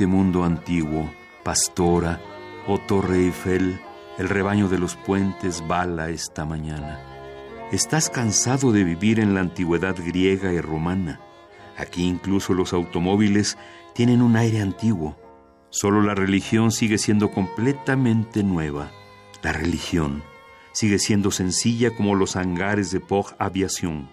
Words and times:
este 0.00 0.06
mundo 0.06 0.44
antiguo, 0.44 1.10
pastora, 1.42 2.20
oh 2.68 2.78
Torre 2.78 3.16
Eiffel, 3.16 3.80
el 4.16 4.28
rebaño 4.28 4.68
de 4.68 4.78
los 4.78 4.94
puentes 4.94 5.66
bala 5.66 6.08
esta 6.10 6.44
mañana. 6.44 7.00
Estás 7.72 8.08
cansado 8.08 8.70
de 8.70 8.84
vivir 8.84 9.18
en 9.18 9.34
la 9.34 9.40
antigüedad 9.40 9.96
griega 9.98 10.52
y 10.52 10.60
romana. 10.60 11.18
Aquí 11.76 12.04
incluso 12.04 12.54
los 12.54 12.72
automóviles 12.72 13.58
tienen 13.92 14.22
un 14.22 14.36
aire 14.36 14.60
antiguo. 14.60 15.16
Solo 15.70 16.00
la 16.00 16.14
religión 16.14 16.70
sigue 16.70 16.98
siendo 16.98 17.32
completamente 17.32 18.44
nueva. 18.44 18.92
La 19.42 19.52
religión 19.52 20.22
sigue 20.70 21.00
siendo 21.00 21.32
sencilla 21.32 21.90
como 21.96 22.14
los 22.14 22.36
hangares 22.36 22.92
de 22.92 23.00
Pog 23.00 23.34
Aviación. 23.40 24.08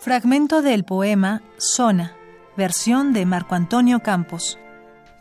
Fragmento 0.00 0.62
del 0.62 0.82
poema 0.82 1.42
Zona, 1.58 2.16
versión 2.56 3.12
de 3.12 3.24
Marco 3.24 3.54
Antonio 3.54 4.00
Campos. 4.00 4.58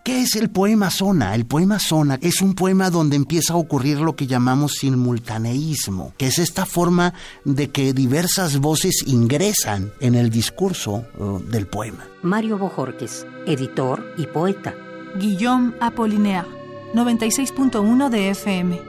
¿Qué 0.04 0.22
es 0.22 0.36
el 0.36 0.50
poema 0.50 0.90
zona? 0.90 1.36
El 1.36 1.46
poema 1.46 1.78
zona 1.78 2.18
es 2.24 2.42
un 2.42 2.56
poema 2.56 2.90
donde 2.90 3.16
empieza 3.16 3.54
a 3.54 3.58
ocurrir 3.58 4.00
lo 4.00 4.16
que 4.16 4.26
llamamos 4.26 4.74
simultaneísmo, 4.80 6.16
que 6.18 6.26
es 6.26 6.40
esta 6.40 6.66
forma 6.66 7.14
de 7.46 7.70
que 7.70 7.94
diversas 7.94 8.58
voces 8.58 9.04
ingresan 9.06 9.92
en 10.00 10.16
el 10.16 10.32
discurso 10.32 11.06
uh, 11.20 11.38
del 11.38 11.68
poema. 11.68 12.08
Mario 12.24 12.58
Bojorques, 12.58 13.28
editor 13.46 14.16
y 14.18 14.26
poeta. 14.26 14.74
Guillaume 15.20 15.74
Apollinaire, 15.80 16.48
96.1 16.96 18.10
de 18.10 18.30
FM. 18.32 18.82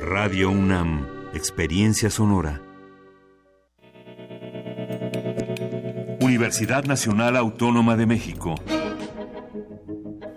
Radio 0.00 0.50
UNAM, 0.50 1.06
experiencia 1.34 2.08
sonora. 2.08 2.62
Universidad 6.20 6.84
Nacional 6.84 7.36
Autónoma 7.36 7.96
de 7.98 8.06
México. 8.06 8.54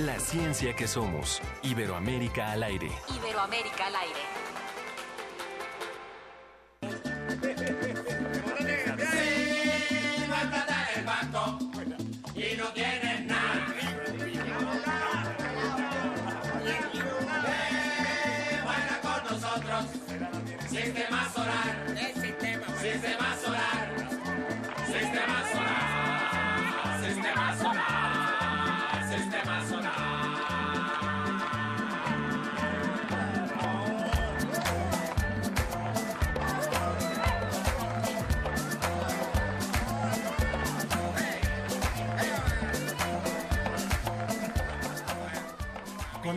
La 0.00 0.18
ciencia 0.18 0.74
que 0.74 0.88
somos. 0.88 1.42
Iberoamérica 1.62 2.52
al 2.52 2.62
aire. 2.62 2.90
Iberoamérica 3.14 3.88
al 3.88 3.96
aire. 3.96 4.20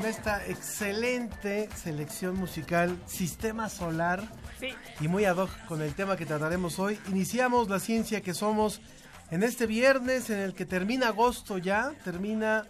Con 0.04 0.10
esta 0.10 0.46
excelente 0.48 1.70
selección 1.78 2.36
musical 2.36 3.00
Sistema 3.06 3.70
Solar 3.70 4.22
y 5.00 5.08
muy 5.08 5.24
ad 5.24 5.38
hoc 5.38 5.50
con 5.66 5.82
el 5.82 5.94
tema 5.94 6.18
que 6.18 6.26
trataremos 6.26 6.78
hoy. 6.78 7.00
Iniciamos 7.08 7.70
la 7.70 7.80
ciencia 7.80 8.20
que 8.20 8.34
somos 8.34 8.82
en 9.32 9.44
este 9.44 9.66
viernes 9.66 10.30
en 10.30 10.40
el 10.40 10.54
que 10.56 10.66
termina 10.66 11.08
agosto 11.08 11.58
ya, 11.58 11.94
termina 12.04 12.66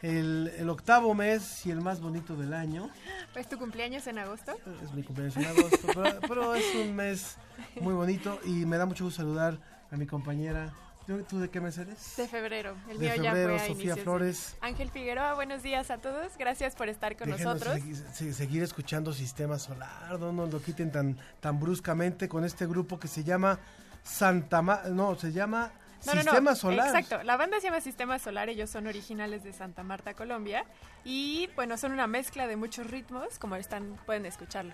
el, 0.00 0.50
el 0.56 0.70
octavo 0.70 1.12
mes 1.12 1.66
y 1.66 1.70
el 1.70 1.82
más 1.82 2.00
bonito 2.00 2.34
del 2.34 2.54
año. 2.54 2.88
¿Es 3.34 3.46
tu 3.46 3.58
cumpleaños 3.58 4.06
en 4.06 4.18
agosto? 4.18 4.56
Es 4.82 4.90
mi 4.94 5.02
cumpleaños 5.02 5.36
en 5.36 5.44
agosto, 5.44 5.86
pero, 5.86 6.20
pero 6.26 6.54
es 6.54 6.64
un 6.76 6.96
mes 6.96 7.36
muy 7.78 7.92
bonito 7.92 8.40
y 8.46 8.64
me 8.64 8.78
da 8.78 8.86
mucho 8.86 9.04
gusto 9.04 9.20
saludar 9.20 9.58
a 9.90 9.96
mi 9.98 10.06
compañera 10.06 10.72
¿Tú, 11.28 11.40
de 11.40 11.50
qué 11.50 11.60
mes 11.60 11.76
eres? 11.78 12.14
De 12.16 12.28
febrero. 12.28 12.76
El 12.88 12.98
de 12.98 13.06
mío 13.06 13.14
febrero, 13.16 13.22
ya 13.22 13.32
fue 13.32 13.54
a 13.56 13.58
Sofía 13.58 13.74
inicios 13.74 13.98
Flores. 14.00 14.56
Ángel 14.60 14.90
Figueroa, 14.90 15.34
buenos 15.34 15.62
días 15.62 15.90
a 15.90 15.98
todos. 15.98 16.36
Gracias 16.38 16.76
por 16.76 16.88
estar 16.88 17.16
con 17.16 17.30
Déjenos 17.30 17.54
nosotros. 17.54 17.76
segui- 17.82 18.12
se- 18.12 18.32
seguir 18.32 18.62
escuchando 18.62 19.12
Sistema 19.12 19.58
Solar, 19.58 20.18
no 20.20 20.32
nos 20.32 20.52
lo 20.52 20.62
quiten 20.62 20.92
tan, 20.92 21.18
tan 21.40 21.58
bruscamente 21.58 22.28
con 22.28 22.44
este 22.44 22.66
grupo 22.66 22.98
que 23.00 23.08
se 23.08 23.24
llama 23.24 23.58
Santa 24.02 24.62
Ma 24.62 24.82
no, 24.90 25.14
se 25.16 25.32
llama 25.32 25.72
No, 26.06 26.12
no, 26.12 26.14
no. 26.14 26.22
Sistema 26.22 26.54
Solar. 26.54 26.86
Exacto. 26.94 27.22
La 27.24 27.36
banda 27.36 27.58
se 27.60 27.66
llama 27.66 27.80
Sistema 27.80 28.18
Solar. 28.18 28.48
Ellos 28.48 28.70
son 28.70 28.86
originales 28.86 29.42
de 29.44 29.52
Santa 29.52 29.82
Marta, 29.82 30.14
Colombia. 30.14 30.64
Y 31.04 31.48
bueno, 31.56 31.76
son 31.76 31.92
una 31.92 32.06
mezcla 32.06 32.46
de 32.46 32.56
muchos 32.56 32.86
ritmos, 32.90 33.38
como 33.38 33.56
están, 33.56 33.96
pueden 34.06 34.24
escucharlo. 34.26 34.72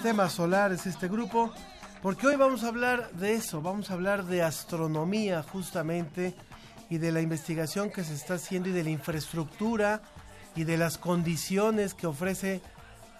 Sistema 0.00 0.30
Solar 0.30 0.72
es 0.72 0.86
este 0.86 1.08
grupo, 1.08 1.52
porque 2.00 2.26
hoy 2.26 2.36
vamos 2.36 2.64
a 2.64 2.68
hablar 2.68 3.10
de 3.10 3.34
eso, 3.34 3.60
vamos 3.60 3.90
a 3.90 3.92
hablar 3.92 4.24
de 4.24 4.42
astronomía 4.42 5.42
justamente 5.42 6.32
y 6.88 6.96
de 6.96 7.12
la 7.12 7.20
investigación 7.20 7.90
que 7.90 8.02
se 8.02 8.14
está 8.14 8.36
haciendo 8.36 8.70
y 8.70 8.72
de 8.72 8.82
la 8.82 8.88
infraestructura 8.88 10.00
y 10.56 10.64
de 10.64 10.78
las 10.78 10.96
condiciones 10.96 11.92
que 11.92 12.06
ofrece 12.06 12.62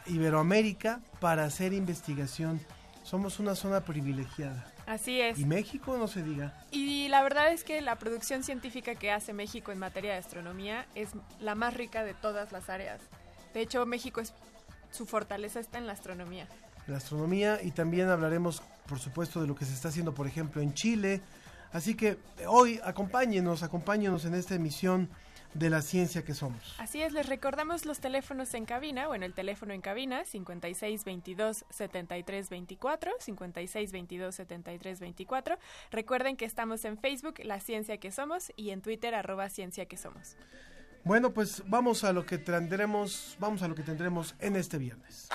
Iberoamérica 0.07 1.03
para 1.21 1.45
hacer 1.45 1.75
investigación. 1.75 2.59
Somos 3.03 3.41
una 3.41 3.55
zona 3.57 3.85
privilegiada. 3.85 4.73
Así 4.87 5.21
es. 5.21 5.39
Y 5.39 5.45
México 5.45 5.99
no 5.99 6.09
se 6.09 6.23
diga. 6.23 6.65
Y 6.71 7.09
la 7.09 7.23
verdad 7.23 7.53
es 7.53 7.63
que 7.63 7.83
la 7.83 7.97
producción 7.97 8.43
científica 8.43 8.95
que 8.95 9.13
hace 9.13 9.35
México 9.35 9.71
en 9.71 9.79
materia 9.79 10.13
de 10.13 10.19
astronomía 10.19 10.87
es 10.95 11.11
la 11.41 11.55
más 11.55 11.75
rica 11.75 12.05
de 12.05 12.15
todas 12.15 12.53
las 12.53 12.71
áreas. 12.71 13.03
De 13.53 13.61
hecho, 13.61 13.85
México 13.85 14.23
es 14.23 14.33
su 14.91 15.07
fortaleza 15.07 15.61
está 15.61 15.79
en 15.79 15.87
la 15.87 15.93
astronomía. 15.93 16.49
La 16.87 16.97
astronomía 16.97 17.61
y 17.63 17.71
también 17.71 18.09
hablaremos, 18.09 18.63
por 18.87 18.99
supuesto, 18.99 19.41
de 19.41 19.47
lo 19.47 19.55
que 19.55 19.65
se 19.65 19.75
está 19.75 19.89
haciendo, 19.89 20.15
por 20.15 20.27
ejemplo, 20.27 20.61
en 20.61 20.75
Chile. 20.75 21.21
Así 21.73 21.95
que 21.95 22.19
eh, 22.39 22.47
hoy 22.47 22.81
acompáñenos, 22.85 23.63
acompáñenos 23.63 24.25
en 24.25 24.35
esta 24.35 24.55
emisión 24.55 25.09
de 25.55 25.71
la 25.71 25.83
ciencia 25.83 26.25
que 26.25 26.35
somos. 26.35 26.77
Así 26.79 27.03
es, 27.03 27.13
les 27.13 27.29
recordamos 27.29 27.85
los 27.85 28.01
teléfonos 28.01 28.55
en 28.55 28.65
cabina, 28.65 29.09
bueno, 29.09 29.27
el 29.27 29.35
teléfono 29.35 29.75
en 29.75 29.81
cabina 29.81 30.25
5622 30.25 31.65
7324, 31.71 33.13
5622 33.19 34.35
7324. 34.35 35.59
Recuerden 35.91 36.37
que 36.37 36.45
estamos 36.45 36.85
en 36.85 36.99
Facebook 36.99 37.41
La 37.43 37.61
Ciencia 37.61 37.99
que 37.99 38.13
Somos 38.13 38.53
y 38.57 38.71
en 38.71 38.81
Twitter 38.81 39.15
arroba 39.15 39.49
Ciencia 39.49 39.87
que 39.87 39.97
Somos. 39.97 40.37
Bueno, 41.03 41.33
pues 41.33 41.63
vamos 41.67 42.05
a 42.05 42.13
lo 42.13 42.27
que 42.27 42.39
tendremos, 42.39 43.37
vamos 43.41 43.63
a 43.63 43.69
lo 43.69 43.75
que 43.75 43.83
tendremos 43.83 44.35
en 44.39 44.57
este 44.57 44.79
viernes. 44.79 45.29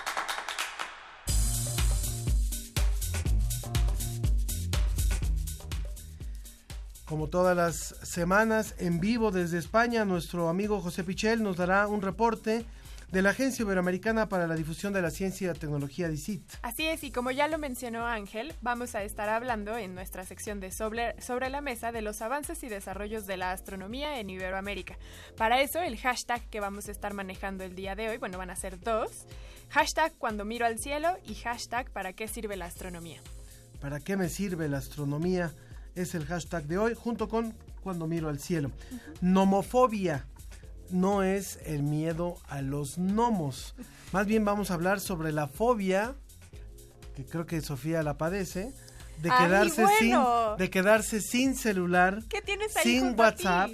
Como 7.06 7.28
todas 7.28 7.56
las 7.56 7.76
semanas, 8.02 8.74
en 8.80 9.00
vivo 9.00 9.30
desde 9.30 9.60
España, 9.60 10.06
nuestro 10.06 10.50
amigo 10.50 10.82
José 10.82 11.04
Pichel 11.04 11.44
nos 11.44 11.56
dará 11.56 11.88
un 11.88 12.02
reporte 12.02 12.66
de 13.12 13.22
la 13.22 13.30
Agencia 13.30 13.62
Iberoamericana 13.62 14.28
para 14.28 14.48
la 14.48 14.56
Difusión 14.56 14.92
de 14.92 15.04
la 15.04 15.12
Ciencia 15.12 15.46
y 15.46 15.48
la 15.48 15.54
Tecnología, 15.54 16.10
DICIT. 16.10 16.42
Así 16.64 16.88
es, 16.88 17.04
y 17.04 17.12
como 17.12 17.30
ya 17.30 17.48
lo 17.48 17.60
mencionó 17.60 18.08
Ángel, 18.08 18.56
vamos 18.64 18.96
a 18.96 19.04
estar 19.04 19.30
hablando 19.30 19.78
en 19.78 19.94
nuestra 19.94 20.26
sección 20.26 20.60
de 20.60 20.72
sobre, 20.72 21.22
sobre 21.22 21.52
la 21.52 21.62
mesa 21.62 21.92
de 21.92 22.02
los 22.02 22.24
avances 22.24 22.64
y 22.64 22.70
desarrollos 22.70 23.28
de 23.28 23.38
la 23.38 23.52
astronomía 23.52 24.20
en 24.20 24.32
Iberoamérica. 24.32 24.98
Para 25.38 25.62
eso, 25.62 25.80
el 25.82 26.00
hashtag 26.00 26.42
que 26.50 26.60
vamos 26.60 26.88
a 26.88 26.92
estar 26.92 27.14
manejando 27.14 27.64
el 27.64 27.76
día 27.76 27.94
de 27.94 28.10
hoy, 28.10 28.18
bueno, 28.18 28.40
van 28.40 28.50
a 28.50 28.56
ser 28.56 28.80
dos. 28.80 29.28
Hashtag 29.70 30.16
cuando 30.18 30.44
miro 30.44 30.66
al 30.66 30.80
cielo 30.80 31.18
y 31.24 31.36
hashtag 31.36 31.92
para 31.92 32.14
qué 32.14 32.28
sirve 32.28 32.58
la 32.58 32.66
astronomía. 32.66 33.22
¿Para 33.80 34.00
qué 34.00 34.18
me 34.18 34.28
sirve 34.28 34.68
la 34.70 34.80
astronomía? 34.80 35.54
Es 35.96 36.14
el 36.16 36.26
hashtag 36.26 36.66
de 36.66 36.78
hoy, 36.78 36.94
junto 36.94 37.30
con 37.30 37.54
cuando 37.82 38.08
miro 38.08 38.30
al 38.30 38.40
cielo. 38.40 38.72
Nomofobia 39.22 40.26
no 40.90 41.24
es 41.24 41.60
el 41.66 41.84
miedo 41.84 42.38
a 42.48 42.62
los 42.62 42.98
gnomos. 42.98 43.76
Más 44.12 44.26
bien 44.26 44.46
vamos 44.46 44.72
a 44.72 44.76
hablar 44.76 45.00
sobre 45.00 45.32
la 45.32 45.48
fobia, 45.48 46.16
que 47.16 47.26
creo 47.26 47.46
que 47.46 47.62
Sofía 47.62 48.04
la 48.04 48.18
padece, 48.18 48.74
de 49.22 49.30
Ay, 49.32 49.46
quedarse 49.46 49.84
bueno. 49.84 50.50
sin 50.50 50.58
de 50.58 50.70
quedarse 50.70 51.22
sin 51.22 51.56
celular, 51.56 52.24
¿Qué 52.28 52.42
tienes 52.42 52.76
ahí 52.76 52.84
sin 52.84 53.18
WhatsApp, 53.18 53.72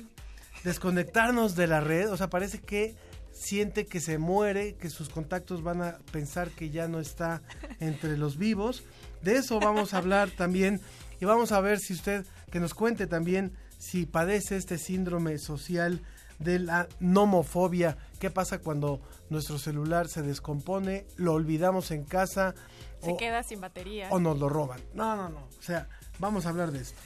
desconectarnos 0.63 1.55
de 1.55 1.67
la 1.67 1.81
red, 1.81 2.11
o 2.11 2.17
sea, 2.17 2.29
parece 2.29 2.59
que 2.59 2.95
siente 3.31 3.85
que 3.85 3.99
se 3.99 4.17
muere, 4.17 4.75
que 4.75 4.89
sus 4.89 5.09
contactos 5.09 5.63
van 5.63 5.81
a 5.81 5.97
pensar 6.11 6.49
que 6.51 6.69
ya 6.69 6.87
no 6.87 6.99
está 6.99 7.41
entre 7.79 8.17
los 8.17 8.37
vivos. 8.37 8.83
De 9.23 9.37
eso 9.37 9.59
vamos 9.59 9.93
a 9.93 9.97
hablar 9.97 10.29
también 10.29 10.79
y 11.21 11.25
vamos 11.25 11.51
a 11.51 11.61
ver 11.61 11.79
si 11.79 11.93
usted 11.93 12.25
que 12.51 12.59
nos 12.59 12.73
cuente 12.73 13.07
también 13.07 13.53
si 13.77 14.05
padece 14.05 14.57
este 14.57 14.77
síndrome 14.77 15.37
social 15.37 16.01
de 16.39 16.57
la 16.59 16.87
nomofobia, 16.99 17.97
qué 18.19 18.31
pasa 18.31 18.57
cuando 18.59 18.99
nuestro 19.29 19.59
celular 19.59 20.07
se 20.07 20.23
descompone, 20.23 21.05
lo 21.17 21.33
olvidamos 21.33 21.91
en 21.91 22.03
casa 22.03 22.55
Se 23.03 23.11
o, 23.11 23.17
queda 23.17 23.43
sin 23.43 23.61
batería. 23.61 24.09
o 24.09 24.19
nos 24.19 24.39
lo 24.39 24.49
roban. 24.49 24.81
No, 24.95 25.15
no, 25.15 25.29
no, 25.29 25.47
o 25.57 25.61
sea, 25.61 25.87
vamos 26.17 26.47
a 26.47 26.49
hablar 26.49 26.71
de 26.71 26.81
esto. 26.81 26.99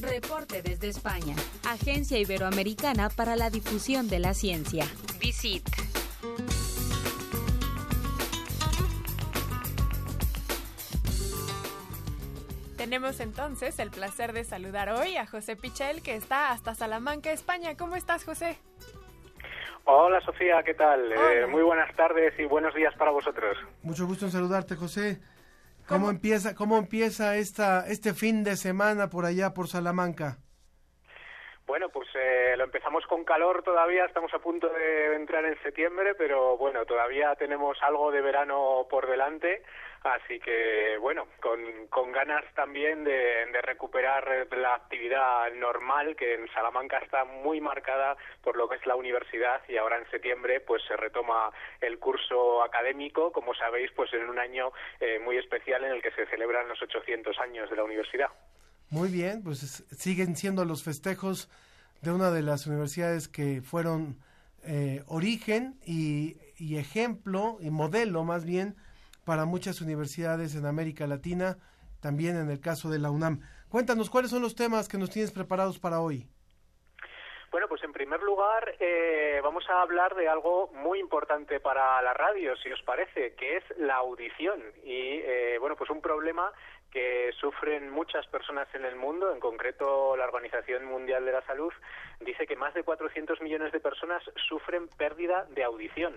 Reporte 0.00 0.62
desde 0.62 0.88
España. 0.88 1.34
Agencia 1.64 2.18
Iberoamericana 2.18 3.10
para 3.10 3.36
la 3.36 3.50
Difusión 3.50 4.08
de 4.08 4.20
la 4.20 4.32
Ciencia. 4.32 4.86
Visit. 5.20 5.68
Tenemos 12.88 13.20
entonces 13.20 13.78
el 13.80 13.90
placer 13.90 14.32
de 14.32 14.44
saludar 14.44 14.88
hoy 14.88 15.18
a 15.18 15.26
José 15.26 15.56
Pichel, 15.56 16.02
que 16.02 16.14
está 16.14 16.52
hasta 16.52 16.74
Salamanca, 16.74 17.30
España. 17.30 17.76
¿Cómo 17.76 17.96
estás, 17.96 18.24
José? 18.24 18.56
Hola 19.84 20.22
Sofía, 20.22 20.62
¿qué 20.62 20.72
tal? 20.72 21.12
Eh, 21.12 21.46
muy 21.48 21.60
buenas 21.60 21.94
tardes 21.96 22.32
y 22.38 22.46
buenos 22.46 22.74
días 22.74 22.94
para 22.96 23.10
vosotros. 23.10 23.58
Mucho 23.82 24.06
gusto 24.06 24.24
en 24.24 24.30
saludarte, 24.30 24.74
José. 24.74 25.20
¿Cómo, 25.86 26.08
empieza, 26.08 26.54
cómo 26.54 26.78
empieza 26.78 27.36
esta, 27.36 27.86
este 27.86 28.14
fin 28.14 28.42
de 28.42 28.56
semana 28.56 29.10
por 29.10 29.26
allá, 29.26 29.52
por 29.52 29.68
Salamanca? 29.68 30.38
Bueno, 31.66 31.90
pues 31.90 32.08
eh, 32.14 32.54
lo 32.56 32.64
empezamos 32.64 33.04
con 33.04 33.22
calor 33.22 33.62
todavía, 33.62 34.06
estamos 34.06 34.32
a 34.32 34.38
punto 34.38 34.66
de 34.70 35.14
entrar 35.14 35.44
en 35.44 35.62
septiembre, 35.62 36.14
pero 36.14 36.56
bueno, 36.56 36.86
todavía 36.86 37.34
tenemos 37.34 37.76
algo 37.82 38.10
de 38.10 38.22
verano 38.22 38.86
por 38.88 39.06
delante, 39.06 39.62
así 40.04 40.38
que 40.40 40.96
bueno, 41.00 41.26
con, 41.40 41.60
con 41.88 42.12
ganas 42.12 42.44
también 42.54 43.04
de, 43.04 43.46
de 43.52 43.62
recuperar 43.62 44.46
la 44.56 44.74
actividad 44.74 45.52
normal 45.54 46.16
que 46.16 46.34
en 46.34 46.48
Salamanca 46.52 46.98
está 46.98 47.24
muy 47.24 47.60
marcada 47.60 48.16
por 48.42 48.56
lo 48.56 48.68
que 48.68 48.76
es 48.76 48.86
la 48.86 48.96
universidad 48.96 49.60
y 49.68 49.76
ahora 49.76 49.98
en 49.98 50.08
septiembre 50.10 50.60
pues 50.60 50.82
se 50.86 50.96
retoma 50.96 51.50
el 51.80 51.98
curso 51.98 52.62
académico, 52.62 53.32
como 53.32 53.54
sabéis, 53.54 53.90
pues 53.94 54.12
en 54.14 54.28
un 54.28 54.38
año 54.38 54.72
eh, 55.00 55.18
muy 55.24 55.36
especial 55.36 55.84
en 55.84 55.92
el 55.92 56.02
que 56.02 56.12
se 56.12 56.26
celebran 56.26 56.68
los 56.68 56.80
800 56.82 57.38
años 57.40 57.68
de 57.70 57.76
la 57.76 57.84
universidad. 57.84 58.28
Muy 58.90 59.10
bien, 59.10 59.42
pues 59.42 59.62
es- 59.62 59.84
siguen 59.98 60.34
siendo 60.36 60.64
los 60.64 60.82
festejos 60.84 61.50
de 62.02 62.12
una 62.12 62.30
de 62.30 62.42
las 62.42 62.66
universidades 62.66 63.28
que 63.28 63.60
fueron 63.60 64.16
eh, 64.64 65.02
origen 65.06 65.78
y, 65.84 66.36
y 66.58 66.78
ejemplo 66.78 67.58
y 67.60 67.70
modelo 67.70 68.24
más 68.24 68.44
bien 68.44 68.76
para 69.28 69.44
muchas 69.44 69.82
universidades 69.82 70.56
en 70.56 70.64
América 70.64 71.06
Latina, 71.06 71.58
también 72.00 72.34
en 72.38 72.48
el 72.48 72.60
caso 72.60 72.88
de 72.88 72.98
la 72.98 73.10
UNAM. 73.10 73.42
Cuéntanos, 73.68 74.08
¿cuáles 74.08 74.30
son 74.30 74.40
los 74.40 74.56
temas 74.56 74.88
que 74.88 74.96
nos 74.96 75.10
tienes 75.10 75.32
preparados 75.32 75.78
para 75.78 76.00
hoy? 76.00 76.26
Bueno, 77.50 77.68
pues 77.68 77.84
en 77.84 77.92
primer 77.92 78.22
lugar 78.22 78.74
eh, 78.80 79.40
vamos 79.42 79.68
a 79.68 79.82
hablar 79.82 80.14
de 80.14 80.28
algo 80.28 80.70
muy 80.72 80.98
importante 80.98 81.60
para 81.60 82.00
la 82.00 82.14
radio, 82.14 82.56
si 82.56 82.72
os 82.72 82.80
parece, 82.80 83.34
que 83.34 83.58
es 83.58 83.64
la 83.76 83.96
audición. 83.96 84.62
Y 84.82 85.20
eh, 85.22 85.58
bueno, 85.60 85.76
pues 85.76 85.90
un 85.90 86.00
problema 86.00 86.50
que 86.90 87.30
sufren 87.38 87.90
muchas 87.90 88.26
personas 88.28 88.66
en 88.74 88.86
el 88.86 88.96
mundo, 88.96 89.30
en 89.30 89.40
concreto 89.40 90.16
la 90.16 90.24
Organización 90.24 90.86
Mundial 90.86 91.26
de 91.26 91.32
la 91.32 91.42
Salud, 91.42 91.72
dice 92.20 92.46
que 92.46 92.56
más 92.56 92.72
de 92.72 92.82
400 92.82 93.42
millones 93.42 93.72
de 93.72 93.80
personas 93.80 94.22
sufren 94.48 94.88
pérdida 94.88 95.44
de 95.50 95.64
audición. 95.64 96.14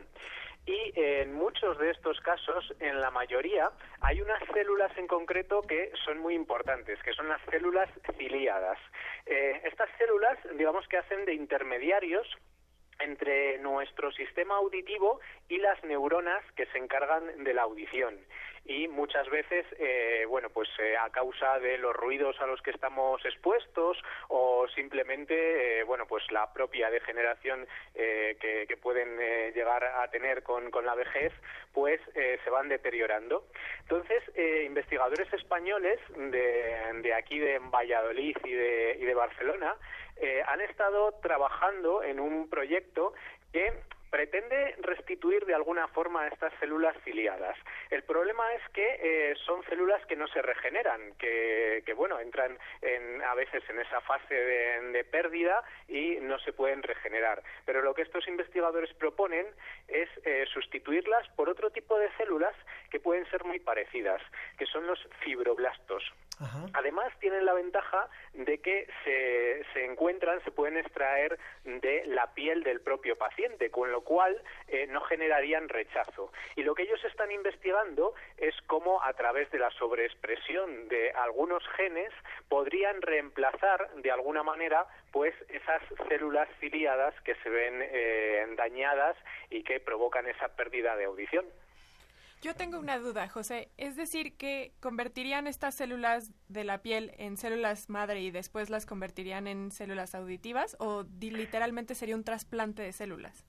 Y 0.66 0.94
en 0.96 1.34
muchos 1.34 1.78
de 1.80 1.90
estos 1.90 2.20
casos, 2.22 2.74
en 2.80 3.02
la 3.02 3.10
mayoría, 3.10 3.72
hay 4.02 4.22
unas 4.22 4.42
células 4.54 4.96
en 4.98 5.08
concreto 5.08 5.62
que 5.64 5.92
son 6.06 6.20
muy 6.20 6.36
importantes, 6.36 7.02
que 7.04 7.14
son 7.14 7.28
las 7.30 7.42
células 7.50 7.90
ciliadas. 8.18 8.78
Eh, 9.26 9.62
estas 9.64 9.90
células, 9.98 10.38
digamos 10.56 10.88
que 10.88 10.98
hacen 10.98 11.26
de 11.26 11.34
intermediarios 11.34 12.28
entre 13.00 13.58
nuestro 13.58 14.12
sistema 14.12 14.56
auditivo 14.58 15.20
y 15.50 15.58
las 15.58 15.84
neuronas 15.84 16.44
que 16.56 16.68
se 16.68 16.78
encargan 16.78 17.44
de 17.44 17.54
la 17.54 17.64
audición 17.64 18.20
y 18.66 18.88
muchas 18.88 19.28
veces 19.30 19.66
eh, 19.80 20.26
bueno 20.28 20.50
pues 20.50 20.70
eh, 20.80 20.96
a 20.96 21.10
causa 21.10 21.60
de 21.60 21.78
los 21.78 21.96
ruidos 21.96 22.40
a 22.40 22.46
los 22.46 22.62
que 22.62 22.72
estamos 22.72 23.24
expuestos 23.26 23.98
o 24.28 24.68
simplemente 24.76 25.80
eh, 25.80 25.84
bueno 25.84 26.06
pues 26.06 26.24
la 26.32 26.54
propia 26.54 26.90
degeneración 26.92 27.68
eh, 27.96 28.38
que, 28.40 28.68
que 28.68 28.78
pueden 28.78 29.18
eh, 29.20 29.52
llegar 29.56 29.84
a 29.84 30.08
tener 30.12 30.44
con, 30.44 30.70
con 30.70 30.86
la 30.86 30.96
vejez 30.96 31.34
pues 31.74 32.02
se 32.14 32.50
van 32.50 32.68
deteriorando. 32.68 33.46
Entonces 33.80 34.22
investigadores 34.66 35.32
españoles 35.34 36.00
de, 36.16 37.02
de 37.02 37.14
aquí 37.14 37.40
de 37.40 37.60
Valladolid 37.60 38.36
y 38.44 38.52
de, 38.52 38.98
y 39.00 39.06
de 39.06 39.14
Barcelona 39.14 39.76
han 40.48 40.62
estado 40.62 41.14
trabajando 41.22 42.04
en 42.04 42.20
un 42.20 42.50
proyecto 42.50 43.14
que 43.54 43.72
pretende 44.12 44.76
restituir 44.82 45.46
de 45.46 45.56
alguna 45.56 45.88
forma 45.88 46.24
a 46.24 46.28
estas 46.28 46.54
células 46.60 46.96
ciliadas. 47.04 47.58
El 47.90 48.04
problema 48.04 48.44
es 48.54 48.62
que 48.74 49.00
eh, 49.02 49.36
son 49.46 49.64
células 49.64 50.06
que 50.06 50.18
no 50.18 50.28
se 50.28 50.42
regeneran, 50.42 51.14
que, 51.18 51.82
que, 51.86 51.94
bueno, 51.94 52.20
entran 52.20 52.58
en, 52.82 53.22
a 53.24 53.34
veces 53.34 53.64
en 53.70 53.80
esa 53.80 54.02
fase 54.02 54.36
de, 54.36 55.04
pérdida 55.06 55.64
y 55.88 56.18
no 56.22 56.38
se 56.40 56.54
pueden 56.54 56.84
regenerar. 56.84 57.42
Pero 57.66 57.82
lo 57.82 57.94
que 57.94 58.04
estos 58.04 58.28
investigadores 58.28 58.94
proponen 58.94 59.48
es 59.88 60.10
eh, 60.26 60.46
sustituirlas 60.54 61.28
por 61.30 61.50
otro 61.50 61.72
tipo 61.72 61.98
de 61.98 62.12
células 62.18 62.56
que 62.90 63.00
pueden 63.00 63.26
ser 63.32 63.44
muy 63.46 63.60
parecidas, 63.60 64.22
que 64.58 64.66
son 64.66 64.86
los 64.86 65.00
fibroblastos. 65.22 66.04
Además, 66.74 67.14
tienen 67.20 67.46
la 67.46 67.54
ventaja 67.54 68.10
de 68.34 68.60
que 68.60 68.88
se, 69.04 69.64
se 69.74 69.86
encuentran, 69.86 70.44
se 70.44 70.52
pueden 70.52 70.78
extraer 70.78 71.38
de 71.66 72.04
la 72.08 72.34
piel 72.34 72.64
del 72.64 72.82
propio 72.82 73.18
paciente, 73.18 73.70
con 73.70 73.92
lo 73.92 74.02
cual 74.02 74.42
eh, 74.68 74.88
no 74.88 75.02
generarían 75.02 75.70
rechazo. 75.70 76.32
Y 76.56 76.64
lo 76.64 76.74
que 76.74 76.84
ellos 76.84 77.04
están 77.06 77.32
investigando 77.32 78.14
es 78.38 78.56
cómo, 78.68 79.04
a 79.04 79.14
través 79.14 79.52
de 79.52 79.60
la 79.60 79.70
sobreexpresión 79.72 80.88
de 80.88 81.12
algunos 81.12 81.64
genes, 81.76 82.12
podrían 82.50 83.02
reemplazar 83.02 83.90
de 83.96 84.12
alguna 84.12 84.44
manera 84.44 84.88
pues 85.12 85.36
esas 85.50 85.82
células 86.08 86.50
ciliadas 86.60 87.14
que 87.22 87.36
se 87.36 87.50
ven 87.50 87.80
eh, 87.82 88.46
dañadas 88.56 89.16
y 89.50 89.64
que 89.64 89.80
provocan 89.80 90.28
esa 90.28 90.50
pérdida 90.56 90.96
de 90.96 91.06
audición. 91.06 91.46
Yo 92.42 92.56
tengo 92.56 92.80
una 92.80 92.98
duda, 92.98 93.30
José. 93.30 93.70
Es 93.78 93.96
decir, 93.96 94.36
que 94.36 94.74
convertirían 94.80 95.46
estas 95.46 95.76
células 95.76 96.32
de 96.48 96.64
la 96.64 96.82
piel 96.82 97.14
en 97.18 97.38
células 97.38 97.88
madre 97.88 98.22
y 98.22 98.32
después 98.32 98.72
las 98.72 98.88
convertirían 98.88 99.46
en 99.46 99.72
células 99.72 100.16
auditivas 100.16 100.76
o 100.80 101.04
literalmente 101.20 101.94
sería 101.94 102.16
un 102.16 102.24
trasplante 102.24 102.82
de 102.82 102.94
células. 102.94 103.46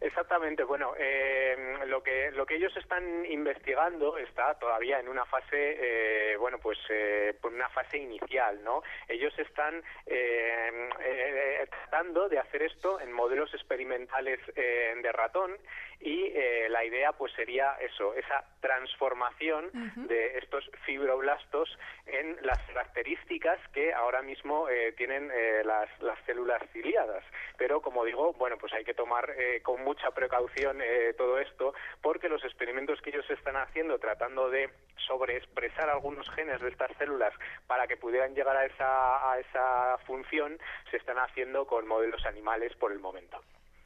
Exactamente, 0.00 0.64
bueno, 0.64 0.94
eh, 0.98 1.56
lo 1.86 2.02
que 2.02 2.30
lo 2.30 2.46
que 2.46 2.56
ellos 2.56 2.74
están 2.76 3.26
investigando 3.26 4.16
está 4.16 4.54
todavía 4.58 4.98
en 4.98 5.08
una 5.08 5.26
fase, 5.26 5.76
eh, 5.78 6.36
bueno, 6.38 6.58
pues 6.58 6.78
eh, 6.88 7.34
una 7.42 7.68
fase 7.68 7.98
inicial, 7.98 8.64
¿no? 8.64 8.82
Ellos 9.08 9.38
están 9.38 9.82
eh, 10.06 10.88
eh, 11.00 11.66
tratando 11.68 12.30
de 12.30 12.38
hacer 12.38 12.62
esto 12.62 12.98
en 12.98 13.12
modelos 13.12 13.52
experimentales 13.52 14.40
eh, 14.56 14.94
de 15.02 15.12
ratón 15.12 15.58
y 16.00 16.32
eh, 16.34 16.68
la 16.70 16.82
idea 16.82 17.12
pues 17.12 17.32
sería 17.34 17.76
eso, 17.80 18.14
esa 18.14 18.42
transformación 18.60 19.70
de 20.08 20.38
estos 20.38 20.70
fibroblastos 20.86 21.78
en 22.06 22.38
las 22.40 22.58
características 22.68 23.58
que 23.74 23.92
ahora 23.92 24.22
mismo 24.22 24.68
eh, 24.70 24.92
tienen 24.92 25.30
eh, 25.30 25.62
las, 25.62 25.88
las 26.00 26.18
células 26.24 26.62
ciliadas. 26.72 27.22
Pero 27.58 27.82
como 27.82 28.04
digo, 28.06 28.32
bueno, 28.32 28.56
pues 28.56 28.72
hay 28.72 28.84
que 28.84 28.94
tomar 28.94 29.30
eh, 29.36 29.60
con 29.62 29.84
mucha 29.90 30.12
precaución 30.12 30.80
eh, 30.80 31.14
todo 31.18 31.40
esto 31.40 31.74
porque 32.00 32.28
los 32.28 32.44
experimentos 32.44 33.00
que 33.02 33.10
ellos 33.10 33.28
están 33.28 33.56
haciendo 33.56 33.98
tratando 33.98 34.48
de 34.48 34.70
sobreexpresar 35.08 35.90
algunos 35.90 36.30
genes 36.30 36.60
de 36.60 36.68
estas 36.68 36.96
células 36.96 37.34
para 37.66 37.88
que 37.88 37.96
pudieran 37.96 38.32
llegar 38.32 38.56
a 38.56 38.66
esa, 38.66 39.32
a 39.32 39.40
esa 39.40 39.98
función 40.06 40.56
se 40.92 40.98
están 40.98 41.18
haciendo 41.18 41.66
con 41.66 41.88
modelos 41.88 42.24
animales 42.24 42.72
por 42.76 42.92
el 42.92 43.00
momento. 43.00 43.40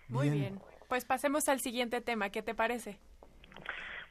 Muy 0.09 0.29
bien. 0.29 0.61
Pues 0.91 1.07
pasemos 1.07 1.49
al 1.49 1.61
siguiente 1.61 2.03
tema. 2.03 2.29
¿Qué 2.29 2.43
te 2.43 2.55
parece? 2.55 2.99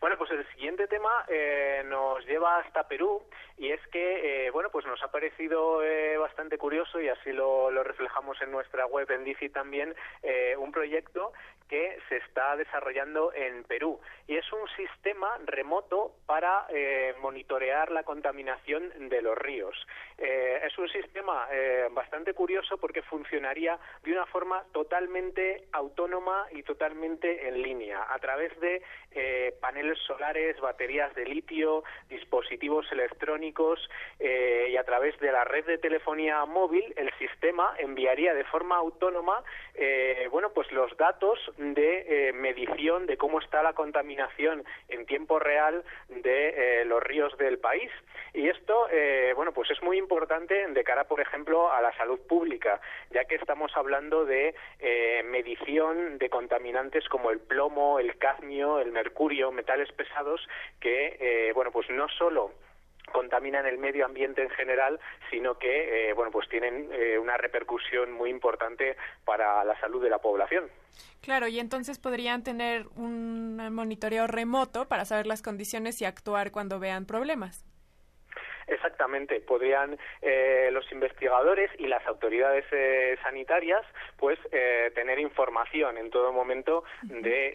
Bueno, 0.04 0.18
pues 0.18 0.32
el 0.32 0.46
siguiente 0.54 0.86
tema 0.88 1.24
eh, 1.30 1.82
nos 1.86 2.26
lleva 2.26 2.58
hasta 2.58 2.88
Perú 2.90 3.22
y 3.58 3.72
es 3.72 3.80
que, 3.88 4.48
eh, 4.48 4.52
bueno, 4.52 4.70
pues 4.70 4.86
nos 4.86 5.02
ha 5.02 5.10
parecido 5.10 5.82
eh, 5.82 6.18
bastante 6.18 6.58
curioso 6.58 7.00
y 7.00 7.08
así 7.08 7.32
lo, 7.32 7.72
lo 7.72 7.84
reflejamos 7.84 8.42
en 8.42 8.52
nuestra 8.52 8.86
web 8.86 9.10
en 9.12 9.24
DICI 9.24 9.48
también, 9.48 9.96
eh, 10.22 10.58
un 10.58 10.74
proyecto 10.74 11.32
que 11.74 11.98
se 12.08 12.18
está 12.18 12.56
desarrollando 12.56 13.34
en 13.34 13.64
Perú 13.64 14.00
y 14.28 14.38
es 14.38 14.46
un 14.54 14.68
sistema 14.78 15.40
remoto 15.44 16.14
para 16.28 16.68
eh, 16.70 17.16
monitorear 17.20 17.92
la 17.92 18.04
contaminación 18.04 19.10
de 19.10 19.24
los 19.24 19.36
ríos. 19.36 19.76
Eh, 20.20 20.62
es 20.64 20.78
un 20.78 20.88
sistema 20.90 21.48
eh, 21.52 21.88
bastante 21.92 22.36
curioso 22.36 22.78
porque 22.78 23.02
funcionaría 23.02 23.80
de 24.04 24.12
una 24.12 24.28
forma 24.28 24.64
totalmente 24.72 25.66
autónoma 25.72 26.46
y 26.52 26.62
totalmente 26.62 27.48
en 27.48 27.62
línea 27.64 28.06
a 28.08 28.20
través 28.20 28.58
de 28.60 28.84
eh, 29.12 29.56
paneles 29.60 29.98
solares, 30.06 30.60
baterías 30.60 31.14
de 31.16 31.26
litio, 31.26 31.84
dispositivos 32.08 32.86
electrónicos 32.92 33.90
y 34.20 34.78
a 34.78 34.84
través 34.84 35.20
de 35.20 35.32
la 35.32 35.44
red 35.44 35.66
de 35.66 35.78
telefonía 35.78 36.46
móvil 36.46 36.94
el 36.96 37.12
sistema 37.18 37.74
enviaría 37.80 38.34
de 38.34 38.44
forma 38.46 38.78
autónoma 38.78 39.44
bueno 40.32 40.52
pues 40.54 40.72
los 40.72 40.96
datos 40.98 41.40
de 41.72 42.28
eh, 42.30 42.34
medición 42.34 43.06
de 43.06 43.16
cómo 43.16 43.40
está 43.40 43.64
la 43.64 43.74
contaminación 43.74 44.66
en 44.90 45.06
tiempo 45.06 45.40
real 45.40 45.84
de 46.10 46.82
eh, 46.82 46.86
los 46.86 47.02
ríos 47.02 47.38
del 47.38 47.60
país. 47.60 47.90
Y 48.34 48.50
esto 48.50 48.88
eh, 48.92 49.32
bueno 49.36 49.54
pues 49.54 49.72
es 49.72 49.82
muy 49.82 49.98
importante 49.98 50.68
de 50.68 50.84
cara 50.84 51.06
por 51.06 51.22
ejemplo 51.22 51.72
a 51.72 51.82
la 51.82 51.96
salud 51.96 52.20
pública 52.28 52.82
ya 53.12 53.24
que 53.26 53.36
estamos 53.36 53.72
hablando 53.76 54.26
de 54.26 54.56
eh, 54.80 55.24
medición 55.24 56.18
de 56.18 56.30
contaminantes 56.30 57.08
como 57.08 57.32
el 57.32 57.40
plomo 57.40 58.00
el 58.00 58.18
cadmio 58.18 58.80
el 58.80 58.92
mercurio 58.92 59.52
metales 59.52 59.92
pesados 59.94 60.42
que 60.80 61.52
bueno 61.54 61.72
pues 61.72 61.90
no 61.90 62.10
solo 62.10 62.52
contaminan 63.12 63.66
el 63.66 63.78
medio 63.78 64.06
ambiente 64.06 64.42
en 64.42 64.50
general, 64.50 65.00
sino 65.30 65.58
que 65.58 66.10
eh, 66.10 66.14
bueno 66.14 66.32
pues 66.32 66.48
tienen 66.50 66.90
eh, 66.92 67.18
una 67.18 67.38
repercusión 67.38 68.12
muy 68.12 68.30
importante 68.30 68.98
para 69.26 69.64
la 69.64 69.80
salud 69.80 70.02
de 70.02 70.10
la 70.10 70.20
población. 70.20 70.70
Claro, 71.22 71.48
y 71.48 71.60
entonces 71.60 72.00
podrían 72.00 72.44
tener 72.44 72.88
un 72.96 73.58
monitoreo 73.74 74.28
remoto 74.28 74.88
para 74.88 75.06
saber 75.06 75.26
las 75.26 75.42
condiciones 75.42 76.02
y 76.02 76.06
actuar 76.06 76.52
cuando 76.52 76.80
vean 76.80 77.06
problemas. 77.06 77.66
Exactamente, 78.68 79.40
podrían 79.42 79.98
eh, 80.22 80.70
los 80.72 80.90
investigadores 80.92 81.70
y 81.78 81.88
las 81.88 82.06
autoridades 82.08 82.66
eh, 82.72 83.18
sanitarias 83.24 83.86
pues 84.18 84.40
eh, 84.52 84.92
tener 84.96 85.20
información 85.20 85.98
en 85.98 86.10
todo 86.10 86.32
momento 86.32 86.84
de 87.02 87.54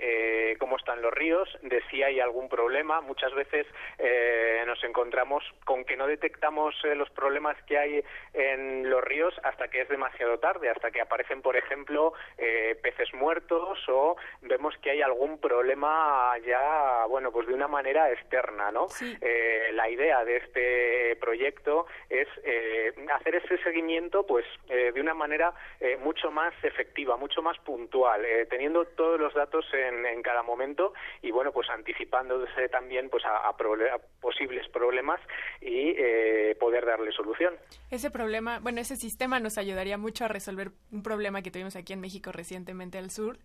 eh, 0.52 0.56
cómo 0.58 0.76
están 0.76 1.00
los 1.02 1.12
ríos, 1.12 1.48
de 1.62 1.82
si 1.90 2.02
hay 2.02 2.20
algún 2.20 2.48
problema. 2.48 3.00
Muchas 3.00 3.32
veces 3.34 3.66
eh, 3.98 4.62
nos 4.66 4.82
encontramos 4.84 5.42
con 5.64 5.84
que 5.84 5.96
no 5.96 6.06
detectamos 6.06 6.74
eh, 6.84 6.94
los 6.94 7.10
problemas 7.10 7.56
que 7.64 7.78
hay 7.78 8.04
en 8.34 8.88
los 8.90 9.02
ríos 9.02 9.34
hasta 9.44 9.68
que 9.68 9.80
es 9.82 9.88
demasiado 9.88 10.38
tarde, 10.38 10.68
hasta 10.68 10.90
que 10.90 11.00
aparecen, 11.00 11.42
por 11.42 11.56
ejemplo, 11.56 12.12
eh, 12.36 12.78
peces 12.82 13.12
muertos 13.14 13.78
o 13.88 14.16
vemos 14.42 14.76
que 14.82 14.90
hay 14.90 15.02
algún 15.02 15.40
problema 15.40 16.36
ya, 16.46 17.06
bueno, 17.08 17.32
pues 17.32 17.46
de 17.46 17.54
una 17.54 17.68
manera 17.68 18.10
externa, 18.12 18.70
¿no? 18.70 18.86
Eh, 19.20 19.70
la 19.72 19.88
idea 19.88 20.24
de 20.24 20.36
este 20.36 20.97
proyecto 21.20 21.86
es 22.08 22.28
eh, 22.44 22.92
hacer 23.14 23.36
ese 23.36 23.58
seguimiento, 23.62 24.26
pues, 24.26 24.44
eh, 24.68 24.92
de 24.92 25.00
una 25.00 25.14
manera 25.14 25.52
eh, 25.80 25.96
mucho 25.96 26.30
más 26.30 26.52
efectiva, 26.62 27.16
mucho 27.16 27.42
más 27.42 27.58
puntual, 27.58 28.24
eh, 28.24 28.46
teniendo 28.46 28.84
todos 28.84 29.18
los 29.20 29.34
datos 29.34 29.64
en, 29.72 30.06
en 30.06 30.22
cada 30.22 30.42
momento 30.42 30.92
y, 31.22 31.30
bueno, 31.30 31.52
pues 31.52 31.68
anticipándose 31.70 32.68
también, 32.68 33.08
pues, 33.10 33.24
a, 33.24 33.48
a 33.48 33.54
a 33.58 33.98
posibles 34.20 34.68
problemas 34.68 35.20
y 35.60 35.94
eh, 35.96 36.56
poder 36.58 36.84
darle 36.86 37.12
solución. 37.12 37.54
Ese 37.90 38.10
problema, 38.10 38.60
bueno, 38.60 38.80
ese 38.80 38.96
sistema 38.96 39.40
nos 39.40 39.58
ayudaría 39.58 39.98
mucho 39.98 40.24
a 40.24 40.28
resolver 40.28 40.68
un 40.92 41.02
problema 41.02 41.42
que 41.42 41.50
tuvimos 41.50 41.76
aquí 41.76 41.92
en 41.92 42.00
México 42.00 42.30
recientemente 42.32 42.98
al 42.98 43.10
sur, 43.10 43.36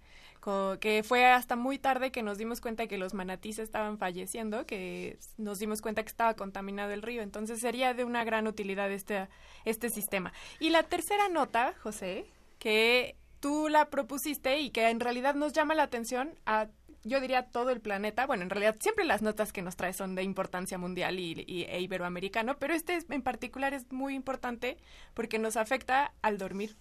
que 0.80 1.04
fue 1.04 1.26
hasta 1.26 1.56
muy 1.56 1.78
tarde 1.80 2.12
que 2.12 2.22
nos 2.24 2.38
dimos 2.38 2.60
cuenta 2.62 2.88
que 2.88 2.98
los 2.98 3.14
manatís 3.14 3.60
estaban 3.60 3.98
falleciendo, 3.98 4.66
que 4.66 5.18
nos 5.38 5.60
dimos 5.60 5.82
cuenta 5.82 6.04
que 6.04 6.10
estaba 6.10 6.34
contaminado 6.36 6.92
el 6.92 7.02
río. 7.02 7.22
Entonces 7.22 7.60
sería 7.62 7.94
de 7.94 8.04
una 8.04 8.24
gran 8.24 8.48
utilidad 8.48 8.92
este, 8.92 9.28
este 9.66 9.90
sistema. 9.90 10.34
Y 10.60 10.70
la 10.70 10.84
tercera 10.84 11.30
nota, 11.30 11.74
José, 11.82 12.26
que 12.60 13.16
tú 13.40 13.70
la 13.70 13.90
propusiste 13.90 14.60
y 14.60 14.70
que 14.70 14.90
en 14.90 15.00
realidad 15.00 15.36
nos 15.36 15.54
llama 15.54 15.76
la 15.76 15.84
atención 15.84 16.34
a 16.46 16.68
yo 17.06 17.20
diría 17.20 17.48
todo 17.48 17.70
el 17.70 17.82
planeta. 17.82 18.26
Bueno, 18.26 18.44
en 18.44 18.50
realidad 18.50 18.78
siempre 18.80 19.04
las 19.04 19.22
notas 19.22 19.52
que 19.52 19.62
nos 19.62 19.76
trae 19.76 19.92
son 19.92 20.16
de 20.16 20.24
importancia 20.24 20.78
mundial 20.78 21.20
y, 21.20 21.44
y- 21.48 21.64
e 21.64 21.82
iberoamericano, 21.82 22.58
pero 22.60 22.74
este 22.74 22.96
es- 22.96 23.06
en 23.10 23.22
particular 23.22 23.74
es 23.74 23.92
muy 23.92 24.16
importante 24.16 24.78
porque 25.14 25.38
nos 25.38 25.58
afecta 25.58 26.14
al 26.22 26.38
dormir. 26.38 26.78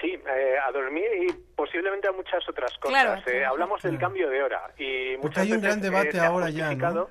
Sí, 0.00 0.14
eh, 0.14 0.54
a 0.66 0.72
dormir 0.72 1.04
y 1.28 1.32
posiblemente 1.54 2.08
a 2.08 2.12
muchas 2.12 2.48
otras 2.48 2.72
cosas. 2.78 3.02
Claro, 3.02 3.20
Eh, 3.20 3.24
claro. 3.24 3.48
hablamos 3.50 3.82
del 3.82 3.98
cambio 3.98 4.30
de 4.30 4.42
hora 4.42 4.70
y 4.78 5.16
Porque 5.18 5.40
hay 5.40 5.52
un 5.52 5.60
veces, 5.60 5.62
gran 5.62 5.78
eh, 5.78 5.82
debate 5.82 6.12
se 6.12 6.20
ha 6.20 6.26
ahora 6.28 6.48
ya, 6.50 6.74
¿no? 6.74 7.08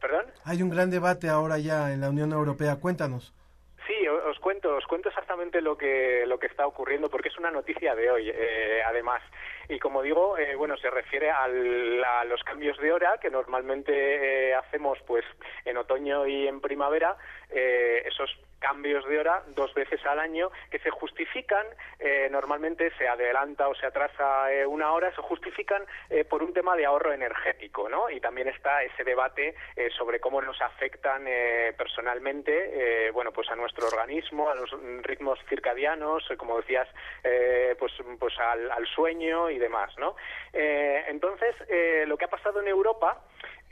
¿Perdón? 0.00 0.26
Hay 0.44 0.62
un 0.62 0.68
gran 0.68 0.90
debate 0.90 1.28
ahora 1.30 1.58
ya 1.58 1.90
en 1.92 2.02
la 2.02 2.10
Unión 2.10 2.32
Europea. 2.32 2.76
Cuéntanos. 2.76 3.32
Sí, 3.86 4.06
os 4.08 4.38
cuento, 4.38 4.76
os 4.76 4.86
cuento 4.86 5.10
exactamente 5.10 5.60
lo 5.60 5.76
que 5.76 6.24
lo 6.26 6.38
que 6.38 6.46
está 6.46 6.66
ocurriendo 6.66 7.10
porque 7.10 7.28
es 7.28 7.36
una 7.38 7.50
noticia 7.50 7.94
de 7.94 8.10
hoy, 8.10 8.30
eh, 8.34 8.82
además. 8.86 9.22
Y 9.68 9.78
como 9.78 10.00
digo, 10.02 10.38
eh, 10.38 10.54
bueno, 10.56 10.76
se 10.78 10.88
refiere 10.90 11.30
al- 11.30 12.02
a 12.02 12.24
los 12.24 12.42
cambios 12.44 12.78
de 12.78 12.92
hora 12.92 13.18
que 13.20 13.28
normalmente 13.30 13.92
eh, 13.92 14.54
hacemos, 14.54 14.98
pues, 15.06 15.24
en 15.66 15.76
otoño 15.76 16.26
y 16.26 16.46
en 16.48 16.60
primavera. 16.62 17.16
Eh, 17.54 18.02
esos 18.06 18.30
cambios 18.64 19.06
de 19.06 19.18
hora 19.18 19.42
dos 19.54 19.74
veces 19.74 20.00
al 20.06 20.18
año 20.18 20.50
que 20.70 20.78
se 20.78 20.88
justifican 20.88 21.66
eh, 21.98 22.28
normalmente 22.30 22.90
se 22.96 23.06
adelanta 23.06 23.68
o 23.68 23.74
se 23.74 23.84
atrasa 23.84 24.50
eh, 24.52 24.64
una 24.64 24.92
hora 24.92 25.14
se 25.14 25.20
justifican 25.20 25.82
eh, 26.08 26.24
por 26.24 26.42
un 26.42 26.54
tema 26.54 26.74
de 26.74 26.86
ahorro 26.86 27.12
energético 27.12 27.90
no 27.90 28.08
y 28.08 28.20
también 28.20 28.48
está 28.48 28.82
ese 28.82 29.04
debate 29.04 29.54
eh, 29.76 29.90
sobre 29.98 30.18
cómo 30.18 30.40
nos 30.40 30.60
afectan 30.62 31.24
personalmente 31.76 33.10
bueno 33.12 33.32
pues 33.32 33.50
a 33.50 33.56
nuestro 33.56 33.86
organismo 33.86 34.48
a 34.48 34.54
los 34.54 34.70
ritmos 35.02 35.38
circadianos 35.48 36.26
como 36.38 36.56
decías 36.60 36.88
pues 37.78 37.92
pues 38.18 38.38
al, 38.38 38.70
al 38.70 38.86
sueño 38.86 39.50
y 39.50 39.58
demás 39.58 39.92
no 39.98 40.16
entonces 40.52 41.54
lo 42.06 42.16
que 42.16 42.24
ha 42.24 42.28
pasado 42.28 42.60
en 42.60 42.68
Europa 42.68 43.22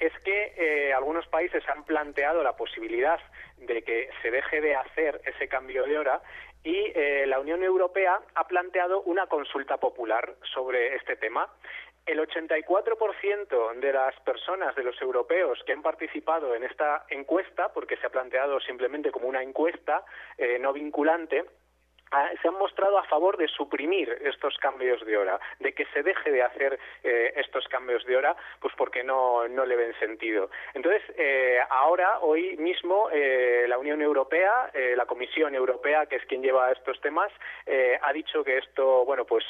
es 0.02 0.12
que 0.24 0.52
eh, 0.56 0.92
algunos 0.92 1.28
países 1.28 1.62
han 1.68 1.84
planteado 1.84 2.42
la 2.42 2.56
posibilidad 2.56 3.20
de 3.58 3.82
que 3.82 4.10
se 4.20 4.32
deje 4.32 4.60
de 4.60 4.74
hacer 4.74 5.20
ese 5.24 5.46
cambio 5.46 5.84
de 5.84 5.96
hora 5.96 6.20
y 6.64 6.92
eh, 6.94 7.24
la 7.28 7.38
Unión 7.38 7.62
Europea 7.62 8.20
ha 8.34 8.48
planteado 8.48 9.02
una 9.02 9.28
consulta 9.28 9.76
popular 9.76 10.34
sobre 10.52 10.96
este 10.96 11.14
tema. 11.14 11.48
El 12.04 12.18
84% 12.18 13.74
de 13.78 13.92
las 13.92 14.18
personas, 14.22 14.74
de 14.74 14.82
los 14.82 15.00
europeos 15.00 15.62
que 15.64 15.72
han 15.72 15.82
participado 15.82 16.56
en 16.56 16.64
esta 16.64 17.04
encuesta, 17.08 17.72
porque 17.72 17.96
se 17.96 18.06
ha 18.08 18.10
planteado 18.10 18.58
simplemente 18.58 19.12
como 19.12 19.28
una 19.28 19.40
encuesta 19.42 20.04
eh, 20.36 20.58
no 20.58 20.72
vinculante, 20.72 21.44
se 22.40 22.48
han 22.48 22.54
mostrado 22.54 22.98
a 22.98 23.04
favor 23.04 23.36
de 23.36 23.48
suprimir 23.48 24.08
estos 24.22 24.56
cambios 24.58 25.04
de 25.04 25.16
hora, 25.16 25.40
de 25.60 25.72
que 25.72 25.86
se 25.86 26.02
deje 26.02 26.30
de 26.30 26.42
hacer 26.42 26.78
eh, 27.02 27.32
estos 27.36 27.66
cambios 27.68 28.04
de 28.04 28.16
hora, 28.16 28.36
pues 28.60 28.74
porque 28.76 29.02
no, 29.02 29.48
no 29.48 29.64
le 29.64 29.76
ven 29.76 29.98
sentido. 29.98 30.50
Entonces, 30.74 31.02
eh, 31.16 31.58
ahora, 31.70 32.18
hoy 32.20 32.56
mismo, 32.58 33.08
eh, 33.12 33.64
la 33.68 33.78
Unión 33.78 34.02
Europea, 34.02 34.70
la 34.96 35.06
Comisión 35.06 35.54
Europea, 35.54 36.06
que 36.06 36.16
es 36.16 36.26
quien 36.26 36.42
lleva 36.42 36.70
estos 36.70 37.00
temas, 37.00 37.30
ha 38.02 38.12
dicho 38.12 38.44
que 38.44 38.58
esto, 38.58 39.04
bueno, 39.04 39.24
pues 39.24 39.44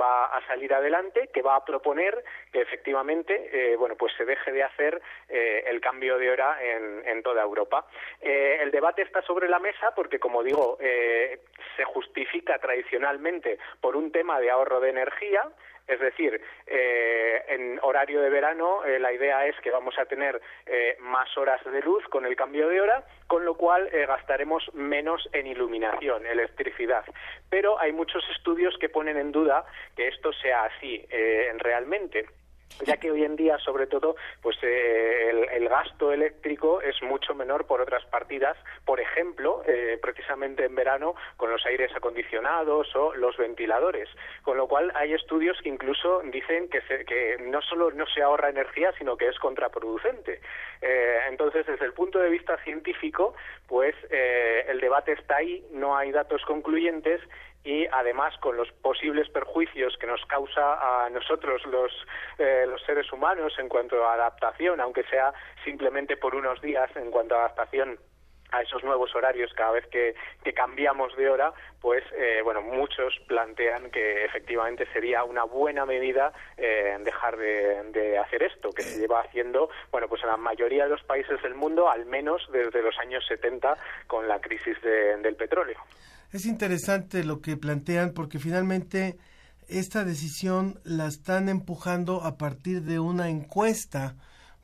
va 0.00 0.26
a 0.26 0.46
salir 0.46 0.72
adelante, 0.72 1.28
que 1.32 1.42
va 1.42 1.56
a 1.56 1.64
proponer 1.64 2.24
que 2.52 2.60
efectivamente, 2.60 3.76
bueno, 3.76 3.96
pues 3.96 4.12
se 4.16 4.24
deje 4.24 4.52
de 4.52 4.62
hacer 4.62 5.00
el 5.28 5.80
cambio 5.80 6.18
de 6.18 6.30
hora 6.30 6.58
en, 6.62 7.06
en 7.06 7.22
toda 7.22 7.42
Europa. 7.42 7.86
el 8.20 8.70
debate 8.70 9.02
está 9.02 9.22
sobre 9.22 9.48
la 9.48 9.58
mesa 9.58 9.92
porque, 9.94 10.18
como 10.18 10.42
digo, 10.42 10.78
se 11.76 11.84
justifica 12.00 12.58
tradicionalmente 12.58 13.58
por 13.80 13.94
un 13.94 14.10
tema 14.10 14.40
de 14.40 14.50
ahorro 14.50 14.80
de 14.80 14.90
energía, 14.90 15.42
es 15.86 15.98
decir, 15.98 16.40
eh, 16.66 17.44
en 17.48 17.78
horario 17.82 18.22
de 18.22 18.30
verano 18.30 18.84
eh, 18.84 18.98
la 19.00 19.12
idea 19.12 19.44
es 19.46 19.56
que 19.60 19.72
vamos 19.72 19.98
a 19.98 20.04
tener 20.04 20.40
eh, 20.66 20.96
más 21.00 21.36
horas 21.36 21.60
de 21.64 21.80
luz 21.82 22.04
con 22.08 22.24
el 22.24 22.36
cambio 22.36 22.68
de 22.68 22.80
hora, 22.80 23.04
con 23.26 23.44
lo 23.44 23.54
cual 23.54 23.88
gastaremos 23.90 24.72
menos 24.72 25.28
en 25.32 25.46
iluminación, 25.46 26.26
electricidad. 26.26 27.04
Pero 27.48 27.78
hay 27.80 27.92
muchos 27.92 28.24
estudios 28.36 28.76
que 28.78 28.88
ponen 28.88 29.16
en 29.16 29.32
duda 29.32 29.64
que 29.96 30.08
esto 30.08 30.32
sea 30.32 30.64
así 30.64 31.06
realmente 31.58 32.26
ya 32.86 32.96
que 32.96 33.10
hoy 33.10 33.24
en 33.24 33.36
día, 33.36 33.58
sobre 33.58 33.86
todo, 33.86 34.16
pues 34.42 34.56
eh, 34.62 35.48
el, 35.52 35.68
gasto 35.68 36.12
eléctrico 36.12 36.80
es 36.80 37.00
mucho 37.02 37.34
menor 37.34 37.66
por 37.66 37.80
otras 37.80 38.04
partidas, 38.06 38.56
por 38.84 39.00
ejemplo, 39.00 39.62
eh, 39.66 39.98
precisamente 40.02 40.64
en 40.64 40.74
verano 40.74 41.14
con 41.36 41.50
los 41.50 41.64
aires 41.64 41.92
acondicionados 41.94 42.94
o 42.96 43.14
los 43.14 43.36
ventiladores, 43.36 44.08
con 44.42 44.56
lo 44.56 44.66
cual 44.66 44.90
hay 44.96 45.12
estudios 45.12 45.56
que 45.62 45.68
incluso 45.68 46.22
dicen 46.24 46.68
que, 46.68 46.80
que 47.04 47.36
no 47.40 47.62
solo 47.62 47.92
no 47.92 48.06
se 48.06 48.22
ahorra 48.22 48.50
energía, 48.50 48.92
sino 48.98 49.16
que 49.16 49.28
es 49.28 49.38
contraproducente. 49.38 50.40
Eh, 50.82 51.18
entonces, 51.28 51.66
desde 51.66 51.84
el 51.84 51.92
punto 51.92 52.18
de 52.18 52.30
vista 52.30 52.56
científico, 52.64 53.34
pues 53.68 53.94
el 54.10 54.80
debate 54.80 55.12
está 55.12 55.36
ahí, 55.36 55.64
no 55.70 55.96
hay 55.96 56.10
datos 56.10 56.42
concluyentes 56.44 57.20
y 57.64 57.86
además 57.86 58.36
con 58.38 58.56
los 58.56 58.70
posibles 58.72 59.28
perjuicios 59.28 59.96
que 59.98 60.06
nos 60.06 60.24
causa 60.26 61.04
a 61.04 61.10
nosotros 61.10 61.64
los, 61.66 61.92
eh, 62.38 62.64
los 62.66 62.82
seres 62.82 63.12
humanos 63.12 63.52
en 63.58 63.68
cuanto 63.68 64.04
a 64.04 64.14
adaptación, 64.14 64.80
aunque 64.80 65.04
sea 65.04 65.32
simplemente 65.64 66.16
por 66.16 66.34
unos 66.34 66.60
días 66.62 66.90
en 66.96 67.10
cuanto 67.10 67.34
a 67.34 67.40
adaptación 67.40 67.98
a 68.52 68.62
esos 68.62 68.82
nuevos 68.82 69.14
horarios 69.14 69.52
cada 69.54 69.72
vez 69.72 69.86
que, 69.86 70.14
cambiamos 70.54 71.16
de 71.16 71.30
hora, 71.30 71.52
pues 71.80 72.02
eh, 72.12 72.40
bueno, 72.42 72.60
muchos 72.60 73.14
plantean 73.28 73.90
que 73.90 74.24
efectivamente 74.24 74.86
sería 74.92 75.24
una 75.24 75.44
buena 75.44 75.86
medida 75.86 76.32
eh, 76.56 76.96
dejar 77.00 77.36
de, 77.36 78.18
hacer 78.18 78.42
esto, 78.42 78.70
que 78.70 78.82
se 78.82 78.98
lleva 78.98 79.20
haciendo, 79.20 79.70
bueno, 79.90 80.08
pues 80.08 80.22
en 80.22 80.28
la 80.28 80.36
mayoría 80.36 80.84
de 80.84 80.90
los 80.90 81.02
países 81.04 81.40
del 81.42 81.54
mundo, 81.54 81.88
al 81.88 82.04
menos 82.04 82.46
desde 82.52 82.82
los 82.82 82.98
años 82.98 83.24
70 83.26 83.76
con 84.06 84.28
la 84.28 84.40
crisis 84.40 84.76
del 84.82 85.36
petróleo. 85.36 85.78
Es 86.32 86.46
interesante 86.46 87.24
lo 87.24 87.40
que 87.40 87.56
plantean 87.56 88.12
porque 88.12 88.38
finalmente 88.38 89.18
esta 89.68 90.04
decisión 90.04 90.78
la 90.84 91.06
están 91.06 91.48
empujando 91.48 92.22
a 92.22 92.38
partir 92.38 92.82
de 92.82 93.00
una 93.00 93.28
encuesta 93.28 94.16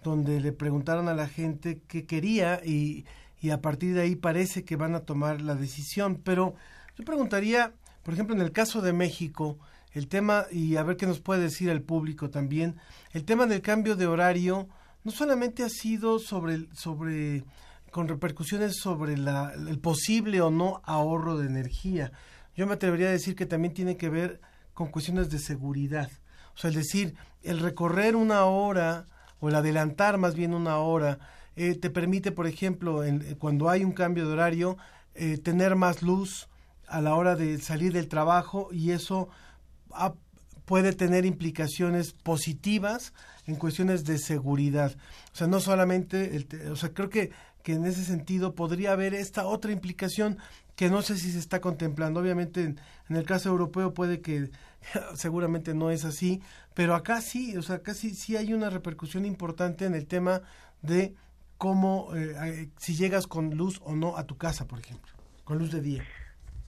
donde 0.02 0.40
le 0.40 0.52
preguntaron 0.52 1.08
a 1.08 1.14
la 1.14 1.26
gente 1.26 1.80
qué 1.88 2.06
quería 2.06 2.60
y, 2.64 3.04
y 3.40 3.50
a 3.50 3.60
partir 3.60 3.94
de 3.94 4.02
ahí 4.02 4.14
parece 4.14 4.64
que 4.64 4.76
van 4.76 4.94
a 4.94 5.00
tomar 5.00 5.40
la 5.40 5.56
decisión. 5.56 6.20
Pero 6.22 6.54
yo 6.96 7.04
preguntaría, 7.04 7.72
por 8.04 8.14
ejemplo, 8.14 8.36
en 8.36 8.42
el 8.42 8.52
caso 8.52 8.80
de 8.80 8.92
México, 8.92 9.58
el 9.92 10.08
tema, 10.08 10.46
y 10.52 10.76
a 10.76 10.82
ver 10.82 10.96
qué 10.96 11.06
nos 11.06 11.20
puede 11.20 11.42
decir 11.42 11.68
el 11.68 11.82
público 11.82 12.30
también, 12.30 12.76
el 13.12 13.24
tema 13.24 13.46
del 13.46 13.62
cambio 13.62 13.96
de 13.96 14.06
horario 14.06 14.68
no 15.02 15.10
solamente 15.10 15.64
ha 15.64 15.68
sido 15.68 16.18
sobre, 16.18 16.66
sobre 16.74 17.44
con 17.96 18.08
repercusiones 18.08 18.76
sobre 18.76 19.14
el 19.14 19.78
posible 19.80 20.42
o 20.42 20.50
no 20.50 20.82
ahorro 20.84 21.38
de 21.38 21.46
energía. 21.46 22.12
Yo 22.54 22.66
me 22.66 22.74
atrevería 22.74 23.06
a 23.08 23.12
decir 23.12 23.34
que 23.34 23.46
también 23.46 23.72
tiene 23.72 23.96
que 23.96 24.10
ver 24.10 24.38
con 24.74 24.88
cuestiones 24.88 25.30
de 25.30 25.38
seguridad. 25.38 26.10
O 26.54 26.58
sea, 26.58 26.68
es 26.68 26.76
decir, 26.76 27.14
el 27.42 27.58
recorrer 27.58 28.14
una 28.14 28.44
hora 28.44 29.06
o 29.40 29.48
el 29.48 29.54
adelantar 29.54 30.18
más 30.18 30.34
bien 30.34 30.52
una 30.52 30.76
hora 30.76 31.20
eh, 31.56 31.74
te 31.74 31.88
permite, 31.88 32.32
por 32.32 32.46
ejemplo, 32.46 33.02
en, 33.02 33.34
cuando 33.36 33.70
hay 33.70 33.82
un 33.82 33.92
cambio 33.92 34.26
de 34.26 34.34
horario, 34.34 34.76
eh, 35.14 35.38
tener 35.38 35.74
más 35.74 36.02
luz 36.02 36.50
a 36.88 37.00
la 37.00 37.14
hora 37.14 37.34
de 37.34 37.58
salir 37.62 37.94
del 37.94 38.08
trabajo 38.08 38.68
y 38.72 38.90
eso 38.90 39.30
puede 40.66 40.92
tener 40.92 41.24
implicaciones 41.24 42.12
positivas 42.12 43.14
en 43.46 43.54
cuestiones 43.54 44.04
de 44.04 44.18
seguridad. 44.18 44.94
O 45.32 45.36
sea, 45.36 45.46
no 45.46 45.60
solamente, 45.60 46.36
el, 46.36 46.70
o 46.70 46.76
sea, 46.76 46.92
creo 46.92 47.08
que 47.08 47.30
que 47.66 47.72
en 47.72 47.84
ese 47.84 48.04
sentido 48.04 48.54
podría 48.54 48.92
haber 48.92 49.12
esta 49.12 49.44
otra 49.44 49.72
implicación 49.72 50.38
que 50.76 50.88
no 50.88 51.02
sé 51.02 51.16
si 51.16 51.32
se 51.32 51.40
está 51.40 51.60
contemplando. 51.60 52.20
Obviamente 52.20 52.62
en, 52.62 52.78
el 53.08 53.24
caso 53.24 53.48
europeo 53.48 53.92
puede 53.92 54.20
que 54.20 54.52
seguramente 55.16 55.74
no 55.74 55.90
es 55.90 56.04
así, 56.04 56.40
pero 56.74 56.94
acá 56.94 57.20
sí, 57.20 57.56
o 57.56 57.62
sea, 57.62 57.76
acá 57.76 57.92
sí, 57.92 58.36
hay 58.36 58.54
una 58.54 58.70
repercusión 58.70 59.24
importante 59.26 59.84
en 59.84 59.96
el 59.96 60.06
tema 60.06 60.42
de 60.80 61.16
cómo, 61.58 62.14
eh, 62.14 62.70
si 62.76 62.94
llegas 62.94 63.26
con 63.26 63.56
luz 63.56 63.80
o 63.82 63.96
no 63.96 64.16
a 64.16 64.28
tu 64.28 64.36
casa, 64.36 64.68
por 64.68 64.78
ejemplo, 64.78 65.12
con 65.42 65.58
luz 65.58 65.72
de 65.72 65.80
día. 65.80 66.04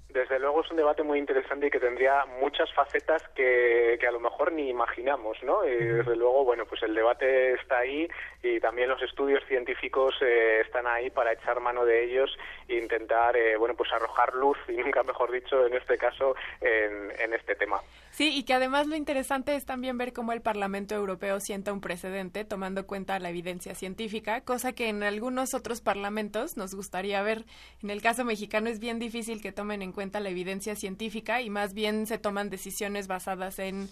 Desde 0.09 0.39
luego 0.39 0.63
es 0.63 0.71
un 0.71 0.79
debate 0.79 1.03
muy 1.03 1.19
interesante 1.19 1.67
y 1.67 1.71
que 1.71 1.79
tendría 1.79 2.25
muchas 2.41 2.73
facetas 2.73 3.23
que, 3.35 3.99
que 4.01 4.07
a 4.07 4.11
lo 4.11 4.21
mejor 4.21 4.53
ni 4.53 4.71
imaginamos, 4.71 5.37
¿no? 5.43 5.67
Y 5.67 5.75
desde 5.75 6.17
luego, 6.17 6.45
bueno, 6.45 6.65
pues 6.65 6.83
el 6.83 6.95
debate 6.95 7.53
está 7.53 7.79
ahí 7.79 8.09
y 8.43 8.59
también 8.59 8.89
los 8.89 9.03
estudios 9.03 9.45
científicos 9.47 10.15
eh, 10.23 10.63
están 10.65 10.87
ahí 10.87 11.11
para 11.11 11.33
echar 11.33 11.61
mano 11.61 11.85
de 11.85 12.05
ellos 12.05 12.39
e 12.69 12.77
intentar, 12.77 13.37
eh, 13.37 13.57
bueno, 13.59 13.75
pues 13.75 13.93
arrojar 13.93 14.35
luz, 14.35 14.57
y 14.69 14.79
nunca 14.79 15.03
mejor 15.03 15.31
dicho, 15.31 15.67
en 15.67 15.75
este 15.75 15.99
caso, 15.99 16.35
en, 16.63 17.13
en 17.21 17.35
este 17.35 17.55
tema. 17.55 17.79
Sí, 18.19 18.33
y 18.35 18.43
que 18.43 18.53
además 18.53 18.89
lo 18.89 18.97
interesante 18.97 19.55
es 19.55 19.65
también 19.65 19.97
ver 19.97 20.13
cómo 20.13 20.33
el 20.33 20.43
Parlamento 20.43 20.93
Europeo 20.97 21.39
sienta 21.39 21.73
un 21.73 21.81
precedente 21.81 22.45
tomando 22.45 22.85
cuenta 22.85 23.21
la 23.21 23.31
evidencia 23.31 23.77
científica, 23.77 24.41
cosa 24.41 24.73
que 24.73 24.89
en 24.89 25.05
algunos 25.05 25.55
otros 25.55 25.81
parlamentos 25.81 26.57
nos 26.57 26.75
gustaría 26.75 27.23
ver. 27.23 27.47
En 27.81 27.91
el 27.91 28.03
caso 28.03 28.25
mexicano 28.25 28.71
es 28.71 28.81
bien 28.81 28.99
difícil 28.99 29.41
que 29.41 29.53
tomen 29.53 29.83
en 29.83 29.93
cuenta 29.93 30.19
la 30.19 30.31
evidencia 30.31 30.75
científica 30.75 31.43
y 31.43 31.49
más 31.49 31.75
bien 31.75 32.09
se 32.09 32.19
toman 32.19 32.51
decisiones 32.51 33.07
basadas 33.07 33.61
en 33.61 33.89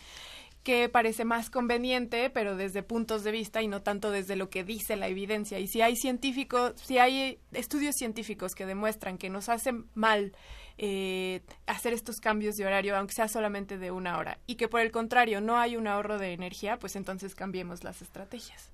qué 0.65 0.89
parece 0.89 1.25
más 1.25 1.49
conveniente, 1.49 2.29
pero 2.29 2.57
desde 2.57 2.83
puntos 2.83 3.23
de 3.23 3.31
vista 3.31 3.63
y 3.63 3.69
no 3.69 3.83
tanto 3.83 4.11
desde 4.11 4.35
lo 4.35 4.51
que 4.51 4.65
dice 4.65 4.97
la 4.97 5.07
evidencia. 5.07 5.61
Y 5.61 5.69
si 5.69 5.83
hay 5.83 5.95
científicos, 5.95 6.73
si 6.85 6.99
hay 6.99 7.39
estudios 7.53 7.95
científicos 7.95 8.57
que 8.57 8.67
demuestran 8.67 9.19
que 9.19 9.31
nos 9.31 9.49
hacen 9.49 9.87
mal 9.95 10.33
eh, 10.79 11.41
hacer 11.67 11.93
estos 11.93 12.21
cambios 12.21 12.57
de 12.57 12.67
horario, 12.67 12.97
aunque 12.97 13.15
sea 13.15 13.29
solamente 13.29 13.79
de 13.79 13.91
una 13.91 14.19
hora, 14.19 14.39
y 14.47 14.57
que 14.57 14.69
por 14.69 14.81
el 14.81 14.91
contrario 14.91 15.41
no 15.41 15.59
hay 15.59 15.77
un 15.77 15.87
ahorro 15.87 16.19
de 16.19 16.33
energía, 16.33 16.79
pues 16.79 16.97
entonces 16.97 17.35
cambiemos 17.35 17.85
las 17.85 18.03
estrategias. 18.03 18.73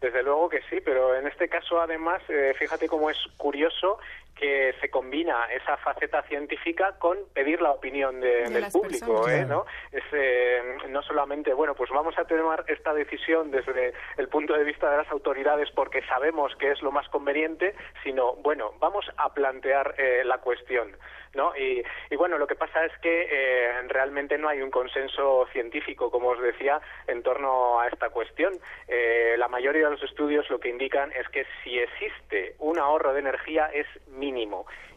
Desde 0.00 0.22
luego 0.24 0.48
que 0.48 0.60
sí, 0.68 0.80
pero 0.84 1.14
en 1.14 1.28
este 1.28 1.48
caso 1.48 1.80
además, 1.80 2.20
eh, 2.28 2.54
fíjate 2.58 2.88
cómo 2.88 3.08
es 3.08 3.18
curioso 3.36 3.98
que 4.42 4.74
se 4.80 4.90
combina 4.90 5.46
esa 5.52 5.76
faceta 5.76 6.20
científica 6.24 6.96
con 6.98 7.16
pedir 7.32 7.62
la 7.62 7.70
opinión 7.70 8.20
del 8.20 8.66
público, 8.72 9.28
¿eh? 9.28 9.44
¿no? 9.44 9.66
Es, 9.92 10.02
eh, 10.10 10.60
no 10.88 11.00
solamente, 11.02 11.54
bueno, 11.54 11.76
pues 11.76 11.90
vamos 11.90 12.18
a 12.18 12.24
tomar 12.24 12.64
esta 12.66 12.92
decisión 12.92 13.52
desde 13.52 13.92
el 14.16 14.28
punto 14.28 14.54
de 14.54 14.64
vista 14.64 14.90
de 14.90 14.96
las 14.96 15.10
autoridades 15.12 15.70
porque 15.70 16.02
sabemos 16.06 16.56
que 16.56 16.72
es 16.72 16.82
lo 16.82 16.90
más 16.90 17.08
conveniente, 17.10 17.76
sino, 18.02 18.34
bueno, 18.34 18.74
vamos 18.80 19.08
a 19.16 19.32
plantear 19.32 19.94
la 20.24 20.38
cuestión. 20.38 20.96
¿no? 21.34 21.52
Y, 21.56 21.82
bueno, 22.16 22.38
lo 22.38 22.46
que 22.46 22.54
pasa 22.54 22.84
es 22.84 22.92
que 22.98 23.28
eh, 23.30 23.82
realmente 23.88 24.38
no 24.38 24.48
hay 24.48 24.60
un 24.60 24.70
consenso 24.70 25.46
científico, 25.52 26.10
como 26.10 26.28
os 26.28 26.40
decía, 26.40 26.80
en 27.06 27.22
torno 27.22 27.80
a 27.80 27.88
esta 27.88 28.10
cuestión. 28.10 28.52
Eh, 28.88 29.34
la 29.38 29.48
mayoría 29.48 29.84
de 29.84 29.92
los 29.92 30.02
estudios 30.02 30.48
lo 30.50 30.60
que 30.60 30.68
indican 30.68 31.10
es 31.12 31.28
que 31.28 31.46
si 31.62 31.78
existe 31.78 32.54
un 32.58 32.78
ahorro 32.78 33.12
de 33.12 33.20
energía 33.20 33.70
es 33.72 33.86
mínimo. 34.08 34.31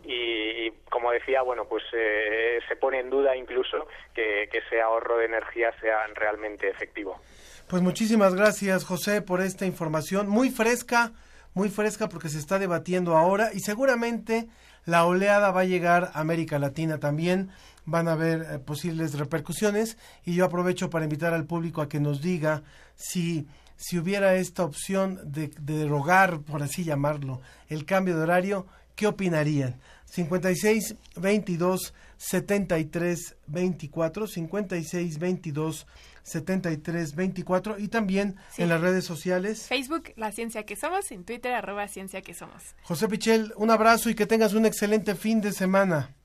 Y, 0.08 0.72
como 0.90 1.12
decía, 1.12 1.42
bueno, 1.42 1.66
pues 1.66 1.84
eh, 1.94 2.60
se 2.68 2.76
pone 2.76 3.00
en 3.00 3.10
duda 3.10 3.36
incluso 3.36 3.88
que, 4.14 4.48
que 4.52 4.60
ese 4.60 4.82
ahorro 4.82 5.18
de 5.18 5.26
energía 5.26 5.74
sea 5.82 6.06
realmente 6.14 6.70
efectivo. 6.70 7.20
Pues 7.68 7.82
muchísimas 7.82 8.36
gracias, 8.36 8.86
José, 8.86 9.22
por 9.22 9.42
esta 9.42 9.66
información. 9.66 10.28
Muy 10.28 10.52
fresca, 10.52 11.14
muy 11.56 11.70
fresca 11.70 12.08
porque 12.10 12.30
se 12.30 12.38
está 12.38 12.60
debatiendo 12.60 13.18
ahora 13.18 13.50
y 13.54 13.60
seguramente 13.62 14.48
la 14.86 15.06
oleada 15.06 15.52
va 15.52 15.62
a 15.62 15.66
llegar 15.66 16.12
a 16.14 16.20
América 16.20 16.60
Latina 16.60 17.00
también, 17.00 17.50
van 17.86 18.08
a 18.08 18.12
haber 18.12 18.42
eh, 18.42 18.60
posibles 18.60 19.18
repercusiones 19.18 19.98
y 20.24 20.36
yo 20.36 20.46
aprovecho 20.46 20.90
para 20.90 21.06
invitar 21.06 21.34
al 21.34 21.46
público 21.46 21.82
a 21.82 21.90
que 21.90 22.00
nos 22.00 22.22
diga 22.22 22.62
si, 22.96 23.48
si 23.78 23.98
hubiera 23.98 24.36
esta 24.36 24.64
opción 24.64 25.20
de, 25.24 25.48
de 25.60 25.78
derogar, 25.80 26.42
por 26.42 26.62
así 26.62 26.84
llamarlo, 26.84 27.42
el 27.68 27.86
cambio 27.86 28.16
de 28.16 28.24
horario, 28.24 28.68
¿qué 28.96 29.08
opinarían? 29.08 29.80
56 30.06 30.96
22 31.18 31.94
73 32.18 33.36
24 33.48 34.28
56 34.28 35.20
22 35.20 35.88
73 36.24 37.16
24 37.16 37.78
y 37.78 37.88
también 37.88 38.36
Sí. 38.50 38.64
en 38.64 38.70
las 38.70 38.82
redes 38.82 39.06
sociales. 39.06 39.68
Facebook, 39.68 40.14
La 40.16 40.32
Ciencia 40.32 40.64
que 40.66 40.76
Somos, 40.76 41.12
en 41.12 41.24
Twitter, 41.26 41.54
arroba 41.54 41.88
Ciencia 41.88 42.22
que 42.22 42.34
Somos. 42.34 42.76
José 42.84 43.08
Pichel, 43.08 43.54
un 43.58 43.70
abrazo 43.70 44.10
y 44.10 44.16
que 44.16 44.26
tengas 44.26 44.54
un 44.54 44.66
excelente 44.66 45.16
fin 45.16 45.42
de 45.42 45.52
semana. 45.52 46.16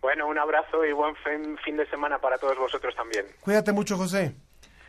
Bueno, 0.00 0.26
un 0.28 0.38
abrazo 0.38 0.84
y 0.84 0.92
buen 0.92 1.14
fin, 1.16 1.56
fin 1.64 1.76
de 1.76 1.86
semana 1.90 2.18
para 2.18 2.38
todos 2.38 2.56
vosotros 2.56 2.94
también. 2.94 3.26
Cuídate 3.40 3.72
mucho, 3.72 3.96
José. 3.96 4.34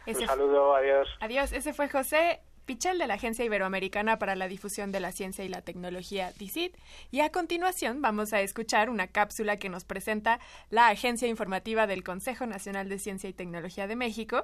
Ese 0.05 0.21
Un 0.21 0.27
saludo, 0.27 0.75
adiós. 0.75 1.07
Adiós, 1.19 1.51
ese 1.51 1.73
fue 1.73 1.89
José 1.89 2.39
Pichel 2.67 2.99
de 2.99 3.07
la 3.07 3.15
Agencia 3.15 3.43
Iberoamericana 3.43 4.19
para 4.19 4.35
la 4.35 4.47
Difusión 4.47 4.91
de 4.91 4.99
la 4.99 5.11
Ciencia 5.11 5.43
y 5.43 5.49
la 5.49 5.61
Tecnología, 5.61 6.31
DICIT. 6.37 6.77
Y 7.09 7.21
a 7.21 7.31
continuación 7.31 8.03
vamos 8.03 8.33
a 8.33 8.41
escuchar 8.41 8.91
una 8.91 9.07
cápsula 9.07 9.57
que 9.57 9.69
nos 9.69 9.85
presenta 9.85 10.39
la 10.69 10.89
Agencia 10.89 11.27
Informativa 11.27 11.87
del 11.87 12.03
Consejo 12.03 12.45
Nacional 12.45 12.89
de 12.89 12.99
Ciencia 12.99 13.29
y 13.29 13.33
Tecnología 13.33 13.87
de 13.87 13.95
México. 13.95 14.43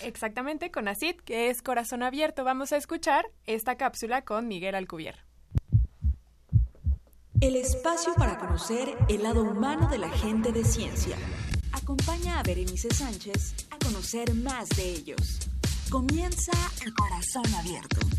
Exactamente, 0.00 0.70
CONACIT, 0.70 1.20
que 1.20 1.50
es 1.50 1.60
Corazón 1.60 2.02
Abierto. 2.02 2.44
Vamos 2.44 2.72
a 2.72 2.76
escuchar 2.76 3.26
esta 3.44 3.76
cápsula 3.76 4.22
con 4.22 4.48
Miguel 4.48 4.76
Alcubier. 4.76 5.16
El 7.40 7.56
espacio 7.56 8.14
para 8.14 8.38
conocer 8.38 8.96
el 9.08 9.24
lado 9.24 9.42
humano 9.42 9.88
de 9.88 9.98
la 9.98 10.08
gente 10.08 10.52
de 10.52 10.64
ciencia. 10.64 11.16
Acompaña 11.72 12.38
a 12.38 12.42
Berenice 12.42 12.88
Sánchez 12.94 13.66
a 13.70 13.78
conocer 13.78 14.32
más 14.34 14.68
de 14.70 14.90
ellos. 14.90 15.48
Comienza 15.90 16.52
el 16.84 16.92
corazón 16.92 17.54
abierto. 17.54 18.17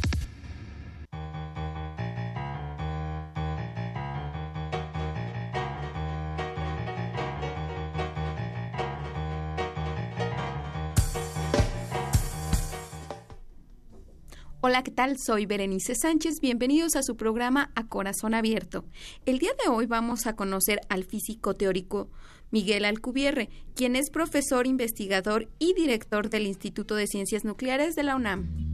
Hola, 14.69 14.83
¿qué 14.83 14.91
tal? 14.91 15.17
Soy 15.17 15.47
Berenice 15.47 15.95
Sánchez. 15.95 16.41
Bienvenidos 16.41 16.95
a 16.95 17.01
su 17.01 17.17
programa 17.17 17.71
A 17.73 17.87
Corazón 17.87 18.35
Abierto. 18.35 18.85
El 19.25 19.39
día 19.39 19.49
de 19.63 19.67
hoy 19.67 19.87
vamos 19.87 20.27
a 20.27 20.35
conocer 20.35 20.79
al 20.89 21.05
físico 21.05 21.55
teórico 21.55 22.07
Miguel 22.51 22.85
Alcubierre, 22.85 23.49
quien 23.73 23.95
es 23.95 24.11
profesor, 24.11 24.67
investigador 24.67 25.49
y 25.57 25.73
director 25.73 26.29
del 26.29 26.45
Instituto 26.45 26.93
de 26.93 27.07
Ciencias 27.07 27.45
Nucleares 27.45 27.95
de 27.95 28.03
la 28.03 28.15
UNAM. 28.15 28.71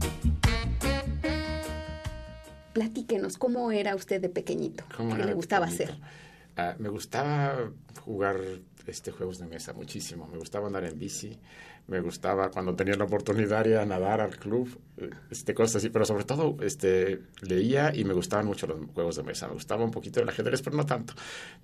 Platíquenos, 2.74 3.38
¿cómo 3.38 3.72
era 3.72 3.94
usted 3.94 4.20
de 4.20 4.28
pequeñito? 4.28 4.84
¿Cómo 4.94 5.16
¿Qué 5.16 5.24
le 5.24 5.32
gustaba 5.32 5.64
pequeñito? 5.64 5.94
hacer? 5.94 6.00
Ah, 6.58 6.74
me 6.78 6.90
gustaba 6.90 7.70
jugar 8.04 8.38
este 8.86 9.12
juegos 9.12 9.38
de 9.38 9.46
mesa 9.46 9.72
muchísimo. 9.72 10.28
Me 10.30 10.36
gustaba 10.36 10.66
andar 10.66 10.84
en 10.84 10.98
bici. 10.98 11.38
Me 11.88 12.00
gustaba 12.00 12.50
cuando 12.50 12.74
tenía 12.74 12.96
la 12.96 13.04
oportunidad 13.04 13.64
ir 13.64 13.76
a 13.76 13.86
nadar 13.86 14.20
al 14.20 14.36
club, 14.36 14.76
este 15.30 15.54
cosas 15.54 15.76
así. 15.76 15.88
Pero 15.88 16.04
sobre 16.04 16.24
todo 16.24 16.56
este 16.60 17.20
leía 17.42 17.92
y 17.94 18.04
me 18.04 18.12
gustaban 18.12 18.46
mucho 18.46 18.66
los 18.66 18.78
juegos 18.92 19.16
de 19.16 19.22
mesa. 19.22 19.46
Me 19.46 19.54
gustaba 19.54 19.84
un 19.84 19.92
poquito 19.92 20.20
el 20.20 20.28
ajedrez, 20.28 20.62
pero 20.62 20.76
no 20.76 20.84
tanto. 20.84 21.14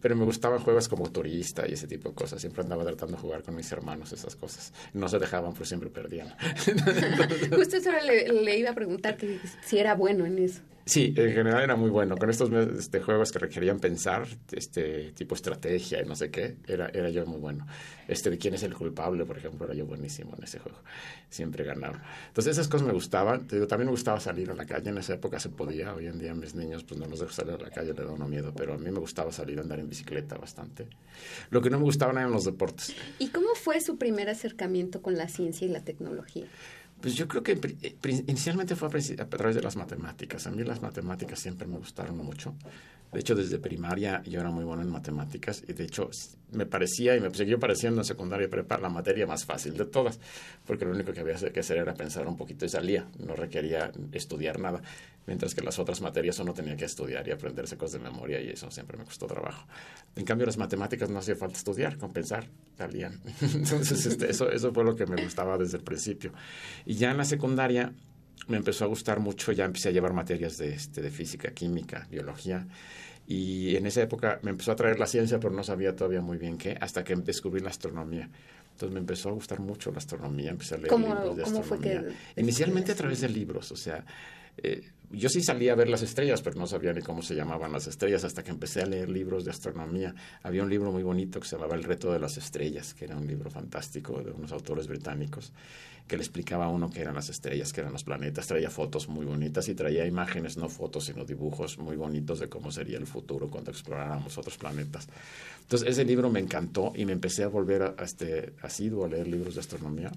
Pero 0.00 0.14
me 0.14 0.24
gustaban 0.24 0.60
juegos 0.60 0.88
como 0.88 1.10
turista 1.10 1.68
y 1.68 1.72
ese 1.72 1.88
tipo 1.88 2.10
de 2.10 2.14
cosas. 2.14 2.40
Siempre 2.40 2.62
andaba 2.62 2.84
tratando 2.84 3.16
de 3.16 3.20
jugar 3.20 3.42
con 3.42 3.56
mis 3.56 3.70
hermanos 3.72 4.12
esas 4.12 4.36
cosas. 4.36 4.72
No 4.94 5.08
se 5.08 5.18
dejaban, 5.18 5.52
pero 5.54 5.64
siempre 5.64 5.90
perdían. 5.90 6.28
Justo 7.54 7.76
eso 7.76 7.90
le, 8.06 8.28
le 8.28 8.58
iba 8.58 8.70
a 8.70 8.74
preguntar 8.74 9.16
que 9.16 9.40
si 9.64 9.78
era 9.78 9.96
bueno 9.96 10.24
en 10.24 10.38
eso. 10.38 10.60
Sí, 10.84 11.14
en 11.16 11.32
general 11.32 11.62
era 11.62 11.76
muy 11.76 11.90
bueno. 11.90 12.16
Con 12.16 12.28
estos 12.28 12.50
este, 12.78 13.00
juegos 13.00 13.30
que 13.30 13.38
requerían 13.38 13.78
pensar, 13.78 14.26
este 14.50 15.12
tipo 15.12 15.34
estrategia 15.34 16.02
y 16.02 16.06
no 16.06 16.16
sé 16.16 16.30
qué, 16.30 16.56
era, 16.66 16.88
era 16.88 17.08
yo 17.10 17.24
muy 17.26 17.38
bueno. 17.38 17.66
Este 18.08 18.30
de 18.30 18.38
quién 18.38 18.54
es 18.54 18.62
el 18.64 18.74
culpable, 18.74 19.24
por 19.24 19.38
ejemplo, 19.38 19.64
era 19.66 19.74
yo 19.74 19.86
buenísimo 19.86 20.34
en 20.36 20.42
ese 20.42 20.58
juego. 20.58 20.78
Siempre 21.30 21.64
ganaba. 21.64 22.02
Entonces 22.28 22.52
esas 22.52 22.68
cosas 22.68 22.86
me 22.86 22.92
gustaban. 22.92 23.46
Te 23.46 23.56
digo, 23.56 23.68
también 23.68 23.86
me 23.86 23.92
gustaba 23.92 24.18
salir 24.18 24.50
a 24.50 24.54
la 24.54 24.66
calle. 24.66 24.90
En 24.90 24.98
esa 24.98 25.14
época 25.14 25.38
se 25.38 25.50
podía. 25.50 25.94
Hoy 25.94 26.06
en 26.06 26.18
día 26.18 26.34
mis 26.34 26.54
niños 26.54 26.82
pues 26.84 26.98
no 26.98 27.06
los 27.06 27.20
dejo 27.20 27.32
salir 27.32 27.54
a 27.54 27.58
la 27.58 27.70
calle, 27.70 27.94
le 27.94 28.04
da 28.04 28.10
uno 28.10 28.26
miedo. 28.26 28.52
Pero 28.54 28.74
a 28.74 28.78
mí 28.78 28.90
me 28.90 28.98
gustaba 28.98 29.30
salir 29.32 29.58
a 29.58 29.62
andar 29.62 29.78
en 29.78 29.88
bicicleta 29.88 30.36
bastante. 30.36 30.88
Lo 31.50 31.62
que 31.62 31.70
no 31.70 31.78
me 31.78 31.84
gustaban 31.84 32.18
eran 32.18 32.32
los 32.32 32.44
deportes. 32.44 32.94
¿Y 33.18 33.28
cómo 33.28 33.54
fue 33.54 33.80
su 33.80 33.96
primer 33.98 34.28
acercamiento 34.28 35.00
con 35.00 35.16
la 35.16 35.28
ciencia 35.28 35.66
y 35.66 35.70
la 35.70 35.84
tecnología? 35.84 36.46
Pues 37.02 37.16
yo 37.16 37.26
creo 37.26 37.42
que 37.42 37.58
eh, 37.82 37.96
inicialmente 38.28 38.76
fue 38.76 38.88
a, 38.88 39.26
través 39.26 39.56
de 39.56 39.60
las 39.60 39.74
matemáticas. 39.74 40.46
A 40.46 40.52
mí 40.52 40.62
las 40.62 40.80
matemáticas 40.80 41.40
siempre 41.40 41.66
me 41.66 41.76
gustaron 41.76 42.16
mucho. 42.16 42.54
De 43.12 43.18
hecho, 43.18 43.34
desde 43.34 43.58
primaria 43.58 44.22
yo 44.22 44.40
era 44.40 44.50
muy 44.50 44.64
bueno 44.64 44.82
en 44.82 44.88
matemáticas 44.88 45.64
y 45.66 45.72
de 45.72 45.84
hecho 45.84 46.08
me 46.52 46.66
parecía 46.66 47.16
y 47.16 47.20
me 47.20 47.32
siguió 47.34 47.58
pareciendo 47.58 48.00
en 48.00 48.04
secundaria 48.04 48.48
prepa 48.48 48.78
la 48.78 48.88
materia 48.88 49.26
más 49.26 49.44
fácil 49.44 49.76
de 49.76 49.86
todas, 49.86 50.20
porque 50.66 50.84
lo 50.84 50.92
único 50.92 51.12
que 51.12 51.20
había 51.20 51.34
que 51.34 51.60
hacer 51.60 51.78
era 51.78 51.94
pensar 51.94 52.26
un 52.26 52.36
poquito 52.36 52.64
y 52.64 52.68
salía, 52.68 53.06
no 53.18 53.34
requería 53.34 53.90
estudiar 54.12 54.60
nada, 54.60 54.82
mientras 55.26 55.54
que 55.54 55.62
las 55.62 55.78
otras 55.78 56.00
materias 56.00 56.38
uno 56.38 56.52
tenía 56.52 56.76
que 56.76 56.84
estudiar 56.84 57.26
y 57.28 57.30
aprenderse 57.30 57.76
cosas 57.76 58.00
de 58.00 58.10
memoria 58.10 58.40
y 58.40 58.50
eso 58.50 58.70
siempre 58.70 58.96
me 58.96 59.04
costó 59.04 59.26
trabajo. 59.26 59.66
En 60.16 60.24
cambio, 60.24 60.46
las 60.46 60.58
matemáticas 60.58 61.10
no 61.10 61.18
hacía 61.18 61.36
falta 61.36 61.56
estudiar, 61.56 61.96
con 61.96 62.12
pensar 62.12 62.46
salían. 62.76 63.20
Entonces, 63.40 64.06
este, 64.06 64.30
eso, 64.30 64.50
eso 64.50 64.72
fue 64.72 64.84
lo 64.84 64.94
que 64.94 65.06
me 65.06 65.22
gustaba 65.22 65.56
desde 65.56 65.78
el 65.78 65.84
principio. 65.84 66.32
Y 66.84 66.94
ya 66.94 67.10
en 67.10 67.16
la 67.16 67.24
secundaria 67.24 67.92
me 68.48 68.56
empezó 68.56 68.84
a 68.84 68.88
gustar 68.88 69.20
mucho, 69.20 69.52
ya 69.52 69.64
empecé 69.64 69.88
a 69.88 69.92
llevar 69.92 70.12
materias 70.12 70.58
de, 70.58 70.74
este, 70.74 71.00
de 71.00 71.10
física, 71.10 71.52
química, 71.52 72.06
biología. 72.10 72.66
Y 73.34 73.76
en 73.76 73.86
esa 73.86 74.02
época 74.02 74.38
me 74.42 74.50
empezó 74.50 74.72
a 74.72 74.76
traer 74.76 74.98
la 74.98 75.06
ciencia, 75.06 75.40
pero 75.40 75.54
no 75.54 75.64
sabía 75.64 75.96
todavía 75.96 76.20
muy 76.20 76.36
bien 76.36 76.58
qué, 76.58 76.76
hasta 76.80 77.02
que 77.02 77.16
descubrí 77.16 77.60
la 77.62 77.70
astronomía. 77.70 78.28
Entonces 78.72 78.92
me 78.92 79.00
empezó 79.00 79.30
a 79.30 79.32
gustar 79.32 79.58
mucho 79.60 79.90
la 79.90 79.98
astronomía, 79.98 80.50
empecé 80.50 80.74
a 80.74 80.78
leer 80.78 80.88
¿Cómo- 80.90 81.06
libros 81.08 81.36
de 81.36 81.42
cómo 81.44 81.62
fue 81.62 81.78
que 81.80 81.88
astronomía. 81.92 82.18
Inicialmente 82.36 82.92
a 82.92 82.94
través 82.94 83.20
de 83.22 83.28
libros, 83.30 83.72
o 83.72 83.76
sea, 83.76 84.04
eh, 84.58 84.82
yo 85.10 85.28
sí 85.30 85.42
salía 85.42 85.72
a 85.72 85.76
ver 85.76 85.88
las 85.88 86.02
estrellas, 86.02 86.42
pero 86.42 86.58
no 86.58 86.66
sabía 86.66 86.92
ni 86.92 87.00
cómo 87.00 87.22
se 87.22 87.34
llamaban 87.34 87.72
las 87.72 87.86
estrellas 87.86 88.24
hasta 88.24 88.42
que 88.42 88.50
empecé 88.50 88.82
a 88.82 88.86
leer 88.86 89.08
libros 89.08 89.44
de 89.46 89.50
astronomía. 89.50 90.14
Había 90.42 90.62
un 90.62 90.68
libro 90.70 90.92
muy 90.92 91.02
bonito 91.02 91.40
que 91.40 91.46
se 91.48 91.56
llamaba 91.56 91.74
El 91.74 91.84
reto 91.84 92.12
de 92.12 92.18
las 92.18 92.36
estrellas, 92.36 92.92
que 92.92 93.04
era 93.06 93.16
un 93.16 93.26
libro 93.26 93.50
fantástico 93.50 94.22
de 94.22 94.30
unos 94.30 94.52
autores 94.52 94.86
británicos 94.88 95.52
que 96.06 96.16
le 96.16 96.22
explicaba 96.22 96.66
a 96.66 96.68
uno 96.68 96.90
qué 96.90 97.00
eran 97.00 97.14
las 97.14 97.28
estrellas, 97.28 97.72
qué 97.72 97.80
eran 97.80 97.92
los 97.92 98.04
planetas, 98.04 98.46
traía 98.46 98.70
fotos 98.70 99.08
muy 99.08 99.24
bonitas 99.24 99.68
y 99.68 99.74
traía 99.74 100.06
imágenes, 100.06 100.56
no 100.56 100.68
fotos, 100.68 101.06
sino 101.06 101.24
dibujos 101.24 101.78
muy 101.78 101.96
bonitos 101.96 102.40
de 102.40 102.48
cómo 102.48 102.70
sería 102.70 102.98
el 102.98 103.06
futuro 103.06 103.48
cuando 103.48 103.70
exploráramos 103.70 104.36
otros 104.36 104.58
planetas. 104.58 105.08
Entonces 105.62 105.88
ese 105.88 106.04
libro 106.04 106.30
me 106.30 106.40
encantó 106.40 106.92
y 106.94 107.04
me 107.04 107.12
empecé 107.12 107.44
a 107.44 107.48
volver 107.48 107.82
a, 107.82 107.94
a 107.98 108.04
este, 108.04 108.52
asiduo 108.62 109.04
a 109.04 109.08
leer 109.08 109.28
libros 109.28 109.54
de 109.54 109.60
astronomía. 109.60 110.12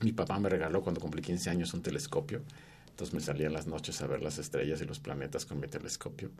Mi 0.00 0.12
papá 0.12 0.38
me 0.38 0.48
regaló 0.48 0.82
cuando 0.82 1.00
cumplí 1.00 1.22
15 1.22 1.50
años 1.50 1.74
un 1.74 1.82
telescopio. 1.82 2.42
Entonces 2.90 3.12
me 3.12 3.20
salía 3.20 3.48
en 3.48 3.52
las 3.52 3.66
noches 3.66 4.00
a 4.02 4.06
ver 4.06 4.22
las 4.22 4.38
estrellas 4.38 4.80
y 4.80 4.84
los 4.84 5.00
planetas 5.00 5.44
con 5.46 5.58
mi 5.58 5.66
telescopio. 5.66 6.30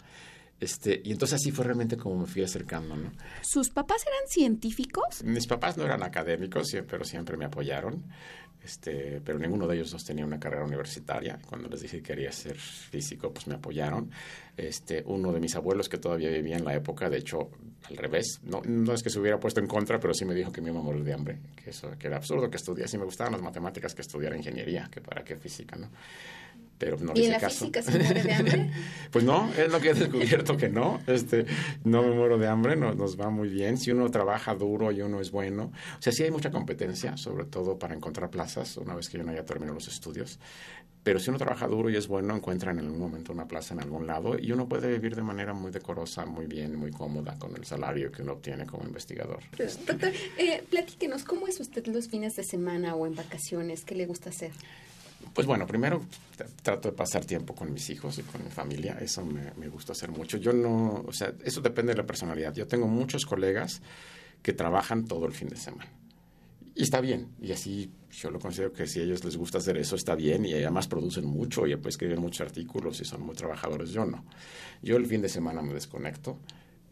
Este, 0.61 1.01
y 1.05 1.13
entonces 1.13 1.41
así 1.41 1.51
fue 1.51 1.65
realmente 1.65 1.97
como 1.97 2.21
me 2.21 2.27
fui 2.27 2.43
acercando, 2.43 2.97
¿no? 2.97 3.13
¿Sus 3.43 3.71
papás 3.71 4.05
eran 4.07 4.29
científicos? 4.29 5.23
Mis 5.25 5.47
papás 5.47 5.77
no 5.77 5.85
eran 5.85 6.03
académicos, 6.03 6.75
pero 6.89 7.05
siempre 7.05 7.37
me 7.37 7.45
apoyaron. 7.45 8.05
Este, 8.65 9.21
pero 9.23 9.39
ninguno 9.39 9.67
de 9.67 9.77
ellos 9.77 9.91
dos 9.91 10.05
tenía 10.05 10.25
una 10.25 10.41
carrera 10.41 10.65
universitaria. 10.65 11.39
Cuando 11.47 11.69
les 11.69 11.83
dije 11.83 11.99
que 11.99 12.15
quería 12.15 12.33
ser 12.33 12.57
físico, 12.57 13.31
pues 13.31 13.47
me 13.47 13.57
apoyaron. 13.57 14.11
Este, 14.57 15.03
uno 15.05 15.33
de 15.33 15.41
mis 15.41 15.55
abuelos 15.55 15.91
que 15.91 15.99
todavía 15.99 16.31
vivía 16.31 16.57
en 16.57 16.65
la 16.65 16.75
época, 16.75 17.11
de 17.11 17.19
hecho, 17.19 17.51
al 17.91 17.97
revés, 17.99 18.41
no, 18.43 18.63
no 18.65 18.95
es 18.95 19.03
que 19.03 19.11
se 19.11 19.21
hubiera 19.21 19.39
puesto 19.39 19.61
en 19.61 19.67
contra, 19.67 20.01
pero 20.01 20.15
sí 20.15 20.25
me 20.25 20.35
dijo 20.35 20.51
que 20.51 20.63
me 20.63 20.71
iba 20.71 20.81
a 20.81 20.83
morir 20.83 21.05
de 21.05 21.13
hambre, 21.13 21.41
que 21.63 21.71
eso 21.71 21.91
que 21.99 22.07
era 22.07 22.17
absurdo 22.17 22.49
que 22.49 22.57
estudiara, 22.57 22.89
si 22.89 22.97
me 22.97 23.05
gustaban 23.05 23.35
las 23.35 23.43
matemáticas, 23.43 23.95
que 23.95 24.01
estudiara 24.01 24.35
ingeniería, 24.35 24.89
que 24.91 25.03
para 25.03 25.23
qué 25.23 25.37
física, 25.37 25.77
¿no? 25.77 25.91
Pero 26.79 26.97
no 26.99 27.13
le 27.15 27.21
¿Y 27.21 27.25
en 27.27 27.33
la 27.33 27.39
caso. 27.41 27.59
física 27.61 27.83
se 27.83 27.99
muere 27.99 28.23
de 28.23 28.33
hambre? 28.33 28.71
Pues 29.15 29.25
no, 29.25 29.49
es 29.55 29.71
lo 29.71 29.81
que 29.81 29.91
he 29.91 29.95
descubierto 29.95 30.57
que 30.57 30.69
no. 30.69 31.01
Este, 31.07 31.47
no 31.85 32.03
me 32.03 32.11
muero 32.15 32.37
de 32.37 32.49
hambre, 32.49 32.75
no- 32.75 32.95
nos 32.95 33.19
va 33.19 33.31
muy 33.31 33.49
bien. 33.49 33.79
Si 33.79 33.93
uno 33.93 34.11
trabaja 34.11 34.55
duro 34.57 34.91
y 34.91 35.03
uno 35.03 35.21
es 35.21 35.31
bueno. 35.31 35.71
O 35.99 36.03
sea, 36.03 36.13
sí 36.13 36.25
hay 36.25 36.33
mucha 36.33 36.51
competencia, 36.51 37.17
sobre 37.17 37.45
todo 37.45 37.79
para 37.79 37.95
encontrar 37.95 38.29
plazas, 38.31 38.77
una 38.77 38.95
vez 38.97 39.09
que 39.09 39.19
uno 39.19 39.33
ya 39.33 39.45
terminó 39.45 39.73
los 39.73 39.87
estudios. 39.87 40.41
Pero 41.05 41.21
si 41.21 41.29
uno 41.29 41.39
trabaja 41.39 41.69
duro 41.69 41.91
y 41.91 41.97
es 41.97 42.09
bueno, 42.09 42.35
encuentra 42.35 42.73
en 42.73 42.79
algún 42.81 42.99
momento 42.99 43.33
una 43.33 43.47
plaza 43.47 43.75
en 43.75 43.81
algún 43.83 44.07
lado 44.07 44.37
y 44.39 44.51
uno 44.53 44.67
puede 44.69 44.91
vivir 44.91 45.15
de 45.15 45.23
manera 45.23 45.53
muy 45.53 45.71
decorosa, 45.71 46.25
muy 46.27 46.47
bien, 46.47 46.75
muy 46.77 46.91
cómoda 46.91 47.39
con 47.39 47.55
el 47.57 47.65
salario 47.67 48.11
que 48.11 48.23
uno 48.23 48.33
obtiene 48.33 48.65
como 48.67 48.85
investigador. 48.85 49.41
Doctor, 49.87 50.13
eh, 50.39 50.65
platíquenos, 50.71 51.23
¿cómo 51.25 51.47
es 51.47 51.61
usted 51.61 51.87
los 51.89 52.09
fines 52.09 52.35
de 52.37 52.43
semana 52.43 52.95
o 52.97 53.07
en 53.07 53.15
vacaciones? 53.15 53.85
¿Qué 53.85 53.95
le 53.95 54.07
gusta 54.07 54.31
hacer? 54.31 54.51
Pues 55.33 55.47
bueno, 55.47 55.67
primero 55.67 56.01
trato 56.63 56.91
de 56.91 56.97
pasar 56.97 57.25
tiempo 57.25 57.55
con 57.55 57.73
mis 57.73 57.89
hijos 57.91 58.19
y 58.19 58.23
con 58.23 58.45
mi 58.45 58.51
familia. 58.51 58.99
Eso 59.01 59.25
me, 59.25 59.53
me 59.57 59.69
gusta 59.69 59.93
hacer 59.93 60.11
mucho. 60.11 60.37
Yo 60.39 60.53
no, 60.53 61.05
o 61.07 61.13
sea, 61.13 61.33
eso 61.45 61.61
depende 61.61 61.93
de 61.93 61.99
la 61.99 62.07
personalidad. 62.07 62.55
Yo 62.55 62.67
tengo 62.67 62.87
muchos 62.87 63.27
colegas 63.27 63.83
que 64.43 64.53
trabajan 64.53 65.07
todo 65.07 65.27
el 65.27 65.33
fin 65.33 65.49
de 65.49 65.57
semana. 65.57 65.91
Y 66.75 66.83
está 66.83 67.01
bien. 67.01 67.29
Y 67.41 67.53
así 67.53 67.91
yo 68.11 68.31
lo 68.31 68.39
considero 68.39 68.73
que 68.73 68.87
si 68.87 69.01
a 69.01 69.05
ellos 69.05 69.25
les 69.25 69.37
gusta 69.37 69.59
hacer 69.59 69.77
eso, 69.77 69.97
está 69.97 70.15
bien. 70.15 70.45
Y 70.45 70.55
además 70.55 70.89
producen 70.89 71.25
mucho 71.25 71.67
y 71.67 71.77
pues 71.77 71.95
escriben 71.95 72.21
muchos 72.21 72.41
artículos 72.41 73.01
y 73.01 73.05
son 73.05 73.23
muy 73.23 73.35
trabajadores. 73.35 73.91
Yo 73.91 74.05
no. 74.05 74.25
Yo 74.83 74.97
el 74.97 75.07
fin 75.07 75.23
de 75.23 75.29
semana 75.29 75.63
me 75.63 75.73
desconecto. 75.73 76.39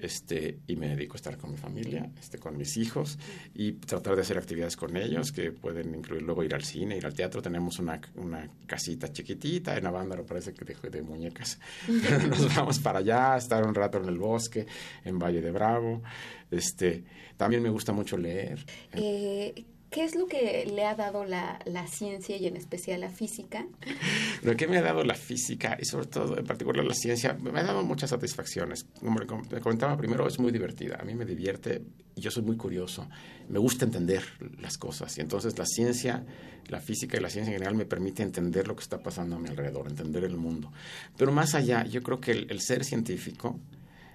Este, 0.03 0.59
y 0.67 0.75
me 0.75 0.88
dedico 0.88 1.15
a 1.15 1.17
estar 1.17 1.38
con 1.38 1.53
mi 1.53 1.57
familia, 1.57 2.11
este, 2.19 2.38
con 2.38 2.57
mis 2.57 2.77
hijos 2.77 3.19
y 3.55 3.75
tratar 3.75 4.17
de 4.17 4.23
hacer 4.23 4.37
actividades 4.37 4.77
con 4.77 4.97
ellos 4.97 5.31
que 5.31 5.53
pueden 5.53 5.95
incluir 5.95 6.23
luego 6.23 6.43
ir 6.43 6.55
al 6.55 6.65
cine, 6.65 6.97
ir 6.97 7.07
al 7.07 7.15
teatro. 7.15 7.41
Tenemos 7.41 7.79
una, 7.79 8.01
una 8.17 8.51
casita 8.67 9.12
chiquitita 9.12 9.77
en 9.77 9.87
Avándaro, 9.87 10.27
parece 10.27 10.53
que 10.53 10.65
de, 10.65 10.91
de 10.91 11.03
muñecas. 11.03 11.61
Nos 12.29 12.55
vamos 12.55 12.81
para 12.81 12.99
allá, 12.99 13.37
estar 13.37 13.65
un 13.65 13.75
rato 13.75 13.99
en 13.99 14.09
el 14.09 14.19
bosque, 14.19 14.67
en 15.05 15.21
Valle 15.21 15.41
de 15.41 15.53
Bravo. 15.53 16.03
Este, 16.51 17.05
también 17.37 17.62
me 17.62 17.71
gusta 17.71 17.93
mucho 17.93 18.17
leer. 18.17 18.67
Eh, 18.93 19.65
¿Qué 19.93 20.05
es 20.05 20.15
lo 20.15 20.27
que 20.27 20.65
le 20.75 20.87
ha 20.87 20.95
dado 20.95 21.27
la, 21.27 21.59
la, 21.67 21.87
ciencia 21.87 22.39
y 22.39 22.47
en 22.47 22.57
especial 22.57 23.03
la 23.03 23.11
física? 23.11 23.67
Lo 24.43 24.57
que 24.57 24.67
me 24.67 24.79
ha 24.79 24.83
dado 24.83 25.05
la 25.05 25.15
física 25.15 25.77
y 25.79 25.85
sobre 25.85 26.07
todo 26.07 26.39
en 26.39 26.47
particular 26.47 26.83
la 26.83 26.95
ciencia 26.95 27.35
me 27.35 27.61
ha 27.61 27.63
dado 27.63 27.83
muchas 27.83 28.09
satisfacciones. 28.09 28.87
Como 28.99 29.21
le 29.21 29.61
comentaba 29.61 29.95
primero, 29.99 30.27
es 30.27 30.39
muy 30.39 30.51
divertida. 30.51 30.97
A 30.99 31.05
mí 31.05 31.15
me 31.15 31.27
divierte 31.27 31.83
y 32.15 32.23
yo 32.23 32.31
soy 32.31 32.43
muy 32.43 32.57
curioso. 32.57 33.07
Me 33.51 33.59
gusta 33.59 33.85
entender 33.85 34.23
las 34.61 34.79
cosas 34.79 35.19
y 35.19 35.21
entonces 35.21 35.59
la 35.59 35.67
ciencia, 35.67 36.25
la 36.69 36.81
física 36.81 37.19
y 37.19 37.21
la 37.21 37.29
ciencia 37.29 37.51
en 37.51 37.59
general 37.59 37.75
me 37.75 37.85
permite 37.85 38.23
entender 38.23 38.69
lo 38.69 38.75
que 38.75 38.83
está 38.83 39.03
pasando 39.03 39.37
a 39.37 39.39
mi 39.39 39.51
alrededor, 39.51 39.89
entender 39.89 40.25
el 40.25 40.39
mundo. 40.39 40.73
Pero 41.19 41.33
más 41.33 41.55
allá, 41.55 41.85
yo 41.85 42.03
creo 42.03 42.19
que 42.19 42.31
el, 42.31 42.51
el 42.51 42.63
ser 42.63 42.85
científico 42.85 43.61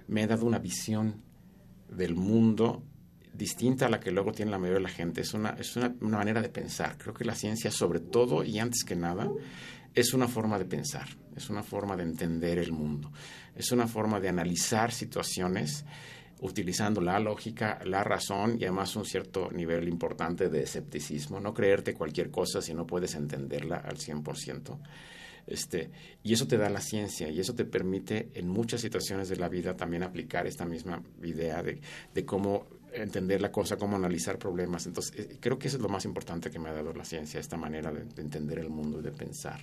me 0.08 0.24
ha 0.24 0.28
dado 0.28 0.48
una 0.48 0.58
visión 0.58 1.22
del 1.88 2.16
mundo 2.16 2.82
distinta 3.38 3.86
a 3.86 3.89
la 3.89 4.00
que 4.00 4.12
luego 4.12 4.32
tiene 4.32 4.52
la 4.52 4.58
mayoría 4.58 4.80
de 4.80 4.84
la 4.84 4.89
gente. 4.89 5.21
Es 5.21 5.34
una, 5.34 5.52
es 5.52 5.76
una, 5.76 5.93
una, 6.02 6.17
manera 6.17 6.41
de 6.41 6.50
pensar. 6.50 6.97
Creo 6.97 7.13
que 7.13 7.26
la 7.26 7.36
ciencia, 7.36 7.71
sobre 7.71 8.00
todo 8.00 8.43
y 8.43 8.60
antes 8.60 8.84
que 8.84 8.95
nada, 8.95 9.30
es 9.93 10.13
una 10.13 10.28
forma 10.28 10.60
de 10.60 10.65
pensar, 10.65 11.08
es 11.36 11.50
una 11.50 11.63
forma 11.63 11.95
de 11.95 12.04
entender 12.04 12.60
el 12.60 12.71
mundo, 12.71 13.12
es 13.56 13.71
una 13.71 13.88
forma 13.88 14.19
de 14.19 14.30
analizar 14.30 14.91
situaciones 14.91 15.86
utilizando 16.41 17.02
la 17.02 17.19
lógica, 17.19 17.80
la 17.84 18.04
razón 18.04 18.58
y 18.60 18.65
además 18.65 18.95
un 18.95 19.06
cierto 19.06 19.50
nivel 19.52 19.88
importante 19.88 20.50
de 20.50 20.63
escepticismo. 20.63 21.39
No 21.39 21.54
creerte 21.54 21.93
cualquier 21.93 22.30
cosa 22.30 22.62
si 22.62 22.73
no 22.73 22.86
puedes 22.86 23.15
entenderla 23.15 23.78
al 23.78 23.97
100%. 23.97 24.78
Este, 25.47 25.89
y 26.23 26.34
eso 26.34 26.45
te 26.45 26.58
da 26.58 26.69
la 26.69 26.82
ciencia 26.82 27.30
y 27.30 27.39
eso 27.39 27.56
te 27.56 27.65
permite 27.65 28.30
en 28.34 28.50
muchas 28.50 28.82
situaciones 28.82 29.30
de 29.30 29.38
la 29.38 29.47
vida 29.47 29.76
también 29.76 30.04
aplicar 30.04 30.45
esta 30.45 30.65
misma 30.65 31.02
idea 31.23 31.63
de, 31.63 31.80
de 32.13 32.26
cómo 32.26 32.67
entender 32.93 33.41
la 33.41 33.52
cosa, 33.52 33.78
cómo 33.78 33.95
analizar 33.95 34.38
problemas. 34.38 34.86
Entonces, 34.86 35.38
creo 35.39 35.60
que 35.60 35.67
eso 35.67 35.78
es 35.78 35.84
lo 35.84 35.89
más 35.89 36.06
importante 36.06 36.50
que 36.50 36.60
me 36.60 36.69
ha 36.69 36.73
dado 36.73 36.93
la 36.93 37.06
ciencia, 37.06 37.39
esta 37.39 37.58
manera 37.58 37.91
de, 37.91 38.06
de 38.06 38.21
entender 38.21 38.60
el 38.60 38.69
mundo 38.69 39.00
y 39.00 39.04
de 39.04 39.12
pensar. 39.12 39.60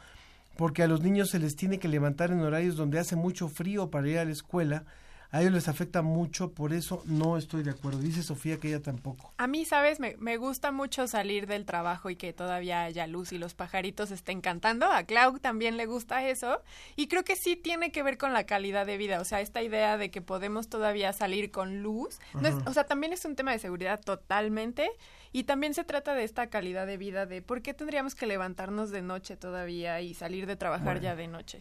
porque 0.56 0.84
a 0.84 0.88
los 0.88 1.02
niños 1.02 1.30
se 1.32 1.40
les 1.40 1.56
tiene 1.56 1.80
que 1.80 1.88
levantar 1.88 2.32
en 2.32 2.40
horarios 2.42 2.76
donde 2.76 3.00
hace 3.00 3.16
mucho 3.16 3.50
frío 3.50 3.90
para 3.90 4.08
ir 4.08 4.20
a 4.20 4.26
la 4.26 4.32
escuela. 4.32 4.86
A 5.32 5.42
ellos 5.42 5.54
les 5.54 5.68
afecta 5.68 6.02
mucho, 6.02 6.54
por 6.54 6.74
eso 6.74 7.04
no 7.06 7.38
estoy 7.38 7.62
de 7.62 7.70
acuerdo. 7.70 8.00
Dice 8.00 8.24
Sofía 8.24 8.58
que 8.58 8.70
ella 8.70 8.82
tampoco. 8.82 9.32
A 9.38 9.46
mí, 9.46 9.64
sabes, 9.64 10.00
me, 10.00 10.16
me, 10.18 10.38
gusta 10.38 10.72
mucho 10.72 11.08
salir 11.08 11.46
del 11.46 11.66
trabajo 11.66 12.10
y 12.10 12.16
que 12.16 12.34
todavía 12.34 12.84
haya 12.84 13.06
luz 13.06 13.32
y 13.32 13.38
los 13.38 13.54
pajaritos 13.54 14.10
estén 14.10 14.42
cantando. 14.42 14.88
A 14.88 15.04
Clau 15.04 15.38
también 15.38 15.78
le 15.78 15.86
gusta 15.86 16.28
eso. 16.28 16.64
Y 16.96 17.08
creo 17.08 17.24
que 17.24 17.36
sí 17.36 17.56
tiene 17.56 17.92
que 17.92 18.02
ver 18.02 18.18
con 18.18 18.34
la 18.34 18.46
calidad 18.46 18.88
de 18.88 18.98
vida. 18.98 19.22
O 19.22 19.24
sea, 19.24 19.40
esta 19.40 19.62
idea 19.62 19.98
de 19.98 20.10
que 20.10 20.22
podemos 20.22 20.68
todavía 20.68 21.14
salir 21.14 21.52
con 21.52 21.84
luz. 21.84 22.20
No 22.34 22.48
es, 22.48 22.56
o 22.66 22.74
sea, 22.74 22.86
también 22.86 23.14
es 23.14 23.24
un 23.24 23.36
tema 23.36 23.52
de 23.52 23.60
seguridad 23.60 24.02
totalmente. 24.02 24.90
Y 25.32 25.44
también 25.44 25.76
se 25.76 25.84
trata 25.84 26.16
de 26.16 26.24
esta 26.24 26.48
calidad 26.48 26.88
de 26.88 26.98
vida 26.98 27.28
de 27.28 27.44
por 27.44 27.62
qué 27.62 27.76
tendríamos 27.76 28.16
que 28.16 28.26
levantarnos 28.26 28.90
de 28.90 29.04
noche 29.04 29.38
todavía 29.38 30.02
y 30.02 30.16
salir 30.16 30.48
de 30.48 30.56
trabajar 30.56 30.86
bueno. 30.86 31.02
ya 31.02 31.16
de 31.16 31.28
noche. 31.28 31.60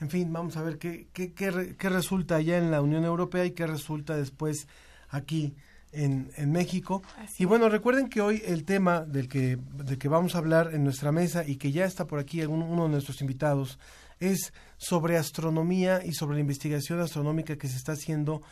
En 0.00 0.10
fin, 0.10 0.32
vamos 0.32 0.56
a 0.56 0.62
ver 0.62 0.78
qué, 0.78 1.08
qué, 1.12 1.32
qué, 1.32 1.74
qué, 1.78 1.88
resulta 1.88 2.36
allá 2.36 2.58
en 2.58 2.70
la 2.70 2.82
Unión 2.82 3.04
Europea 3.04 3.46
y 3.46 3.52
qué 3.52 3.66
resulta 3.66 4.16
después 4.16 4.68
aquí 5.08 5.54
en, 5.92 6.30
en 6.36 6.52
México. 6.52 7.02
Así 7.16 7.44
y 7.44 7.46
bueno, 7.46 7.68
recuerden 7.70 8.08
que 8.08 8.20
hoy 8.20 8.42
el 8.44 8.64
tema 8.64 9.00
del 9.00 9.28
que, 9.28 9.56
del 9.56 9.96
que 9.96 10.08
vamos 10.08 10.34
a 10.34 10.38
hablar 10.38 10.74
en 10.74 10.84
nuestra 10.84 11.12
mesa 11.12 11.44
y 11.46 11.56
que 11.56 11.72
ya 11.72 11.86
está 11.86 12.06
por 12.06 12.18
aquí 12.18 12.44
uno, 12.44 12.66
uno 12.66 12.84
de 12.84 12.90
nuestros 12.90 13.22
invitados 13.22 13.78
es 14.20 14.52
sobre 14.76 15.16
astronomía 15.16 16.04
y 16.04 16.12
sobre 16.12 16.36
la 16.36 16.40
investigación 16.40 17.00
astronómica 17.00 17.56
que 17.56 17.68
se 17.68 17.76
está 17.76 17.92
haciendo 17.92 18.42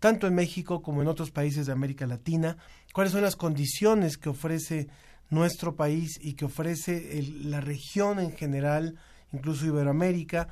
tanto 0.00 0.26
en 0.26 0.34
México 0.34 0.82
como 0.82 1.02
en 1.02 1.08
otros 1.08 1.30
países 1.30 1.66
de 1.66 1.72
América 1.72 2.06
Latina. 2.06 2.56
¿Cuáles 2.92 3.12
son 3.12 3.22
las 3.22 3.36
condiciones 3.36 4.16
que 4.16 4.30
ofrece 4.30 4.88
nuestro 5.28 5.76
país 5.76 6.18
y 6.20 6.34
que 6.34 6.46
ofrece 6.46 7.18
el, 7.18 7.50
la 7.50 7.60
región 7.60 8.18
en 8.18 8.32
general, 8.32 8.98
incluso 9.32 9.66
Iberoamérica? 9.66 10.48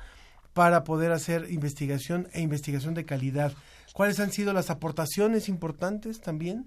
Para 0.59 0.83
poder 0.83 1.13
hacer 1.13 1.49
investigación 1.51 2.27
e 2.33 2.41
investigación 2.41 2.93
de 2.93 3.05
calidad. 3.05 3.53
¿Cuáles 3.93 4.19
han 4.19 4.29
sido 4.29 4.51
las 4.51 4.69
aportaciones 4.69 5.47
importantes 5.47 6.19
también 6.19 6.65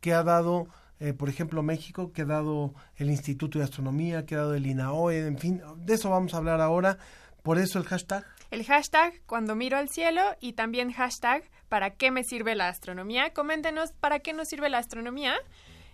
que 0.00 0.12
ha 0.12 0.24
dado, 0.24 0.66
eh, 0.98 1.12
por 1.12 1.28
ejemplo, 1.28 1.62
México, 1.62 2.12
que 2.12 2.22
ha 2.22 2.24
dado 2.24 2.74
el 2.96 3.10
Instituto 3.10 3.60
de 3.60 3.64
Astronomía, 3.64 4.26
que 4.26 4.34
ha 4.34 4.38
dado 4.38 4.54
el 4.54 4.66
INAOE, 4.66 5.24
en 5.28 5.38
fin, 5.38 5.62
de 5.76 5.94
eso 5.94 6.10
vamos 6.10 6.34
a 6.34 6.38
hablar 6.38 6.60
ahora. 6.60 6.98
Por 7.44 7.58
eso 7.58 7.78
el 7.78 7.84
hashtag. 7.84 8.24
El 8.50 8.64
hashtag 8.64 9.12
cuando 9.24 9.54
miro 9.54 9.76
al 9.76 9.88
cielo 9.88 10.22
y 10.40 10.54
también 10.54 10.90
hashtag 10.90 11.44
para 11.68 11.90
qué 11.90 12.10
me 12.10 12.24
sirve 12.24 12.56
la 12.56 12.66
astronomía. 12.66 13.32
Coméntenos 13.32 13.92
para 13.92 14.18
qué 14.18 14.32
nos 14.32 14.48
sirve 14.48 14.68
la 14.68 14.78
astronomía 14.78 15.36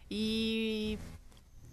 y 0.09 0.97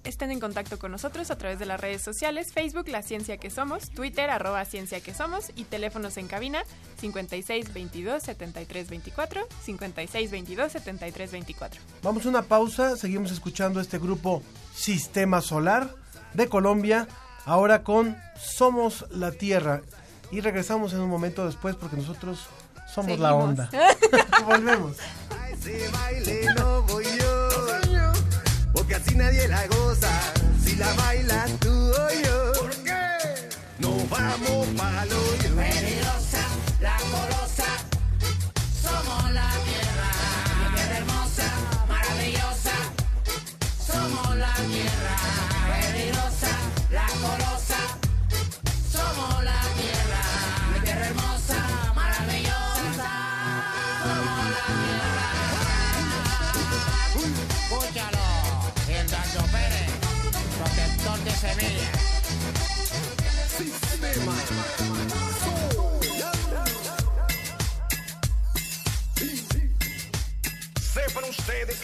estén 0.04 0.32
en 0.32 0.40
contacto 0.40 0.80
con 0.80 0.92
nosotros 0.92 1.32
a 1.32 1.38
través 1.38 1.60
de 1.60 1.66
las 1.66 1.80
redes 1.80 2.02
sociales, 2.02 2.52
Facebook 2.54 2.88
La 2.88 3.02
Ciencia 3.02 3.38
que 3.38 3.50
Somos, 3.50 3.90
Twitter 3.90 4.30
arroba 4.30 4.66
Ciencia 4.66 5.02
que 5.02 5.14
Somos 5.14 5.52
y 5.56 5.66
teléfonos 5.66 6.18
en 6.18 6.28
cabina 6.28 6.64
56 7.00 7.74
22 7.74 8.24
73 8.24 8.90
24, 8.90 9.48
56 9.64 10.32
22 10.32 10.72
73 10.72 11.32
24. 11.32 11.82
Vamos 12.04 12.26
a 12.26 12.30
una 12.30 12.44
pausa, 12.44 12.98
seguimos 12.98 13.32
escuchando 13.32 13.80
este 13.80 14.00
grupo 14.00 14.42
Sistema 14.74 15.42
Solar 15.42 15.94
de 16.34 16.48
Colombia, 16.48 17.08
ahora 17.46 17.84
con 17.84 18.18
Somos 18.40 19.06
la 19.12 19.32
Tierra 19.32 19.82
y 20.32 20.42
regresamos 20.42 20.94
en 20.94 21.02
un 21.02 21.10
momento 21.10 21.46
después 21.46 21.76
porque 21.76 21.98
nosotros 21.98 22.48
somos 22.94 23.12
Seguimos. 23.12 23.20
la 23.20 23.36
onda. 23.36 23.70
Volvemos. 24.46 24.98
Porque 28.92 28.96
así 28.96 29.16
nadie 29.16 29.48
la 29.48 29.68
goza. 29.68 30.10
Si 30.64 30.76
la 30.76 30.94
bailas 30.94 31.50
tú 31.60 31.70
o 31.70 32.10
yo, 32.24 32.52
¿por 32.60 32.72
qué? 32.84 32.92
No 33.80 33.90
vamos 34.10 34.68
pa'l 34.78 35.12
hoyo. 35.12 35.56
Peligrosa, 35.56 36.44
la 36.82 36.98
colosa, 36.98 37.31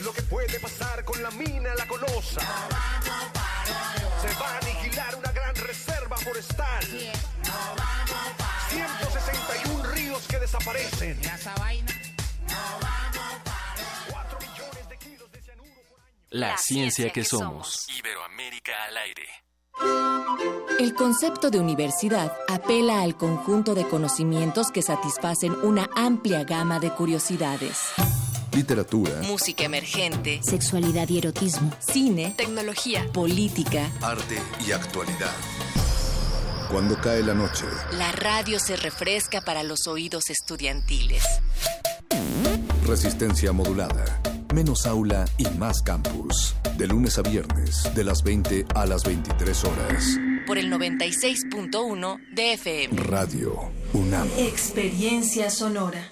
lo 0.01 0.13
que 0.13 0.21
puede 0.23 0.59
pasar 0.59 1.03
con 1.03 1.21
la 1.21 1.31
mina 1.31 1.73
La 1.75 1.87
Colosa. 1.87 2.41
Se 4.21 4.33
va 4.39 4.49
a 4.49 4.57
aniquilar 4.57 5.15
una 5.15 5.31
gran 5.31 5.55
reserva 5.55 6.17
forestal. 6.17 6.83
161 8.69 9.83
ríos 9.91 10.27
que 10.27 10.39
desaparecen. 10.39 11.19
La 16.29 16.57
ciencia 16.57 17.11
que 17.11 17.23
somos. 17.23 17.87
Iberoamérica 17.97 18.73
al 18.83 18.97
aire. 18.97 19.23
El 20.79 20.93
concepto 20.93 21.49
de 21.49 21.59
universidad 21.59 22.31
apela 22.47 23.01
al 23.01 23.15
conjunto 23.15 23.73
de 23.73 23.87
conocimientos 23.87 24.71
que 24.71 24.81
satisfacen 24.81 25.53
una 25.63 25.89
amplia 25.95 26.43
gama 26.43 26.79
de 26.79 26.91
curiosidades. 26.91 27.93
Literatura, 28.53 29.21
Música 29.23 29.63
emergente, 29.65 30.39
sexualidad 30.43 31.07
y 31.09 31.17
erotismo, 31.19 31.71
cine, 31.79 32.33
tecnología, 32.37 33.05
política. 33.13 33.89
arte 34.01 34.39
y 34.67 34.71
actualidad. 34.71 35.33
Cuando 36.71 36.99
cae 36.99 37.23
la 37.23 37.33
noche, 37.33 37.65
La 37.93 38.11
radio 38.11 38.59
se 38.59 38.75
refresca 38.75 39.41
para 39.41 39.63
los 39.63 39.87
oídos 39.87 40.29
estudiantiles. 40.29 41.23
resistencia 42.85 43.51
modulada. 43.51 44.21
Menos 44.53 44.85
aula 44.85 45.25
y 45.37 45.45
más 45.57 45.81
campus. 45.81 46.55
De 46.77 46.87
lunes 46.87 47.17
a 47.17 47.21
viernes, 47.21 47.83
de 47.93 48.03
las 48.05 48.23
20 48.23 48.65
a 48.75 48.85
las 48.85 49.03
23 49.03 49.63
horas. 49.65 50.05
Por 50.47 50.57
el 50.57 50.71
96.1 50.71 52.17
de 52.33 52.53
FM. 52.53 53.01
Radio 53.03 53.71
UNAM. 53.93 54.27
Experiencia 54.37 55.49
sonora. 55.49 56.11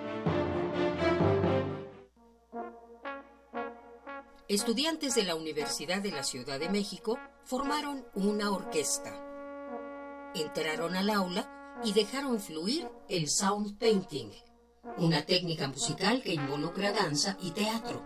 Estudiantes 4.51 5.15
de 5.15 5.23
la 5.23 5.35
Universidad 5.35 6.01
de 6.01 6.11
la 6.11 6.25
Ciudad 6.25 6.59
de 6.59 6.67
México 6.67 7.17
formaron 7.45 8.05
una 8.15 8.51
orquesta. 8.51 9.15
Entraron 10.35 10.93
al 10.97 11.09
aula 11.09 11.79
y 11.85 11.93
dejaron 11.93 12.37
fluir 12.37 12.85
el 13.07 13.29
sound 13.29 13.77
painting, 13.79 14.29
una 14.97 15.25
técnica 15.25 15.69
musical 15.69 16.21
que 16.21 16.33
involucra 16.33 16.91
danza 16.91 17.37
y 17.41 17.51
teatro. 17.51 18.03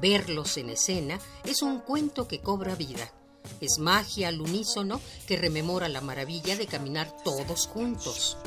Verlos 0.00 0.56
en 0.56 0.70
escena 0.70 1.18
es 1.44 1.60
un 1.60 1.80
cuento 1.80 2.26
que 2.26 2.40
cobra 2.40 2.74
vida. 2.74 3.12
Es 3.60 3.78
magia 3.78 4.28
al 4.28 4.40
unísono 4.40 4.98
que 5.26 5.36
rememora 5.36 5.90
la 5.90 6.00
maravilla 6.00 6.56
de 6.56 6.66
caminar 6.66 7.14
todos 7.22 7.66
juntos. 7.66 8.38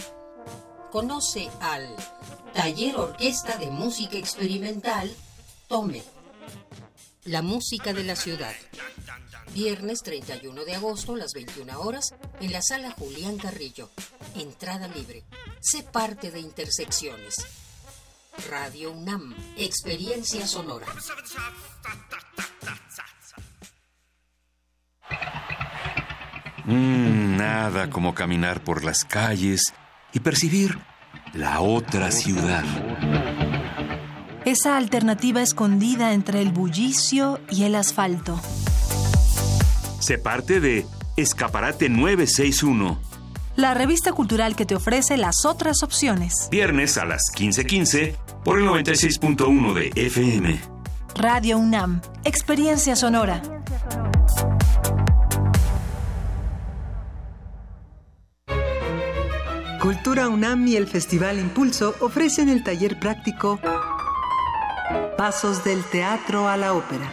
Conoce 0.91 1.47
al 1.59 1.95
Taller 2.55 2.95
Orquesta 2.95 3.57
de 3.57 3.67
Música 3.67 4.17
Experimental 4.17 5.15
Tome. 5.75 6.01
La 7.25 7.41
música 7.41 7.91
de 7.91 8.05
la 8.05 8.15
ciudad. 8.15 8.53
Viernes 9.53 10.03
31 10.03 10.63
de 10.63 10.73
agosto 10.73 11.15
a 11.15 11.17
las 11.17 11.33
21 11.33 11.81
horas 11.81 12.15
en 12.39 12.53
la 12.53 12.61
sala 12.61 12.91
Julián 12.91 13.35
Carrillo. 13.35 13.89
Entrada 14.35 14.87
libre. 14.87 15.25
Sé 15.59 15.83
parte 15.83 16.31
de 16.31 16.39
Intersecciones. 16.39 17.35
Radio 18.49 18.93
UNAM. 18.93 19.35
Experiencia 19.57 20.47
sonora. 20.47 20.87
Mm, 26.63 27.35
nada 27.35 27.89
como 27.89 28.15
caminar 28.15 28.63
por 28.63 28.85
las 28.85 29.03
calles 29.03 29.73
y 30.13 30.21
percibir 30.21 30.79
la 31.33 31.59
otra 31.59 32.11
ciudad. 32.11 32.63
Esa 34.45 34.77
alternativa 34.77 35.41
escondida 35.41 36.13
entre 36.13 36.39
el 36.39 36.51
bullicio 36.51 37.39
y 37.49 37.63
el 37.63 37.73
asfalto. 37.73 38.39
Se 39.99 40.19
parte 40.19 40.59
de 40.59 40.85
Escaparate 41.17 41.89
961. 41.89 42.99
La 43.55 43.73
revista 43.73 44.11
cultural 44.13 44.55
que 44.55 44.67
te 44.67 44.75
ofrece 44.75 45.17
las 45.17 45.45
otras 45.45 45.81
opciones. 45.81 46.47
Viernes 46.51 46.99
a 46.99 47.05
las 47.05 47.23
15:15 47.35 48.15
por 48.43 48.59
el 48.59 48.65
96.1 48.65 49.73
de 49.73 49.91
FM. 49.95 50.59
Radio 51.15 51.57
UNAM. 51.57 52.01
Experiencia 52.23 52.95
sonora. 52.95 53.41
Cultura 59.81 60.29
UNAM 60.29 60.67
y 60.67 60.75
el 60.75 60.85
Festival 60.85 61.39
Impulso 61.39 61.95
ofrecen 61.99 62.49
el 62.49 62.63
taller 62.63 62.99
práctico 62.99 63.59
Pasos 65.17 65.63
del 65.63 65.83
Teatro 65.83 66.47
a 66.47 66.57
la 66.57 66.73
Ópera, 66.73 67.09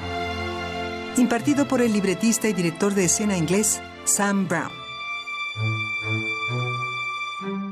impartido 1.17 1.67
por 1.67 1.81
el 1.81 1.93
libretista 1.93 2.49
y 2.49 2.53
director 2.53 2.95
de 2.95 3.05
escena 3.05 3.37
inglés 3.37 3.81
Sam 4.05 4.49
Brown. 4.49 4.71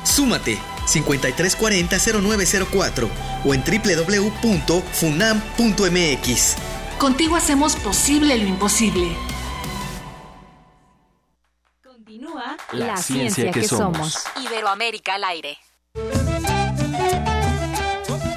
Súmate 0.03 0.57
5340-0904 0.85 3.09
o 3.45 3.53
en 3.53 3.63
www.funam.mx. 3.63 6.55
Contigo 6.99 7.35
hacemos 7.35 7.75
posible 7.77 8.37
lo 8.37 8.45
imposible. 8.45 9.15
Continúa 11.83 12.57
La 12.71 12.97
ciencia 12.97 13.49
que 13.51 13.67
somos. 13.67 14.19
Iberoamérica 14.41 15.15
al 15.15 15.23
aire. 15.23 15.57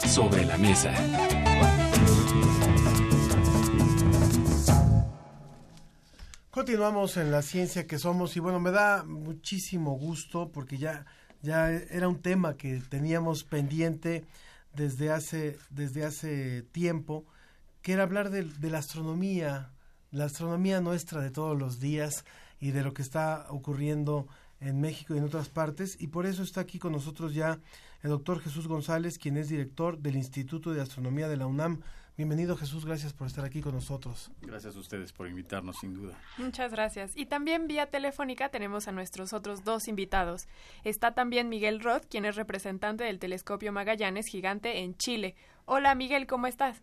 Sobre 0.09 0.47
la 0.47 0.57
mesa. 0.57 0.95
Continuamos 6.57 7.19
en 7.19 7.31
la 7.31 7.43
ciencia 7.43 7.87
que 7.87 7.99
somos 7.99 8.35
y 8.35 8.41
bueno, 8.41 8.61
me 8.61 8.71
da 8.71 9.05
muchísimo 9.05 9.91
gusto 9.99 10.51
porque 10.51 10.79
ya, 10.79 11.05
ya 11.43 11.71
era 11.71 12.09
un 12.09 12.23
tema 12.23 12.57
que 12.57 12.81
teníamos 12.81 13.45
pendiente 13.45 14.25
desde 14.73 15.11
hace, 15.11 15.59
desde 15.69 16.07
hace 16.07 16.63
tiempo, 16.63 17.27
que 17.83 17.93
era 17.93 18.05
hablar 18.05 18.31
de, 18.31 18.45
de 18.45 18.71
la 18.71 18.79
astronomía, 18.79 19.71
la 20.11 20.25
astronomía 20.25 20.81
nuestra 20.81 21.21
de 21.21 21.31
todos 21.31 21.59
los 21.59 21.79
días 21.79 22.25
y 22.59 22.71
de 22.71 22.83
lo 22.83 22.95
que 22.95 23.03
está 23.03 23.45
ocurriendo 23.51 24.27
en 24.59 24.81
México 24.81 25.15
y 25.15 25.19
en 25.19 25.25
otras 25.25 25.51
partes. 25.51 25.99
Y 26.01 26.07
por 26.07 26.25
eso 26.25 26.43
está 26.43 26.63
aquí 26.63 26.79
con 26.79 26.93
nosotros 26.93 27.35
ya 27.35 27.61
el 28.03 28.09
doctor 28.09 28.41
Jesús 28.41 28.67
González, 28.67 29.19
quien 29.19 29.37
es 29.37 29.51
director 29.51 29.99
del 29.99 30.17
Instituto 30.17 30.73
de 30.73 30.81
Astronomía 30.81 31.29
de 31.29 31.37
la 31.37 31.47
UNAM, 31.47 31.83
Bienvenido 32.17 32.57
Jesús, 32.57 32.87
gracias 32.87 33.13
por 33.13 33.27
estar 33.27 33.45
aquí 33.45 33.61
con 33.61 33.75
nosotros. 33.75 34.31
Gracias 34.41 34.75
a 34.75 34.79
ustedes 34.79 35.13
por 35.13 35.29
invitarnos, 35.29 35.77
sin 35.77 35.93
duda. 35.93 36.19
Muchas 36.39 36.73
gracias. 36.73 37.15
Y 37.15 37.27
también 37.27 37.67
vía 37.67 37.91
telefónica 37.91 38.49
tenemos 38.49 38.89
a 38.89 38.93
nuestros 38.93 39.35
otros 39.35 39.65
dos 39.65 39.87
invitados. 39.87 40.49
Está 40.83 41.13
también 41.13 41.51
Miguel 41.51 41.81
Roth, 41.81 42.07
quien 42.11 42.25
es 42.25 42.37
representante 42.37 43.05
del 43.05 43.19
Telescopio 43.19 43.71
Magallanes 43.71 44.29
Gigante 44.33 44.79
en 44.79 44.97
Chile. 44.97 45.35
Hola 45.67 45.95
Miguel, 45.95 46.27
¿cómo 46.27 46.47
estás? 46.47 46.83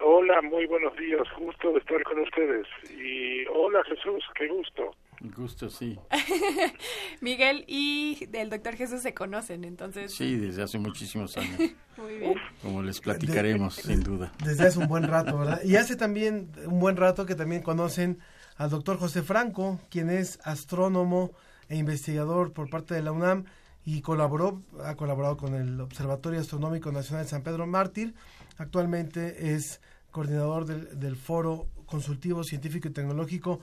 Hola, 0.00 0.42
muy 0.42 0.66
buenos 0.66 0.96
días, 0.96 1.22
gusto 1.38 1.72
de 1.72 1.78
estar 1.78 2.02
con 2.02 2.18
ustedes. 2.18 2.66
Y 2.90 3.46
hola 3.46 3.84
Jesús, 3.84 4.24
qué 4.34 4.48
gusto. 4.48 4.90
Gusto, 5.20 5.68
sí. 5.68 5.98
Miguel 7.20 7.64
y 7.66 8.28
el 8.32 8.50
doctor 8.50 8.76
Jesús 8.76 9.02
se 9.02 9.14
conocen, 9.14 9.64
entonces. 9.64 10.14
Sí, 10.14 10.36
desde 10.36 10.62
hace 10.62 10.78
muchísimos 10.78 11.36
años. 11.36 11.58
Muy 11.96 12.18
bien. 12.18 12.34
Como 12.62 12.82
les 12.82 13.00
platicaremos, 13.00 13.74
sin 13.74 14.02
duda. 14.02 14.32
Desde 14.44 14.68
hace 14.68 14.78
un 14.78 14.86
buen 14.86 15.04
rato, 15.04 15.36
¿verdad? 15.38 15.60
Y 15.64 15.74
hace 15.74 15.96
también 15.96 16.52
un 16.66 16.78
buen 16.78 16.96
rato 16.96 17.26
que 17.26 17.34
también 17.34 17.62
conocen 17.62 18.20
al 18.56 18.70
doctor 18.70 18.98
José 18.98 19.22
Franco, 19.22 19.80
quien 19.90 20.08
es 20.08 20.38
astrónomo 20.44 21.32
e 21.68 21.76
investigador 21.76 22.52
por 22.52 22.70
parte 22.70 22.94
de 22.94 23.02
la 23.02 23.10
UNAM 23.10 23.44
y 23.84 24.00
colaboró, 24.02 24.62
ha 24.84 24.94
colaborado 24.94 25.36
con 25.36 25.54
el 25.54 25.80
Observatorio 25.80 26.40
Astronómico 26.40 26.92
Nacional 26.92 27.24
de 27.24 27.30
San 27.30 27.42
Pedro 27.42 27.66
Mártir. 27.66 28.14
Actualmente 28.56 29.54
es 29.54 29.80
coordinador 30.12 30.66
del, 30.66 30.98
del 30.98 31.16
Foro 31.16 31.66
Consultivo 31.86 32.44
Científico 32.44 32.88
y 32.88 32.92
Tecnológico. 32.92 33.60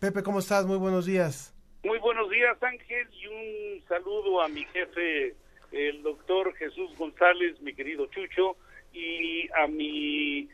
Pepe, 0.00 0.22
¿cómo 0.22 0.38
estás? 0.38 0.64
Muy 0.64 0.76
buenos 0.76 1.06
días. 1.06 1.52
Muy 1.82 1.98
buenos 1.98 2.30
días 2.30 2.56
Ángel 2.62 3.08
y 3.12 3.26
un 3.26 3.82
saludo 3.88 4.40
a 4.40 4.48
mi 4.48 4.64
jefe, 4.66 5.34
el 5.72 6.02
doctor 6.02 6.54
Jesús 6.54 6.96
González, 6.96 7.60
mi 7.60 7.74
querido 7.74 8.06
Chucho, 8.06 8.56
y 8.92 9.48
a 9.60 9.66
mi 9.66 10.48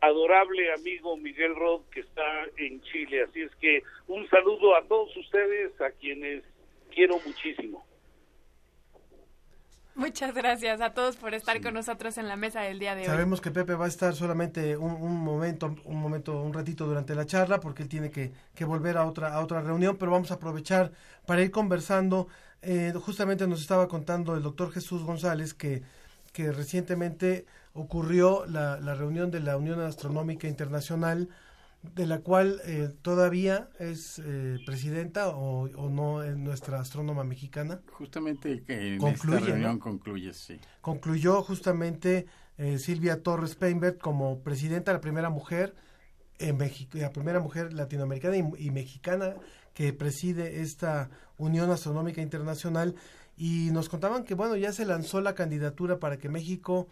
adorable 0.00 0.72
amigo 0.72 1.16
Miguel 1.16 1.54
Rod 1.54 1.82
que 1.92 2.00
está 2.00 2.46
en 2.56 2.80
Chile. 2.82 3.22
Así 3.22 3.42
es 3.42 3.54
que 3.56 3.82
un 4.08 4.28
saludo 4.30 4.74
a 4.76 4.82
todos 4.82 5.16
ustedes, 5.16 5.80
a 5.80 5.90
quienes 5.92 6.42
quiero 6.92 7.20
muchísimo. 7.24 7.86
Muchas 9.98 10.32
gracias 10.32 10.80
a 10.80 10.90
todos 10.90 11.16
por 11.16 11.34
estar 11.34 11.60
con 11.60 11.74
nosotros 11.74 12.18
en 12.18 12.28
la 12.28 12.36
mesa 12.36 12.60
del 12.60 12.78
día 12.78 12.94
de 12.94 13.00
hoy. 13.00 13.06
Sabemos 13.08 13.40
que 13.40 13.50
Pepe 13.50 13.74
va 13.74 13.86
a 13.86 13.88
estar 13.88 14.14
solamente 14.14 14.76
un, 14.76 14.92
un 14.92 15.16
momento, 15.16 15.74
un 15.84 16.00
momento, 16.00 16.40
un 16.40 16.52
ratito 16.54 16.86
durante 16.86 17.16
la 17.16 17.26
charla, 17.26 17.58
porque 17.58 17.82
él 17.82 17.88
tiene 17.88 18.08
que, 18.08 18.30
que 18.54 18.64
volver 18.64 18.96
a 18.96 19.04
otra, 19.04 19.34
a 19.34 19.40
otra 19.40 19.60
reunión, 19.60 19.96
pero 19.96 20.12
vamos 20.12 20.30
a 20.30 20.34
aprovechar 20.34 20.92
para 21.26 21.42
ir 21.42 21.50
conversando. 21.50 22.28
Eh, 22.62 22.92
justamente 22.94 23.48
nos 23.48 23.60
estaba 23.60 23.88
contando 23.88 24.36
el 24.36 24.42
doctor 24.44 24.70
Jesús 24.70 25.02
González 25.02 25.52
que, 25.52 25.82
que 26.32 26.52
recientemente 26.52 27.44
ocurrió 27.72 28.46
la, 28.46 28.78
la 28.78 28.94
reunión 28.94 29.32
de 29.32 29.40
la 29.40 29.56
Unión 29.56 29.80
Astronómica 29.80 30.46
Internacional, 30.46 31.28
de 31.94 32.06
la 32.06 32.20
cual 32.20 32.60
eh, 32.64 32.90
todavía 33.02 33.68
es 33.78 34.20
eh, 34.24 34.58
presidenta 34.66 35.28
o, 35.28 35.68
o 35.70 35.88
no 35.88 36.22
es 36.22 36.36
nuestra 36.36 36.80
astrónoma 36.80 37.24
mexicana. 37.24 37.80
Justamente 37.92 38.62
que 38.62 38.94
en 38.94 38.98
Concluye, 38.98 39.38
esta 39.38 39.50
reunión 39.50 39.72
¿no? 39.74 39.78
concluye, 39.80 40.32
sí. 40.34 40.58
Concluyó 40.80 41.42
justamente 41.42 42.26
eh, 42.56 42.78
Silvia 42.78 43.22
Torres 43.22 43.54
Peinbert 43.54 43.98
como 44.00 44.40
presidenta, 44.40 44.92
la 44.92 45.00
primera 45.00 45.30
mujer 45.30 45.74
en 46.38 46.56
México, 46.56 46.98
la 46.98 47.12
primera 47.12 47.40
mujer 47.40 47.72
latinoamericana 47.72 48.36
y, 48.36 48.66
y 48.66 48.70
mexicana 48.70 49.34
que 49.74 49.92
preside 49.92 50.60
esta 50.60 51.10
Unión 51.36 51.70
Astronómica 51.70 52.20
Internacional 52.20 52.94
y 53.36 53.70
nos 53.70 53.88
contaban 53.88 54.24
que 54.24 54.34
bueno 54.34 54.56
ya 54.56 54.72
se 54.72 54.84
lanzó 54.84 55.20
la 55.20 55.34
candidatura 55.34 55.98
para 55.98 56.18
que 56.18 56.28
México 56.28 56.88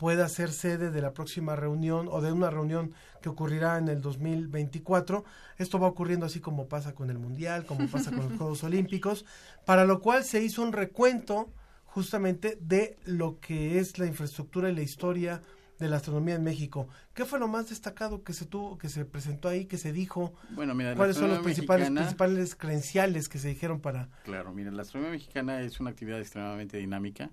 pueda 0.00 0.26
ser 0.30 0.50
sede 0.50 0.90
de 0.90 1.02
la 1.02 1.12
próxima 1.12 1.54
reunión 1.56 2.08
o 2.10 2.22
de 2.22 2.32
una 2.32 2.48
reunión 2.48 2.94
que 3.20 3.28
ocurrirá 3.28 3.76
en 3.76 3.88
el 3.88 4.00
2024. 4.00 5.24
Esto 5.58 5.78
va 5.78 5.88
ocurriendo 5.88 6.24
así 6.24 6.40
como 6.40 6.68
pasa 6.68 6.94
con 6.94 7.10
el 7.10 7.18
Mundial, 7.18 7.66
como 7.66 7.86
pasa 7.86 8.10
con 8.10 8.28
los 8.30 8.32
Juegos 8.38 8.64
Olímpicos, 8.64 9.26
para 9.66 9.84
lo 9.84 10.00
cual 10.00 10.24
se 10.24 10.42
hizo 10.42 10.62
un 10.62 10.72
recuento 10.72 11.52
justamente 11.84 12.56
de 12.62 12.96
lo 13.04 13.38
que 13.40 13.78
es 13.78 13.98
la 13.98 14.06
infraestructura 14.06 14.70
y 14.70 14.74
la 14.74 14.80
historia 14.80 15.42
de 15.78 15.88
la 15.88 15.96
astronomía 15.96 16.34
en 16.36 16.44
México. 16.44 16.88
¿Qué 17.12 17.26
fue 17.26 17.38
lo 17.38 17.48
más 17.48 17.68
destacado 17.68 18.22
que 18.22 18.32
se 18.32 18.46
tuvo, 18.46 18.78
que 18.78 18.88
se 18.88 19.04
presentó 19.04 19.48
ahí, 19.48 19.66
que 19.66 19.76
se 19.76 19.92
dijo? 19.92 20.32
Bueno, 20.50 20.74
mira, 20.74 20.94
¿Cuáles 20.94 21.16
son 21.16 21.28
los 21.28 21.40
principales, 21.40 21.90
mexicana- 21.90 22.00
principales 22.06 22.54
credenciales 22.54 23.28
que 23.28 23.38
se 23.38 23.48
dijeron 23.48 23.80
para 23.80 24.08
Claro, 24.24 24.52
mira, 24.54 24.70
la 24.70 24.82
astronomía 24.82 25.12
mexicana 25.12 25.60
es 25.60 25.78
una 25.78 25.90
actividad 25.90 26.20
extremadamente 26.20 26.78
dinámica. 26.78 27.30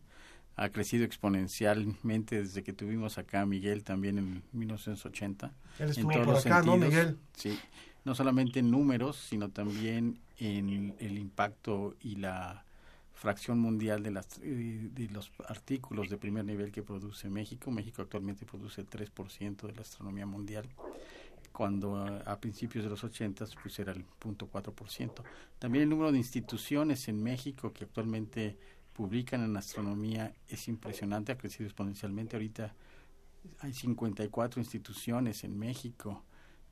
Ha 0.58 0.70
crecido 0.70 1.06
exponencialmente 1.06 2.42
desde 2.42 2.64
que 2.64 2.74
tuvimos 2.74 3.18
acá 3.18 3.42
a 3.42 3.46
Miguel 3.46 3.84
también 3.84 4.18
en 4.18 4.44
1980. 4.54 5.54
Él 5.80 5.90
estuvo 5.90 6.12
en 6.12 6.16
todos 6.16 6.26
por 6.26 6.36
los 6.36 6.46
acá, 6.46 6.64
¿no, 6.64 6.74
sentidos. 6.74 6.90
Miguel? 6.90 7.18
Sí, 7.34 7.60
no 8.04 8.16
solamente 8.16 8.60
en 8.60 8.72
números, 8.72 9.18
sino 9.18 9.50
también 9.50 10.20
en 10.40 10.96
el 11.00 11.18
impacto 11.18 11.96
y 12.02 12.16
la 12.16 12.66
fracción 13.14 13.60
mundial 13.60 14.04
de, 14.04 14.12
las, 14.12 14.28
eh, 14.44 14.90
de 14.94 15.10
los 15.10 15.32
artículos 15.48 16.10
de 16.10 16.18
primer 16.18 16.46
nivel 16.46 16.72
que 16.72 16.84
produce 16.84 17.30
México. 17.30 17.72
México 17.72 18.02
actualmente 18.02 18.46
produce 18.46 18.82
el 18.82 18.90
3% 18.90 19.68
de 19.68 19.74
la 19.74 19.82
astronomía 19.82 20.26
mundial 20.26 20.68
cuando 21.52 21.96
a, 21.96 22.20
a 22.20 22.40
principios 22.40 22.84
de 22.84 22.92
los 22.92 23.04
80 23.04 23.46
pues 23.62 23.80
era 23.80 23.92
el 23.92 24.06
0.4%. 24.22 25.24
También 25.58 25.84
el 25.84 25.90
número 25.90 26.12
de 26.12 26.20
instituciones 26.20 27.08
en 27.08 27.24
México 27.24 27.74
que 27.74 27.86
actualmente 27.86 28.56
publican 28.98 29.44
en 29.44 29.56
astronomía 29.56 30.34
es 30.48 30.68
impresionante, 30.68 31.32
ha 31.32 31.38
crecido 31.38 31.68
exponencialmente. 31.68 32.36
Ahorita 32.36 32.74
hay 33.60 33.72
54 33.72 34.60
instituciones 34.60 35.44
en 35.44 35.58
México 35.58 36.24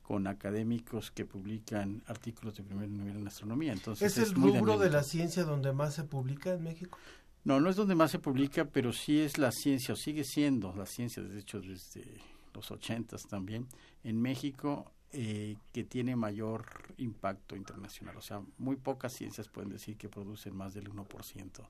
con 0.02 0.26
académicos 0.26 1.12
que 1.12 1.24
publican 1.24 2.02
artículos 2.06 2.56
de 2.56 2.64
primer 2.64 2.88
nivel 2.88 3.18
en 3.18 3.28
astronomía. 3.28 3.72
Entonces 3.72 4.18
¿Es 4.18 4.28
el 4.28 4.36
muy 4.36 4.58
rubro 4.58 4.76
de 4.76 4.90
la 4.90 5.04
ciencia 5.04 5.44
donde 5.44 5.72
más 5.72 5.94
se 5.94 6.02
publica 6.02 6.52
en 6.52 6.64
México? 6.64 6.98
No, 7.44 7.60
no 7.60 7.70
es 7.70 7.76
donde 7.76 7.94
más 7.94 8.10
se 8.10 8.18
publica, 8.18 8.64
pero 8.64 8.92
sí 8.92 9.20
es 9.20 9.38
la 9.38 9.52
ciencia, 9.52 9.94
o 9.94 9.96
sigue 9.96 10.24
siendo 10.24 10.74
la 10.74 10.84
ciencia, 10.86 11.22
de 11.22 11.38
hecho, 11.38 11.60
desde 11.60 12.04
los 12.52 12.72
ochentas 12.72 13.22
también, 13.28 13.68
en 14.02 14.20
México, 14.20 14.90
eh, 15.12 15.56
que 15.72 15.84
tiene 15.84 16.16
mayor 16.16 16.66
impacto 16.96 17.54
internacional. 17.54 18.16
O 18.16 18.20
sea, 18.20 18.42
muy 18.58 18.74
pocas 18.74 19.12
ciencias 19.12 19.48
pueden 19.48 19.70
decir 19.70 19.96
que 19.96 20.08
producen 20.08 20.56
más 20.56 20.74
del 20.74 20.90
1% 20.90 21.68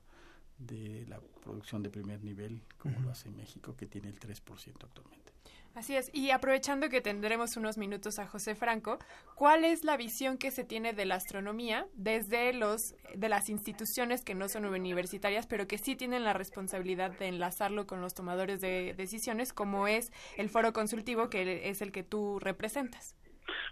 de 0.57 1.05
la 1.07 1.19
producción 1.43 1.83
de 1.83 1.89
primer 1.89 2.23
nivel, 2.23 2.61
como 2.77 2.99
lo 2.99 3.09
hace 3.09 3.29
México, 3.29 3.75
que 3.75 3.85
tiene 3.85 4.09
el 4.09 4.19
3% 4.19 4.83
actualmente. 4.83 5.33
Así 5.77 5.95
es, 5.95 6.09
y 6.11 6.31
aprovechando 6.31 6.89
que 6.89 7.01
tendremos 7.01 7.55
unos 7.55 7.77
minutos 7.77 8.17
a 8.17 8.25
José 8.25 8.55
Franco, 8.55 8.97
¿cuál 9.35 9.63
es 9.63 9.83
la 9.83 9.95
visión 9.95 10.39
que 10.39 10.49
se 10.49 10.63
tiene 10.63 10.91
de 10.91 11.05
la 11.05 11.13
astronomía 11.13 11.85
desde 11.93 12.51
los 12.51 12.95
de 13.13 13.29
las 13.29 13.47
instituciones 13.47 14.23
que 14.23 14.33
no 14.33 14.49
son 14.49 14.65
universitarias, 14.65 15.45
pero 15.45 15.67
que 15.67 15.77
sí 15.77 15.95
tienen 15.95 16.23
la 16.23 16.33
responsabilidad 16.33 17.11
de 17.19 17.27
enlazarlo 17.27 17.85
con 17.85 18.01
los 18.01 18.15
tomadores 18.15 18.59
de 18.59 18.95
decisiones, 18.95 19.53
como 19.53 19.87
es 19.87 20.11
el 20.37 20.49
foro 20.49 20.73
consultivo 20.73 21.29
que 21.29 21.69
es 21.69 21.83
el 21.83 21.91
que 21.91 22.01
tú 22.01 22.39
representas? 22.39 23.15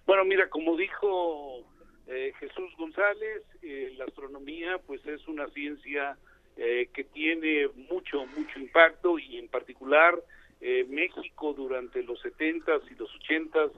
Bueno, 0.05 0.25
mira, 0.25 0.47
como 0.49 0.77
dijo 0.77 1.65
eh, 2.05 2.33
Jesús 2.39 2.71
González, 2.77 3.41
eh, 3.63 3.95
la 3.97 4.05
astronomía 4.05 4.77
pues 4.85 5.03
es 5.07 5.27
una 5.27 5.47
ciencia 5.47 6.19
eh, 6.57 6.89
que 6.93 7.03
tiene 7.03 7.67
mucho, 7.89 8.25
mucho 8.27 8.59
impacto 8.59 9.19
y 9.19 9.37
en 9.37 9.47
particular 9.47 10.15
eh, 10.61 10.85
México 10.89 11.53
durante 11.53 12.01
los 12.03 12.23
70s 12.23 12.81
y 12.89 12.95
los 12.95 13.09
80s 13.19 13.71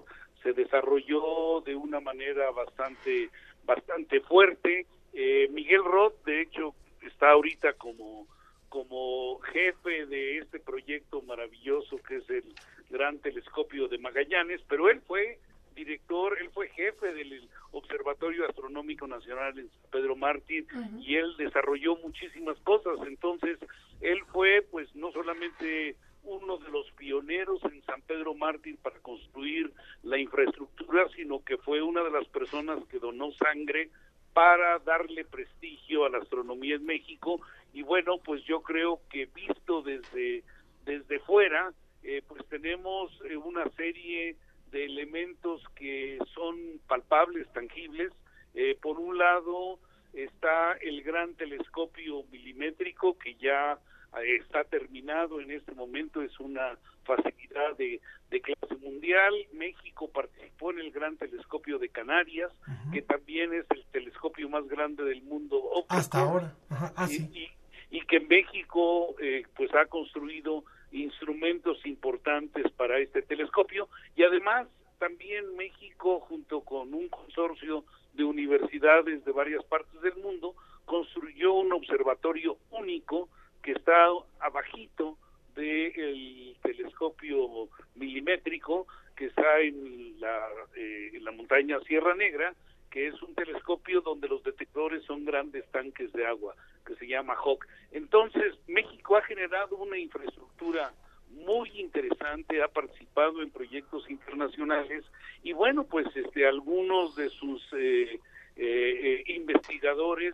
se 0.43 0.53
desarrolló 0.53 1.61
de 1.61 1.75
una 1.75 1.99
manera 1.99 2.51
bastante, 2.51 3.30
bastante 3.65 4.21
fuerte. 4.21 4.86
Eh, 5.13 5.47
Miguel 5.51 5.84
Roth, 5.84 6.23
de 6.25 6.41
hecho, 6.41 6.75
está 7.01 7.32
ahorita 7.32 7.73
como 7.73 8.28
como 8.69 9.39
jefe 9.39 10.05
de 10.07 10.39
este 10.39 10.59
proyecto 10.59 11.21
maravilloso 11.21 11.97
que 12.05 12.17
es 12.17 12.30
el 12.30 12.43
Gran 12.89 13.17
Telescopio 13.19 13.88
de 13.88 13.97
Magallanes, 13.97 14.61
pero 14.67 14.89
él 14.89 15.01
fue 15.07 15.39
director, 15.78 16.38
él 16.41 16.49
fue 16.49 16.67
jefe 16.69 17.13
del 17.13 17.47
Observatorio 17.71 18.45
Astronómico 18.47 19.07
Nacional 19.07 19.57
en 19.57 19.69
San 19.69 19.91
Pedro 19.91 20.15
Mártir 20.15 20.65
y 20.99 21.15
él 21.15 21.38
desarrolló 21.38 21.95
muchísimas 21.97 22.57
cosas. 22.59 22.97
Entonces, 23.07 23.59
él 24.01 24.19
fue 24.34 24.65
pues 24.69 24.93
no 24.95 25.11
solamente 25.11 25.95
uno 26.23 26.57
de 26.57 26.69
los 26.69 26.91
pioneros 26.97 27.63
en 27.63 27.82
San 27.84 28.01
Pedro 28.01 28.34
Mártir 28.34 28.78
para 28.82 28.99
construir 28.99 29.71
la 30.03 30.17
infraestructura, 30.17 31.07
sino 31.15 31.43
que 31.43 31.57
fue 31.57 31.82
una 31.82 32.03
de 32.03 32.11
las 32.11 32.28
personas 32.28 32.84
que 32.89 32.99
donó 32.99 33.32
sangre 33.32 33.89
para 34.34 34.80
darle 34.80 35.23
prestigio 35.23 36.05
a 36.05 36.09
la 36.09 36.17
astronomía 36.17 36.75
en 36.75 36.86
México 36.86 37.39
y 37.73 37.84
bueno, 37.84 38.17
pues 38.17 38.43
yo 38.43 38.61
creo 38.61 38.99
que 39.09 39.28
visto 39.28 39.82
desde 39.84 40.43
desde 40.88 41.19
fuera, 41.19 41.73
eh, 42.01 42.23
pues 42.28 42.43
tenemos 42.47 43.11
eh, 43.30 43.36
una 43.36 43.69
serie 43.71 44.38
de 44.72 44.86
elementos 44.86 45.61
que 45.76 46.18
son 46.34 46.55
palpables, 46.88 47.47
tangibles. 47.53 48.11
Eh, 48.53 48.78
por 48.82 48.99
un 48.99 49.18
lado 49.18 49.80
está 50.13 50.74
el 50.82 51.03
gran 51.03 51.36
telescopio 51.36 52.24
milimétrico 52.32 53.18
que 53.18 53.36
ya 53.36 53.78
eh, 54.22 54.36
está 54.38 54.63
terminado 54.63 55.39
en 55.41 55.51
este 55.51 55.74
momento, 55.74 56.22
es 56.22 56.39
una 56.39 56.78
facilidad 57.03 57.78
de, 57.78 58.01
de 58.30 58.41
clase 58.41 58.76
mundial. 58.82 59.34
México 59.53 60.09
participó 60.09 60.72
en 60.72 60.80
el 60.80 60.91
Gran 60.91 61.18
Telescopio 61.18 61.78
de 61.80 61.89
Canarias, 61.89 62.51
que 62.91 63.01
también 63.01 63.53
es 63.53 63.65
el 63.70 63.86
telescopio 63.91 64.49
más 64.49 64.68
grande 64.68 65.03
del 65.03 65.22
mundo. 65.24 65.57
óptico. 65.57 65.86
Hasta 65.93 66.20
ahora. 66.20 66.55
Ajá, 66.70 66.93
ah, 66.95 67.07
y, 67.09 67.13
sí. 67.13 67.30
y- 67.34 67.51
y 67.89 68.01
que 68.01 68.20
México 68.20 69.15
eh, 69.22 69.43
pues 69.55 69.74
ha 69.74 69.86
construido 69.86 70.65
instrumentos 70.92 71.86
importantes 71.86 72.72
para 72.74 73.00
este 73.00 73.22
telescopio. 73.22 73.90
Y 74.16 74.24
además 74.24 74.68
también 75.00 75.56
México 75.56 76.20
junto 76.22 76.62
con 76.62 76.94
un 76.94 77.08
consorcio 77.10 77.84
de 78.14 78.24
universidades 78.24 79.24
de 79.26 79.32
varias 79.32 79.64
partes 79.66 80.02
del 80.02 80.16
mundo 80.16 80.56
construyó 80.86 81.54
un 81.54 81.72
observatorio 81.74 82.58
único 82.72 83.30
que 83.62 83.74
está 83.74 84.08
abajito 84.40 85.18
del 85.56 86.56
telescopio 86.62 87.70
milimétrico 87.96 88.88
que 89.16 89.26
está 89.26 89.60
en 89.60 90.20
la, 90.20 90.48
eh, 90.76 91.12
en 91.14 91.26
la 91.26 91.32
montaña 91.32 91.80
Sierra 91.82 92.16
Negra, 92.16 92.54
que 92.92 93.08
es 93.08 93.22
un 93.22 93.36
telescopio 93.36 94.02
donde 94.02 94.28
los 94.28 94.44
detectores 94.44 95.04
son 95.04 95.26
grandes 95.26 95.66
tanques 95.72 96.12
de 96.14 96.26
agua, 96.26 96.56
que 96.86 96.96
se 96.96 97.08
llama 97.08 97.34
HAWK. 97.34 97.68
Entonces, 97.92 98.56
México 98.68 99.18
ha 99.18 99.22
generado 99.24 99.76
una 99.78 99.98
infraestructura 99.98 100.94
muy 101.30 101.70
interesante, 101.80 102.64
ha 102.64 102.68
participado 102.68 103.42
en 103.42 103.52
proyectos 103.52 104.10
internacionales 104.10 105.04
y 105.44 105.54
bueno, 105.54 105.84
pues 105.84 106.08
este 106.16 106.48
algunos 106.48 107.16
de 107.16 107.30
sus 107.30 107.62
eh, 107.74 108.20
eh, 108.56 109.24
investigadores 109.28 110.34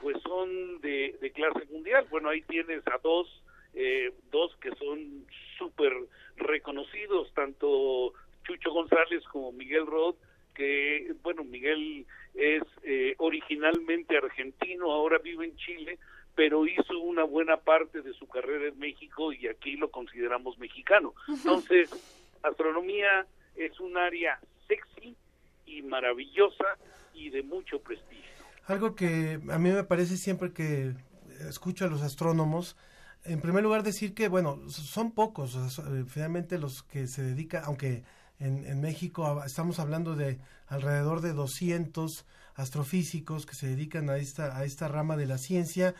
pues 0.00 0.20
son 0.22 0.80
de, 0.80 1.16
de 1.20 1.30
clase 1.32 1.64
mundial. 1.70 2.06
Bueno, 2.10 2.28
ahí 2.28 2.42
tienes 2.42 2.86
a 2.88 2.98
dos, 3.02 3.42
eh, 3.72 4.12
dos 4.30 4.54
que 4.56 4.70
son 4.76 5.26
súper 5.58 5.92
reconocidos, 6.36 7.32
tanto 7.32 8.12
Chucho 8.44 8.70
González 8.70 9.24
como 9.32 9.52
Miguel 9.52 9.86
Roth, 9.86 10.16
que, 10.54 11.14
bueno, 11.22 11.44
Miguel 11.44 12.06
es 12.34 12.62
eh, 12.82 13.14
originalmente 13.18 14.16
argentino, 14.16 14.90
ahora 14.90 15.18
vive 15.18 15.44
en 15.46 15.56
Chile, 15.56 15.98
pero 16.34 16.66
hizo 16.66 16.98
una 16.98 17.24
buena 17.24 17.58
parte 17.58 18.02
de 18.02 18.12
su 18.14 18.26
carrera 18.26 18.68
en 18.68 18.78
México 18.78 19.32
y 19.32 19.46
aquí 19.46 19.76
lo 19.76 19.90
consideramos 19.90 20.58
mexicano. 20.58 21.14
Entonces, 21.28 21.90
astronomía 22.42 23.26
es 23.56 23.78
un 23.80 23.96
área 23.96 24.38
sexy 24.66 25.16
y 25.66 25.82
maravillosa 25.82 26.76
y 27.14 27.30
de 27.30 27.42
mucho 27.42 27.80
prestigio. 27.80 28.24
Algo 28.66 28.94
que 28.94 29.38
a 29.50 29.58
mí 29.58 29.70
me 29.70 29.84
parece 29.84 30.16
siempre 30.16 30.52
que 30.52 30.94
escucho 31.48 31.84
a 31.84 31.88
los 31.88 32.02
astrónomos, 32.02 32.76
en 33.24 33.40
primer 33.40 33.62
lugar 33.62 33.82
decir 33.82 34.14
que, 34.14 34.28
bueno, 34.28 34.68
son 34.68 35.12
pocos, 35.12 35.54
o 35.54 35.70
sea, 35.70 35.84
eh, 35.84 36.04
finalmente 36.06 36.58
los 36.58 36.82
que 36.82 37.06
se 37.06 37.22
dedican, 37.22 37.62
aunque 37.64 38.02
en, 38.38 38.64
en 38.66 38.80
México 38.80 39.42
estamos 39.44 39.78
hablando 39.78 40.16
de 40.16 40.38
alrededor 40.66 41.20
de 41.20 41.32
200 41.32 42.24
astrofísicos 42.54 43.46
que 43.46 43.54
se 43.54 43.68
dedican 43.68 44.10
a 44.10 44.16
esta, 44.16 44.56
a 44.56 44.64
esta 44.64 44.88
rama 44.88 45.16
de 45.16 45.26
la 45.26 45.38
ciencia, 45.38 45.94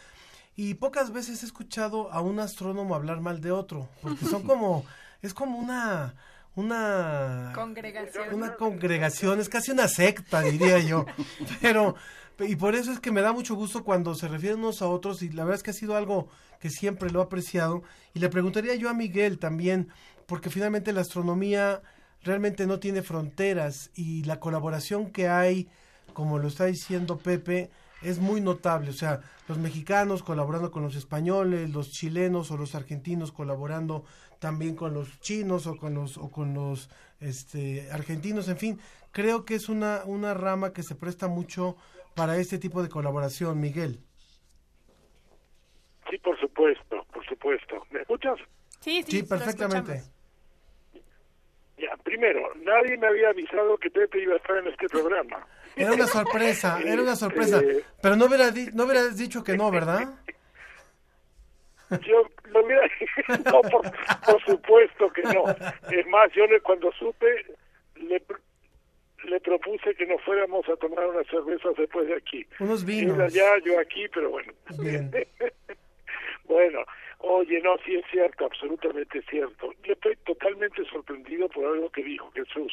y 0.56 0.74
pocas 0.74 1.12
veces 1.12 1.42
he 1.42 1.46
escuchado 1.46 2.12
a 2.12 2.20
un 2.20 2.38
astrónomo 2.38 2.94
hablar 2.94 3.20
mal 3.20 3.40
de 3.40 3.50
otro, 3.50 3.88
porque 4.02 4.24
son 4.24 4.42
como, 4.46 4.84
es 5.20 5.34
como 5.34 5.58
una, 5.58 6.14
una 6.54 7.52
Congregación. 7.54 8.34
una 8.34 8.54
congregación, 8.54 9.40
es 9.40 9.48
casi 9.48 9.72
una 9.72 9.88
secta, 9.88 10.42
diría 10.42 10.78
yo. 10.78 11.06
Pero, 11.60 11.96
y 12.38 12.54
por 12.54 12.76
eso 12.76 12.92
es 12.92 13.00
que 13.00 13.10
me 13.10 13.20
da 13.20 13.32
mucho 13.32 13.56
gusto 13.56 13.82
cuando 13.82 14.14
se 14.14 14.28
refieren 14.28 14.60
unos 14.60 14.80
a 14.80 14.86
otros, 14.86 15.22
y 15.22 15.30
la 15.30 15.44
verdad 15.44 15.56
es 15.56 15.62
que 15.64 15.70
ha 15.70 15.74
sido 15.74 15.96
algo 15.96 16.28
que 16.60 16.70
siempre 16.70 17.10
lo 17.10 17.20
he 17.20 17.24
apreciado. 17.24 17.82
Y 18.14 18.20
le 18.20 18.28
preguntaría 18.28 18.76
yo 18.76 18.88
a 18.88 18.94
Miguel 18.94 19.40
también, 19.40 19.88
porque 20.26 20.50
finalmente 20.50 20.92
la 20.92 21.00
astronomía 21.00 21.82
realmente 22.24 22.66
no 22.66 22.80
tiene 22.80 23.02
fronteras 23.02 23.90
y 23.94 24.24
la 24.24 24.40
colaboración 24.40 25.10
que 25.10 25.28
hay, 25.28 25.68
como 26.12 26.38
lo 26.38 26.48
está 26.48 26.64
diciendo 26.64 27.18
Pepe, 27.18 27.70
es 28.02 28.18
muy 28.18 28.40
notable. 28.40 28.90
O 28.90 28.94
sea, 28.94 29.20
los 29.48 29.58
mexicanos 29.58 30.22
colaborando 30.22 30.70
con 30.70 30.82
los 30.82 30.96
españoles, 30.96 31.70
los 31.70 31.90
chilenos 31.90 32.50
o 32.50 32.56
los 32.56 32.74
argentinos 32.74 33.32
colaborando 33.32 34.04
también 34.38 34.74
con 34.74 34.94
los 34.94 35.20
chinos 35.20 35.66
o 35.66 35.76
con 35.76 35.94
los 35.94 36.18
o 36.18 36.30
con 36.30 36.54
los 36.54 36.90
este 37.20 37.90
argentinos, 37.90 38.48
en 38.48 38.58
fin, 38.58 38.80
creo 39.10 39.44
que 39.44 39.54
es 39.54 39.68
una 39.68 40.02
una 40.04 40.34
rama 40.34 40.72
que 40.72 40.82
se 40.82 40.94
presta 40.94 41.28
mucho 41.28 41.76
para 42.14 42.36
este 42.36 42.58
tipo 42.58 42.82
de 42.82 42.88
colaboración, 42.88 43.60
Miguel. 43.60 44.00
Sí, 46.10 46.18
por 46.18 46.38
supuesto, 46.38 47.06
por 47.12 47.26
supuesto. 47.26 47.86
¿Me 47.90 48.00
escuchas? 48.00 48.38
Sí, 48.80 49.02
Sí, 49.02 49.22
perfectamente. 49.22 50.02
Ya, 51.76 51.96
primero, 52.04 52.52
nadie 52.62 52.96
me 52.96 53.06
había 53.08 53.30
avisado 53.30 53.76
que 53.78 53.90
Pepe 53.90 54.20
iba 54.22 54.34
a 54.34 54.36
estar 54.36 54.56
en 54.58 54.68
este 54.68 54.88
programa. 54.88 55.44
Era 55.76 55.92
una 55.92 56.06
sorpresa, 56.06 56.78
era 56.84 57.02
una 57.02 57.16
sorpresa. 57.16 57.58
Este, 57.58 57.84
Pero 58.00 58.14
no 58.16 58.26
hubiera 58.26 58.50
di- 58.52 58.70
no 58.72 58.84
hubieras 58.84 59.16
dicho 59.18 59.42
que 59.42 59.56
no, 59.56 59.70
¿verdad? 59.72 60.08
Yo 62.06 62.26
lo 62.44 62.64
hubiera 62.64 62.82
no, 63.52 63.60
por, 63.62 63.82
por 64.24 64.44
supuesto 64.44 65.10
que 65.12 65.22
no. 65.22 65.44
Es 65.90 66.06
más, 66.08 66.30
yo 66.32 66.46
le, 66.46 66.60
cuando 66.60 66.90
supe, 66.92 67.26
le, 67.96 68.22
le 69.24 69.40
propuse 69.40 69.94
que 69.94 70.06
nos 70.06 70.22
fuéramos 70.22 70.66
a 70.68 70.76
tomar 70.76 71.06
unas 71.06 71.26
cervezas 71.26 71.74
después 71.76 72.06
de 72.06 72.14
aquí. 72.14 72.46
Unos 72.60 72.80
Él 72.82 72.86
vinos. 72.86 73.18
allá, 73.18 73.58
yo 73.64 73.78
aquí, 73.80 74.06
pero 74.14 74.30
bueno. 74.30 74.52
Bien. 74.78 75.10
bueno, 76.44 76.80
oye, 77.24 77.60
no, 77.60 77.76
sí 77.84 77.96
es 77.96 78.04
cierto, 78.10 78.46
absolutamente 78.46 79.22
cierto. 79.22 79.72
Yo 79.82 79.92
estoy 79.92 80.16
totalmente 80.24 80.84
sorprendido 80.84 81.48
por 81.48 81.66
algo 81.66 81.90
que 81.90 82.02
dijo 82.02 82.30
Jesús. 82.32 82.72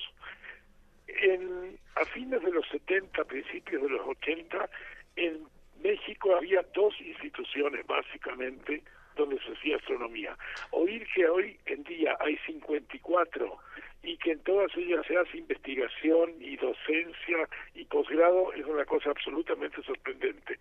En, 1.07 1.77
a 1.95 2.05
fines 2.05 2.41
de 2.41 2.51
los 2.51 2.67
70, 2.69 3.23
principios 3.25 3.81
de 3.81 3.89
los 3.89 4.07
80, 4.07 4.69
en 5.15 5.43
México 5.81 6.35
había 6.35 6.61
dos 6.73 6.93
instituciones 7.01 7.85
básicamente 7.85 8.83
donde 9.15 9.39
se 9.39 9.51
hacía 9.53 9.75
astronomía. 9.77 10.37
Oír 10.71 11.05
que 11.13 11.27
hoy 11.27 11.57
en 11.65 11.83
día 11.83 12.17
hay 12.19 12.37
54 12.45 13.59
y 14.03 14.17
que 14.17 14.31
en 14.31 14.39
todas 14.39 14.75
ellas 14.75 15.05
se 15.07 15.17
hace 15.17 15.37
investigación 15.37 16.31
y 16.39 16.55
docencia 16.57 17.47
y 17.75 17.85
posgrado 17.85 18.51
es 18.53 18.65
una 18.65 18.85
cosa 18.85 19.11
absolutamente 19.11 19.81
sorprendente. 19.83 20.57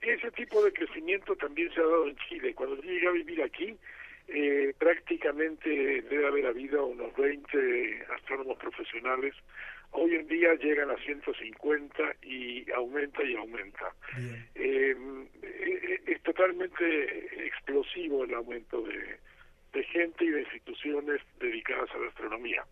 Ese 0.00 0.30
tipo 0.32 0.62
de 0.62 0.72
crecimiento 0.72 1.34
también 1.36 1.72
se 1.72 1.80
ha 1.80 1.84
dado 1.84 2.06
en 2.08 2.16
Chile. 2.28 2.54
Cuando 2.54 2.76
yo 2.76 2.82
llegué 2.82 3.08
a 3.08 3.12
vivir 3.12 3.42
aquí, 3.42 3.76
eh, 4.28 4.74
prácticamente 4.78 5.68
debe 6.02 6.26
haber 6.26 6.46
habido 6.46 6.86
unos 6.86 7.14
20 7.16 8.06
astrónomos 8.14 8.58
profesionales. 8.58 9.34
Hoy 9.92 10.14
en 10.14 10.26
día 10.26 10.54
llegan 10.54 10.90
a 10.90 10.96
150 10.96 12.02
y 12.22 12.70
aumenta 12.72 13.22
y 13.22 13.36
aumenta. 13.36 13.94
Eh, 14.54 14.96
eh, 15.42 16.02
es 16.06 16.22
totalmente 16.22 17.46
explosivo 17.46 18.24
el 18.24 18.34
aumento 18.34 18.82
de, 18.82 19.18
de 19.72 19.84
gente 19.84 20.24
y 20.24 20.30
de 20.30 20.42
instituciones 20.42 21.20
dedicadas 21.38 21.90
a 21.94 21.98
la 21.98 22.08
astronomía. 22.08 22.64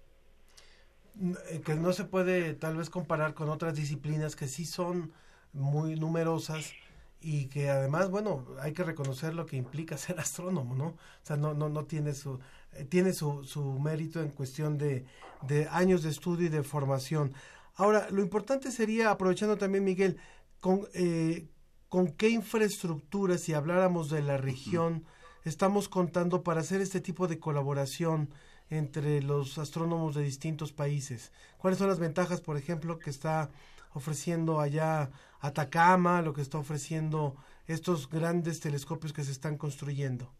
Eh, 1.50 1.60
que 1.64 1.74
no 1.74 1.92
se 1.92 2.04
puede 2.04 2.54
tal 2.54 2.76
vez 2.76 2.88
comparar 2.88 3.34
con 3.34 3.48
otras 3.48 3.74
disciplinas 3.76 4.36
que 4.36 4.46
sí 4.46 4.64
son 4.64 5.12
muy 5.52 5.96
numerosas 5.96 6.74
y 7.20 7.48
que 7.48 7.68
además, 7.68 8.10
bueno, 8.10 8.46
hay 8.60 8.72
que 8.72 8.84
reconocer 8.84 9.34
lo 9.34 9.44
que 9.44 9.56
implica 9.56 9.96
ser 9.98 10.18
astrónomo, 10.18 10.74
¿no? 10.74 10.86
O 10.86 10.98
sea, 11.22 11.36
no, 11.36 11.54
no, 11.54 11.68
no 11.68 11.84
tiene 11.84 12.14
su, 12.14 12.40
eh, 12.72 12.84
tiene 12.84 13.12
su, 13.12 13.44
su 13.44 13.78
mérito 13.78 14.20
en 14.20 14.30
cuestión 14.30 14.78
de, 14.78 15.04
de 15.46 15.68
años 15.70 16.02
de 16.02 16.10
estudio 16.10 16.46
y 16.46 16.50
de 16.50 16.62
formación. 16.62 17.32
Ahora, 17.74 18.08
lo 18.10 18.22
importante 18.22 18.70
sería, 18.70 19.10
aprovechando 19.10 19.56
también, 19.56 19.84
Miguel, 19.84 20.18
con, 20.60 20.86
eh, 20.94 21.48
con 21.88 22.08
qué 22.08 22.28
infraestructura, 22.28 23.38
si 23.38 23.54
habláramos 23.54 24.10
de 24.10 24.22
la 24.22 24.36
región, 24.36 25.04
estamos 25.44 25.88
contando 25.88 26.42
para 26.42 26.60
hacer 26.60 26.80
este 26.80 27.00
tipo 27.00 27.26
de 27.26 27.38
colaboración 27.38 28.30
entre 28.68 29.22
los 29.22 29.58
astrónomos 29.58 30.14
de 30.14 30.22
distintos 30.22 30.72
países. 30.72 31.32
¿Cuáles 31.58 31.78
son 31.78 31.88
las 31.88 31.98
ventajas, 31.98 32.40
por 32.40 32.56
ejemplo, 32.56 32.98
que 32.98 33.10
está 33.10 33.50
ofreciendo 33.92 34.60
allá 34.60 35.10
Atacama, 35.40 36.22
lo 36.22 36.32
que 36.34 36.42
está 36.42 36.58
ofreciendo 36.58 37.34
estos 37.66 38.08
grandes 38.08 38.60
telescopios 38.60 39.12
que 39.12 39.24
se 39.24 39.32
están 39.32 39.56
construyendo? 39.56 40.32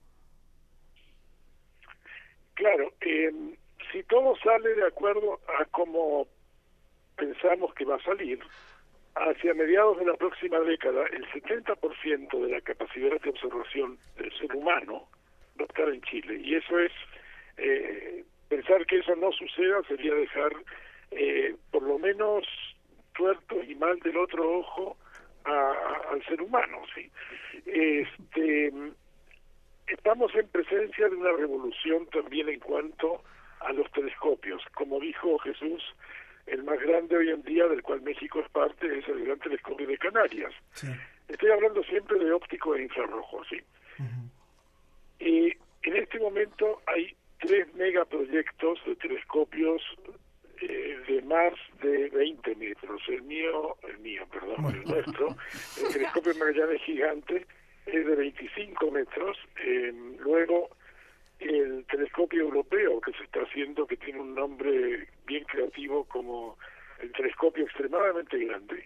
Claro, 2.61 2.93
eh, 3.01 3.33
si 3.91 4.03
todo 4.03 4.37
sale 4.37 4.75
de 4.75 4.85
acuerdo 4.87 5.41
a 5.59 5.65
como 5.65 6.29
pensamos 7.17 7.73
que 7.73 7.87
va 7.87 7.97
a 7.97 8.03
salir, 8.03 8.39
hacia 9.15 9.55
mediados 9.55 9.99
de 9.99 10.05
la 10.05 10.13
próxima 10.13 10.61
década, 10.61 11.07
el 11.07 11.25
70% 11.33 12.39
de 12.39 12.53
la 12.53 12.61
capacidad 12.61 13.19
de 13.19 13.31
observación 13.31 13.99
del 14.19 14.31
ser 14.37 14.55
humano 14.55 15.09
va 15.59 15.63
a 15.63 15.69
estar 15.69 15.89
en 15.89 16.03
Chile. 16.03 16.39
Y 16.45 16.55
eso 16.57 16.79
es, 16.81 16.93
eh, 17.57 18.25
pensar 18.51 18.85
que 18.85 18.99
eso 18.99 19.17
no 19.17 19.33
suceda 19.33 19.81
sería 19.89 20.15
dejar 20.15 20.53
eh, 21.13 21.57
por 21.71 21.83
lo 21.83 21.99
menos 21.99 22.45
tuerto 23.15 23.57
y 23.65 23.75
mal 23.77 23.99
del 24.01 24.19
otro 24.19 24.59
ojo 24.59 24.99
a- 25.47 26.03
al 26.13 26.23
ser 26.27 26.43
humano, 26.43 26.83
¿sí? 26.95 27.11
Este, 27.65 28.71
estamos 29.91 30.35
en 30.35 30.49
presencia 30.49 31.09
de 31.09 31.17
una 31.17 31.33
revolución 31.33 32.07
también 32.07 32.49
en 32.49 32.61
cuanto 32.61 33.23
a 33.61 33.73
los 33.73 33.91
telescopios. 33.93 34.63
Como 34.75 35.01
dijo 35.01 35.39
Jesús, 35.39 35.83
el 36.47 36.65
más 36.65 36.81
grande 36.81 37.17
hoy 37.17 37.31
en 37.31 37.43
día, 37.43 37.67
del 37.67 37.83
cual 37.83 38.03
México 38.03 38.41
es 38.41 38.49
parte, 38.51 38.99
es 38.99 39.09
el 39.09 39.25
Gran 39.25 39.39
Telescopio 39.39 39.87
de 39.87 39.99
Canarias. 39.99 40.53
Estoy 41.29 41.51
hablando 41.51 41.83
siempre 41.85 42.19
de 42.19 42.33
óptico 42.33 42.75
e 42.75 42.83
infrarrojo, 42.83 43.45
¿sí? 43.45 43.61
Y 45.21 45.53
en 45.83 45.97
este 45.97 46.19
momento 46.19 46.81
hay 46.87 47.15
tres 47.39 47.73
megaproyectos 47.75 48.79
de 48.87 48.97
telescopios 48.97 49.83
eh, 50.63 50.99
de 51.07 51.23
más 51.23 51.53
de 51.83 52.09
20 52.09 52.55
metros. 52.57 53.03
El 53.09 53.23
mío, 53.23 53.77
el 53.89 53.99
mío, 53.99 54.27
perdón, 54.31 54.75
el 54.75 54.85
nuestro, 54.85 55.37
el 55.83 55.93
telescopio 55.93 56.35
Magallanes 56.39 56.83
gigante 56.83 57.47
es 57.93 58.07
de 58.07 58.15
25 58.15 58.91
metros. 58.91 59.37
Eh, 59.65 59.93
luego, 60.19 60.71
el 61.39 61.85
telescopio 61.87 62.43
europeo 62.43 63.01
que 63.01 63.13
se 63.13 63.25
está 63.25 63.41
haciendo, 63.41 63.87
que 63.87 63.97
tiene 63.97 64.21
un 64.21 64.35
nombre 64.35 65.09
bien 65.27 65.45
creativo 65.45 66.05
como 66.05 66.59
el 67.01 67.13
telescopio 67.13 67.65
extremadamente 67.65 68.39
grande, 68.39 68.85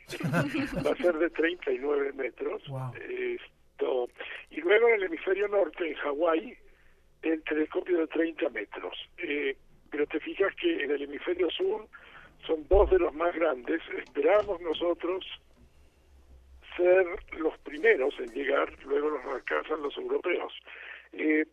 va 0.87 0.93
a 0.93 0.97
ser 0.97 1.19
de 1.19 1.31
39 1.31 2.13
metros. 2.13 2.63
Esto, 3.09 4.09
y 4.51 4.61
luego 4.61 4.89
en 4.89 4.95
el 4.95 5.03
hemisferio 5.05 5.49
norte, 5.49 5.89
en 5.89 5.95
Hawái, 5.97 6.57
el 7.23 7.43
telescopio 7.43 7.99
de 7.99 8.07
30 8.07 8.49
metros. 8.51 8.97
Eh, 9.19 9.57
pero 9.91 10.07
te 10.07 10.21
fijas 10.21 10.55
que 10.57 10.85
en 10.85 10.91
el 10.91 11.03
hemisferio 11.03 11.51
sur 11.51 11.87
son 12.47 12.67
dos 12.69 12.91
de 12.91 12.99
los 12.99 13.15
más 13.15 13.35
grandes. 13.35 13.81
Esperamos 13.97 14.61
nosotros 14.61 15.25
ser 16.77 17.07
los 17.39 17.57
primeros 17.59 18.15
en 18.19 18.33
llegar, 18.33 18.73
luego 18.85 19.11
nos 19.11 19.35
alcanzan 19.35 19.83
los 19.83 19.97
europeos. 19.97 20.53
Eh, 21.13 21.45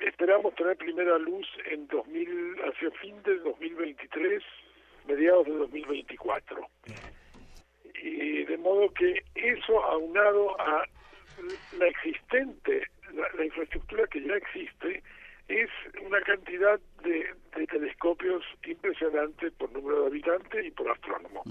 esperamos 0.00 0.54
tener 0.54 0.76
primera 0.76 1.18
luz 1.18 1.46
en 1.70 1.86
2000, 1.88 2.56
hacia 2.64 2.90
fin 2.92 3.22
del 3.22 3.42
2023, 3.42 4.42
mediados 5.06 5.46
de 5.46 5.54
2024. 5.54 6.68
Y 8.02 8.44
de 8.44 8.56
modo 8.58 8.92
que 8.94 9.22
eso 9.34 9.82
aunado 9.84 10.60
a 10.60 10.84
la 11.78 11.86
existente, 11.86 12.86
la, 13.12 13.44
infraestructura 13.44 14.06
que 14.06 14.22
ya 14.22 14.34
existe, 14.34 15.02
es 15.48 15.70
una 16.04 16.20
cantidad 16.20 16.78
de, 17.02 17.34
telescopios 17.66 18.44
impresionante 18.64 19.50
por 19.52 19.72
número 19.72 20.02
de 20.02 20.06
habitantes 20.08 20.66
y 20.66 20.70
por 20.70 20.90
astrónomo. 20.90 21.42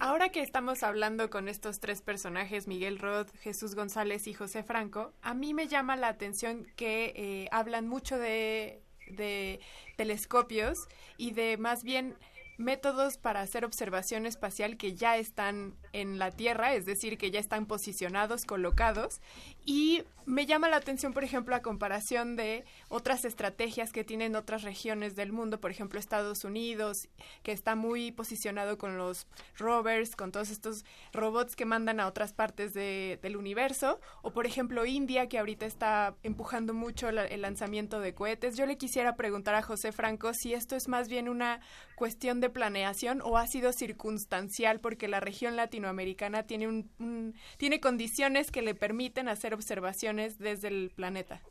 Ahora 0.00 0.30
que 0.30 0.40
estamos 0.40 0.82
hablando 0.82 1.28
con 1.28 1.46
estos 1.46 1.78
tres 1.78 2.00
personajes, 2.00 2.66
Miguel 2.66 2.98
Roth, 2.98 3.36
Jesús 3.36 3.74
González 3.74 4.26
y 4.28 4.32
José 4.32 4.62
Franco, 4.62 5.12
a 5.20 5.34
mí 5.34 5.52
me 5.52 5.68
llama 5.68 5.94
la 5.94 6.08
atención 6.08 6.66
que 6.74 7.12
eh, 7.14 7.48
hablan 7.52 7.86
mucho 7.86 8.18
de, 8.18 8.82
de 9.08 9.60
telescopios 9.98 10.88
y 11.18 11.32
de 11.32 11.58
más 11.58 11.84
bien 11.84 12.16
métodos 12.60 13.16
para 13.16 13.40
hacer 13.40 13.64
observación 13.64 14.26
espacial 14.26 14.76
que 14.76 14.94
ya 14.94 15.16
están 15.16 15.74
en 15.92 16.18
la 16.18 16.30
Tierra, 16.30 16.74
es 16.74 16.86
decir, 16.86 17.18
que 17.18 17.30
ya 17.30 17.40
están 17.40 17.66
posicionados, 17.66 18.44
colocados. 18.44 19.20
Y 19.64 20.04
me 20.26 20.46
llama 20.46 20.68
la 20.68 20.76
atención, 20.76 21.12
por 21.12 21.24
ejemplo, 21.24 21.54
a 21.56 21.62
comparación 21.62 22.36
de 22.36 22.64
otras 22.88 23.24
estrategias 23.24 23.92
que 23.92 24.04
tienen 24.04 24.36
otras 24.36 24.62
regiones 24.62 25.16
del 25.16 25.32
mundo, 25.32 25.60
por 25.60 25.70
ejemplo, 25.70 25.98
Estados 25.98 26.44
Unidos, 26.44 27.08
que 27.42 27.52
está 27.52 27.74
muy 27.74 28.12
posicionado 28.12 28.78
con 28.78 28.96
los 28.96 29.26
rovers, 29.56 30.14
con 30.14 30.30
todos 30.30 30.50
estos 30.50 30.84
robots 31.12 31.56
que 31.56 31.64
mandan 31.64 31.98
a 31.98 32.06
otras 32.06 32.32
partes 32.32 32.74
del 32.74 33.36
universo, 33.36 34.00
o 34.22 34.32
por 34.32 34.46
ejemplo, 34.46 34.86
India, 34.86 35.28
que 35.28 35.38
ahorita 35.38 35.66
está 35.66 36.14
empujando 36.22 36.74
mucho 36.74 37.08
el 37.08 37.40
lanzamiento 37.42 38.00
de 38.00 38.14
cohetes. 38.14 38.56
Yo 38.56 38.66
le 38.66 38.76
quisiera 38.78 39.16
preguntar 39.16 39.54
a 39.54 39.62
José 39.62 39.92
Franco 39.92 40.32
si 40.34 40.54
esto 40.54 40.76
es 40.76 40.88
más 40.88 41.08
bien 41.08 41.28
una 41.28 41.60
cuestión 42.00 42.40
de 42.40 42.48
planeación 42.48 43.20
o 43.22 43.36
ha 43.36 43.46
sido 43.46 43.72
circunstancial 43.72 44.80
porque 44.80 45.06
la 45.06 45.20
región 45.20 45.54
latinoamericana 45.54 46.46
tiene, 46.46 46.66
un, 46.66 47.34
tiene 47.58 47.78
condiciones 47.78 48.50
que 48.50 48.62
le 48.62 48.74
permiten 48.74 49.28
hacer 49.28 49.52
observaciones 49.52 50.38
desde 50.38 50.68
el 50.68 50.92
planeta? 50.96 51.42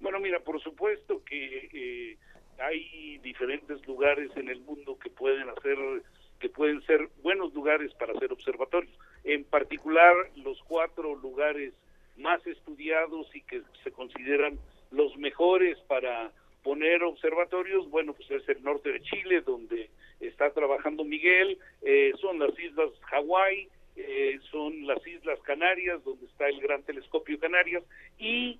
Bueno, 0.00 0.18
mira, 0.18 0.40
por 0.40 0.62
supuesto 0.62 1.22
que 1.24 1.68
eh, 1.74 2.18
hay 2.58 3.18
diferentes 3.18 3.86
lugares 3.86 4.30
en 4.36 4.48
el 4.48 4.60
mundo 4.60 4.98
que 4.98 5.10
pueden 5.10 5.46
hacer 5.50 5.76
que 6.40 6.48
pueden 6.48 6.80
ser 6.86 7.10
buenos 7.22 7.52
lugares 7.52 7.92
para 7.94 8.14
hacer 8.14 8.32
observatorios. 8.32 8.96
En 9.24 9.44
particular, 9.44 10.14
los 10.36 10.58
cuatro 10.62 11.14
lugares 11.16 11.74
más 12.16 12.46
estudiados 12.46 13.26
y 13.34 13.42
que 13.42 13.60
se 13.84 13.90
consideran 13.90 14.58
los 14.90 15.14
mejores 15.18 15.78
para 15.80 16.32
poner 16.66 17.04
observatorios, 17.04 17.88
bueno, 17.90 18.12
pues 18.12 18.28
es 18.28 18.48
el 18.48 18.60
norte 18.64 18.90
de 18.90 19.00
Chile, 19.00 19.40
donde 19.42 19.88
está 20.18 20.50
trabajando 20.50 21.04
Miguel, 21.04 21.58
eh, 21.82 22.12
son 22.20 22.40
las 22.40 22.58
islas 22.58 22.90
Hawái, 23.02 23.68
eh, 23.94 24.40
son 24.50 24.84
las 24.84 25.06
islas 25.06 25.38
Canarias, 25.42 26.02
donde 26.02 26.26
está 26.26 26.48
el 26.48 26.60
Gran 26.60 26.82
Telescopio 26.82 27.38
Canarias, 27.38 27.84
y 28.18 28.58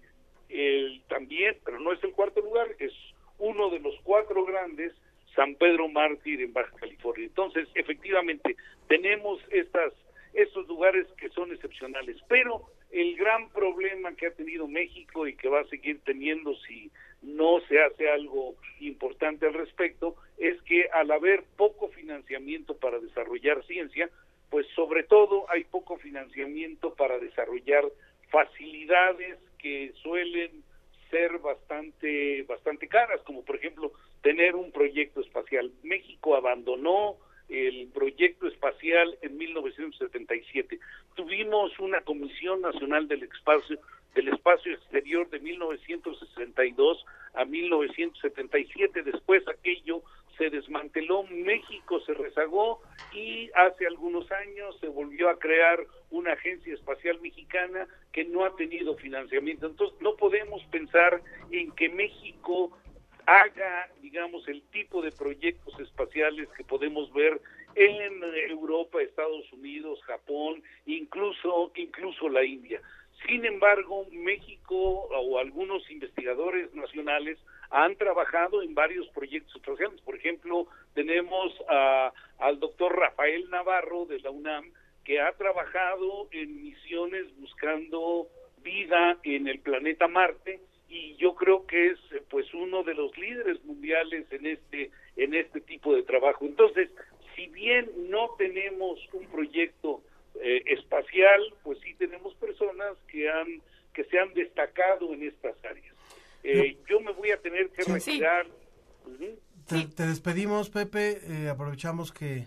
también, 1.08 1.56
pero 1.64 1.80
no 1.80 1.92
es 1.92 2.02
el 2.04 2.12
cuarto 2.12 2.40
lugar, 2.40 2.68
es 2.78 2.92
uno 3.38 3.70
de 3.70 3.80
los 3.80 3.98
cuatro 4.04 4.44
grandes, 4.44 4.92
San 5.34 5.56
Pedro 5.56 5.88
Mártir 5.88 6.40
en 6.40 6.52
Baja 6.52 6.72
California. 6.76 7.26
Entonces, 7.26 7.68
efectivamente, 7.74 8.54
tenemos 8.86 9.40
estas 9.50 9.92
estos 10.36 10.68
lugares 10.68 11.06
que 11.18 11.30
son 11.30 11.50
excepcionales, 11.50 12.16
pero 12.28 12.66
el 12.92 13.16
gran 13.16 13.48
problema 13.50 14.14
que 14.14 14.26
ha 14.26 14.30
tenido 14.34 14.68
México 14.68 15.26
y 15.26 15.34
que 15.34 15.48
va 15.48 15.60
a 15.60 15.68
seguir 15.68 16.00
teniendo 16.04 16.54
si 16.66 16.90
no 17.22 17.60
se 17.68 17.82
hace 17.82 18.08
algo 18.08 18.54
importante 18.80 19.46
al 19.46 19.54
respecto 19.54 20.16
es 20.38 20.60
que 20.62 20.88
al 20.92 21.10
haber 21.10 21.44
poco 21.56 21.88
financiamiento 21.88 22.76
para 22.76 22.98
desarrollar 22.98 23.64
ciencia, 23.66 24.10
pues 24.50 24.66
sobre 24.74 25.02
todo 25.02 25.46
hay 25.50 25.64
poco 25.64 25.96
financiamiento 25.98 26.94
para 26.94 27.18
desarrollar 27.18 27.84
facilidades 28.30 29.38
que 29.58 29.92
suelen 30.02 30.62
ser 31.10 31.38
bastante 31.38 32.42
bastante 32.42 32.88
caras, 32.88 33.20
como 33.22 33.44
por 33.44 33.56
ejemplo 33.56 33.92
tener 34.22 34.54
un 34.54 34.72
proyecto 34.72 35.20
espacial. 35.20 35.72
México 35.82 36.36
abandonó 36.36 37.16
el 37.48 37.88
proyecto 37.94 38.48
espacial 38.48 39.16
en 39.22 39.36
1977. 39.36 40.80
Tuvimos 41.14 41.78
una 41.78 42.00
Comisión 42.00 42.60
Nacional 42.60 43.06
del 43.06 43.22
Espacio 43.22 43.78
del 44.16 44.28
espacio 44.28 44.72
exterior 44.72 45.28
de 45.30 45.38
1962 45.38 47.04
a 47.34 47.44
1977. 47.44 49.02
Después 49.02 49.46
aquello 49.46 50.02
se 50.38 50.50
desmanteló, 50.50 51.22
México 51.24 52.00
se 52.00 52.14
rezagó 52.14 52.80
y 53.12 53.50
hace 53.54 53.86
algunos 53.86 54.30
años 54.32 54.76
se 54.80 54.88
volvió 54.88 55.28
a 55.28 55.38
crear 55.38 55.86
una 56.10 56.32
agencia 56.32 56.74
espacial 56.74 57.20
mexicana 57.20 57.86
que 58.12 58.24
no 58.24 58.44
ha 58.44 58.56
tenido 58.56 58.96
financiamiento. 58.96 59.66
Entonces 59.66 60.00
no 60.00 60.16
podemos 60.16 60.64
pensar 60.64 61.22
en 61.50 61.70
que 61.72 61.90
México 61.90 62.76
haga, 63.26 63.90
digamos, 64.00 64.48
el 64.48 64.62
tipo 64.70 65.02
de 65.02 65.12
proyectos 65.12 65.78
espaciales 65.80 66.48
que 66.56 66.64
podemos 66.64 67.12
ver 67.12 67.40
en 67.74 68.22
Europa, 68.48 69.02
Estados 69.02 69.52
Unidos, 69.52 70.00
Japón, 70.04 70.62
incluso 70.86 71.70
incluso 71.74 72.28
la 72.30 72.42
India. 72.44 72.80
Sin 73.24 73.44
embargo, 73.44 74.06
México 74.12 74.76
o 74.76 75.38
algunos 75.38 75.88
investigadores 75.90 76.72
nacionales 76.74 77.38
han 77.70 77.96
trabajado 77.96 78.62
en 78.62 78.74
varios 78.74 79.08
proyectos 79.08 79.56
espaciales. 79.56 80.00
Por 80.02 80.16
ejemplo, 80.16 80.66
tenemos 80.94 81.52
al 82.38 82.60
doctor 82.60 82.96
Rafael 82.96 83.48
Navarro 83.50 84.06
de 84.06 84.20
la 84.20 84.30
UNAM, 84.30 84.72
que 85.04 85.20
ha 85.20 85.32
trabajado 85.32 86.28
en 86.32 86.62
misiones 86.62 87.26
buscando 87.38 88.28
vida 88.62 89.18
en 89.22 89.46
el 89.46 89.60
planeta 89.60 90.08
Marte 90.08 90.60
y 90.88 91.14
yo 91.16 91.34
creo 91.34 91.66
que 91.66 91.88
es 91.88 91.98
pues 92.28 92.52
uno 92.54 92.82
de 92.82 92.94
los 92.94 93.16
líderes 93.16 93.64
mundiales 93.64 94.26
en 94.32 94.46
este 94.46 94.90
en 95.16 95.34
este 95.34 95.60
tipo 95.60 95.94
de 95.94 96.02
trabajo. 96.02 96.44
Entonces, 96.44 96.90
si 97.34 97.46
bien 97.48 97.88
no 98.10 98.30
tenemos 98.36 98.98
un 99.12 99.26
proyecto 99.26 100.02
eh, 100.42 100.62
espacial, 100.66 101.40
pues 101.62 101.78
sí 101.80 101.94
tenemos 101.94 102.34
personas 102.34 102.96
que 103.08 103.28
han 103.28 103.62
que 103.92 104.04
se 104.04 104.18
han 104.18 104.34
destacado 104.34 105.12
en 105.14 105.22
estas 105.22 105.56
áreas. 105.64 105.94
Eh, 106.42 106.76
yo 106.88 107.00
me 107.00 107.12
voy 107.12 107.30
a 107.30 107.38
tener 107.38 107.70
que 107.70 107.82
retirar. 107.82 108.46
Te, 109.66 110.06
despedimos, 110.06 110.68
Pepe. 110.68 111.18
Eh, 111.24 111.48
aprovechamos 111.48 112.12
que, 112.12 112.46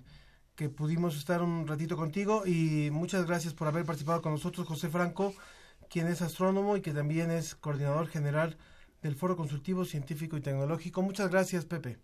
que 0.56 0.70
pudimos 0.70 1.18
estar 1.18 1.42
un 1.42 1.68
ratito 1.68 1.98
contigo 1.98 2.44
y 2.46 2.90
muchas 2.92 3.26
gracias 3.26 3.56
por 3.56 3.68
haber 3.68 3.84
participado 3.84 4.22
con 4.22 4.32
nosotros, 4.32 4.68
José 4.68 4.90
Franco, 4.90 5.34
quien 5.90 6.08
es 6.08 6.22
astrónomo 6.22 6.78
y 6.78 6.82
que 6.82 6.92
también 6.92 7.32
es 7.32 7.56
coordinador 7.56 8.08
general 8.08 8.58
del 9.02 9.16
Foro 9.16 9.36
Consultivo 9.36 9.86
Científico 9.86 10.38
y 10.38 10.42
Tecnológico. 10.42 11.02
Muchas 11.02 11.32
gracias, 11.32 11.66
Pepe. 11.66 11.98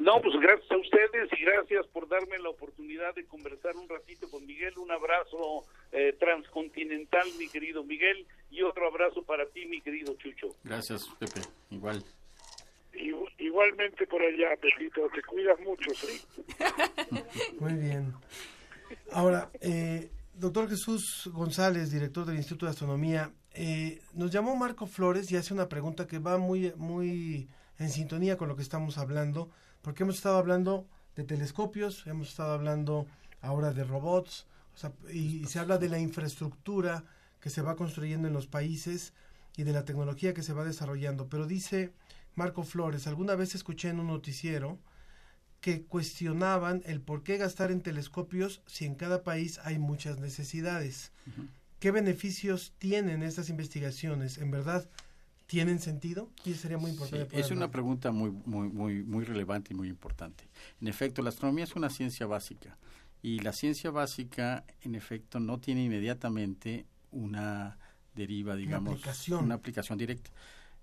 No, 0.00 0.20
pues 0.22 0.34
gracias 0.40 0.70
a 0.70 0.76
ustedes 0.78 1.28
y 1.38 1.44
gracias 1.44 1.86
por 1.88 2.08
darme 2.08 2.38
la 2.38 2.48
oportunidad 2.48 3.14
de 3.14 3.26
conversar 3.26 3.76
un 3.76 3.86
ratito 3.86 4.30
con 4.30 4.46
Miguel. 4.46 4.72
Un 4.78 4.90
abrazo 4.90 5.64
eh, 5.92 6.14
transcontinental, 6.18 7.28
mi 7.38 7.48
querido 7.48 7.84
Miguel, 7.84 8.26
y 8.50 8.62
otro 8.62 8.86
abrazo 8.88 9.22
para 9.22 9.46
ti, 9.46 9.66
mi 9.66 9.80
querido 9.82 10.14
Chucho. 10.14 10.48
Gracias, 10.64 11.06
Pepe. 11.18 11.42
Igual. 11.70 12.02
Igu- 12.94 13.28
Igualmente 13.38 14.06
por 14.06 14.22
allá, 14.22 14.56
Pepito, 14.60 15.06
te 15.14 15.22
cuidas 15.22 15.60
mucho, 15.60 15.90
¿sí? 15.94 16.20
Muy 17.60 17.74
bien. 17.74 18.14
Ahora, 19.12 19.50
eh, 19.60 20.10
doctor 20.34 20.68
Jesús 20.68 21.28
González, 21.32 21.90
director 21.92 22.24
del 22.24 22.36
Instituto 22.36 22.64
de 22.66 22.70
Astronomía, 22.70 23.32
eh, 23.52 24.00
nos 24.14 24.30
llamó 24.30 24.56
Marco 24.56 24.86
Flores 24.86 25.30
y 25.30 25.36
hace 25.36 25.52
una 25.52 25.68
pregunta 25.68 26.06
que 26.06 26.18
va 26.18 26.38
muy, 26.38 26.72
muy 26.76 27.48
en 27.78 27.90
sintonía 27.90 28.36
con 28.38 28.48
lo 28.48 28.56
que 28.56 28.62
estamos 28.62 28.98
hablando, 28.98 29.50
porque 29.82 30.02
hemos 30.02 30.16
estado 30.16 30.38
hablando 30.38 30.86
de 31.16 31.24
telescopios, 31.24 32.06
hemos 32.06 32.28
estado 32.28 32.52
hablando 32.52 33.06
ahora 33.40 33.72
de 33.72 33.84
robots, 33.84 34.46
o 34.74 34.78
sea, 34.78 34.92
y 35.12 35.44
se 35.46 35.58
habla 35.58 35.78
de 35.78 35.88
la 35.88 35.98
infraestructura 35.98 37.04
que 37.40 37.50
se 37.50 37.62
va 37.62 37.76
construyendo 37.76 38.28
en 38.28 38.34
los 38.34 38.46
países 38.46 39.12
y 39.56 39.64
de 39.64 39.72
la 39.72 39.84
tecnología 39.84 40.34
que 40.34 40.42
se 40.42 40.52
va 40.52 40.64
desarrollando. 40.64 41.28
Pero 41.28 41.46
dice 41.46 41.92
Marco 42.34 42.62
Flores, 42.62 43.06
alguna 43.06 43.34
vez 43.34 43.54
escuché 43.54 43.88
en 43.88 44.00
un 44.00 44.08
noticiero 44.08 44.78
que 45.60 45.82
cuestionaban 45.82 46.82
el 46.86 47.00
por 47.00 47.22
qué 47.22 47.36
gastar 47.36 47.70
en 47.70 47.82
telescopios 47.82 48.62
si 48.66 48.86
en 48.86 48.94
cada 48.94 49.22
país 49.22 49.60
hay 49.64 49.78
muchas 49.78 50.18
necesidades. 50.18 51.12
¿Qué 51.78 51.90
beneficios 51.90 52.74
tienen 52.78 53.22
estas 53.22 53.50
investigaciones? 53.50 54.38
¿En 54.38 54.50
verdad 54.50 54.88
tienen 55.50 55.80
sentido? 55.80 56.30
Y 56.44 56.54
sería 56.54 56.78
muy 56.78 56.92
importante. 56.92 57.34
Sí, 57.34 57.40
es 57.40 57.50
una 57.50 57.72
pregunta 57.72 58.12
muy, 58.12 58.30
muy, 58.30 58.68
muy, 58.68 59.02
muy 59.02 59.24
relevante 59.24 59.74
y 59.74 59.76
muy 59.76 59.88
importante. 59.88 60.48
En 60.80 60.86
efecto, 60.86 61.22
la 61.22 61.30
astronomía 61.30 61.64
es 61.64 61.74
una 61.74 61.90
ciencia 61.90 62.24
básica 62.26 62.78
y 63.20 63.40
la 63.40 63.52
ciencia 63.52 63.90
básica, 63.90 64.64
en 64.82 64.94
efecto, 64.94 65.40
no 65.40 65.58
tiene 65.58 65.82
inmediatamente 65.82 66.86
una 67.10 67.78
deriva, 68.14 68.54
digamos, 68.54 68.92
aplicación. 68.92 69.44
una 69.44 69.56
aplicación 69.56 69.98
directa. 69.98 70.30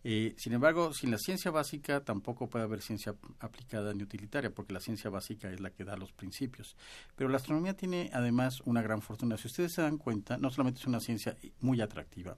Eh, 0.04 0.36
sin 0.38 0.52
embargo, 0.54 0.94
sin 0.94 1.12
la 1.12 1.18
ciencia 1.18 1.50
básica 1.50 2.02
tampoco 2.02 2.50
puede 2.50 2.66
haber 2.66 2.82
ciencia 2.82 3.16
aplicada 3.40 3.94
ni 3.94 4.04
utilitaria, 4.04 4.54
porque 4.54 4.74
la 4.74 4.82
ciencia 4.82 5.10
básica 5.10 5.50
es 5.50 5.62
la 5.62 5.70
que 5.70 5.86
da 5.86 5.96
los 5.96 6.12
principios. 6.12 6.76
Pero 7.16 7.30
la 7.30 7.38
astronomía 7.38 7.74
tiene 7.74 8.10
además 8.14 8.62
una 8.66 8.82
gran 8.82 9.02
fortuna. 9.02 9.38
Si 9.38 9.48
ustedes 9.48 9.72
se 9.72 9.82
dan 9.82 9.98
cuenta, 9.98 10.38
no 10.38 10.52
solamente 10.52 10.82
es 10.82 10.88
una 10.88 11.00
ciencia 11.00 11.38
muy 11.62 11.80
atractiva, 11.80 12.36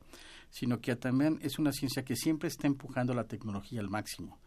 sino 0.49 0.79
que 0.79 0.95
también 0.95 1.39
es 1.41 1.59
una 1.59 1.71
ciencia 1.71 2.03
que 2.03 2.15
siempre 2.15 2.49
está 2.49 2.67
empujando 2.67 3.13
la 3.13 3.27
tecnología 3.27 3.79
al 3.79 3.89
máximo. 3.89 4.39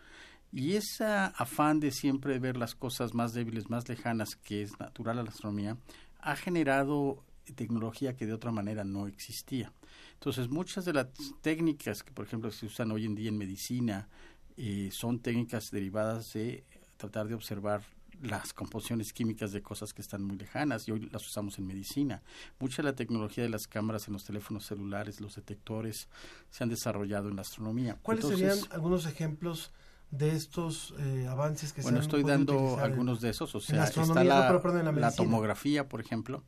Y 0.52 0.74
ese 0.74 1.04
afán 1.04 1.80
de 1.80 1.90
siempre 1.90 2.38
ver 2.38 2.56
las 2.56 2.74
cosas 2.74 3.14
más 3.14 3.32
débiles, 3.32 3.70
más 3.70 3.88
lejanas, 3.88 4.36
que 4.36 4.62
es 4.62 4.78
natural 4.78 5.18
a 5.18 5.22
la 5.22 5.30
astronomía, 5.30 5.78
ha 6.20 6.36
generado 6.36 7.24
tecnología 7.56 8.16
que 8.16 8.26
de 8.26 8.34
otra 8.34 8.52
manera 8.52 8.84
no 8.84 9.06
existía. 9.06 9.72
Entonces, 10.14 10.48
muchas 10.48 10.84
de 10.84 10.92
las 10.92 11.08
técnicas 11.40 12.02
que, 12.02 12.12
por 12.12 12.26
ejemplo, 12.26 12.50
se 12.50 12.66
usan 12.66 12.92
hoy 12.92 13.06
en 13.06 13.14
día 13.14 13.30
en 13.30 13.38
medicina 13.38 14.08
eh, 14.56 14.90
son 14.92 15.20
técnicas 15.20 15.70
derivadas 15.70 16.32
de 16.34 16.64
tratar 16.96 17.26
de 17.26 17.34
observar 17.34 17.82
las 18.22 18.52
composiciones 18.52 19.12
químicas 19.12 19.52
de 19.52 19.60
cosas 19.62 19.92
que 19.92 20.00
están 20.00 20.22
muy 20.22 20.36
lejanas 20.38 20.86
y 20.88 20.92
hoy 20.92 21.08
las 21.12 21.26
usamos 21.26 21.58
en 21.58 21.66
medicina. 21.66 22.22
Mucha 22.60 22.82
de 22.82 22.88
la 22.88 22.94
tecnología 22.94 23.44
de 23.44 23.50
las 23.50 23.66
cámaras 23.66 24.06
en 24.06 24.14
los 24.14 24.24
teléfonos 24.24 24.64
celulares, 24.64 25.20
los 25.20 25.34
detectores, 25.34 26.08
se 26.50 26.62
han 26.64 26.70
desarrollado 26.70 27.28
en 27.28 27.36
la 27.36 27.42
astronomía. 27.42 27.98
¿Cuáles 28.02 28.24
Entonces, 28.24 28.54
serían 28.54 28.72
algunos 28.72 29.06
ejemplos 29.06 29.72
de 30.10 30.36
estos 30.36 30.94
eh, 30.98 31.26
avances 31.28 31.72
que 31.72 31.82
bueno, 31.82 31.96
se 31.96 32.00
han 32.00 32.04
estoy 32.04 32.22
dando 32.22 32.74
en- 32.74 32.80
algunos 32.80 33.20
de 33.20 33.30
esos. 33.30 33.54
O 33.54 33.60
sea, 33.60 33.76
la 33.78 33.84
está 33.84 34.00
astronomía, 34.02 34.34
la, 34.34 34.40
no, 34.42 34.46
pero 34.48 34.62
perdón, 34.62 34.78
en 34.80 34.84
la 34.86 34.92
la 34.92 35.12
tomografía, 35.14 35.88
por 35.88 36.00
ejemplo, 36.00 36.44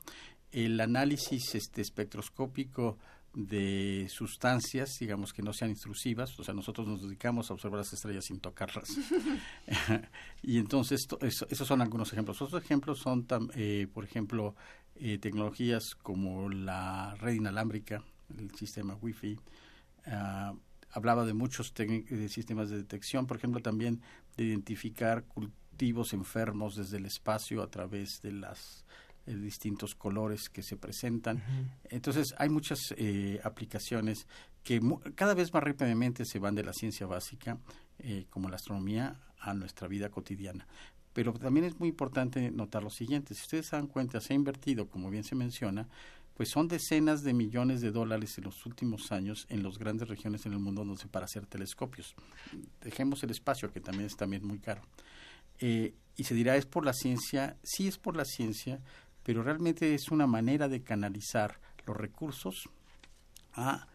el 0.53 0.79
análisis 0.81 1.55
este, 1.55 1.81
espectroscópico 1.81 2.99
de 3.35 4.07
sustancias, 4.11 4.99
digamos 5.01 5.33
que 5.33 5.43
no 5.43 5.53
sean 5.53 5.71
intrusivas, 5.71 6.39
o 6.39 6.45
sea, 6.45 6.55
nosotros 6.55 6.87
nos 6.87 7.03
dedicamos 7.03 7.51
a 7.51 7.55
observar 7.55 7.79
las 7.79 7.93
estrellas 7.93 8.25
sin 8.27 8.39
tocarlas. 8.41 8.89
y 10.43 10.59
entonces, 10.59 11.07
to- 11.09 11.19
eso- 11.21 11.47
esos 11.51 11.67
son 11.67 11.81
algunos 11.83 12.13
ejemplos. 12.13 12.41
Otros 12.43 12.63
ejemplos 12.63 12.99
son, 13.01 13.27
tam- 13.27 13.51
eh, 13.55 13.89
por 13.93 14.05
ejemplo, 14.05 14.55
eh, 14.97 15.19
tecnologías 15.19 15.95
como 16.03 16.49
la 16.49 17.15
red 17.17 17.35
inalámbrica, 17.35 18.05
el 18.39 18.55
sistema 18.55 18.97
Wi-Fi. 19.01 19.39
ah, 20.07 20.55
hablaba 20.93 21.25
de 21.27 21.35
muchos 21.35 21.75
de 21.75 22.29
sistemas 22.29 22.71
de 22.71 22.77
detección, 22.77 23.27
por 23.27 23.37
ejemplo, 23.37 23.61
también 23.61 24.01
de 24.37 24.45
identificar 24.45 25.25
cultivos 25.25 26.13
enfermos 26.13 26.77
desde 26.77 26.99
el 26.99 27.07
espacio 27.07 27.63
a 27.63 27.69
través 27.71 28.21
de 28.23 28.31
las 28.31 28.85
eh, 29.27 29.35
distintos 29.35 29.95
colores 29.95 30.49
que 30.49 30.63
se 30.63 30.77
presentan. 30.77 31.43
Entonces, 31.91 32.35
hay 32.39 32.49
muchas 32.49 32.79
eh, 32.97 33.41
aplicaciones 33.45 34.27
que 34.63 34.81
mu- 34.81 35.01
cada 35.15 35.35
vez 35.35 35.53
más 35.53 35.63
rápidamente 35.63 36.25
se 36.25 36.39
van 36.39 36.55
de 36.55 36.65
la 36.65 36.73
ciencia 36.73 37.07
básica, 37.07 37.59
eh, 37.99 38.27
como 38.31 38.49
la 38.49 38.57
astronomía, 38.57 39.21
a 39.41 39.53
nuestra 39.55 39.89
vida 39.89 40.09
cotidiana. 40.09 40.67
Pero 41.13 41.33
también 41.33 41.67
es 41.67 41.79
muy 41.79 41.91
importante 41.91 42.51
notar 42.51 42.83
lo 42.83 42.91
siguiente, 42.91 43.35
si 43.35 43.43
ustedes 43.43 43.67
se 43.67 43.77
dan 43.77 43.87
cuenta, 43.87 44.21
se 44.21 44.33
ha 44.33 44.37
invertido, 44.37 44.89
como 44.89 45.11
bien 45.11 45.23
se 45.23 45.35
menciona, 45.35 45.87
pues 46.35 46.49
son 46.51 46.67
decenas 46.67 47.23
de 47.23 47.33
millones 47.33 47.81
de 47.81 47.93
dólares 47.93 48.37
en 48.39 48.45
los 48.45 48.67
últimos 48.67 49.13
años 49.13 49.47
en 49.51 49.63
las 49.63 49.79
grandes 49.79 50.09
regiones 50.09 50.45
en 50.47 50.53
el 50.53 50.59
mundo 50.59 50.85
donde 50.85 51.01
se 51.01 51.07
para 51.07 51.27
hacer 51.27 51.47
telescopios. 51.47 52.17
Dejemos 52.81 53.23
el 53.23 53.31
espacio, 53.31 53.71
que 53.71 53.81
también 53.81 54.07
es 54.07 54.17
también 54.17 54.45
muy 54.45 54.59
caro. 54.59 54.83
Eh, 55.61 55.95
y 56.17 56.25
se 56.25 56.35
dirá, 56.35 56.57
es 56.57 56.67
por 56.67 56.85
la 56.85 56.93
ciencia, 56.93 57.57
sí 57.63 57.87
es 57.87 57.99
por 57.99 58.17
la 58.17 58.25
ciencia, 58.25 58.81
pero 59.25 59.43
realmente 59.43 59.95
es 59.95 60.11
una 60.11 60.27
manera 60.27 60.69
de 60.69 60.83
canalizar 60.83 61.59
los 61.87 61.97
recursos 61.97 62.69
a 63.53 63.89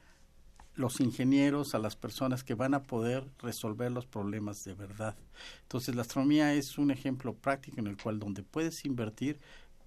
los 0.76 1.02
ingenieros, 1.02 1.76
a 1.76 1.80
las 1.80 1.96
personas 1.96 2.44
que 2.44 2.56
van 2.56 2.74
a 2.74 2.84
poder 2.84 3.30
resolver 3.40 3.92
los 3.92 4.06
problemas 4.06 4.64
de 4.64 4.74
verdad. 4.74 5.16
Entonces, 5.64 5.94
la 5.94 6.04
astronomía 6.04 6.54
es 6.54 6.78
un 6.78 6.90
ejemplo 6.90 7.36
práctico 7.36 7.80
en 7.80 7.88
el 7.88 7.98
cual 7.98 8.18
donde 8.20 8.44
puedes 8.44 8.86
invertir 8.86 9.40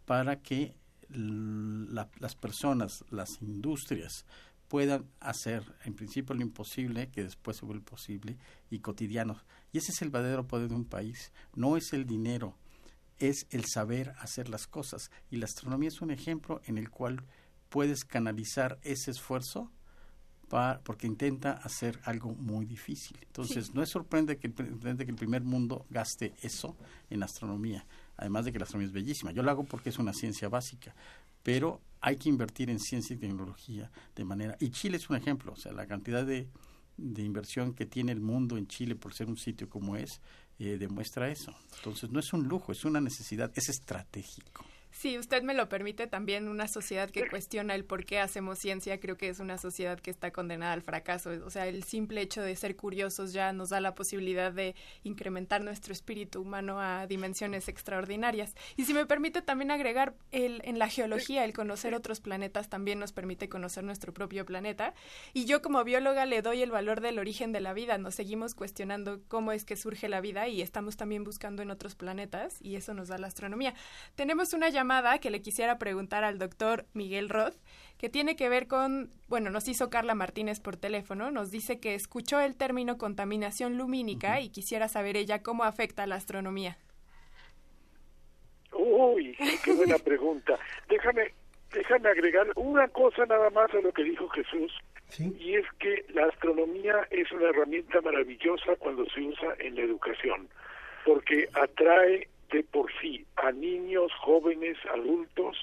para 0.05 0.43
que 0.43 0.74
las 1.09 2.34
personas, 2.36 3.05
las 3.11 3.40
industrias, 3.40 4.26
puedan 4.68 5.07
hacer 5.20 5.64
en 5.84 5.95
principio 5.95 6.34
lo 6.34 6.43
imposible, 6.43 7.11
que 7.11 7.24
después 7.24 7.59
se 7.59 7.66
vuelve 7.66 7.84
posible, 7.84 8.38
y 8.70 8.78
cotidianos. 8.78 9.45
Y 9.72 9.78
ese 9.78 9.93
es 9.93 10.03
el 10.03 10.11
verdadero 10.11 10.47
poder 10.47 10.68
de 10.68 10.74
un 10.74 10.84
país. 10.86 11.32
No 11.55 11.76
es 11.76 11.93
el 11.93 12.07
dinero, 12.07 12.57
es 13.22 13.46
el 13.50 13.64
saber 13.64 14.14
hacer 14.18 14.48
las 14.48 14.66
cosas. 14.66 15.10
Y 15.30 15.36
la 15.36 15.44
astronomía 15.44 15.88
es 15.88 16.00
un 16.00 16.10
ejemplo 16.10 16.60
en 16.66 16.76
el 16.76 16.90
cual 16.90 17.22
puedes 17.68 18.04
canalizar 18.04 18.78
ese 18.82 19.10
esfuerzo 19.10 19.70
porque 20.84 21.06
intenta 21.06 21.52
hacer 21.52 21.98
algo 22.04 22.34
muy 22.34 22.66
difícil. 22.66 23.16
Entonces, 23.22 23.74
no 23.74 23.82
es 23.82 23.88
sorprendente 23.88 24.38
que, 24.38 24.48
el, 24.48 24.54
sorprendente 24.54 25.06
que 25.06 25.10
el 25.10 25.16
primer 25.16 25.42
mundo 25.42 25.86
gaste 25.88 26.34
eso 26.42 26.76
en 27.08 27.22
astronomía, 27.22 27.86
además 28.18 28.44
de 28.44 28.52
que 28.52 28.58
la 28.58 28.64
astronomía 28.64 28.88
es 28.88 28.92
bellísima. 28.92 29.32
Yo 29.32 29.42
lo 29.42 29.50
hago 29.50 29.64
porque 29.64 29.88
es 29.88 29.98
una 29.98 30.12
ciencia 30.12 30.50
básica, 30.50 30.94
pero 31.42 31.80
hay 32.02 32.16
que 32.16 32.28
invertir 32.28 32.68
en 32.68 32.80
ciencia 32.80 33.14
y 33.14 33.18
tecnología 33.18 33.90
de 34.14 34.24
manera... 34.24 34.56
Y 34.60 34.68
Chile 34.68 34.98
es 34.98 35.08
un 35.08 35.16
ejemplo, 35.16 35.52
o 35.52 35.56
sea, 35.56 35.72
la 35.72 35.86
cantidad 35.86 36.26
de, 36.26 36.48
de 36.98 37.22
inversión 37.22 37.72
que 37.72 37.86
tiene 37.86 38.12
el 38.12 38.20
mundo 38.20 38.58
en 38.58 38.66
Chile 38.66 38.94
por 38.94 39.14
ser 39.14 39.28
un 39.28 39.38
sitio 39.38 39.70
como 39.70 39.96
es, 39.96 40.20
eh, 40.62 40.78
demuestra 40.78 41.28
eso. 41.28 41.54
Entonces, 41.76 42.10
no 42.10 42.20
es 42.20 42.32
un 42.32 42.46
lujo, 42.46 42.72
es 42.72 42.84
una 42.84 43.00
necesidad, 43.00 43.50
es 43.54 43.68
estratégico. 43.68 44.64
Si 44.93 45.18
usted 45.18 45.43
me 45.43 45.55
lo 45.55 45.70
permite, 45.70 46.07
también 46.07 46.49
una 46.49 46.68
sociedad 46.68 47.11
que 47.11 47.26
cuestiona 47.26 47.74
el 47.74 47.84
por 47.84 48.05
qué 48.05 48.20
hacemos 48.20 48.59
ciencia, 48.59 49.01
creo 49.01 49.16
que 49.16 49.30
es 49.30 49.40
una 49.40 49.57
sociedad 49.57 49.99
que 49.99 50.11
está 50.11 50.32
condenada 50.32 50.74
al 50.74 50.82
fracaso. 50.82 51.30
O 51.47 51.51
sea, 51.51 51.66
el 51.66 51.82
simple 51.82 52.20
hecho 52.20 52.43
de 52.43 52.55
ser 52.55 52.76
curiosos 52.76 53.32
ya 53.32 53.55
nos 53.55 53.70
da 53.70 53.80
la 53.80 53.95
posibilidad 53.95 54.53
de 54.53 54.74
incrementar 55.03 55.64
nuestro 55.64 55.95
espíritu 55.95 56.43
humano 56.43 56.78
a 56.78 57.07
dimensiones 57.07 57.68
extraordinarias. 57.68 58.55
Y 58.76 58.84
si 58.84 58.93
me 58.93 59.07
permite 59.07 59.40
también 59.40 59.70
agregar, 59.70 60.14
el, 60.30 60.61
en 60.64 60.78
la 60.78 60.88
geología, 60.88 61.47
el 61.47 61.55
conocer 61.55 61.95
otros 61.95 62.20
planetas 62.20 62.68
también 62.68 62.99
nos 62.99 63.12
permite 63.12 63.49
conocer 63.49 63.84
nuestro 63.84 64.12
propio 64.12 64.45
planeta. 64.45 64.93
Y 65.32 65.47
yo 65.47 65.62
como 65.62 65.82
bióloga 65.84 66.26
le 66.26 66.43
doy 66.43 66.61
el 66.61 66.70
valor 66.70 67.01
del 67.01 67.18
origen 67.18 67.51
de 67.53 67.61
la 67.61 67.72
vida. 67.72 67.97
Nos 67.97 68.14
seguimos 68.14 68.55
cuestionando 68.55 69.22
cómo 69.28 69.53
es 69.53 69.64
que 69.64 69.76
surge 69.76 70.11
la 70.11 70.20
vida 70.20 70.49
y 70.49 70.61
estamos 70.61 70.99
también 70.99 71.24
buscando 71.24 71.62
en 71.62 71.70
otros 71.70 71.95
planetas 71.95 72.59
y 72.61 72.76
eso 72.76 72.93
nos 72.93 73.09
da 73.09 73.16
la 73.16 73.28
astronomía. 73.28 73.74
Tenemos 74.16 74.53
una 74.53 74.68
llamada 74.68 74.82
que 75.20 75.30
le 75.30 75.43
quisiera 75.43 75.78
preguntar 75.78 76.24
al 76.24 76.39
doctor 76.39 76.87
Miguel 76.93 77.28
Roth, 77.28 77.55
que 77.99 78.09
tiene 78.09 78.35
que 78.35 78.49
ver 78.49 78.66
con, 78.66 79.11
bueno, 79.28 79.51
nos 79.51 79.68
hizo 79.68 79.91
Carla 79.91 80.14
Martínez 80.14 80.59
por 80.59 80.76
teléfono, 80.76 81.30
nos 81.30 81.51
dice 81.51 81.78
que 81.78 81.95
escuchó 81.95 82.41
el 82.41 82.57
término 82.57 82.99
contaminación 82.99 83.78
lumínica 83.78 84.41
y 84.41 84.51
quisiera 84.51 84.89
saber 84.89 85.16
ella 85.16 85.43
cómo 85.43 85.62
afecta 85.64 86.03
a 86.03 86.07
la 86.07 86.16
astronomía. 86.16 86.78
Uy, 88.72 89.37
qué 89.64 89.72
buena 89.76 89.99
pregunta. 89.99 90.59
Déjame, 90.89 91.33
déjame 91.72 92.09
agregar 92.09 92.49
una 92.57 92.89
cosa 92.89 93.24
nada 93.26 93.51
más 93.51 93.72
a 93.72 93.80
lo 93.80 93.93
que 93.93 94.03
dijo 94.03 94.28
Jesús. 94.30 94.72
Y 95.18 95.57
es 95.57 95.66
que 95.78 96.07
la 96.14 96.26
astronomía 96.26 97.07
es 97.11 97.30
una 97.33 97.51
herramienta 97.51 98.01
maravillosa 98.01 98.74
cuando 98.78 99.05
se 99.11 99.20
usa 99.20 99.55
en 99.59 99.76
la 99.76 99.83
educación. 99.83 100.49
porque 101.05 101.49
atrae 101.55 102.28
de 102.53 102.62
por 102.64 102.90
sí 103.00 103.24
a 103.36 103.50
niños, 103.50 104.12
jóvenes, 104.20 104.76
adultos 104.92 105.57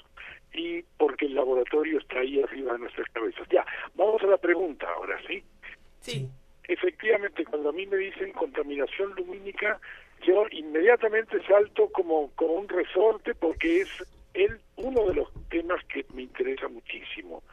y 0.53 0.81
porque 0.97 1.27
el 1.27 1.35
laboratorio 1.35 1.99
está 1.99 2.19
ahí 2.19 2.41
arriba 2.41 2.73
de 2.73 2.79
nuestras 2.79 3.07
cabezas. 3.09 3.47
Ya, 3.51 3.65
vamos 3.95 4.21
a 4.23 4.27
la 4.27 4.37
pregunta 4.37 4.87
ahora, 4.91 5.19
¿sí? 5.27 5.43
Sí. 6.01 6.27
Efectivamente, 6.67 7.45
cuando 7.45 7.69
a 7.69 7.73
mí 7.73 7.85
me 7.85 7.97
dicen 7.97 8.31
contaminación 8.33 9.13
lumínica, 9.15 9.79
yo 10.25 10.45
inmediatamente 10.51 11.41
salto 11.47 11.89
como, 11.89 12.31
como 12.35 12.53
un 12.53 12.69
resorte 12.69 13.33
porque 13.35 13.81
es 13.81 13.89
el, 14.33 14.59
uno 14.75 15.05
de 15.05 15.15
los 15.15 15.29
temas 15.49 15.83
que 15.85 16.05
me 16.13 16.23
interesa 16.23 16.67
muchísimo. 16.67 17.43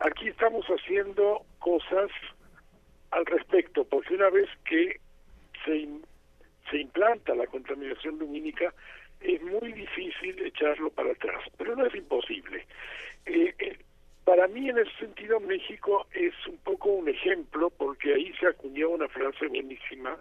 Aquí 0.00 0.28
estamos 0.28 0.66
haciendo 0.66 1.44
cosas 1.58 2.10
al 3.10 3.24
respecto, 3.26 3.84
porque 3.84 4.14
una 4.14 4.30
vez 4.30 4.48
que 4.64 5.00
se, 5.64 5.88
se 6.70 6.78
implanta 6.78 7.34
la 7.34 7.46
contaminación 7.46 8.18
lumínica, 8.18 8.72
es 9.20 9.42
muy 9.42 9.72
difícil 9.72 10.40
echarlo 10.44 10.90
para 10.90 11.12
atrás, 11.12 11.42
pero 11.56 11.74
no 11.74 11.86
es 11.86 11.94
imposible. 11.94 12.66
Eh, 13.26 13.54
eh, 13.58 13.78
para 14.24 14.46
mí, 14.46 14.68
en 14.68 14.78
ese 14.78 14.94
sentido, 14.98 15.40
México 15.40 16.06
es 16.12 16.34
un 16.46 16.58
poco 16.58 16.90
un 16.90 17.08
ejemplo, 17.08 17.70
porque 17.70 18.14
ahí 18.14 18.32
se 18.38 18.46
acuñó 18.46 18.90
una 18.90 19.08
frase 19.08 19.46
buenísima, 19.48 20.16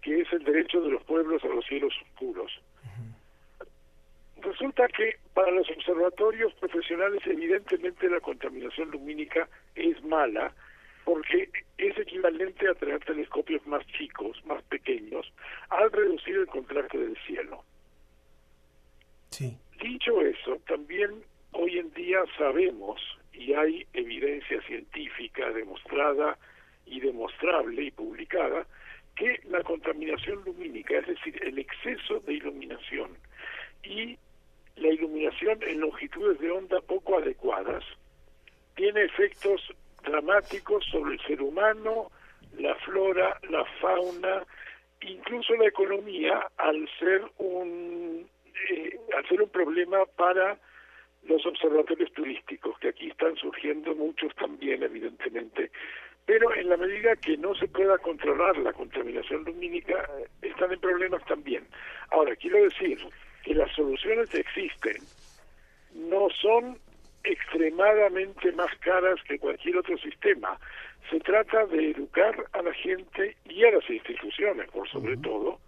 que 0.00 0.22
es 0.22 0.32
el 0.32 0.42
derecho 0.44 0.80
de 0.80 0.90
los 0.90 1.04
pueblos 1.04 1.44
a 1.44 1.48
los 1.48 1.64
cielos 1.66 1.94
oscuros. 2.02 2.50
Resulta 4.40 4.88
que 4.88 5.18
para 5.34 5.52
los 5.52 5.70
observatorios 5.70 6.52
profesionales 6.54 7.20
evidentemente 7.26 8.08
la 8.08 8.18
contaminación 8.20 8.90
lumínica 8.90 9.48
es 9.76 10.02
mala 10.02 10.52
porque 11.04 11.50
es 11.78 11.98
equivalente 11.98 12.68
a 12.68 12.74
tener 12.74 13.04
telescopios 13.04 13.66
más 13.66 13.86
chicos, 13.88 14.40
más 14.46 14.62
pequeños, 14.64 15.32
al 15.70 15.90
reducir 15.90 16.36
el 16.36 16.46
contraste 16.46 16.98
del 16.98 17.16
cielo. 17.26 17.64
Sí. 19.30 19.56
Dicho 19.80 20.20
eso, 20.20 20.60
también 20.66 21.22
hoy 21.52 21.78
en 21.78 21.92
día 21.94 22.22
sabemos 22.38 23.00
y 23.32 23.52
hay 23.54 23.86
evidencia 23.94 24.60
científica 24.62 25.50
demostrada 25.50 26.38
y 26.86 27.00
demostrable 27.00 27.84
y 27.84 27.90
publicada 27.90 28.66
que 29.16 29.40
la 29.48 29.62
contaminación 29.62 30.42
lumínica, 30.44 30.98
es 30.98 31.06
decir, 31.06 31.38
el 31.42 31.58
exceso 31.58 32.20
de 32.20 32.34
iluminación 32.34 33.16
y 33.82 34.18
la 34.76 34.88
iluminación 34.88 35.62
en 35.62 35.80
longitudes 35.80 36.38
de 36.40 36.50
onda 36.50 36.80
poco 36.80 37.18
adecuadas 37.18 37.84
tiene 38.74 39.04
efectos 39.04 39.60
dramáticos 40.02 40.84
sobre 40.90 41.14
el 41.14 41.20
ser 41.20 41.42
humano, 41.42 42.10
la 42.58 42.74
flora, 42.76 43.38
la 43.48 43.64
fauna, 43.80 44.44
incluso 45.00 45.54
la 45.54 45.66
economía, 45.66 46.46
al 46.58 46.88
ser 46.98 47.22
un 47.38 48.28
eh, 48.70 48.98
al 49.16 49.26
ser 49.28 49.42
un 49.42 49.48
problema 49.48 50.04
para 50.16 50.58
los 51.24 51.44
observatorios 51.46 52.12
turísticos, 52.12 52.78
que 52.78 52.88
aquí 52.88 53.08
están 53.08 53.36
surgiendo 53.36 53.94
muchos 53.94 54.34
también, 54.34 54.82
evidentemente. 54.82 55.70
Pero 56.26 56.54
en 56.54 56.68
la 56.68 56.76
medida 56.76 57.16
que 57.16 57.36
no 57.36 57.54
se 57.54 57.68
pueda 57.68 57.98
controlar 57.98 58.56
la 58.58 58.72
contaminación 58.72 59.44
lumínica, 59.44 60.08
están 60.40 60.72
en 60.72 60.80
problemas 60.80 61.24
también. 61.26 61.66
Ahora, 62.10 62.36
quiero 62.36 62.62
decir 62.62 62.98
que 63.44 63.54
las 63.54 63.72
soluciones 63.72 64.32
existen 64.34 64.96
no 65.94 66.28
son 66.40 66.78
extremadamente 67.24 68.52
más 68.52 68.74
caras 68.80 69.18
que 69.28 69.38
cualquier 69.38 69.76
otro 69.76 69.96
sistema. 69.98 70.58
Se 71.10 71.20
trata 71.20 71.66
de 71.66 71.90
educar 71.90 72.34
a 72.52 72.62
la 72.62 72.72
gente 72.74 73.36
y 73.44 73.64
a 73.64 73.72
las 73.72 73.88
instituciones, 73.88 74.68
por 74.70 74.88
sobre 74.88 75.16
todo, 75.18 75.58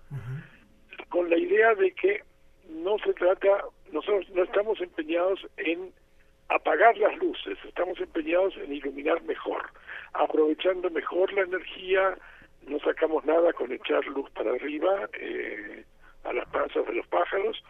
con 1.09 1.29
la 1.29 1.39
idea 1.39 1.75
de 1.75 1.93
que 1.93 2.23
no 2.69 2.99
se 2.99 3.13
trata, 3.15 3.65
nosotros 3.93 4.29
no 4.31 4.43
estamos 4.43 4.81
empeñados 4.81 5.47
en 5.57 5.93
apagar 6.49 6.97
las 6.99 7.17
luces, 7.19 7.59
estamos 7.67 7.99
empeñados 8.01 8.55
en 8.57 8.73
iluminar 8.73 9.23
mejor, 9.23 9.71
aprovechando 10.13 10.91
mejor 10.91 11.33
la 11.33 11.43
energía, 11.43 12.17
no 12.67 12.79
sacamos 12.81 13.25
nada 13.25 13.53
con 13.53 13.73
echar 13.73 14.05
luz 14.07 14.31
para 14.31 14.53
arriba 14.53 15.09
eh, 15.15 15.85
a 16.25 16.33
las 16.33 16.49
panzas 16.49 16.87
de 16.87 16.95
los 16.95 17.07
pájaros, 17.09 17.63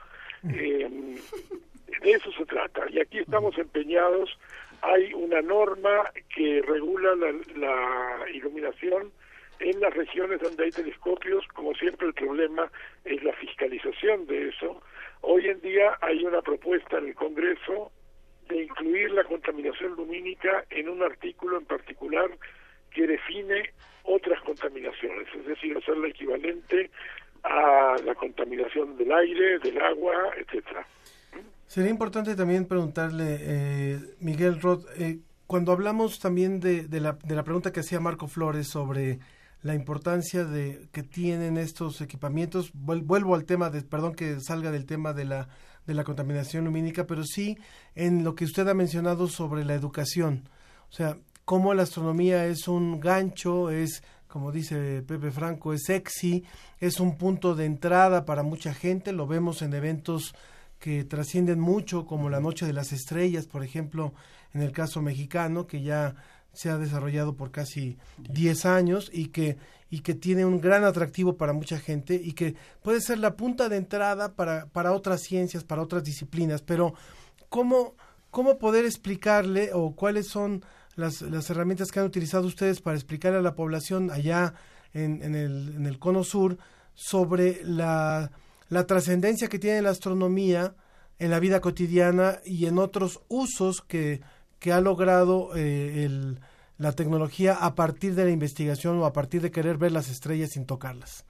eh, 0.52 1.18
de 2.02 2.12
eso 2.12 2.30
se 2.32 2.44
trata. 2.46 2.86
Y 2.90 3.00
aquí 3.00 3.18
estamos 3.18 3.56
empeñados, 3.58 4.38
hay 4.82 5.12
una 5.14 5.40
norma 5.40 6.10
que 6.34 6.62
regula 6.62 7.14
la, 7.14 7.32
la 7.56 8.30
iluminación 8.30 9.12
en 9.60 9.80
las 9.80 9.94
regiones 9.94 10.40
donde 10.40 10.64
hay 10.64 10.70
telescopios, 10.70 11.46
como 11.48 11.74
siempre 11.74 12.08
el 12.08 12.14
problema 12.14 12.70
es 13.04 13.22
la 13.22 13.32
fiscalización 13.34 14.26
de 14.26 14.48
eso. 14.48 14.82
Hoy 15.20 15.48
en 15.48 15.60
día 15.60 15.96
hay 16.00 16.24
una 16.24 16.42
propuesta 16.42 16.98
en 16.98 17.08
el 17.08 17.14
Congreso 17.14 17.92
de 18.48 18.64
incluir 18.64 19.10
la 19.12 19.24
contaminación 19.24 19.94
lumínica 19.96 20.64
en 20.70 20.88
un 20.88 21.02
artículo 21.02 21.58
en 21.58 21.64
particular 21.64 22.30
que 22.90 23.06
define 23.06 23.70
otras 24.04 24.40
contaminaciones, 24.42 25.26
es 25.34 25.46
decir, 25.46 25.76
hacerla 25.76 26.08
equivalente 26.08 26.90
a 27.42 27.96
la 28.04 28.14
contaminación 28.14 28.96
del 28.96 29.12
aire, 29.12 29.58
del 29.60 29.80
agua, 29.80 30.14
etcétera. 30.36 30.86
Sería 31.66 31.90
importante 31.90 32.36
también 32.36 32.66
preguntarle, 32.66 33.38
eh, 33.40 34.00
Miguel 34.20 34.60
Roth, 34.60 34.86
eh, 34.96 35.20
cuando 35.46 35.72
hablamos 35.72 36.18
también 36.20 36.60
de, 36.60 36.86
de, 36.86 37.00
la, 37.00 37.18
de 37.24 37.34
la 37.34 37.42
pregunta 37.42 37.72
que 37.72 37.80
hacía 37.80 38.00
Marco 38.00 38.28
Flores 38.28 38.68
sobre 38.68 39.18
la 39.62 39.74
importancia 39.74 40.44
de 40.44 40.88
que 40.92 41.02
tienen 41.02 41.56
estos 41.56 42.00
equipamientos, 42.00 42.72
vuel- 42.74 43.02
vuelvo 43.04 43.34
al 43.34 43.44
tema 43.44 43.70
de, 43.70 43.82
perdón 43.82 44.14
que 44.14 44.40
salga 44.40 44.70
del 44.70 44.84
tema 44.84 45.14
de 45.14 45.24
la, 45.24 45.48
de 45.86 45.94
la 45.94 46.04
contaminación 46.04 46.66
lumínica, 46.66 47.06
pero 47.06 47.24
sí 47.24 47.56
en 47.94 48.24
lo 48.24 48.34
que 48.34 48.44
usted 48.44 48.68
ha 48.68 48.74
mencionado 48.74 49.26
sobre 49.26 49.64
la 49.64 49.74
educación. 49.74 50.48
O 50.90 50.92
sea, 50.92 51.16
cómo 51.44 51.74
la 51.74 51.82
astronomía 51.84 52.46
es 52.46 52.68
un 52.68 53.00
gancho, 53.00 53.70
es, 53.70 54.02
como 54.28 54.52
dice 54.52 55.02
Pepe 55.02 55.30
Franco, 55.30 55.72
es 55.72 55.84
sexy, 55.86 56.44
es 56.78 57.00
un 57.00 57.16
punto 57.16 57.54
de 57.54 57.64
entrada 57.64 58.24
para 58.26 58.42
mucha 58.42 58.74
gente, 58.74 59.12
lo 59.12 59.26
vemos 59.26 59.62
en 59.62 59.74
eventos 59.74 60.34
que 60.84 61.02
trascienden 61.02 61.60
mucho, 61.60 62.04
como 62.04 62.28
la 62.28 62.40
Noche 62.40 62.66
de 62.66 62.74
las 62.74 62.92
Estrellas, 62.92 63.46
por 63.46 63.64
ejemplo, 63.64 64.12
en 64.52 64.60
el 64.60 64.70
caso 64.70 65.00
mexicano, 65.00 65.66
que 65.66 65.80
ya 65.80 66.14
se 66.52 66.68
ha 66.68 66.76
desarrollado 66.76 67.36
por 67.36 67.50
casi 67.50 67.96
10 68.18 68.66
años 68.66 69.08
y 69.10 69.28
que, 69.28 69.56
y 69.88 70.00
que 70.00 70.12
tiene 70.12 70.44
un 70.44 70.60
gran 70.60 70.84
atractivo 70.84 71.38
para 71.38 71.54
mucha 71.54 71.78
gente 71.78 72.20
y 72.22 72.34
que 72.34 72.54
puede 72.82 73.00
ser 73.00 73.16
la 73.16 73.34
punta 73.34 73.70
de 73.70 73.78
entrada 73.78 74.34
para, 74.34 74.66
para 74.66 74.92
otras 74.92 75.22
ciencias, 75.22 75.64
para 75.64 75.80
otras 75.80 76.04
disciplinas, 76.04 76.60
pero 76.60 76.92
¿cómo, 77.48 77.94
cómo 78.30 78.58
poder 78.58 78.84
explicarle 78.84 79.70
o 79.72 79.96
cuáles 79.96 80.28
son 80.28 80.66
las, 80.96 81.22
las 81.22 81.48
herramientas 81.48 81.92
que 81.92 82.00
han 82.00 82.04
utilizado 82.04 82.46
ustedes 82.46 82.82
para 82.82 82.98
explicarle 82.98 83.38
a 83.38 83.42
la 83.42 83.54
población 83.54 84.10
allá 84.10 84.52
en, 84.92 85.22
en, 85.22 85.34
el, 85.34 85.76
en 85.76 85.86
el 85.86 85.98
cono 85.98 86.24
sur 86.24 86.58
sobre 86.92 87.64
la, 87.64 88.30
la 88.68 88.86
trascendencia 88.86 89.48
que 89.48 89.58
tiene 89.58 89.82
la 89.82 89.90
astronomía 89.90 90.74
en 91.18 91.30
la 91.30 91.40
vida 91.40 91.60
cotidiana 91.60 92.38
y 92.44 92.66
en 92.66 92.78
otros 92.78 93.22
usos 93.28 93.82
que, 93.82 94.20
que 94.58 94.72
ha 94.72 94.80
logrado 94.80 95.54
eh, 95.56 96.04
el, 96.04 96.38
la 96.78 96.92
tecnología 96.92 97.54
a 97.54 97.74
partir 97.74 98.14
de 98.14 98.24
la 98.24 98.30
investigación 98.30 98.98
o 98.98 99.04
a 99.06 99.12
partir 99.12 99.40
de 99.42 99.50
querer 99.50 99.76
ver 99.76 99.92
las 99.92 100.10
estrellas 100.10 100.50
sin 100.50 100.66
tocarlas. 100.66 101.24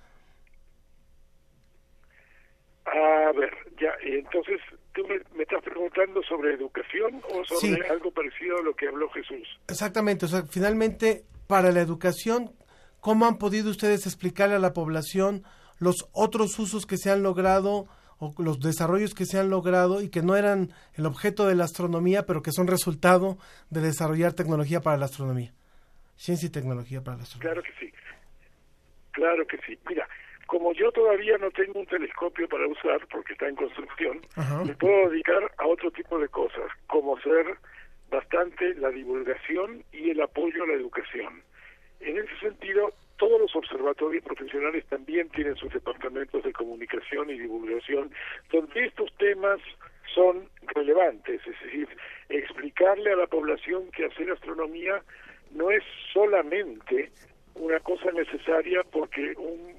A 2.86 3.32
ver, 3.32 3.50
ya, 3.80 3.90
entonces, 4.02 4.60
¿tú 4.94 5.02
me, 5.08 5.18
me 5.36 5.42
estás 5.42 5.62
preguntando 5.62 6.22
sobre 6.22 6.54
educación 6.54 7.20
o 7.30 7.44
sobre 7.44 7.74
Sí. 7.76 7.80
algo 7.90 8.10
parecido 8.10 8.58
a 8.58 8.62
lo 8.62 8.74
que 8.76 8.88
habló 8.88 9.08
Jesús? 9.10 9.48
Exactamente, 9.68 10.26
o 10.26 10.28
sea, 10.28 10.42
finalmente, 10.44 11.24
para 11.46 11.72
la 11.72 11.80
educación, 11.80 12.52
¿cómo 13.00 13.26
han 13.26 13.38
podido 13.38 13.70
ustedes 13.70 14.06
explicarle 14.06 14.56
a 14.56 14.60
la 14.60 14.72
población 14.74 15.44
los 15.84 16.08
otros 16.12 16.58
usos 16.58 16.86
que 16.86 16.96
se 16.96 17.10
han 17.10 17.22
logrado 17.22 17.86
o 18.18 18.34
los 18.38 18.58
desarrollos 18.60 19.14
que 19.14 19.26
se 19.26 19.38
han 19.38 19.50
logrado 19.50 20.00
y 20.00 20.08
que 20.08 20.22
no 20.22 20.36
eran 20.36 20.70
el 20.94 21.06
objeto 21.06 21.46
de 21.46 21.54
la 21.54 21.64
astronomía, 21.64 22.24
pero 22.26 22.42
que 22.42 22.52
son 22.52 22.66
resultado 22.66 23.36
de 23.70 23.80
desarrollar 23.80 24.32
tecnología 24.32 24.80
para 24.80 24.96
la 24.96 25.04
astronomía? 25.04 25.52
Ciencia 26.16 26.46
y 26.46 26.50
tecnología 26.50 27.02
para 27.02 27.18
la 27.18 27.22
astronomía. 27.24 27.52
Claro 27.52 27.62
que 27.62 27.86
sí. 27.86 27.92
Claro 29.12 29.46
que 29.46 29.58
sí. 29.66 29.78
Mira, 29.88 30.08
como 30.46 30.72
yo 30.72 30.90
todavía 30.92 31.36
no 31.38 31.50
tengo 31.50 31.80
un 31.80 31.86
telescopio 31.86 32.48
para 32.48 32.66
usar 32.66 33.06
porque 33.08 33.34
está 33.34 33.48
en 33.48 33.56
construcción, 33.56 34.20
Ajá. 34.36 34.64
me 34.64 34.74
puedo 34.74 35.10
dedicar 35.10 35.52
a 35.58 35.66
otro 35.66 35.90
tipo 35.90 36.18
de 36.18 36.28
cosas, 36.28 36.70
como 36.86 37.20
ser 37.20 37.58
bastante 38.10 38.74
la 38.74 38.90
divulgación 38.90 39.84
y 39.92 40.10
el 40.10 40.20
apoyo 40.22 40.64
a 40.64 40.66
la 40.68 40.74
educación. 40.74 41.42
En 42.00 42.18
ese 42.18 42.38
sentido, 42.40 42.92
todos 43.16 43.40
los 43.40 43.54
observatorios 43.56 44.24
profesionales 44.24 44.84
también 44.86 45.28
tienen 45.30 45.56
sus 45.56 45.72
departamentos 45.72 46.42
de 46.42 46.52
comunicación 46.52 47.30
y 47.30 47.38
divulgación, 47.38 48.10
donde 48.50 48.84
estos 48.84 49.12
temas 49.18 49.60
son 50.14 50.48
relevantes, 50.74 51.40
es 51.46 51.60
decir, 51.62 51.88
explicarle 52.28 53.12
a 53.12 53.16
la 53.16 53.26
población 53.26 53.90
que 53.92 54.06
hacer 54.06 54.30
astronomía 54.30 55.02
no 55.52 55.70
es 55.70 55.82
solamente 56.12 57.10
una 57.54 57.78
cosa 57.80 58.10
necesaria 58.12 58.82
porque 58.90 59.34
un, 59.36 59.74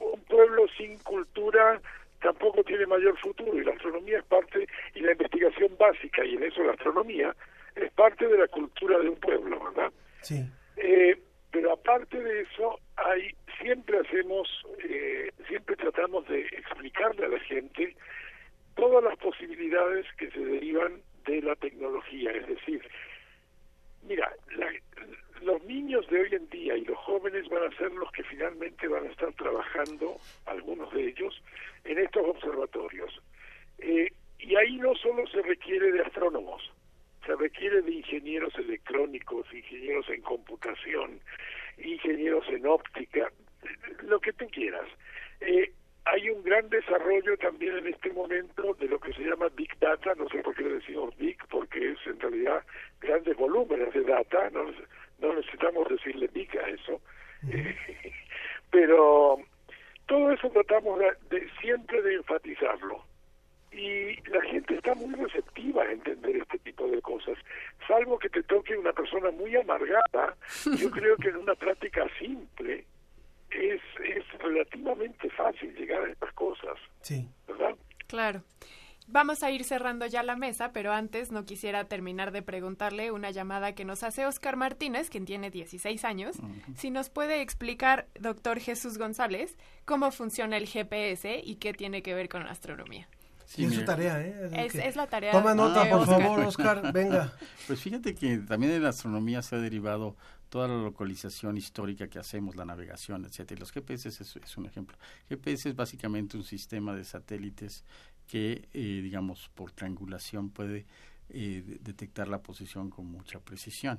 un 0.00 0.20
pueblo 0.28 0.66
sin 0.76 0.98
cultura 0.98 1.80
tampoco 2.20 2.62
tiene 2.64 2.86
mayor 2.86 3.18
futuro 3.18 3.58
y 3.58 3.64
la 3.64 3.72
astronomía 3.72 4.18
es 4.18 4.24
parte 4.24 4.66
y 4.94 5.00
la 5.00 5.12
investigación 5.12 5.76
básica 5.78 6.24
y 6.24 6.34
en 6.34 6.44
eso 6.44 6.62
la 6.62 6.72
astronomía 6.72 7.34
es 7.74 7.90
parte 7.92 8.26
de 8.26 8.38
la 8.38 8.48
cultura 8.48 8.98
de 8.98 9.08
un 9.08 9.16
pueblo, 9.16 9.62
¿verdad? 9.64 9.92
Sí. 10.22 10.44
Eh, 10.76 11.16
pero 11.56 11.72
aparte 11.72 12.22
de 12.22 12.42
eso, 12.42 12.78
hay 12.96 13.34
siempre 13.62 13.98
hacemos, 13.98 14.46
eh, 14.86 15.30
siempre 15.48 15.74
tratamos 15.76 16.28
de 16.28 16.40
explicarle 16.42 17.24
a 17.24 17.28
la 17.30 17.40
gente 17.40 17.96
todas 18.74 19.02
las 19.02 19.16
posibilidades 19.16 20.04
que 20.18 20.30
se 20.32 20.38
derivan 20.38 21.00
de 21.24 21.40
la 21.40 21.56
tecnología. 21.56 22.30
Es 22.32 22.46
decir, 22.46 22.86
mira, 24.02 24.30
la- 24.54 24.70
los 25.40 25.62
niños 25.64 26.06
de 26.10 26.20
hoy 26.20 26.28
en 26.34 26.46
día 26.50 26.76
y 26.76 26.84
los 26.84 26.98
jóvenes 26.98 27.48
van 27.48 27.72
a 27.72 27.76
ser 27.78 27.90
los 27.92 28.12
que 28.12 28.22
finalmente 28.24 28.86
van 28.86 29.06
a 29.06 29.10
estar 29.10 29.32
trabajando, 29.32 30.18
algunos 30.44 30.92
de 30.92 31.06
ellos, 31.08 31.42
en 31.84 31.96
estos 31.98 32.22
observatorios. 32.26 33.18
Eh, 33.78 34.12
y 34.40 34.56
ahí 34.56 34.76
no 34.76 34.94
solo 34.96 35.26
se 35.28 35.40
requiere 35.40 35.90
de 35.92 36.02
astrónomos, 36.02 36.70
se 37.24 37.34
requiere 37.34 37.80
de 37.80 37.92
ingenieros 37.92 38.54
electrónicos, 38.56 39.52
ingenieros 39.52 40.06
en 40.10 40.20
computación, 40.20 41.18
ingenieros 41.78 42.46
en 42.48 42.64
óptica, 42.66 43.32
lo 44.04 44.20
que 44.20 44.32
tú 44.32 44.46
quieras. 44.48 44.86
Eh, 45.40 45.72
hay 46.04 46.30
un 46.30 46.42
gran 46.44 46.68
desarrollo 46.68 47.36
también 47.38 47.76
en 47.78 47.88
este 47.88 48.10
momento 48.12 48.74
de 48.74 48.86
lo 48.86 49.00
que 49.00 49.12
se 49.12 49.22
llama 49.24 49.48
Big 49.56 49.76
Data, 49.80 50.14
no 50.16 50.28
sé 50.28 50.38
por 50.38 50.54
qué 50.54 50.62
le 50.62 50.74
decimos 50.74 51.16
Big, 51.18 51.36
porque 51.48 51.92
es 51.92 51.98
en 52.06 52.20
realidad 52.20 52.62
grandes 53.00 53.36
volúmenes 53.36 53.92
de 53.92 54.02
data, 54.04 54.48
no, 54.50 54.70
no 55.18 55.34
necesitamos 55.34 55.88
decirle 55.88 56.28
Big 56.32 56.56
a 56.58 56.68
eso, 56.68 57.00
Eh, 57.50 57.76
pero 58.70 59.38
todo 60.06 60.30
eso 60.30 60.48
tratamos 60.50 61.00
de, 61.00 61.12
de 61.30 61.50
siempre 61.60 62.00
de 62.02 62.14
enfatizarlo 62.14 63.04
y 63.72 64.16
la 64.30 64.40
gente 64.42 64.74
está 64.76 64.94
muy 64.94 65.12
receptiva 65.16 65.82
a 65.82 65.92
entender 65.92 66.36
este 66.36 66.58
tipo 66.60 66.88
de 66.88 67.02
cosas. 67.02 67.36
Salvo 67.86 68.18
que 68.18 68.30
te 68.30 68.42
toque 68.44 68.74
una 68.78 68.92
persona 68.94 69.30
muy 69.32 69.54
amargada, 69.54 70.34
yo 70.78 70.90
creo 70.90 71.16
que 71.16 71.28
en 71.28 71.36
una 71.36 71.54
práctica 71.54 72.06
simple 72.18 72.86
es, 73.50 73.80
es 74.02 74.24
relativamente 74.38 75.28
fácil 75.30 75.74
llegar 75.76 76.02
a 76.04 76.10
estas 76.10 76.32
cosas, 76.32 76.78
Sí. 77.02 77.28
¿verdad? 77.46 77.74
Claro. 78.06 78.42
Vamos 79.08 79.35
a 79.46 79.50
ir 79.50 79.64
cerrando 79.64 80.06
ya 80.06 80.22
la 80.22 80.36
mesa, 80.36 80.72
pero 80.72 80.92
antes 80.92 81.32
no 81.32 81.44
quisiera 81.44 81.84
terminar 81.88 82.30
de 82.32 82.42
preguntarle 82.42 83.10
una 83.10 83.30
llamada 83.30 83.74
que 83.74 83.84
nos 83.84 84.02
hace 84.02 84.26
Oscar 84.26 84.56
Martínez, 84.56 85.10
quien 85.10 85.24
tiene 85.24 85.50
16 85.50 86.04
años, 86.04 86.36
si 86.76 86.90
nos 86.90 87.08
puede 87.10 87.40
explicar, 87.42 88.06
doctor 88.20 88.60
Jesús 88.60 88.98
González, 88.98 89.56
cómo 89.84 90.10
funciona 90.10 90.56
el 90.56 90.66
GPS 90.68 91.40
y 91.42 91.56
qué 91.56 91.72
tiene 91.72 92.02
que 92.02 92.14
ver 92.14 92.28
con 92.28 92.44
la 92.44 92.50
astronomía. 92.50 93.08
Sí, 93.46 93.64
es 93.64 93.74
su 93.74 93.84
tarea, 93.84 94.20
¿eh? 94.20 94.50
Es- 94.66 94.72
que- 94.72 94.88
es 94.88 94.96
la 94.96 95.06
tarea 95.06 95.30
Toma 95.30 95.54
nota, 95.54 95.84
de 95.84 95.90
por 95.90 96.00
Oscar. 96.00 96.20
favor, 96.20 96.40
Oscar, 96.40 96.92
venga. 96.92 97.32
Pues 97.68 97.80
fíjate 97.80 98.14
que 98.14 98.38
también 98.38 98.72
en 98.72 98.82
la 98.82 98.88
astronomía 98.88 99.40
se 99.42 99.54
ha 99.54 99.58
derivado 99.60 100.16
toda 100.48 100.66
la 100.68 100.74
localización 100.76 101.56
histórica 101.56 102.08
que 102.08 102.18
hacemos, 102.18 102.56
la 102.56 102.64
navegación, 102.64 103.24
etcétera. 103.24 103.58
Y 103.58 103.60
los 103.60 103.70
GPS 103.72 104.08
es, 104.08 104.20
es 104.20 104.56
un 104.56 104.66
ejemplo. 104.66 104.96
GPS 105.28 105.68
es 105.68 105.76
básicamente 105.76 106.36
un 106.36 106.42
sistema 106.44 106.94
de 106.94 107.04
satélites 107.04 107.84
que, 108.26 108.68
eh, 108.72 109.00
digamos, 109.02 109.50
por 109.54 109.72
triangulación 109.72 110.50
puede 110.50 110.86
eh, 111.28 111.62
de- 111.66 111.78
detectar 111.80 112.28
la 112.28 112.42
posición 112.42 112.90
con 112.90 113.06
mucha 113.06 113.40
precisión. 113.40 113.98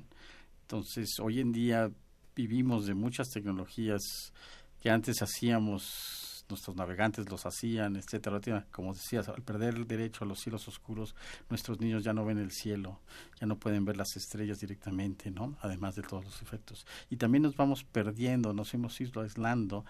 Entonces, 0.62 1.18
hoy 1.20 1.40
en 1.40 1.52
día 1.52 1.90
vivimos 2.34 2.86
de 2.86 2.94
muchas 2.94 3.28
tecnologías 3.28 4.32
que 4.80 4.90
antes 4.90 5.22
hacíamos, 5.22 6.44
nuestros 6.48 6.76
navegantes 6.76 7.28
los 7.28 7.44
hacían, 7.44 7.96
etcétera. 7.96 8.66
Como 8.70 8.94
decías, 8.94 9.28
al 9.28 9.42
perder 9.42 9.74
el 9.74 9.86
derecho 9.86 10.24
a 10.24 10.26
los 10.26 10.40
cielos 10.40 10.66
oscuros, 10.68 11.14
nuestros 11.50 11.80
niños 11.80 12.04
ya 12.04 12.12
no 12.12 12.24
ven 12.24 12.38
el 12.38 12.52
cielo, 12.52 13.00
ya 13.40 13.46
no 13.46 13.58
pueden 13.58 13.84
ver 13.84 13.96
las 13.96 14.16
estrellas 14.16 14.60
directamente, 14.60 15.30
¿no? 15.30 15.58
Además 15.60 15.96
de 15.96 16.02
todos 16.02 16.24
los 16.24 16.40
efectos. 16.40 16.86
Y 17.10 17.16
también 17.16 17.42
nos 17.42 17.56
vamos 17.56 17.84
perdiendo, 17.84 18.54
nos 18.54 18.72
hemos 18.72 18.98
ido 19.00 19.20
aislando 19.20 19.84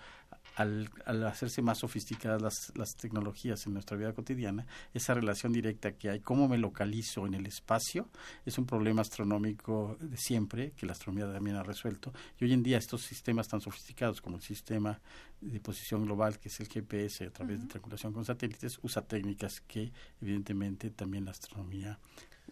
al, 0.58 0.90
al 1.04 1.24
hacerse 1.24 1.62
más 1.62 1.78
sofisticadas 1.78 2.42
las, 2.42 2.72
las 2.76 2.96
tecnologías 2.96 3.64
en 3.66 3.74
nuestra 3.74 3.96
vida 3.96 4.12
cotidiana, 4.12 4.66
esa 4.92 5.14
relación 5.14 5.52
directa 5.52 5.92
que 5.92 6.10
hay, 6.10 6.18
cómo 6.18 6.48
me 6.48 6.58
localizo 6.58 7.26
en 7.26 7.34
el 7.34 7.46
espacio, 7.46 8.08
es 8.44 8.58
un 8.58 8.66
problema 8.66 9.02
astronómico 9.02 9.96
de 10.00 10.16
siempre, 10.16 10.72
que 10.72 10.84
la 10.84 10.92
astronomía 10.92 11.32
también 11.32 11.54
ha 11.54 11.62
resuelto. 11.62 12.12
Y 12.40 12.44
hoy 12.44 12.52
en 12.52 12.64
día 12.64 12.76
estos 12.76 13.02
sistemas 13.02 13.46
tan 13.46 13.60
sofisticados 13.60 14.20
como 14.20 14.36
el 14.36 14.42
sistema 14.42 15.00
de 15.40 15.60
posición 15.60 16.04
global, 16.04 16.40
que 16.40 16.48
es 16.48 16.58
el 16.58 16.66
GPS 16.66 17.26
a 17.26 17.30
través 17.30 17.60
de 17.60 17.68
triangulación 17.68 18.12
con 18.12 18.24
satélites, 18.24 18.80
usa 18.82 19.02
técnicas 19.02 19.60
que 19.60 19.92
evidentemente 20.20 20.90
también 20.90 21.24
la 21.24 21.30
astronomía 21.30 22.00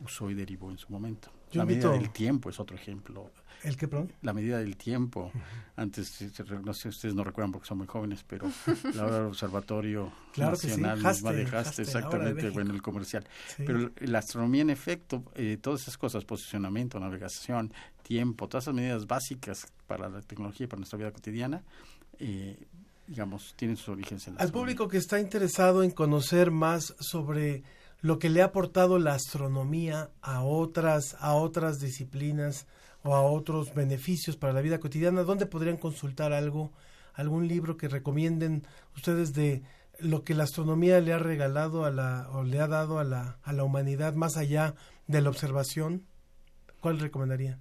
usó 0.00 0.30
y 0.30 0.34
derivó 0.34 0.70
en 0.70 0.78
su 0.78 0.90
momento. 0.90 1.30
Yo 1.50 1.60
la 1.60 1.66
medida 1.66 1.90
del 1.90 2.10
tiempo 2.10 2.50
es 2.50 2.58
otro 2.58 2.76
ejemplo. 2.76 3.30
¿El 3.62 3.76
qué, 3.76 3.88
perdón? 3.88 4.12
La 4.22 4.32
medida 4.32 4.58
del 4.58 4.76
tiempo. 4.76 5.30
Antes, 5.76 6.40
no 6.64 6.74
sé, 6.74 6.88
ustedes 6.88 7.14
no 7.14 7.24
recuerdan 7.24 7.52
porque 7.52 7.66
son 7.68 7.78
muy 7.78 7.86
jóvenes, 7.86 8.24
pero 8.26 8.50
la 8.94 9.04
hora 9.04 9.16
del 9.18 9.26
Observatorio 9.26 10.12
Claro 10.32 10.52
que 10.52 10.68
sí, 10.68 10.80
Nacional 10.80 11.06
Haste, 11.06 11.32
dejaste 11.32 11.68
Haste, 11.68 11.82
exactamente, 11.82 12.50
bueno, 12.50 12.74
el 12.74 12.82
comercial. 12.82 13.26
Sí. 13.56 13.64
Pero 13.66 13.90
la 14.00 14.18
astronomía, 14.18 14.62
en 14.62 14.70
efecto, 14.70 15.24
eh, 15.34 15.58
todas 15.60 15.82
esas 15.82 15.96
cosas, 15.96 16.24
posicionamiento, 16.24 16.98
navegación, 17.00 17.72
tiempo, 18.02 18.48
todas 18.48 18.64
esas 18.64 18.74
medidas 18.74 19.06
básicas 19.06 19.66
para 19.86 20.08
la 20.08 20.20
tecnología 20.20 20.64
y 20.64 20.66
para 20.68 20.80
nuestra 20.80 20.98
vida 20.98 21.12
cotidiana, 21.12 21.62
eh, 22.18 22.66
digamos, 23.06 23.54
tienen 23.56 23.76
sus 23.76 23.90
orígenes 23.90 24.26
en 24.26 24.34
la 24.34 24.40
Al 24.40 24.52
público 24.52 24.88
que 24.88 24.98
está 24.98 25.20
interesado 25.20 25.82
en 25.82 25.90
conocer 25.90 26.50
más 26.50 26.94
sobre 26.98 27.62
lo 28.06 28.20
que 28.20 28.30
le 28.30 28.40
ha 28.40 28.46
aportado 28.46 29.00
la 29.00 29.14
astronomía 29.14 30.10
a 30.22 30.44
otras, 30.44 31.16
a 31.18 31.34
otras 31.34 31.80
disciplinas 31.80 32.68
o 33.02 33.16
a 33.16 33.22
otros 33.22 33.74
beneficios 33.74 34.36
para 34.36 34.52
la 34.52 34.60
vida 34.60 34.78
cotidiana, 34.78 35.24
¿dónde 35.24 35.46
podrían 35.46 35.76
consultar 35.76 36.32
algo, 36.32 36.72
algún 37.14 37.48
libro 37.48 37.76
que 37.76 37.88
recomienden 37.88 38.64
ustedes 38.94 39.34
de 39.34 39.64
lo 39.98 40.22
que 40.22 40.34
la 40.34 40.44
astronomía 40.44 41.00
le 41.00 41.14
ha 41.14 41.18
regalado 41.18 41.84
a 41.84 41.90
la, 41.90 42.28
o 42.30 42.44
le 42.44 42.60
ha 42.60 42.68
dado 42.68 43.00
a 43.00 43.04
la, 43.04 43.40
a 43.42 43.52
la 43.52 43.64
humanidad 43.64 44.14
más 44.14 44.36
allá 44.36 44.76
de 45.08 45.20
la 45.20 45.30
observación? 45.30 46.06
¿Cuál 46.78 47.00
recomendaría? 47.00 47.58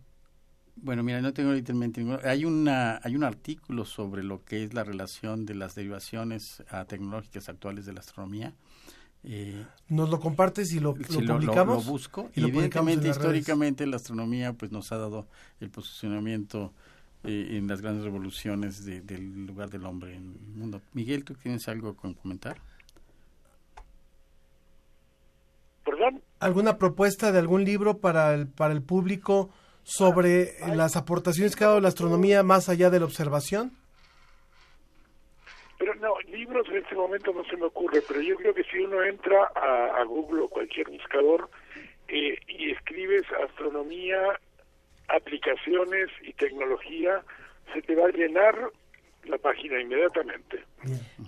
Bueno, 0.76 1.02
mira, 1.02 1.22
no 1.22 1.34
tengo 1.34 1.50
ahorita 1.50 1.72
en 1.72 1.80
mente 1.80 2.02
ninguno. 2.02 2.20
Hay, 2.24 2.46
una, 2.46 3.00
hay 3.02 3.16
un 3.16 3.24
artículo 3.24 3.84
sobre 3.84 4.22
lo 4.22 4.43
que 4.43 4.64
es 4.64 4.76
la 4.76 4.84
relación 4.84 5.48
de 5.48 5.56
las 5.56 5.74
derivaciones 5.74 6.64
ah, 6.70 6.86
tecnológicas 6.86 7.50
actuales 7.50 7.88
de 7.88 7.93
la 7.93 8.02
astronomía. 8.02 8.54
Eh, 9.28 9.65
¿Nos 9.89 10.09
lo 10.11 10.19
compartes 10.19 10.71
y 10.71 10.80
lo, 10.80 10.95
si 11.07 11.21
lo 11.21 11.36
publicamos? 11.36 11.86
lo 11.86 11.91
busco. 11.91 12.30
Y 12.36 12.41
lo 12.41 12.47
publicamos 12.49 12.89
en 12.93 12.99
evidentemente, 12.99 13.01
redes. 13.07 13.17
históricamente, 13.17 13.88
la 13.88 13.95
astronomía 13.95 14.53
pues 14.53 14.71
nos 14.71 14.91
ha 14.91 14.97
dado 14.97 15.28
el 15.59 15.69
posicionamiento 15.71 16.73
eh, 17.23 17.57
en 17.57 17.67
las 17.67 17.82
grandes 17.82 18.03
revoluciones 18.03 18.86
de- 18.86 19.01
del 19.01 19.47
lugar 19.47 19.69
del 19.71 19.86
hombre 19.86 20.15
en 20.15 20.34
el 20.34 20.55
mundo. 20.55 20.82
Miguel, 20.93 21.23
¿tú 21.23 21.34
tienes 21.34 21.67
algo 21.67 21.95
con 21.95 22.13
comentar? 22.13 22.57
¿Perdón? 25.84 26.21
¿Alguna 26.39 26.78
propuesta 26.78 27.32
de 27.32 27.39
algún 27.39 27.63
libro 27.63 27.97
para 27.99 28.34
el, 28.34 28.47
para 28.47 28.73
el 28.73 28.82
público 28.82 29.49
sobre 29.84 30.53
las 30.76 30.95
aportaciones 30.95 31.55
que 31.55 31.63
ha 31.63 31.67
dado 31.67 31.80
la 31.80 31.89
astronomía 31.89 32.41
más 32.43 32.69
allá 32.69 32.89
de 32.89 32.99
la 32.99 33.05
observación? 33.05 33.71
Pero 35.78 35.93
no, 35.95 36.19
libros 36.28 36.67
en 36.69 36.78
este 36.78 36.95
momento 36.95 37.34
no 37.34 37.43
se 37.45 37.57
me 37.57 37.65
ocurre, 37.65 38.01
pero 38.07 38.21
yo 38.21 38.36
creo 38.38 38.53
que 38.53 38.63
si 38.63 38.80
uno 38.80 39.03
entra 39.03 39.51
a, 39.55 40.01
a 40.01 40.03
Google 40.05 40.43
o 40.43 40.49
cualquier 40.49 40.89
buscador 40.89 41.49
eh, 42.07 42.38
y 42.47 42.71
escribes 42.71 43.23
astronomía, 43.49 44.39
aplicaciones 45.09 46.09
y 46.23 46.34
tecnología, 46.34 47.21
se 47.73 47.82
te 47.82 47.95
va 47.95 48.07
a 48.07 48.11
llenar 48.11 48.71
la 49.28 49.38
página 49.38 49.82
inmediatamente. 49.82 50.63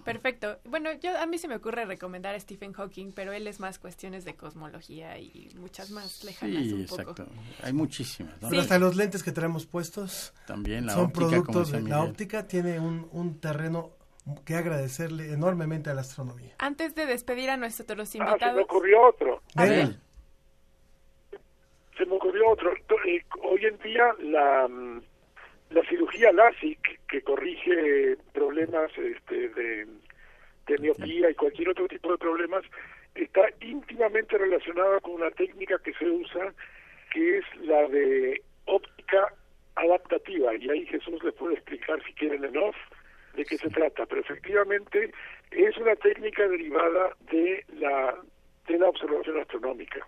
Perfecto. 0.05 0.59
Bueno, 0.65 0.91
yo 1.01 1.17
a 1.17 1.25
mí 1.25 1.37
se 1.37 1.47
me 1.47 1.55
ocurre 1.55 1.85
recomendar 1.85 2.35
a 2.35 2.39
Stephen 2.39 2.73
Hawking, 2.73 3.11
pero 3.11 3.31
él 3.33 3.47
es 3.47 3.59
más 3.59 3.79
cuestiones 3.79 4.23
de 4.23 4.35
cosmología 4.35 5.17
y 5.17 5.49
muchas 5.55 5.89
más 5.89 6.23
lejanas 6.23 6.63
Sí, 6.63 6.73
un 6.73 6.81
exacto. 6.81 7.25
poco. 7.25 7.31
Hay 7.63 7.73
muchísimas. 7.73 8.39
¿no? 8.41 8.49
Pero 8.49 8.61
hasta 8.61 8.77
los 8.79 8.95
lentes 8.95 9.23
que 9.23 9.31
tenemos 9.31 9.65
puestos 9.65 10.33
También 10.45 10.85
la 10.85 10.93
son 10.93 11.05
óptica, 11.05 11.25
como 11.25 11.43
productos 11.43 11.71
de 11.71 11.81
la 11.81 12.03
óptica, 12.03 12.47
tiene 12.47 12.79
un, 12.79 13.07
un 13.11 13.39
terreno 13.39 13.96
que 14.45 14.55
agradecerle 14.55 15.33
enormemente 15.33 15.89
a 15.89 15.93
la 15.93 16.01
astronomía. 16.01 16.55
Antes 16.59 16.95
de 16.95 17.05
despedir 17.05 17.49
a 17.49 17.57
nuestros 17.57 17.99
Ah, 17.99 18.05
se 18.05 18.19
me 18.19 18.25
invitados, 18.25 18.63
ocurrió 18.63 19.01
otro. 19.01 19.41
A 19.55 19.65
ver. 19.65 19.87
Se 21.97 22.05
me 22.05 22.15
ocurrió 22.15 22.49
otro. 22.49 22.73
Hoy 23.43 23.65
en 23.65 23.77
día 23.79 24.13
la, 24.19 24.67
mm, 24.67 25.01
la 25.71 25.83
cirugía 25.89 26.31
LASIK, 26.31 26.99
que 27.07 27.21
corrige 27.21 28.17
problemas 28.33 28.91
este, 28.97 29.49
de, 29.49 29.87
de 30.67 30.77
miopía 30.79 31.29
y 31.29 31.35
cualquier 31.35 31.69
otro 31.69 31.87
tipo 31.87 32.11
de 32.11 32.17
problemas, 32.17 32.63
está 33.15 33.41
íntimamente 33.61 34.37
relacionada 34.37 34.99
con 34.99 35.13
una 35.13 35.31
técnica 35.31 35.79
que 35.79 35.93
se 35.93 36.09
usa, 36.09 36.53
que 37.11 37.39
es 37.39 37.45
la 37.61 37.87
de 37.87 38.41
óptica 38.65 39.33
adaptativa. 39.75 40.55
Y 40.55 40.69
ahí 40.69 40.85
Jesús 40.85 41.23
les 41.23 41.33
puede 41.33 41.55
explicar, 41.55 42.03
si 42.05 42.13
quieren 42.13 42.43
en 42.45 42.57
off, 42.57 42.75
de 43.37 43.45
qué 43.45 43.57
se 43.57 43.69
trata, 43.69 44.05
pero 44.05 44.21
efectivamente 44.21 45.11
es 45.51 45.77
una 45.77 45.95
técnica 45.95 46.47
derivada 46.47 47.15
de 47.31 47.63
la 47.75 48.15
de 48.67 48.77
la 48.77 48.89
observación 48.89 49.39
astronómica. 49.39 50.05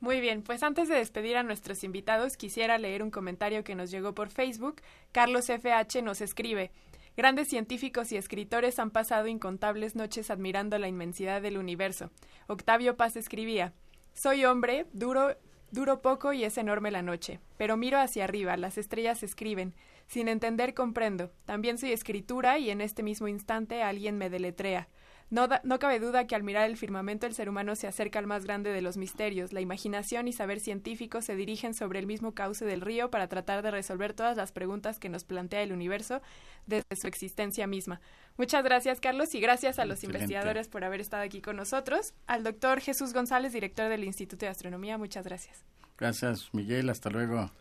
Muy 0.00 0.20
bien, 0.20 0.42
pues 0.42 0.62
antes 0.62 0.88
de 0.88 0.96
despedir 0.96 1.36
a 1.36 1.42
nuestros 1.42 1.84
invitados, 1.84 2.36
quisiera 2.36 2.78
leer 2.78 3.02
un 3.02 3.10
comentario 3.10 3.62
que 3.62 3.74
nos 3.74 3.90
llegó 3.90 4.14
por 4.14 4.30
Facebook. 4.30 4.80
Carlos 5.12 5.50
FH 5.50 6.02
nos 6.02 6.20
escribe, 6.20 6.72
Grandes 7.16 7.48
científicos 7.48 8.12
y 8.12 8.16
escritores 8.16 8.78
han 8.78 8.90
pasado 8.90 9.26
incontables 9.26 9.94
noches 9.94 10.30
admirando 10.30 10.78
la 10.78 10.88
inmensidad 10.88 11.42
del 11.42 11.58
universo. 11.58 12.10
Octavio 12.46 12.96
Paz 12.96 13.16
escribía, 13.16 13.74
Soy 14.14 14.44
hombre, 14.44 14.86
duro, 14.92 15.36
duro 15.70 16.00
poco 16.00 16.32
y 16.32 16.44
es 16.44 16.56
enorme 16.56 16.90
la 16.90 17.02
noche, 17.02 17.40
pero 17.58 17.76
miro 17.76 17.98
hacia 17.98 18.24
arriba, 18.24 18.56
las 18.56 18.78
estrellas 18.78 19.22
escriben. 19.22 19.74
Sin 20.10 20.26
entender 20.26 20.74
comprendo. 20.74 21.30
También 21.44 21.78
soy 21.78 21.92
escritura 21.92 22.58
y 22.58 22.70
en 22.70 22.80
este 22.80 23.04
mismo 23.04 23.28
instante 23.28 23.84
alguien 23.84 24.18
me 24.18 24.28
deletrea. 24.28 24.88
No, 25.30 25.46
no, 25.62 25.78
cabe 25.78 26.00
duda 26.00 26.26
que 26.26 26.34
al 26.34 26.42
mirar 26.42 26.68
el 26.68 26.76
firmamento 26.76 27.28
el 27.28 27.34
ser 27.34 27.48
humano 27.48 27.76
se 27.76 27.86
acerca 27.86 28.18
al 28.18 28.26
más 28.26 28.44
grande 28.44 28.72
de 28.72 28.82
los 28.82 28.96
misterios. 28.96 29.52
La 29.52 29.60
imaginación 29.60 30.26
y 30.26 30.32
saber 30.32 30.58
científico 30.58 31.22
se 31.22 31.36
dirigen 31.36 31.74
sobre 31.74 32.00
el 32.00 32.08
mismo 32.08 32.34
cauce 32.34 32.64
del 32.64 32.80
río 32.80 33.12
para 33.12 33.28
tratar 33.28 33.62
de 33.62 33.70
resolver 33.70 34.12
todas 34.12 34.36
las 34.36 34.50
preguntas 34.50 34.98
que 34.98 35.08
nos 35.08 35.22
plantea 35.22 35.62
el 35.62 35.72
universo 35.72 36.20
desde 36.66 36.96
su 37.00 37.06
existencia 37.06 37.68
misma. 37.68 38.00
Muchas 38.36 38.64
gracias, 38.64 38.98
Carlos, 38.98 39.32
y 39.36 39.40
gracias 39.40 39.78
a 39.78 39.84
los 39.84 39.98
Excelente. 39.98 40.24
investigadores 40.24 40.66
por 40.66 40.82
haber 40.82 41.00
estado 41.00 41.22
aquí 41.22 41.40
con 41.40 41.54
nosotros. 41.54 42.14
Al 42.26 42.42
doctor 42.42 42.80
Jesús 42.80 43.12
González, 43.12 43.52
director 43.52 43.88
del 43.88 44.02
Instituto 44.02 44.44
de 44.44 44.50
Astronomía, 44.50 44.98
muchas 44.98 45.24
gracias. 45.24 45.64
Gracias, 45.96 46.52
Miguel. 46.52 46.90
Hasta 46.90 47.10
luego. 47.10 47.52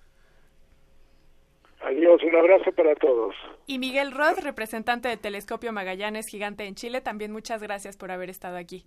Adiós, 2.09 2.23
un 2.23 2.35
abrazo 2.35 2.71
para 2.71 2.95
todos. 2.95 3.35
Y 3.67 3.77
Miguel 3.77 4.11
Roth, 4.11 4.39
representante 4.39 5.09
de 5.09 5.17
Telescopio 5.17 5.71
Magallanes 5.71 6.27
Gigante 6.27 6.65
en 6.65 6.75
Chile, 6.75 7.01
también 7.01 7.31
muchas 7.31 7.61
gracias 7.61 7.97
por 7.97 8.11
haber 8.11 8.29
estado 8.29 8.57
aquí. 8.57 8.83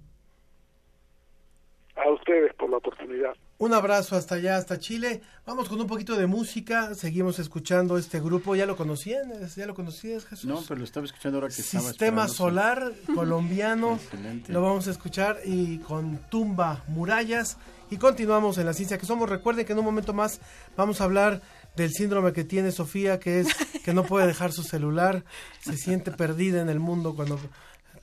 A 1.94 2.10
ustedes 2.10 2.52
por 2.54 2.70
la 2.70 2.78
oportunidad. 2.78 3.34
Un 3.58 3.74
abrazo 3.74 4.16
hasta 4.16 4.36
allá, 4.36 4.56
hasta 4.56 4.78
Chile. 4.78 5.20
Vamos 5.46 5.68
con 5.68 5.80
un 5.80 5.86
poquito 5.86 6.16
de 6.16 6.26
música. 6.26 6.94
Seguimos 6.94 7.38
escuchando 7.38 7.96
este 7.96 8.18
grupo. 8.18 8.56
¿Ya 8.56 8.66
lo 8.66 8.76
conocían? 8.76 9.30
¿Ya 9.54 9.66
lo 9.66 9.74
conocías, 9.74 10.24
Jesús? 10.24 10.46
No, 10.46 10.60
pero 10.66 10.78
lo 10.78 10.84
estaba 10.84 11.06
escuchando 11.06 11.38
ahora 11.38 11.48
que 11.48 11.60
estaba 11.60 11.84
Sistema. 11.84 12.28
Solar 12.28 12.92
colombiano. 13.14 13.96
Excelente. 14.02 14.52
Lo 14.52 14.62
vamos 14.62 14.88
a 14.88 14.90
escuchar 14.90 15.36
y 15.44 15.78
con 15.78 16.16
Tumba 16.30 16.82
Murallas. 16.88 17.58
Y 17.90 17.98
continuamos 17.98 18.56
en 18.56 18.64
la 18.64 18.72
ciencia 18.72 18.96
que 18.96 19.04
somos. 19.04 19.28
Recuerden 19.28 19.66
que 19.66 19.74
en 19.74 19.78
un 19.78 19.84
momento 19.84 20.14
más 20.14 20.40
vamos 20.76 21.02
a 21.02 21.04
hablar 21.04 21.42
del 21.76 21.92
síndrome 21.92 22.32
que 22.32 22.44
tiene 22.44 22.72
Sofía, 22.72 23.18
que 23.18 23.40
es 23.40 23.48
que 23.84 23.94
no 23.94 24.04
puede 24.04 24.26
dejar 24.26 24.52
su 24.52 24.62
celular, 24.62 25.24
se 25.60 25.76
siente 25.76 26.10
perdida 26.10 26.60
en 26.60 26.68
el 26.68 26.80
mundo 26.80 27.14
cuando 27.14 27.38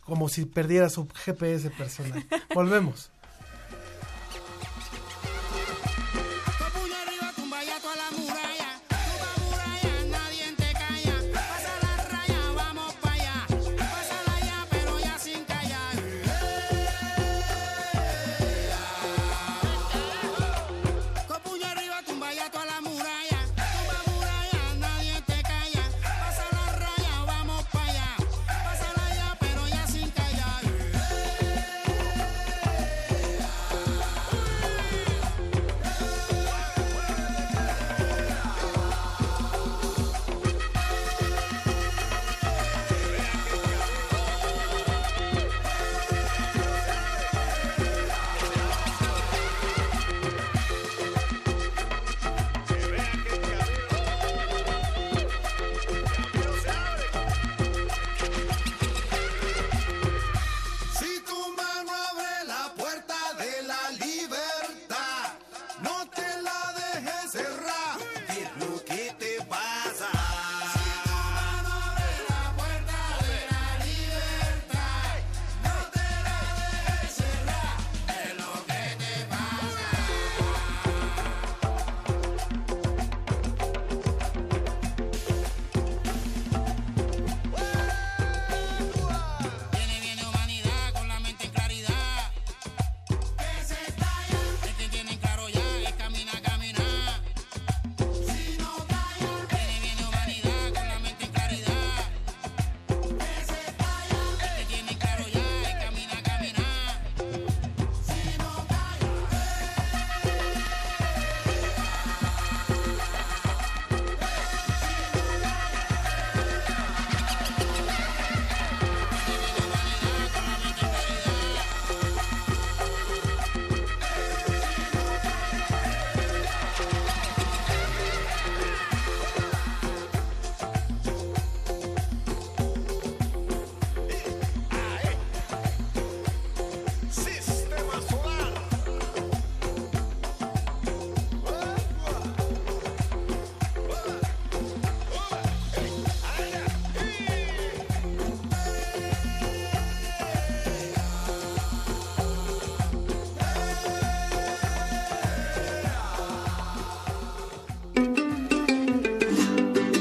como 0.01 0.27
si 0.27 0.45
perdiera 0.45 0.89
su 0.89 1.07
GPS 1.07 1.69
personal. 1.69 2.25
Volvemos. 2.53 3.11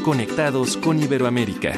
Conectados 0.09 0.79
con 0.79 0.99
Iberoamérica. 1.03 1.75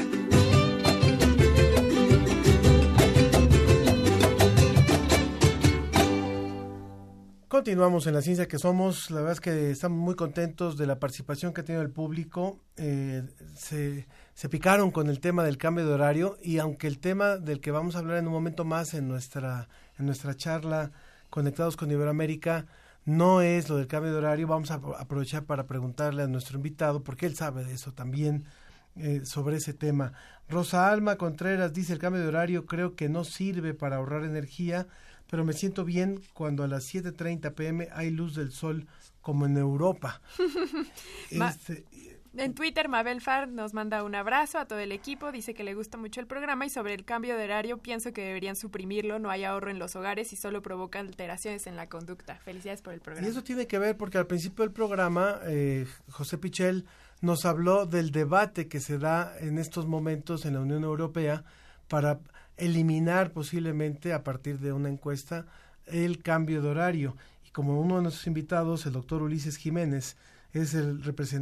Continuamos 7.49 8.07
en 8.07 8.15
la 8.15 8.23
ciencia 8.23 8.47
que 8.47 8.61
somos. 8.61 9.11
La 9.11 9.17
verdad 9.17 9.33
es 9.33 9.41
que 9.41 9.71
estamos 9.73 9.99
muy 9.99 10.15
contentos 10.15 10.77
de 10.77 10.87
la 10.87 11.01
participación 11.01 11.53
que 11.53 11.63
ha 11.63 11.65
tenido 11.65 11.83
el 11.83 11.91
público. 11.91 12.61
Eh, 12.77 13.25
se, 13.57 14.07
se 14.35 14.49
picaron 14.49 14.93
con 14.93 15.09
el 15.09 15.19
tema 15.19 15.43
del 15.43 15.59
cambio 15.59 15.85
de 15.85 15.93
horario 15.93 16.37
y 16.41 16.59
aunque 16.59 16.87
el 16.87 17.01
tema 17.01 17.37
del 17.37 17.61
que 17.61 17.73
vamos 17.73 17.97
a 17.97 17.99
hablar 17.99 18.19
en 18.19 18.29
un 18.29 18.33
momento 18.33 18.65
más 18.65 18.95
en 18.95 19.09
nuestra, 19.09 19.69
en 19.99 20.07
nuestra 20.07 20.37
charla 20.37 20.93
Conectados 21.31 21.77
con 21.77 21.91
Iberoamérica 21.91 22.67
no 23.11 23.41
es 23.43 23.69
lo 23.69 23.77
del 23.77 23.87
cambio 23.87 24.13
de 24.13 24.19
horario, 24.19 24.47
vamos 24.47 24.71
a 24.71 24.81
apro- 24.81 24.97
aprovechar 24.99 25.45
para 25.45 25.67
preguntarle 25.67 26.23
a 26.23 26.29
nuestro 26.29 26.57
invitado, 26.57 27.03
porque 27.03 27.27
él 27.27 27.35
sabe 27.37 27.65
de 27.65 27.75
eso 27.75 27.93
también, 27.93 28.45
eh, 28.97 29.23
sobre 29.25 29.57
ese 29.57 29.75
tema. 29.75 30.13
Rosa 30.49 30.91
Alma 30.91 31.17
Contreras 31.17 31.73
dice, 31.73 31.93
el 31.93 31.99
cambio 31.99 32.23
de 32.23 32.29
horario 32.29 32.67
creo 32.67 32.95
que 32.97 33.09
no 33.09 33.25
sirve 33.25 33.75
para 33.75 33.97
ahorrar 33.97 34.25
energía, 34.25 34.87
pero 35.31 35.45
me 35.45 35.53
siento 35.53 35.85
bien 35.85 36.21
cuando 36.35 36.65
a 36.65 36.69
las 36.69 36.85
7.30 36.93 37.55
pm 37.55 37.89
hay 37.93 38.11
luz 38.11 38.35
del 38.35 38.51
sol 38.53 38.87
como 39.21 39.47
en 39.47 39.57
Europa. 39.57 40.21
Este, 41.31 41.85
En 42.37 42.55
Twitter, 42.55 42.89
Mabel 42.89 43.21
Far 43.21 43.49
nos 43.49 43.75
manda 43.75 44.05
un 44.05 44.15
abrazo 44.15 44.59
a 44.59 44.65
todo 44.67 44.79
el 44.79 44.93
equipo, 44.93 45.33
dice 45.33 45.53
que 45.53 45.65
le 45.65 45.75
gusta 45.75 45.99
mucho 45.99 46.21
el 46.21 46.29
programa 46.29 46.65
y 46.65 46.71
sobre 46.71 46.95
el 46.95 47.05
cambio 47.05 47.37
de 47.37 47.45
horario 47.45 47.79
pienso 47.79 48.13
que 48.13 48.23
deberían 48.23 48.55
suprimirlo, 48.55 49.19
no 49.19 49.31
hay 49.31 49.43
ahorro 49.43 49.69
en 49.71 49.81
los 49.81 49.97
hogares 49.97 50.33
y 50.33 50.37
solo 50.37 50.63
provoca 50.63 51.01
alteraciones 51.01 51.67
en 51.67 51.75
la 51.75 51.89
conducta. 51.89 52.37
Felicidades 52.37 52.83
por 52.83 52.95
el 52.95 53.01
Y 53.01 53.03
programa. 53.03 53.27
eso 53.29 53.43
tiene 53.43 53.67
que 53.67 53.79
ver 53.81 53.97
porque 53.97 54.19
al 54.19 54.29
principio 54.29 54.65
del 54.65 54.73
programa 54.73 55.41
eh, 55.45 55.87
José 56.09 56.39
Pichel 56.39 56.87
nos 57.21 57.45
habló 57.45 57.85
del 57.87 58.13
debate 58.13 58.69
que 58.69 58.79
se 58.79 58.99
da 58.99 59.37
en 59.41 59.59
estos 59.59 59.87
momentos 59.87 60.47
en 60.47 60.55
la 60.55 60.61
Unión 60.61 60.85
Europea 60.85 61.43
para 61.89 62.21
eliminar 62.57 63.33
posiblemente 63.33 64.13
a 64.13 64.23
partir 64.23 64.61
de 64.61 64.73
una 64.73 64.89
encuesta 64.89 65.47
el 65.87 66.23
cambio 66.23 66.63
de 66.63 66.69
horario. 66.69 67.17
Y 67.45 67.51
como 67.51 67.81
uno 67.81 67.97
de 67.97 68.03
nuestros 68.03 68.29
invitados, 68.29 68.87
el 68.87 68.93
doctor 68.93 69.21
Ulises 69.23 69.57
Jiménez, 69.57 70.17
es 70.53 70.75
el, 70.75 71.01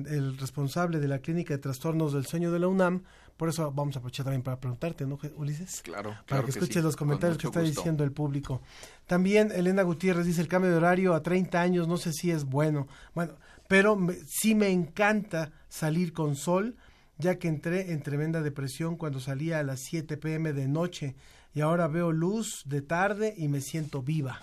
el 0.09 0.39
responsable 0.39 0.99
de 1.01 1.09
la 1.09 1.19
Clínica 1.21 1.55
de 1.55 1.59
Trastornos 1.59 2.13
del 2.13 2.27
Sueño 2.27 2.51
de 2.53 2.59
la 2.59 2.69
UNAM, 2.69 3.03
por 3.37 3.49
eso 3.49 3.71
vamos 3.73 3.95
a 3.95 4.01
aprovechar 4.01 4.25
también 4.25 4.43
para 4.43 4.59
preguntarte, 4.59 5.07
¿no, 5.07 5.19
Ulises? 5.37 5.81
Claro, 5.83 6.11
Para 6.11 6.25
claro 6.25 6.43
que 6.47 6.53
que 6.53 6.59
escuches 6.59 6.77
sí, 6.77 6.83
los 6.83 6.97
comentarios 6.97 7.39
que 7.39 7.47
está 7.47 7.61
gusto. 7.61 7.77
diciendo 7.77 8.03
el 8.05 8.13
público. 8.13 8.61
También 9.07 9.53
Elena 9.53 9.83
Gutiérrez 9.83 10.27
dice 10.27 10.41
el 10.41 10.49
cambio 10.49 10.71
de 10.71 10.77
horario 10.77 11.15
a 11.15 11.23
30 11.23 11.61
años, 11.61 11.87
no 11.87 11.97
sé 11.99 12.13
si 12.13 12.31
es 12.33 12.45
bueno. 12.45 12.89
Bueno, 13.15 13.35
pero 13.69 13.95
me- 13.97 14.15
sí 14.27 14.55
me 14.57 14.71
encanta 14.71 15.53
salir 15.69 16.13
con 16.13 16.35
sol, 16.35 16.77
ya 17.19 17.39
que 17.39 17.49
entré 17.49 17.93
en 17.93 18.03
tremenda 18.03 18.43
depresión 18.43 18.97
cuando 18.97 19.21
salía 19.21 19.61
a 19.61 19.63
las 19.63 19.81
7 19.81 20.17
pm 20.17 20.53
de 20.53 20.67
noche 20.69 21.15
y 21.55 21.61
ahora 21.61 21.87
veo 21.89 22.13
luz 22.13 22.63
de 22.67 22.83
tarde 22.83 23.35
y 23.37 23.49
me 23.49 23.61
siento 23.61 24.03
viva. 24.03 24.41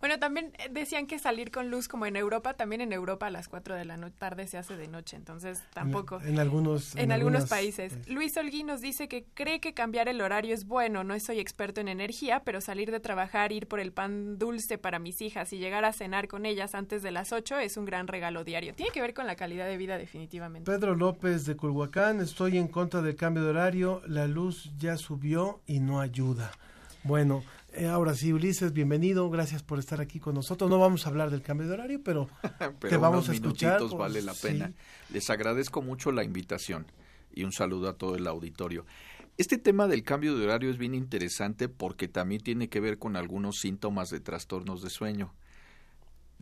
Bueno, 0.00 0.18
también 0.20 0.52
eh, 0.58 0.68
decían 0.70 1.06
que 1.08 1.18
salir 1.18 1.50
con 1.50 1.70
luz 1.70 1.88
como 1.88 2.06
en 2.06 2.14
Europa, 2.16 2.54
también 2.54 2.80
en 2.80 2.92
Europa 2.92 3.26
a 3.26 3.30
las 3.30 3.48
4 3.48 3.74
de 3.74 3.84
la 3.84 3.96
no- 3.96 4.12
tarde 4.12 4.46
se 4.46 4.56
hace 4.56 4.76
de 4.76 4.86
noche, 4.86 5.16
entonces 5.16 5.62
tampoco. 5.74 6.20
En, 6.22 6.38
algunos 6.38 6.94
En, 6.94 7.00
en 7.02 7.12
algunos 7.12 7.42
algunas, 7.42 7.50
países. 7.50 7.92
eh, 7.94 8.02
Luis 8.06 8.36
Olguín 8.36 8.68
nos 8.68 8.80
dice 8.80 9.08
que 9.08 9.24
cree 9.34 9.58
que 9.60 9.74
cambiar 9.74 10.08
el 10.08 10.20
horario 10.20 10.54
es 10.54 10.66
bueno. 10.66 11.02
No 11.02 11.18
soy 11.18 11.40
experto 11.40 11.80
en 11.80 11.88
energía, 11.88 12.44
pero 12.44 12.60
salir 12.60 12.90
de 12.92 13.00
trabajar, 13.00 13.50
ir 13.50 13.66
por 13.66 13.80
el 13.80 13.90
pan 13.92 14.38
dulce 14.38 14.78
para 14.78 14.98
mis 15.00 15.20
hijas 15.20 15.52
y 15.52 15.58
llegar 15.58 15.84
a 15.84 15.92
cenar 15.92 16.28
con 16.28 16.46
ellas 16.46 16.74
antes 16.76 17.02
de 17.02 17.10
las 17.10 17.32
8 17.32 17.58
es 17.58 17.76
un 17.76 17.84
gran 17.84 18.06
regalo 18.06 18.44
diario. 18.44 18.74
Tiene 18.74 18.92
que 18.92 19.00
ver 19.00 19.14
con 19.14 19.26
la 19.26 19.34
calidad 19.34 19.66
de 19.66 19.76
vida 19.76 19.98
definitivamente. 19.98 20.70
Pedro 20.70 20.94
López 20.94 21.44
de 21.44 21.56
Culhuacán, 21.56 22.20
estoy 22.20 22.56
en 22.58 22.68
contra 22.68 23.02
del 23.02 23.16
cambio 23.16 23.42
de 23.42 23.50
horario, 23.50 24.00
la 24.06 24.28
luz 24.28 24.70
ya 24.78 24.96
subió 24.96 25.60
y 25.66 25.80
no 25.80 26.00
ayuda. 26.00 26.52
Bueno, 27.04 27.42
ahora 27.90 28.14
sí, 28.14 28.32
Ulises, 28.32 28.72
bienvenido, 28.72 29.28
gracias 29.30 29.62
por 29.62 29.78
estar 29.78 30.00
aquí 30.00 30.18
con 30.20 30.34
nosotros. 30.34 30.70
No 30.70 30.78
vamos 30.78 31.06
a 31.06 31.10
hablar 31.10 31.30
del 31.30 31.42
cambio 31.42 31.66
de 31.68 31.74
horario, 31.74 32.00
pero, 32.02 32.28
Pero 32.58 32.88
te 32.88 32.96
vamos 32.96 33.26
unos 33.26 33.28
a 33.28 33.32
escuchar. 33.34 33.80
pues, 33.80 33.92
vale 33.92 34.22
la 34.22 34.34
sí. 34.34 34.48
pena. 34.48 34.72
Les 35.10 35.30
agradezco 35.30 35.82
mucho 35.82 36.12
la 36.12 36.24
invitación 36.24 36.86
y 37.32 37.44
un 37.44 37.52
saludo 37.52 37.88
a 37.88 37.94
todo 37.94 38.16
el 38.16 38.26
auditorio. 38.26 38.86
Este 39.36 39.58
tema 39.58 39.86
del 39.86 40.02
cambio 40.02 40.36
de 40.36 40.44
horario 40.44 40.70
es 40.70 40.78
bien 40.78 40.94
interesante 40.94 41.68
porque 41.68 42.08
también 42.08 42.42
tiene 42.42 42.68
que 42.68 42.80
ver 42.80 42.98
con 42.98 43.14
algunos 43.14 43.60
síntomas 43.60 44.10
de 44.10 44.20
trastornos 44.20 44.82
de 44.82 44.90
sueño. 44.90 45.32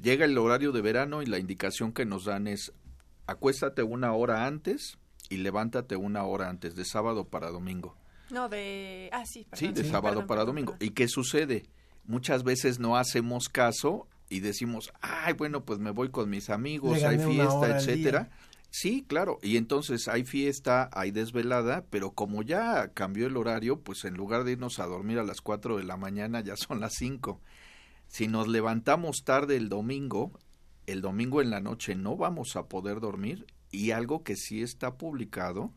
Llega 0.01 0.25
el 0.25 0.39
horario 0.39 0.73
de 0.73 0.81
verano 0.81 1.23
y 1.23 1.27
la 1.27 1.39
indicación 1.39 1.93
que 1.93 2.07
nos 2.07 2.25
dan 2.25 2.47
es 2.47 2.73
acuéstate 3.27 3.83
una 3.83 4.13
hora 4.13 4.47
antes 4.47 4.99
y 5.29 5.39
levántate 5.39 5.97
una 5.97 6.25
hora 6.25 6.49
antes, 6.49 6.77
de 6.77 6.85
sábado 6.85 7.25
para 7.25 7.51
domingo. 7.51 7.97
No, 8.31 8.49
de... 8.49 9.11
Ah, 9.13 9.25
sí, 9.25 9.47
Sí, 9.53 9.69
de 9.69 9.85
sábado 9.85 10.15
perdón, 10.15 10.27
para 10.27 10.41
perdón, 10.41 10.47
domingo. 10.47 10.73
perdón. 10.73 10.89
¿Y 10.89 10.91
qué 10.93 11.09
sucede? 11.09 11.65
Muchas 12.05 12.45
veces 12.45 12.79
no 12.79 12.97
hacemos 12.97 13.49
caso 13.49 14.09
y 14.29 14.41
decimos, 14.41 14.93
ay, 15.01 15.35
bueno, 15.35 15.65
pues 15.65 15.79
me 15.79 15.91
voy 15.91 16.11
con 16.11 16.31
mis 16.31 16.51
amigos, 16.51 17.03
hay 17.03 17.19
fiesta, 17.19 17.77
etcétera. 17.77 18.31
Sí, 18.71 19.05
claro. 19.07 19.39
Y 19.43 19.57
entonces 19.57 20.09
hay 20.09 20.25
fiesta, 20.25 20.91
hay 20.93 21.11
desvelada, 21.11 21.85
pero 21.89 22.11
como 22.13 22.43
ya 22.43 22.89
cambió 22.89 23.27
el 23.27 23.37
horario, 23.37 23.81
pues 23.81 24.05
en 24.05 24.15
lugar 24.15 24.45
de 24.45 24.53
irnos 24.53 24.79
a 24.81 24.87
dormir 24.87 25.19
a 25.19 25.25
las 25.25 25.41
4 25.41 25.79
de 25.79 25.85
la 25.85 25.97
mañana, 25.97 26.41
ya 26.41 26.57
son 26.57 26.81
las 26.81 26.95
5. 26.95 27.41
Si 28.09 28.29
nos 28.29 28.49
levantamos 28.49 29.25
tarde 29.25 29.57
el 29.57 29.69
domingo, 29.69 30.33
el 30.87 31.01
domingo 31.01 31.41
en 31.41 31.51
la 31.51 31.61
noche 31.61 31.95
no 31.95 32.17
vamos 32.17 32.57
a 32.57 32.67
poder 32.67 33.01
dormir 33.01 33.47
y 33.71 33.93
algo 33.93 34.23
que 34.23 34.37
sí 34.37 34.63
está 34.63 34.97
publicado 34.97 35.73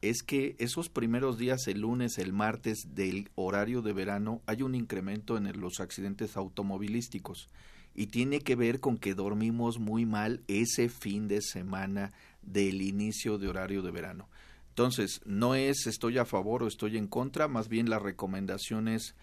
es 0.00 0.22
que 0.22 0.54
esos 0.58 0.88
primeros 0.88 1.38
días, 1.38 1.66
el 1.66 1.80
lunes, 1.80 2.18
el 2.18 2.32
martes 2.32 2.88
del 2.94 3.30
horario 3.34 3.82
de 3.82 3.92
verano, 3.92 4.42
hay 4.46 4.62
un 4.62 4.74
incremento 4.74 5.36
en 5.36 5.46
el- 5.46 5.58
los 5.58 5.80
accidentes 5.80 6.36
automovilísticos 6.36 7.48
y 7.94 8.06
tiene 8.06 8.40
que 8.40 8.54
ver 8.54 8.80
con 8.80 8.96
que 8.96 9.14
dormimos 9.14 9.78
muy 9.78 10.06
mal 10.06 10.42
ese 10.46 10.88
fin 10.88 11.26
de 11.26 11.42
semana 11.42 12.12
del 12.42 12.82
inicio 12.82 13.38
de 13.38 13.48
horario 13.48 13.82
de 13.82 13.90
verano. 13.90 14.28
Entonces, 14.68 15.20
no 15.24 15.56
es 15.56 15.86
estoy 15.88 16.18
a 16.18 16.24
favor 16.24 16.62
o 16.62 16.68
estoy 16.68 16.96
en 16.96 17.08
contra, 17.08 17.48
más 17.48 17.68
bien 17.68 17.90
la 17.90 17.98
recomendación 17.98 18.86
es 18.86 19.16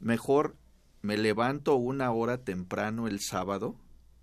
mejor 0.00 0.56
me 1.02 1.18
levanto 1.18 1.74
una 1.74 2.12
hora 2.12 2.38
temprano 2.38 3.08
el 3.08 3.20
sábado, 3.20 3.76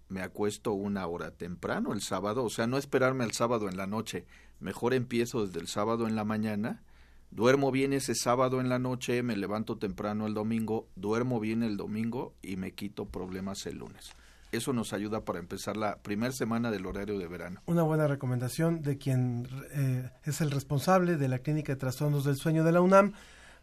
me 0.07 0.21
acuesto 0.21 0.71
una 0.71 1.05
hora 1.05 1.31
temprano 1.31 1.93
el 1.93 2.01
sábado, 2.01 2.43
o 2.43 2.49
sea, 2.49 2.67
no 2.67 2.77
esperarme 2.77 3.25
al 3.25 3.33
sábado 3.33 3.69
en 3.69 3.77
la 3.77 3.85
noche, 3.85 4.25
mejor 4.59 4.93
empiezo 4.93 5.45
desde 5.45 5.59
el 5.59 5.67
sábado 5.67 6.07
en 6.07 6.15
la 6.15 6.25
mañana, 6.25 6.81
duermo 7.31 7.71
bien 7.71 7.93
ese 7.93 8.15
sábado 8.15 8.59
en 8.59 8.69
la 8.69 8.79
noche, 8.79 9.23
me 9.23 9.35
levanto 9.35 9.77
temprano 9.77 10.27
el 10.27 10.33
domingo, 10.33 10.87
duermo 10.95 11.39
bien 11.39 11.63
el 11.63 11.77
domingo 11.77 12.33
y 12.41 12.55
me 12.55 12.71
quito 12.71 13.05
problemas 13.05 13.65
el 13.65 13.77
lunes. 13.77 14.11
Eso 14.51 14.73
nos 14.73 14.93
ayuda 14.93 15.25
para 15.25 15.37
empezar 15.37 15.77
la 15.77 15.97
primera 15.97 16.31
semana 16.31 16.71
del 16.71 16.87
horario 16.87 17.19
de 17.19 17.27
verano. 17.27 17.61
Una 17.67 17.83
buena 17.83 18.07
recomendación 18.07 18.81
de 18.81 18.97
quien 18.97 19.47
eh, 19.73 20.09
es 20.23 20.41
el 20.41 20.49
responsable 20.49 21.17
de 21.17 21.27
la 21.27 21.39
Clínica 21.39 21.73
de 21.73 21.79
Trastornos 21.79 22.23
del 22.23 22.35
Sueño 22.35 22.63
de 22.63 22.71
la 22.71 22.81
UNAM. 22.81 23.13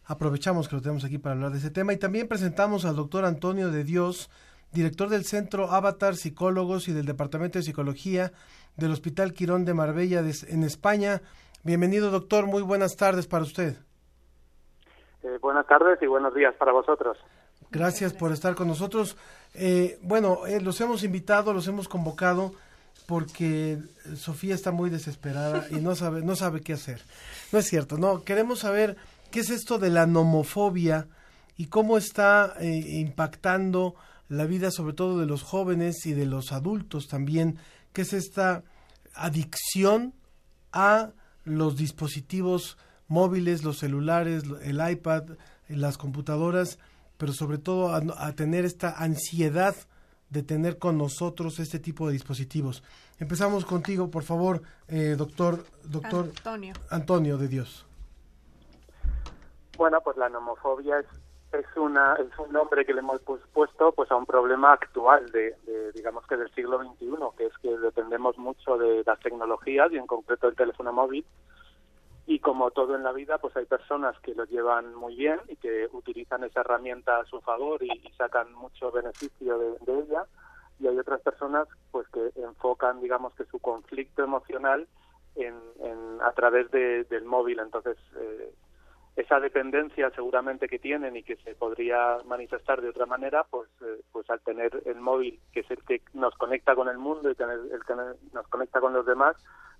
Aprovechamos 0.04 0.68
que 0.68 0.76
lo 0.76 0.82
tenemos 0.82 1.04
aquí 1.04 1.18
para 1.18 1.34
hablar 1.34 1.50
de 1.50 1.58
ese 1.58 1.70
tema 1.70 1.92
y 1.92 1.96
también 1.96 2.28
presentamos 2.28 2.84
al 2.84 2.94
doctor 2.94 3.24
Antonio 3.24 3.72
de 3.72 3.82
Dios, 3.82 4.30
director 4.72 5.08
del 5.08 5.24
Centro 5.24 5.72
Avatar 5.72 6.14
Psicólogos 6.14 6.86
y 6.86 6.92
del 6.92 7.06
Departamento 7.06 7.58
de 7.58 7.64
Psicología 7.64 8.32
del 8.76 8.92
Hospital 8.92 9.32
Quirón 9.32 9.64
de 9.64 9.74
Marbella 9.74 10.22
de- 10.22 10.34
en 10.48 10.62
España. 10.64 11.22
Bienvenido, 11.62 12.10
doctor. 12.10 12.46
Muy 12.46 12.62
buenas 12.62 12.96
tardes 12.96 13.26
para 13.26 13.44
usted. 13.44 13.76
Eh, 15.22 15.38
buenas 15.40 15.66
tardes 15.66 15.98
y 16.02 16.06
buenos 16.06 16.34
días 16.34 16.54
para 16.58 16.72
vosotros. 16.72 17.16
Gracias 17.70 18.12
por 18.12 18.32
estar 18.32 18.54
con 18.54 18.68
nosotros. 18.68 19.16
Eh, 19.54 19.98
bueno, 20.02 20.46
eh, 20.46 20.60
los 20.60 20.80
hemos 20.80 21.02
invitado, 21.02 21.52
los 21.52 21.66
hemos 21.66 21.88
convocado 21.88 22.52
porque 23.06 23.78
Sofía 24.14 24.54
está 24.54 24.70
muy 24.72 24.90
desesperada 24.90 25.66
y 25.70 25.76
no 25.76 25.94
sabe, 25.94 26.22
no 26.22 26.36
sabe 26.36 26.60
qué 26.60 26.72
hacer. 26.74 27.00
No 27.52 27.58
es 27.58 27.66
cierto, 27.66 27.98
no. 27.98 28.22
Queremos 28.24 28.60
saber 28.60 28.96
qué 29.30 29.40
es 29.40 29.50
esto 29.50 29.78
de 29.78 29.90
la 29.90 30.06
nomofobia 30.06 31.06
y 31.56 31.66
cómo 31.66 31.96
está 31.98 32.54
eh, 32.60 32.66
impactando 33.00 33.94
la 34.28 34.44
vida, 34.44 34.70
sobre 34.70 34.92
todo 34.94 35.18
de 35.18 35.26
los 35.26 35.42
jóvenes 35.42 36.04
y 36.06 36.12
de 36.12 36.26
los 36.26 36.52
adultos 36.52 37.06
también. 37.08 37.58
¿Qué 37.96 38.02
es 38.02 38.12
esta 38.12 38.62
adicción 39.14 40.12
a 40.70 41.12
los 41.44 41.78
dispositivos 41.78 42.76
móviles, 43.08 43.64
los 43.64 43.78
celulares, 43.78 44.42
el 44.60 44.86
iPad, 44.86 45.38
las 45.68 45.96
computadoras, 45.96 46.78
pero 47.16 47.32
sobre 47.32 47.56
todo 47.56 47.94
a, 47.94 48.02
a 48.18 48.32
tener 48.34 48.66
esta 48.66 48.90
ansiedad 48.90 49.74
de 50.28 50.42
tener 50.42 50.76
con 50.76 50.98
nosotros 50.98 51.58
este 51.58 51.78
tipo 51.78 52.06
de 52.06 52.12
dispositivos. 52.12 52.82
Empezamos 53.18 53.64
contigo, 53.64 54.10
por 54.10 54.24
favor, 54.24 54.60
eh, 54.88 55.14
doctor, 55.16 55.64
doctor 55.84 56.26
Antonio. 56.36 56.74
Antonio 56.90 57.38
de 57.38 57.48
Dios. 57.48 57.86
Bueno, 59.78 60.02
pues 60.04 60.18
la 60.18 60.28
nomofobia 60.28 60.98
es, 60.98 61.06
es, 61.52 61.76
una, 61.76 62.14
es 62.14 62.38
un 62.38 62.52
nombre 62.52 62.84
que 62.84 62.92
le 62.92 63.00
hemos 63.00 63.20
pues, 63.22 63.40
puesto 63.52 63.92
pues 63.92 64.10
a 64.10 64.16
un 64.16 64.26
problema 64.26 64.72
actual 64.72 65.30
de, 65.30 65.54
digamos 65.94 66.26
que 66.26 66.36
del 66.36 66.52
siglo 66.54 66.78
XXI, 66.78 67.08
que 67.36 67.46
es 67.46 67.58
que 67.58 67.76
dependemos 67.78 68.36
mucho 68.38 68.76
de 68.76 69.02
las 69.04 69.20
tecnologías 69.20 69.92
y 69.92 69.96
en 69.96 70.06
concreto 70.06 70.48
el 70.48 70.56
teléfono 70.56 70.92
móvil. 70.92 71.24
Y 72.28 72.40
como 72.40 72.72
todo 72.72 72.96
en 72.96 73.04
la 73.04 73.12
vida, 73.12 73.38
pues 73.38 73.56
hay 73.56 73.66
personas 73.66 74.18
que 74.20 74.34
lo 74.34 74.44
llevan 74.46 74.94
muy 74.96 75.14
bien 75.14 75.38
y 75.48 75.56
que 75.56 75.88
utilizan 75.92 76.42
esa 76.42 76.60
herramienta 76.60 77.20
a 77.20 77.24
su 77.26 77.40
favor 77.40 77.82
y, 77.84 78.02
sacan 78.18 78.52
mucho 78.54 78.90
beneficio 78.90 79.58
de, 79.58 79.78
de 79.80 80.00
ella. 80.00 80.24
Y 80.80 80.88
hay 80.88 80.98
otras 80.98 81.20
personas 81.20 81.68
pues 81.92 82.08
que 82.08 82.32
enfocan, 82.36 83.00
digamos 83.00 83.32
que 83.34 83.44
su 83.44 83.60
conflicto 83.60 84.24
emocional 84.24 84.88
en, 85.36 86.18
a 86.22 86.32
través 86.32 86.70
de, 86.70 87.04
del 87.04 87.24
móvil. 87.24 87.60
Entonces, 87.60 87.96
eh, 88.16 88.52
esa 89.16 89.40
dependencia 89.40 90.10
seguramente 90.10 90.68
que 90.68 90.78
tienen 90.78 91.16
y 91.16 91.22
que 91.22 91.36
se 91.36 91.54
podría 91.54 92.18
manifestar 92.26 92.82
de 92.82 92.90
otra 92.90 93.06
manera, 93.06 93.44
pues, 93.50 93.68
eh, 93.80 94.02
pues 94.12 94.28
al 94.28 94.40
tener 94.40 94.82
el 94.84 95.00
móvil, 95.00 95.40
que 95.52 95.60
es 95.60 95.70
el 95.70 95.82
que 95.84 96.02
nos 96.12 96.34
conecta 96.34 96.74
con 96.74 96.88
el 96.88 96.98
mundo 96.98 97.30
y 97.30 97.34
tener 97.34 97.58
el 97.72 97.82
que 97.84 97.94
nos 98.32 98.46
conecta 98.48 98.78
con 98.80 98.92
los 98.92 99.06
demás, 99.06 99.36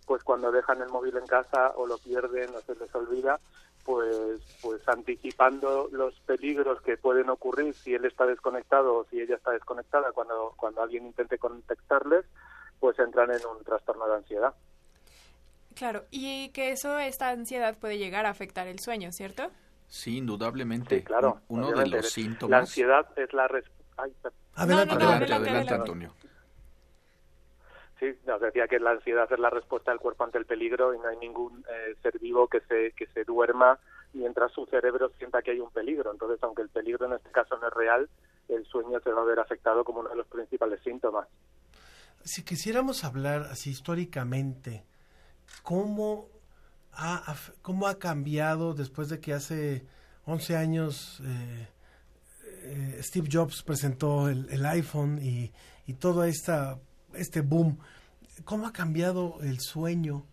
pues 0.07 0.25
cuando 0.25 0.51
dejan 0.51 0.81
el 0.81 0.89
móvil 0.89 1.17
en 1.19 1.27
casa 1.27 1.73
o 1.77 1.87
lo 1.87 1.99
pierden 1.99 2.55
o 2.55 2.61
se 2.61 2.77
les 2.77 2.95
olvida, 2.95 3.39
pues, 3.85 4.41
pues 4.63 4.89
anticipando 4.89 5.89
los 5.93 6.19
peligros 6.21 6.81
que 6.81 6.97
pueden 6.97 7.29
ocurrir 7.29 7.75
si 7.75 7.95
él 7.95 8.07
está 8.07 8.25
desconectado 8.25 8.97
o 8.97 9.05
si 9.05 9.21
ella 9.21 9.37
está 9.37 9.51
desconectada 9.51 10.13
cuando, 10.13 10.55
cuando 10.57 10.83
alguien 10.83 11.05
intente 11.05 11.39
contactarles, 11.39 12.25
pues 12.81 12.99
entran 12.99 13.31
en 13.31 13.47
un 13.47 13.63
trastorno 13.65 14.09
de 14.09 14.17
ansiedad. 14.17 14.55
Claro, 15.77 16.07
y 16.11 16.49
que 16.49 16.71
eso, 16.73 16.99
esta 16.99 17.29
ansiedad 17.29 17.77
puede 17.79 17.99
llegar 17.99 18.27
a 18.27 18.31
afectar 18.31 18.67
el 18.67 18.79
sueño, 18.81 19.13
¿cierto? 19.13 19.51
Sí, 19.89 20.17
indudablemente. 20.17 20.99
Sí, 20.99 21.05
claro. 21.05 21.43
Uno 21.49 21.71
de 21.71 21.87
los 21.87 22.09
síntomas. 22.11 22.51
La 22.51 22.59
ansiedad 22.59 23.07
es 23.17 23.33
la... 23.33 23.45
Ay, 23.99 24.11
per- 24.23 24.33
Adelante, 24.55 24.95
No, 24.95 25.01
no, 25.01 25.07
no, 25.07 25.13
adelante, 25.13 25.25
adelante, 25.25 25.35
adelante, 25.35 25.51
adelante. 25.51 25.75
Antonio. 25.75 26.15
Sí, 28.01 28.07
nos 28.27 28.41
decía 28.41 28.67
que 28.69 28.79
la 28.79 28.91
ansiedad 28.93 29.31
es 29.31 29.39
la 29.39 29.49
respuesta 29.51 29.91
del 29.91 30.01
cuerpo 30.01 30.25
ante 30.25 30.39
el 30.39 30.45
peligro 30.47 30.95
y 30.95 30.99
no 30.99 31.09
hay 31.09 31.17
ningún 31.19 31.65
eh, 31.71 31.95
ser 32.03 32.19
vivo 32.19 32.49
que 32.49 32.61
se, 32.61 32.93
que 32.93 33.07
se 33.09 33.25
duerma 33.25 33.79
mientras 34.13 34.53
su 34.53 34.67
cerebro 34.67 35.11
sienta 35.19 35.41
que 35.43 35.53
hay 35.53 35.61
un 35.61 35.71
peligro. 35.71 36.11
Entonces, 36.11 36.43
aunque 36.43 36.63
el 36.63 36.69
peligro 36.71 37.07
en 37.07 37.13
este 37.15 37.31
caso 37.31 37.57
no 37.59 37.69
es 37.69 37.75
real, 37.75 38.09
el 38.49 38.65
sueño 38.67 38.99
se 39.01 39.11
va 39.11 39.23
a 39.23 39.25
ver 39.25 39.39
afectado 39.41 39.85
como 39.85 40.01
uno 40.01 40.11
de 40.11 40.17
los 40.17 40.27
principales 40.27 40.81
síntomas. 40.83 41.27
Si 42.25 42.45
quisiéramos 42.45 43.05
hablar 43.05 43.43
así 43.51 43.71
históricamente, 43.71 44.85
¿cómo 45.67 46.29
ha, 46.93 47.35
cómo 47.61 47.89
ha 47.89 47.99
cambiado 47.99 48.73
después 48.73 49.09
de 49.09 49.19
que 49.19 49.33
hace 49.33 49.85
11 50.25 50.57
años 50.57 51.21
eh, 51.25 51.69
eh, 52.63 53.01
Steve 53.03 53.29
Jobs 53.31 53.65
presentó 53.65 54.29
el, 54.29 54.47
el 54.51 54.65
iPhone 54.65 55.19
y, 55.21 55.51
y 55.89 55.95
todo 55.95 56.23
esta, 56.23 56.79
este 57.15 57.41
boom? 57.41 57.79
¿Cómo 58.45 58.69
ha 58.69 58.73
cambiado 58.73 59.39
el 59.43 59.59
sueño? 59.59 60.25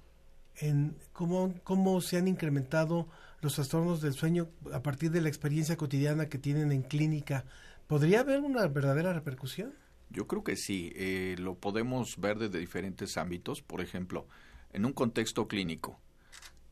En, 0.57 0.95
cómo, 1.13 1.51
¿Cómo 1.63 1.99
se 1.99 2.17
han 2.17 2.27
incrementado 2.27 3.07
los 3.41 3.55
trastornos 3.55 4.01
del 4.01 4.13
sueño 4.13 4.49
a 4.71 4.83
partir 4.83 5.09
de 5.09 5.21
la 5.21 5.29
experiencia 5.29 5.77
cotidiana 5.77 6.29
que 6.29 6.37
tienen 6.37 6.71
en 6.71 6.83
clínica? 6.83 7.43
¿Podría 7.87 8.19
haber 8.19 8.41
una 8.41 8.67
verdadera 8.67 9.13
repercusión? 9.13 9.73
Yo 10.11 10.27
creo 10.27 10.43
que 10.43 10.57
sí, 10.57 10.93
eh, 10.95 11.37
lo 11.39 11.55
podemos 11.55 12.17
ver 12.19 12.37
desde 12.37 12.59
diferentes 12.59 13.17
ámbitos. 13.17 13.63
Por 13.63 13.81
ejemplo, 13.81 14.27
en 14.73 14.85
un 14.85 14.93
contexto 14.93 15.47
clínico, 15.47 15.99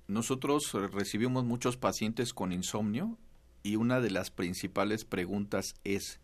nosotros 0.07 0.73
recibimos 0.91 1.45
muchos 1.45 1.77
pacientes 1.77 2.33
con 2.33 2.51
insomnio 2.51 3.17
y 3.63 3.77
una 3.77 4.01
de 4.01 4.11
las 4.11 4.29
principales 4.29 5.05
preguntas 5.05 5.75
es, 5.85 6.19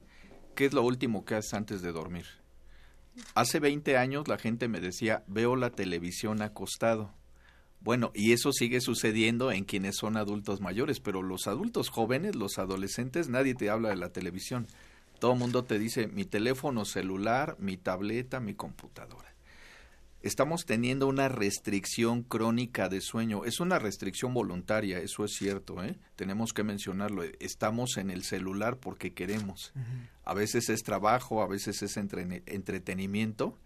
¿qué 0.56 0.66
es 0.66 0.74
lo 0.74 0.82
último 0.82 1.24
que 1.24 1.36
haces 1.36 1.54
antes 1.54 1.82
de 1.82 1.94
dormir? 1.94 2.26
Hace 3.34 3.60
20 3.60 3.96
años 3.96 4.28
la 4.28 4.38
gente 4.38 4.68
me 4.68 4.82
decía, 4.82 5.24
veo 5.28 5.56
la 5.56 5.70
televisión 5.70 6.42
acostado. 6.42 7.14
Bueno, 7.80 8.12
y 8.14 8.34
eso 8.34 8.52
sigue 8.52 8.82
sucediendo 8.82 9.52
en 9.52 9.64
quienes 9.64 9.96
son 9.96 10.18
adultos 10.18 10.60
mayores, 10.60 11.00
pero 11.00 11.22
los 11.22 11.48
adultos 11.48 11.90
jóvenes, 11.90 12.36
los 12.36 12.58
adolescentes, 12.58 13.30
nadie 13.30 13.56
te 13.56 13.70
habla 13.70 13.90
de 13.90 13.96
la 13.96 14.10
televisión. 14.10 14.68
Todo 15.20 15.34
el 15.34 15.40
mundo 15.40 15.64
te 15.64 15.80
dice 15.80 16.08
mi 16.08 16.26
teléfono 16.26 16.86
celular, 16.86 17.56
mi 17.60 17.78
tableta, 17.78 18.40
mi 18.40 18.54
computadora. 18.54 19.37
Estamos 20.24 20.66
teniendo 20.66 21.08
una 21.08 21.30
restricción 21.30 22.24
crónica 22.24 22.90
de 22.90 23.02
sueño. 23.02 23.46
Es 23.46 23.60
una 23.60 23.78
restricción 23.78 24.34
voluntaria, 24.34 25.00
eso 25.00 25.24
es 25.24 25.34
cierto, 25.34 25.84
¿eh? 25.84 25.96
Tenemos 26.16 26.54
que 26.54 26.64
mencionarlo. 26.64 27.24
Estamos 27.40 27.98
en 27.98 28.10
el 28.10 28.24
celular 28.24 28.78
porque 28.78 29.14
queremos. 29.14 29.74
A 30.26 30.34
veces 30.34 30.70
es 30.70 30.82
trabajo, 30.82 31.44
a 31.44 31.48
veces 31.48 31.84
es 31.84 31.98
entretenimiento, 31.98 33.58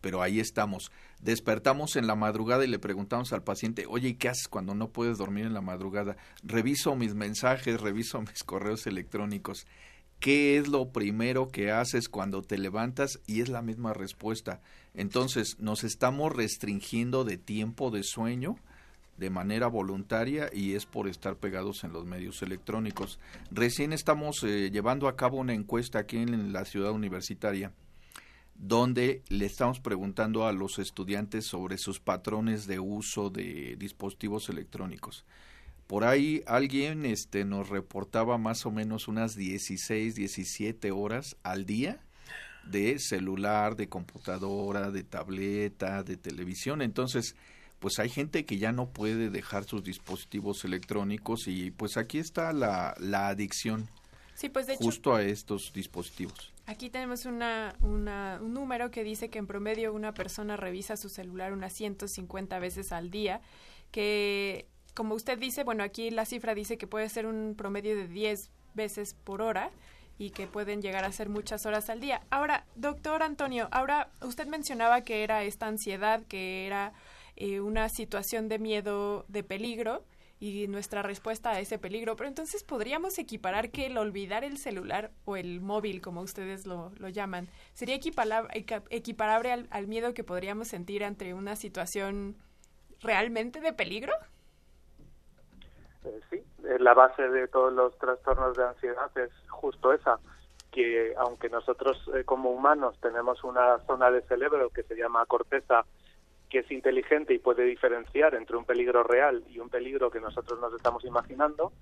pero 0.00 0.22
ahí 0.22 0.38
estamos. 0.38 0.92
Despertamos 1.20 1.96
en 1.96 2.06
la 2.06 2.14
madrugada 2.14 2.64
y 2.64 2.68
le 2.68 2.78
preguntamos 2.78 3.32
al 3.32 3.42
paciente, 3.42 3.86
oye, 3.88 4.10
¿y 4.10 4.14
qué 4.14 4.28
haces 4.28 4.46
cuando 4.48 4.74
no 4.74 4.90
puedes 4.90 5.18
dormir 5.18 5.46
en 5.46 5.54
la 5.54 5.60
madrugada? 5.60 6.16
Reviso 6.44 6.94
mis 6.94 7.14
mensajes, 7.14 7.80
reviso 7.80 8.20
mis 8.20 8.44
correos 8.44 8.86
electrónicos. 8.86 9.66
¿Qué 10.20 10.56
es 10.56 10.68
lo 10.68 10.90
primero 10.90 11.48
que 11.48 11.70
haces 11.70 12.08
cuando 12.08 12.42
te 12.42 12.58
levantas? 12.58 13.20
Y 13.26 13.40
es 13.42 13.48
la 13.48 13.62
misma 13.62 13.92
respuesta. 13.92 14.60
Entonces, 14.94 15.58
nos 15.60 15.84
estamos 15.84 16.34
restringiendo 16.34 17.24
de 17.24 17.36
tiempo 17.36 17.90
de 17.90 18.02
sueño 18.02 18.56
de 19.18 19.30
manera 19.30 19.66
voluntaria 19.66 20.50
y 20.52 20.74
es 20.74 20.84
por 20.84 21.08
estar 21.08 21.36
pegados 21.36 21.84
en 21.84 21.92
los 21.92 22.04
medios 22.04 22.42
electrónicos. 22.42 23.18
Recién 23.50 23.92
estamos 23.92 24.42
eh, 24.42 24.70
llevando 24.70 25.08
a 25.08 25.16
cabo 25.16 25.38
una 25.38 25.54
encuesta 25.54 26.00
aquí 26.00 26.18
en 26.18 26.52
la 26.52 26.64
ciudad 26.64 26.92
universitaria 26.92 27.72
donde 28.58 29.22
le 29.28 29.46
estamos 29.46 29.80
preguntando 29.80 30.46
a 30.46 30.52
los 30.52 30.78
estudiantes 30.78 31.46
sobre 31.46 31.78
sus 31.78 32.00
patrones 32.00 32.66
de 32.66 32.78
uso 32.78 33.30
de 33.30 33.76
dispositivos 33.78 34.48
electrónicos. 34.48 35.24
Por 35.86 36.04
ahí 36.04 36.42
alguien 36.46 37.06
este, 37.06 37.44
nos 37.44 37.68
reportaba 37.68 38.38
más 38.38 38.66
o 38.66 38.70
menos 38.70 39.06
unas 39.08 39.34
16, 39.36 40.14
17 40.16 40.90
horas 40.90 41.36
al 41.42 41.64
día 41.64 42.00
de 42.64 42.98
celular, 42.98 43.76
de 43.76 43.88
computadora, 43.88 44.90
de 44.90 45.04
tableta, 45.04 46.02
de 46.02 46.16
televisión. 46.16 46.82
Entonces, 46.82 47.36
pues 47.78 47.98
hay 48.00 48.08
gente 48.08 48.44
que 48.44 48.58
ya 48.58 48.72
no 48.72 48.90
puede 48.90 49.30
dejar 49.30 49.64
sus 49.64 49.84
dispositivos 49.84 50.64
electrónicos 50.64 51.46
y 51.46 51.70
pues 51.70 51.96
aquí 51.96 52.18
está 52.18 52.52
la, 52.52 52.94
la 52.98 53.28
adicción 53.28 53.88
Sí, 54.34 54.48
pues 54.48 54.66
de 54.66 54.74
hecho, 54.74 54.82
justo 54.84 55.14
a 55.14 55.22
estos 55.22 55.72
dispositivos. 55.72 56.52
Aquí 56.66 56.90
tenemos 56.90 57.24
una, 57.24 57.74
una- 57.80 58.38
un 58.42 58.52
número 58.52 58.90
que 58.90 59.04
dice 59.04 59.30
que 59.30 59.38
en 59.38 59.46
promedio 59.46 59.94
una 59.94 60.12
persona 60.12 60.56
revisa 60.56 60.96
su 60.96 61.08
celular 61.08 61.52
unas 61.52 61.72
150 61.72 62.58
veces 62.58 62.92
al 62.92 63.10
día, 63.10 63.40
que 63.92 64.66
como 64.96 65.14
usted 65.14 65.38
dice, 65.38 65.62
bueno, 65.62 65.84
aquí 65.84 66.10
la 66.10 66.24
cifra 66.24 66.54
dice 66.54 66.78
que 66.78 66.86
puede 66.86 67.10
ser 67.10 67.26
un 67.26 67.54
promedio 67.54 67.94
de 67.94 68.08
10 68.08 68.50
veces 68.74 69.14
por 69.14 69.42
hora 69.42 69.70
y 70.18 70.30
que 70.30 70.46
pueden 70.46 70.80
llegar 70.80 71.04
a 71.04 71.12
ser 71.12 71.28
muchas 71.28 71.66
horas 71.66 71.90
al 71.90 72.00
día. 72.00 72.22
Ahora, 72.30 72.64
doctor 72.76 73.22
Antonio, 73.22 73.68
ahora 73.72 74.10
usted 74.22 74.46
mencionaba 74.46 75.02
que 75.02 75.22
era 75.22 75.44
esta 75.44 75.66
ansiedad, 75.66 76.22
que 76.26 76.66
era 76.66 76.94
eh, 77.36 77.60
una 77.60 77.90
situación 77.90 78.48
de 78.48 78.58
miedo, 78.58 79.26
de 79.28 79.44
peligro 79.44 80.02
y 80.40 80.66
nuestra 80.66 81.02
respuesta 81.02 81.50
a 81.50 81.60
ese 81.60 81.78
peligro. 81.78 82.16
Pero 82.16 82.30
entonces 82.30 82.64
podríamos 82.64 83.18
equiparar 83.18 83.70
que 83.70 83.86
el 83.86 83.98
olvidar 83.98 84.44
el 84.44 84.56
celular 84.56 85.12
o 85.26 85.36
el 85.36 85.60
móvil, 85.60 86.00
como 86.00 86.22
ustedes 86.22 86.64
lo, 86.64 86.90
lo 86.96 87.10
llaman, 87.10 87.48
sería 87.74 87.96
equiparable 87.96 89.52
al, 89.52 89.66
al 89.68 89.86
miedo 89.88 90.14
que 90.14 90.24
podríamos 90.24 90.68
sentir 90.68 91.04
ante 91.04 91.34
una 91.34 91.54
situación 91.54 92.38
realmente 93.02 93.60
de 93.60 93.74
peligro. 93.74 94.14
Eh, 96.06 96.20
sí, 96.30 96.36
eh, 96.64 96.78
la 96.78 96.94
base 96.94 97.28
de 97.28 97.48
todos 97.48 97.72
los 97.72 97.96
trastornos 97.98 98.56
de 98.56 98.64
ansiedad 98.64 99.10
es 99.18 99.30
justo 99.48 99.92
esa, 99.92 100.18
que 100.70 101.14
aunque 101.18 101.48
nosotros 101.48 101.98
eh, 102.14 102.24
como 102.24 102.50
humanos 102.50 102.96
tenemos 103.00 103.42
una 103.42 103.78
zona 103.86 104.10
de 104.10 104.22
cerebro 104.22 104.70
que 104.70 104.84
se 104.84 104.94
llama 104.94 105.26
corteza, 105.26 105.84
que 106.48 106.60
es 106.60 106.70
inteligente 106.70 107.34
y 107.34 107.38
puede 107.38 107.64
diferenciar 107.64 108.36
entre 108.36 108.56
un 108.56 108.64
peligro 108.64 109.02
real 109.02 109.42
y 109.48 109.58
un 109.58 109.68
peligro 109.68 110.10
que 110.10 110.20
nosotros 110.20 110.60
nos 110.60 110.72
estamos 110.74 111.04
imaginando, 111.04 111.72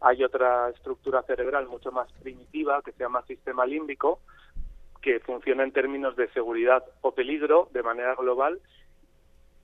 hay 0.00 0.24
otra 0.24 0.70
estructura 0.70 1.22
cerebral 1.22 1.68
mucho 1.68 1.92
más 1.92 2.10
primitiva 2.22 2.80
que 2.82 2.92
se 2.92 3.04
llama 3.04 3.22
sistema 3.26 3.66
límbico, 3.66 4.20
que 5.02 5.20
funciona 5.20 5.62
en 5.62 5.72
términos 5.72 6.16
de 6.16 6.30
seguridad 6.30 6.82
o 7.02 7.12
peligro 7.12 7.68
de 7.72 7.82
manera 7.82 8.14
global 8.14 8.60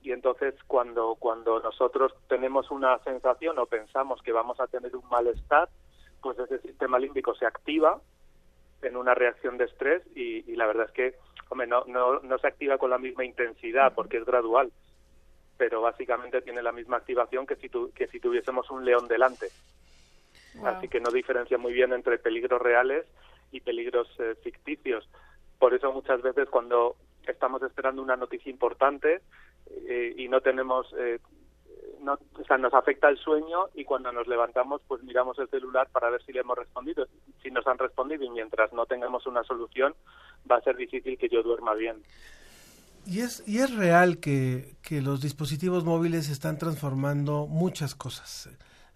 y 0.01 0.11
entonces 0.11 0.55
cuando 0.67 1.15
cuando 1.15 1.59
nosotros 1.59 2.13
tenemos 2.27 2.71
una 2.71 2.97
sensación 2.99 3.59
o 3.59 3.65
pensamos 3.65 4.21
que 4.21 4.31
vamos 4.31 4.59
a 4.59 4.67
tener 4.67 4.95
un 4.95 5.07
malestar 5.09 5.69
pues 6.21 6.37
ese 6.39 6.59
sistema 6.59 6.99
límbico 6.99 7.33
se 7.35 7.45
activa 7.45 7.99
en 8.81 8.97
una 8.97 9.13
reacción 9.13 9.57
de 9.57 9.65
estrés 9.65 10.01
y, 10.15 10.51
y 10.51 10.55
la 10.55 10.65
verdad 10.67 10.87
es 10.87 10.91
que 10.91 11.15
hombre 11.49 11.67
no, 11.67 11.83
no 11.85 12.19
no 12.21 12.37
se 12.39 12.47
activa 12.47 12.77
con 12.77 12.89
la 12.89 12.97
misma 12.97 13.25
intensidad 13.25 13.93
porque 13.93 14.17
es 14.17 14.25
gradual 14.25 14.71
pero 15.57 15.81
básicamente 15.81 16.41
tiene 16.41 16.63
la 16.63 16.71
misma 16.71 16.97
activación 16.97 17.45
que 17.45 17.55
si 17.57 17.69
tu- 17.69 17.91
que 17.93 18.07
si 18.07 18.19
tuviésemos 18.19 18.71
un 18.71 18.83
león 18.83 19.07
delante. 19.07 19.51
Así 20.65 20.87
que 20.87 20.99
no 20.99 21.11
diferencia 21.11 21.57
muy 21.59 21.71
bien 21.71 21.93
entre 21.93 22.17
peligros 22.17 22.59
reales 22.61 23.05
y 23.51 23.61
peligros 23.61 24.07
eh, 24.19 24.35
ficticios. 24.43 25.07
Por 25.59 25.73
eso 25.75 25.91
muchas 25.93 26.21
veces 26.23 26.49
cuando 26.49 26.95
estamos 27.27 27.61
esperando 27.61 28.01
una 28.01 28.15
noticia 28.17 28.49
importante 28.49 29.21
eh, 29.87 30.13
y 30.17 30.27
no 30.27 30.41
tenemos 30.41 30.87
eh, 30.97 31.19
no, 32.01 32.13
o 32.13 32.43
sea, 32.45 32.57
nos 32.57 32.73
afecta 32.73 33.09
el 33.09 33.17
sueño 33.17 33.69
y 33.75 33.83
cuando 33.83 34.11
nos 34.11 34.27
levantamos 34.27 34.81
pues 34.87 35.03
miramos 35.03 35.37
el 35.39 35.49
celular 35.49 35.87
para 35.91 36.09
ver 36.09 36.23
si 36.25 36.33
le 36.33 36.39
hemos 36.39 36.57
respondido. 36.57 37.07
Si 37.43 37.51
nos 37.51 37.65
han 37.67 37.77
respondido 37.77 38.23
y 38.23 38.29
mientras 38.29 38.73
no 38.73 38.85
tengamos 38.85 39.27
una 39.27 39.43
solución 39.43 39.93
va 40.49 40.57
a 40.57 40.61
ser 40.61 40.75
difícil 40.75 41.17
que 41.17 41.29
yo 41.29 41.43
duerma 41.43 41.73
bien. 41.75 41.97
Y 43.05 43.21
es, 43.21 43.43
y 43.47 43.59
es 43.59 43.75
real 43.75 44.19
que, 44.19 44.75
que 44.83 45.01
los 45.01 45.21
dispositivos 45.21 45.83
móviles 45.83 46.29
están 46.29 46.57
transformando 46.57 47.47
muchas 47.47 47.95
cosas. 47.95 48.49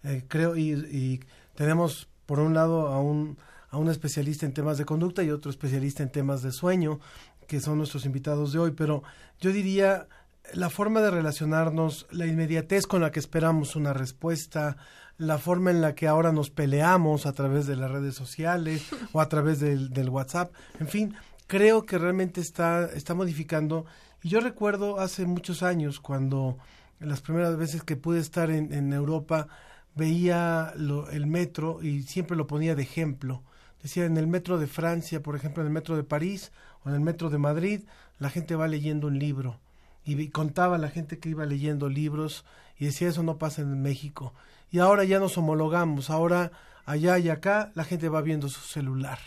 Eh, 0.04 0.22
creo, 0.28 0.56
y, 0.56 0.72
y 0.72 1.20
tenemos 1.54 2.08
por 2.24 2.38
un 2.38 2.54
lado 2.54 2.88
a 2.88 3.00
un, 3.00 3.36
a 3.70 3.78
un 3.78 3.88
especialista 3.88 4.46
en 4.46 4.54
temas 4.54 4.78
de 4.78 4.84
conducta 4.84 5.22
y 5.22 5.30
otro 5.30 5.50
especialista 5.50 6.02
en 6.02 6.12
temas 6.12 6.42
de 6.42 6.52
sueño, 6.52 7.00
que 7.48 7.60
son 7.60 7.78
nuestros 7.78 8.04
invitados 8.06 8.52
de 8.52 8.58
hoy, 8.60 8.70
pero 8.72 9.02
yo 9.40 9.50
diría 9.50 10.06
la 10.54 10.70
forma 10.70 11.00
de 11.00 11.10
relacionarnos, 11.10 12.06
la 12.10 12.26
inmediatez 12.26 12.86
con 12.86 13.00
la 13.00 13.10
que 13.10 13.20
esperamos 13.20 13.76
una 13.76 13.92
respuesta, 13.92 14.76
la 15.18 15.38
forma 15.38 15.70
en 15.70 15.80
la 15.80 15.94
que 15.94 16.06
ahora 16.08 16.32
nos 16.32 16.50
peleamos 16.50 17.26
a 17.26 17.32
través 17.32 17.66
de 17.66 17.76
las 17.76 17.90
redes 17.90 18.14
sociales 18.14 18.86
o 19.12 19.20
a 19.20 19.28
través 19.28 19.60
del, 19.60 19.90
del 19.90 20.08
WhatsApp, 20.10 20.52
en 20.80 20.88
fin, 20.88 21.14
creo 21.46 21.84
que 21.86 21.98
realmente 21.98 22.40
está, 22.40 22.86
está 22.94 23.14
modificando. 23.14 23.86
Y 24.22 24.28
yo 24.28 24.40
recuerdo 24.40 24.98
hace 25.00 25.24
muchos 25.26 25.62
años 25.62 26.00
cuando 26.00 26.58
las 27.00 27.20
primeras 27.20 27.56
veces 27.56 27.82
que 27.82 27.96
pude 27.96 28.20
estar 28.20 28.50
en, 28.50 28.72
en 28.72 28.92
Europa, 28.92 29.48
veía 29.94 30.72
lo- 30.76 31.08
el 31.10 31.26
metro 31.26 31.82
y 31.82 32.02
siempre 32.02 32.36
lo 32.36 32.46
ponía 32.46 32.74
de 32.74 32.82
ejemplo. 32.82 33.42
Decía, 33.82 34.04
en 34.04 34.16
el 34.16 34.26
metro 34.26 34.58
de 34.58 34.66
Francia, 34.66 35.22
por 35.22 35.36
ejemplo, 35.36 35.62
en 35.62 35.68
el 35.68 35.72
metro 35.72 35.96
de 35.96 36.04
París 36.04 36.52
o 36.84 36.88
en 36.88 36.94
el 36.94 37.00
metro 37.00 37.30
de 37.30 37.38
Madrid, 37.38 37.82
la 38.18 38.30
gente 38.30 38.56
va 38.56 38.68
leyendo 38.68 39.06
un 39.06 39.18
libro. 39.18 39.60
Y 40.06 40.28
contaba 40.30 40.78
la 40.78 40.88
gente 40.88 41.18
que 41.18 41.28
iba 41.28 41.44
leyendo 41.44 41.88
libros 41.88 42.44
y 42.78 42.86
decía, 42.86 43.08
eso 43.08 43.22
no 43.22 43.36
pasa 43.38 43.60
en 43.60 43.82
México. 43.82 44.32
Y 44.70 44.78
ahora 44.78 45.04
ya 45.04 45.18
nos 45.18 45.36
homologamos, 45.36 46.08
ahora 46.10 46.52
allá 46.84 47.18
y 47.18 47.28
acá 47.28 47.72
la 47.74 47.84
gente 47.84 48.08
va 48.08 48.22
viendo 48.22 48.48
su 48.48 48.60
celular. 48.60 49.18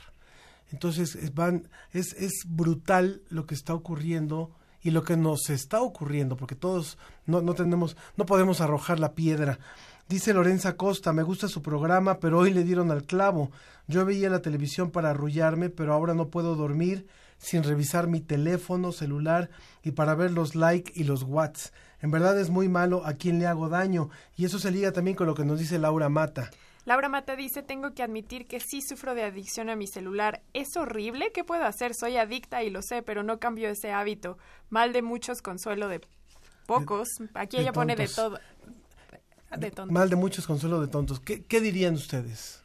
Entonces 0.71 1.15
es, 1.15 1.33
van, 1.33 1.67
es, 1.91 2.13
es 2.13 2.43
brutal 2.47 3.21
lo 3.29 3.45
que 3.45 3.55
está 3.55 3.73
ocurriendo 3.73 4.51
y 4.81 4.91
lo 4.91 5.03
que 5.03 5.17
nos 5.17 5.49
está 5.49 5.81
ocurriendo, 5.81 6.37
porque 6.37 6.55
todos 6.55 6.97
no, 7.25 7.41
no 7.41 7.53
tenemos, 7.53 7.97
no 8.15 8.25
podemos 8.25 8.61
arrojar 8.61 8.99
la 8.99 9.13
piedra. 9.13 9.59
Dice 10.07 10.33
Lorenza 10.33 10.77
Costa, 10.77 11.11
me 11.11 11.23
gusta 11.23 11.47
su 11.47 11.61
programa, 11.61 12.19
pero 12.19 12.39
hoy 12.39 12.53
le 12.53 12.63
dieron 12.63 12.89
al 12.89 13.03
clavo. 13.03 13.51
Yo 13.87 14.05
veía 14.05 14.29
la 14.29 14.41
televisión 14.41 14.91
para 14.91 15.09
arrullarme, 15.09 15.69
pero 15.69 15.93
ahora 15.93 16.13
no 16.13 16.29
puedo 16.29 16.55
dormir 16.55 17.07
sin 17.39 17.63
revisar 17.63 18.07
mi 18.07 18.21
teléfono 18.21 18.91
celular 18.91 19.49
y 19.81 19.91
para 19.91 20.13
ver 20.13 20.31
los 20.31 20.55
like 20.55 20.91
y 20.93 21.05
los 21.05 21.23
watts. 21.23 21.73
En 22.01 22.11
verdad 22.11 22.39
es 22.39 22.49
muy 22.49 22.69
malo 22.69 23.05
a 23.05 23.13
quien 23.13 23.39
le 23.39 23.47
hago 23.47 23.69
daño 23.69 24.09
y 24.37 24.45
eso 24.45 24.59
se 24.59 24.71
liga 24.71 24.91
también 24.91 25.17
con 25.17 25.25
lo 25.25 25.33
que 25.33 25.45
nos 25.45 25.57
dice 25.57 25.79
Laura 25.79 26.09
Mata. 26.09 26.51
Laura 26.85 27.09
Mata 27.09 27.35
dice, 27.35 27.61
tengo 27.61 27.93
que 27.93 28.03
admitir 28.03 28.47
que 28.47 28.59
sí 28.59 28.81
sufro 28.81 29.13
de 29.15 29.23
adicción 29.23 29.69
a 29.69 29.75
mi 29.75 29.87
celular. 29.87 30.41
¿Es 30.53 30.75
horrible? 30.75 31.31
¿Qué 31.33 31.43
puedo 31.43 31.65
hacer? 31.65 31.93
Soy 31.93 32.17
adicta 32.17 32.63
y 32.63 32.69
lo 32.69 32.81
sé, 32.81 33.01
pero 33.03 33.23
no 33.23 33.39
cambio 33.39 33.69
ese 33.69 33.91
hábito. 33.91 34.37
Mal 34.69 34.93
de 34.93 35.01
muchos, 35.01 35.41
consuelo 35.41 35.87
de 35.87 36.01
pocos. 36.65 37.07
Aquí 37.33 37.57
de 37.57 37.63
ella 37.63 37.73
pone 37.73 37.95
de 37.95 38.07
todo. 38.07 38.39
De 39.57 39.71
tontos. 39.71 39.93
Mal 39.93 40.09
de 40.09 40.15
muchos, 40.15 40.45
consuelo 40.47 40.81
de 40.81 40.87
tontos. 40.87 41.19
¿Qué, 41.19 41.43
qué 41.43 41.61
dirían 41.61 41.95
ustedes? 41.95 42.63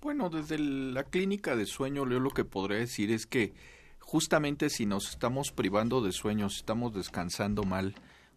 Bueno, 0.00 0.30
desde 0.30 0.58
la 0.58 1.04
clínica 1.04 1.56
de 1.56 1.66
sueño, 1.66 2.08
yo 2.08 2.20
lo 2.20 2.30
que 2.30 2.44
podría 2.44 2.78
decir 2.78 3.10
es 3.10 3.26
que 3.26 3.54
justamente 4.08 4.70
si 4.70 4.86
nos 4.86 5.10
estamos 5.10 5.52
privando 5.52 6.00
de 6.00 6.12
sueños, 6.12 6.56
estamos 6.56 6.94
descansando 6.94 7.64
mal, 7.64 7.94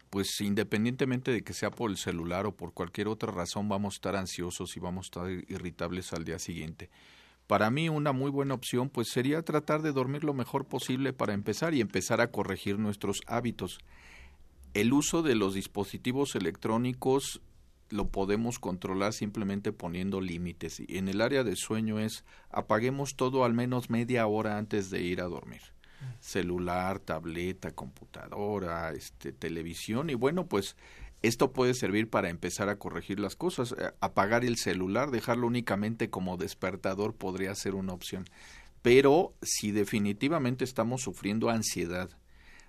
pues 0.10 0.42
independientemente 0.42 1.32
de 1.32 1.44
que 1.44 1.54
sea 1.54 1.72
por 1.72 1.90
el 1.90 1.96
celular 1.96 2.46
o 2.46 2.52
por 2.52 2.74
cualquier 2.74 3.08
otra 3.08 3.32
razón, 3.32 3.70
vamos 3.70 3.94
a 3.94 3.96
estar 3.96 4.16
ansiosos 4.18 4.76
y 4.76 4.82
vamos 4.82 5.06
a 5.06 5.08
estar 5.08 5.32
irritables 5.48 6.12
al 6.12 6.26
día 6.26 6.40
siguiente. 6.40 6.90
Para 7.48 7.72
mí 7.72 7.88
una 7.88 8.12
muy 8.12 8.30
buena 8.30 8.54
opción 8.54 8.90
pues 8.90 9.08
sería 9.08 9.44
tratar 9.44 9.82
de 9.82 9.94
dormir 9.94 10.26
lo 10.26 10.34
mejor 10.34 10.66
posible 10.66 11.14
para 11.14 11.34
empezar 11.34 11.74
y 11.74 11.80
empezar 11.80 12.20
a 12.20 12.32
corregir 12.32 12.78
nuestros 12.78 13.22
hábitos. 13.26 13.80
El 14.74 14.92
uso 14.92 15.22
de 15.24 15.36
los 15.36 15.54
dispositivos 15.54 16.36
electrónicos 16.36 17.40
lo 17.92 18.10
podemos 18.10 18.60
controlar 18.60 19.14
simplemente 19.14 19.72
poniendo 19.72 20.22
límites. 20.22 20.80
Y 20.80 20.98
en 20.98 21.08
el 21.08 21.22
área 21.22 21.44
de 21.44 21.56
sueño 21.56 22.00
es 22.00 22.24
apaguemos 22.50 23.16
todo 23.16 23.44
al 23.44 23.54
menos 23.54 23.90
media 23.90 24.26
hora 24.28 24.58
antes 24.58 24.90
de 24.90 25.02
ir 25.02 25.22
a 25.22 25.26
dormir. 25.26 25.62
Celular, 26.20 27.00
tableta, 27.00 27.72
computadora, 27.72 28.92
este, 28.92 29.32
televisión 29.32 30.10
y 30.10 30.16
bueno, 30.16 30.48
pues 30.48 30.76
esto 31.22 31.52
puede 31.52 31.76
servir 31.76 32.10
para 32.10 32.30
empezar 32.30 32.70
a 32.70 32.80
corregir 32.80 33.20
las 33.20 33.36
cosas. 33.36 33.74
Eh, 33.74 33.92
Apagar 34.00 34.44
el 34.44 34.58
celular, 34.58 35.12
dejarlo 35.12 35.46
únicamente 35.46 36.10
como 36.10 36.38
despertador 36.38 37.14
podría 37.14 37.54
ser 37.54 37.76
una 37.76 37.94
opción. 37.94 38.26
Pero 38.82 39.36
si 39.44 39.72
definitivamente 39.72 40.64
estamos 40.64 41.04
sufriendo 41.04 41.50
ansiedad, 41.50 42.10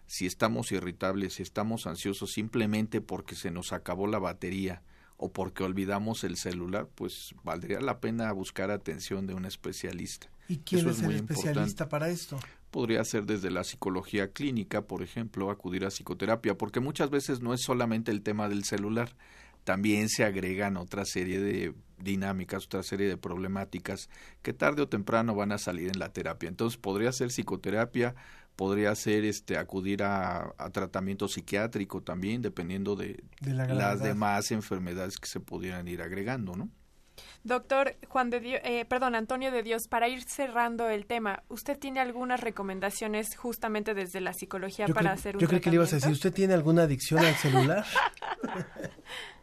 si 0.07 0.27
estamos 0.27 0.73
irritables, 0.73 1.35
si 1.35 1.43
estamos 1.43 1.87
ansiosos 1.87 2.33
simplemente 2.33 3.01
porque 3.01 3.35
se 3.35 3.51
nos 3.51 3.73
acabó 3.73 4.07
la 4.07 4.19
batería 4.19 4.83
o 5.23 5.33
porque 5.33 5.63
olvidamos 5.63 6.25
el 6.25 6.37
celular, 6.37 6.89
pues 6.97 7.33
valdría 7.45 7.81
la 7.81 8.01
pena 8.01 8.33
buscar 8.33 8.73
atención 8.73 9.25
de 9.25 9.35
un 9.35 9.45
especialista. 9.45 10.27
¿Y 10.49 10.59
quién 10.59 10.81
Eso 10.81 10.91
es, 10.91 11.01
el 11.01 11.13
especialista 11.13 11.61
importante. 11.61 11.87
para 11.87 12.09
esto? 12.09 12.41
Podría 12.73 13.05
ser 13.05 13.25
desde 13.25 13.53
la 13.53 13.63
psicología 13.63 14.33
clínica, 14.33 14.83
por 14.83 15.01
ejemplo, 15.01 15.53
acudir 15.53 15.85
a 15.85 15.91
psicoterapia, 15.91 16.59
porque 16.59 16.81
muchas 16.81 17.09
veces 17.09 17.41
no 17.41 17.55
es 17.55 17.63
solamente 17.63 18.11
el 18.11 18.23
tema 18.23 18.49
del 18.49 18.65
celular, 18.65 19.15
también 19.63 20.09
se 20.09 20.25
agregan 20.25 20.77
otra 20.77 21.05
serie 21.05 21.39
de 21.41 21.73
dinámicas, 21.99 22.65
otra 22.65 22.83
serie 22.83 23.07
de 23.07 23.17
problemáticas 23.17 24.09
que 24.43 24.53
tarde 24.53 24.83
o 24.83 24.89
temprano 24.89 25.37
van 25.37 25.53
a 25.53 25.59
salir 25.59 25.87
en 25.87 26.01
la 26.01 26.13
terapia. 26.13 26.49
Entonces 26.49 26.79
podría 26.79 27.13
ser 27.13 27.29
psicoterapia, 27.29 28.17
podría 28.57 28.95
ser 28.95 29.25
este 29.25 29.57
acudir 29.57 30.03
a, 30.03 30.53
a 30.59 30.71
tratamiento 30.71 31.29
psiquiátrico 31.29 32.03
también, 32.03 32.43
dependiendo 32.43 32.97
de, 32.97 33.23
De 33.41 33.55
la 33.55 33.67
las 33.67 34.03
demás 34.03 34.51
enfermedades 34.51 35.19
que 35.19 35.29
se 35.29 35.41
pudieran 35.41 35.89
ir 35.89 36.03
agregando, 36.03 36.55
¿no? 36.55 36.69
Doctor 37.45 37.97
Juan 38.09 38.31
de 38.31 38.41
Dios, 38.41 38.61
eh, 38.65 38.85
perdón, 38.85 39.15
Antonio 39.15 39.51
de 39.51 39.63
Dios, 39.63 39.89
para 39.89 40.09
ir 40.09 40.23
cerrando 40.23 40.89
el 40.89 41.07
tema, 41.07 41.43
¿usted 41.49 41.77
tiene 41.79 42.01
algunas 42.01 42.41
recomendaciones 42.41 43.37
justamente 43.37 43.95
desde 43.95 44.21
la 44.21 44.33
psicología 44.33 44.87
Yo, 44.87 44.95
para 44.95 45.13
hacer 45.13 45.37
un 45.37 45.41
yo 45.41 45.49
creí 45.49 45.61
que 45.61 45.71
le 45.71 45.77
ibas 45.77 45.93
a 45.93 45.97
decir? 45.97 46.13
¿usted 46.13 46.33
tiene 46.33 46.55
alguna 46.55 46.83
adicción 46.83 47.25
al 47.25 47.35
celular? 47.35 47.85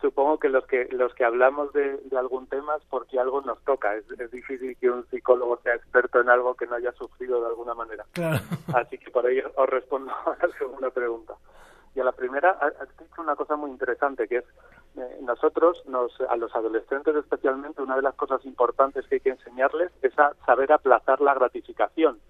Supongo 0.00 0.38
que 0.38 0.48
los 0.48 0.66
que 0.66 0.88
los 0.92 1.14
que 1.14 1.24
hablamos 1.24 1.72
de, 1.72 1.98
de 1.98 2.16
algún 2.18 2.46
tema 2.46 2.74
es 2.76 2.82
porque 2.88 3.18
algo 3.20 3.40
nos 3.42 3.60
toca. 3.64 3.94
Es, 3.96 4.04
es 4.18 4.30
difícil 4.30 4.76
que 4.78 4.90
un 4.90 5.06
psicólogo 5.10 5.58
sea 5.62 5.74
experto 5.74 6.20
en 6.20 6.30
algo 6.30 6.54
que 6.54 6.66
no 6.66 6.76
haya 6.76 6.92
sufrido 6.92 7.40
de 7.40 7.46
alguna 7.48 7.74
manera. 7.74 8.04
Claro. 8.12 8.38
Así 8.74 8.96
que 8.98 9.10
por 9.10 9.26
ahí 9.26 9.40
os 9.56 9.68
respondo 9.68 10.10
a 10.26 10.46
la 10.46 10.52
segunda 10.58 10.90
pregunta. 10.90 11.34
Y 11.94 12.00
a 12.00 12.04
la 12.04 12.12
primera, 12.12 12.50
ha- 12.60 12.82
has 12.82 12.98
dicho 12.98 13.20
una 13.20 13.34
cosa 13.36 13.56
muy 13.56 13.70
interesante, 13.70 14.28
que 14.28 14.36
es 14.38 14.44
eh, 14.96 15.18
nosotros, 15.22 15.82
nos, 15.86 16.18
a 16.20 16.36
los 16.36 16.54
adolescentes 16.54 17.14
especialmente, 17.16 17.82
una 17.82 17.96
de 17.96 18.02
las 18.02 18.14
cosas 18.14 18.44
importantes 18.46 19.06
que 19.08 19.16
hay 19.16 19.20
que 19.20 19.30
enseñarles 19.30 19.90
es 20.00 20.16
a 20.18 20.32
saber 20.46 20.72
aplazar 20.72 21.20
la 21.20 21.34
gratificación. 21.34 22.20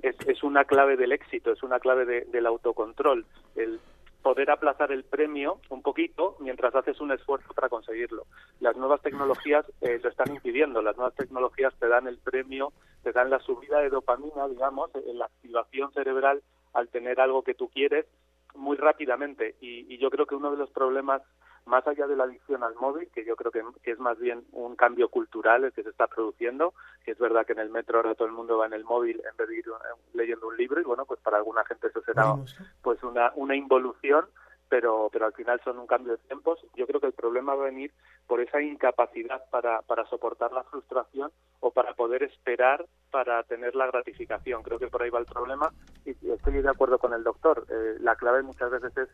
Es, 0.00 0.16
es 0.26 0.42
una 0.42 0.64
clave 0.64 0.96
del 0.96 1.12
éxito, 1.12 1.52
es 1.52 1.62
una 1.62 1.78
clave 1.78 2.04
de- 2.06 2.24
del 2.24 2.46
autocontrol, 2.46 3.24
el 3.54 3.78
poder 4.22 4.50
aplazar 4.50 4.92
el 4.92 5.04
premio 5.04 5.60
un 5.68 5.82
poquito 5.82 6.36
mientras 6.40 6.74
haces 6.74 7.00
un 7.00 7.12
esfuerzo 7.12 7.52
para 7.54 7.68
conseguirlo. 7.68 8.24
Las 8.60 8.76
nuevas 8.76 9.02
tecnologías 9.02 9.66
eh, 9.80 10.00
lo 10.02 10.08
están 10.08 10.32
impidiendo. 10.32 10.80
Las 10.80 10.96
nuevas 10.96 11.14
tecnologías 11.14 11.74
te 11.78 11.88
dan 11.88 12.06
el 12.06 12.18
premio, 12.18 12.72
te 13.02 13.12
dan 13.12 13.30
la 13.30 13.40
subida 13.40 13.80
de 13.80 13.90
dopamina, 13.90 14.48
digamos, 14.48 14.94
eh, 14.94 15.02
la 15.14 15.26
activación 15.26 15.92
cerebral 15.92 16.42
al 16.72 16.88
tener 16.88 17.20
algo 17.20 17.42
que 17.42 17.54
tú 17.54 17.68
quieres 17.68 18.06
muy 18.54 18.76
rápidamente. 18.76 19.56
Y, 19.60 19.92
y 19.92 19.98
yo 19.98 20.10
creo 20.10 20.26
que 20.26 20.34
uno 20.34 20.50
de 20.50 20.58
los 20.58 20.70
problemas, 20.70 21.22
más 21.66 21.86
allá 21.86 22.06
de 22.06 22.16
la 22.16 22.24
adicción 22.24 22.62
al 22.62 22.74
móvil, 22.74 23.08
que 23.14 23.24
yo 23.24 23.36
creo 23.36 23.52
que, 23.52 23.62
que 23.82 23.92
es 23.92 23.98
más 23.98 24.18
bien 24.18 24.44
un 24.52 24.76
cambio 24.76 25.08
cultural 25.08 25.64
el 25.64 25.72
que 25.72 25.82
se 25.82 25.90
está 25.90 26.06
produciendo, 26.06 26.74
que 27.04 27.12
es 27.12 27.18
verdad 27.18 27.46
que 27.46 27.52
en 27.52 27.60
el 27.60 27.70
metro 27.70 27.98
ahora 27.98 28.14
todo 28.14 28.26
el 28.26 28.34
mundo 28.34 28.58
va 28.58 28.66
en 28.66 28.72
el 28.72 28.84
móvil 28.84 29.22
en 29.28 29.36
vez 29.36 29.48
de 29.48 29.56
ir 29.56 29.66
eh, 29.68 30.00
leyendo 30.14 30.48
un 30.48 30.56
libro, 30.56 30.80
y 30.80 30.84
bueno, 30.84 31.04
pues 31.04 31.20
para 31.20 31.36
alguna 31.36 31.64
gente 31.64 31.88
eso 31.88 32.02
será 32.02 32.34
pues 32.82 33.02
una, 33.02 33.32
una 33.36 33.54
involución, 33.54 34.26
pero, 34.68 35.10
pero 35.12 35.26
al 35.26 35.34
final 35.34 35.60
son 35.62 35.78
un 35.78 35.86
cambio 35.86 36.12
de 36.12 36.18
tiempos. 36.26 36.58
Yo 36.74 36.86
creo 36.86 36.98
que 36.98 37.08
el 37.08 37.12
problema 37.12 37.54
va 37.54 37.64
a 37.64 37.66
venir 37.66 37.92
por 38.26 38.40
esa 38.40 38.62
incapacidad 38.62 39.44
para, 39.50 39.82
para 39.82 40.06
soportar 40.06 40.50
la 40.52 40.64
frustración 40.64 41.30
o 41.60 41.70
para 41.72 41.92
poder 41.92 42.22
esperar 42.22 42.86
para 43.10 43.42
tener 43.42 43.74
la 43.74 43.88
gratificación. 43.88 44.62
Creo 44.62 44.78
que 44.78 44.88
por 44.88 45.02
ahí 45.02 45.10
va 45.10 45.18
el 45.18 45.26
problema 45.26 45.70
y 46.06 46.12
estoy 46.26 46.62
de 46.62 46.70
acuerdo 46.70 46.98
con 46.98 47.12
el 47.12 47.22
doctor. 47.22 47.66
Eh, 47.68 47.96
la 48.00 48.16
clave 48.16 48.42
muchas 48.42 48.70
veces 48.70 48.96
es 48.96 49.08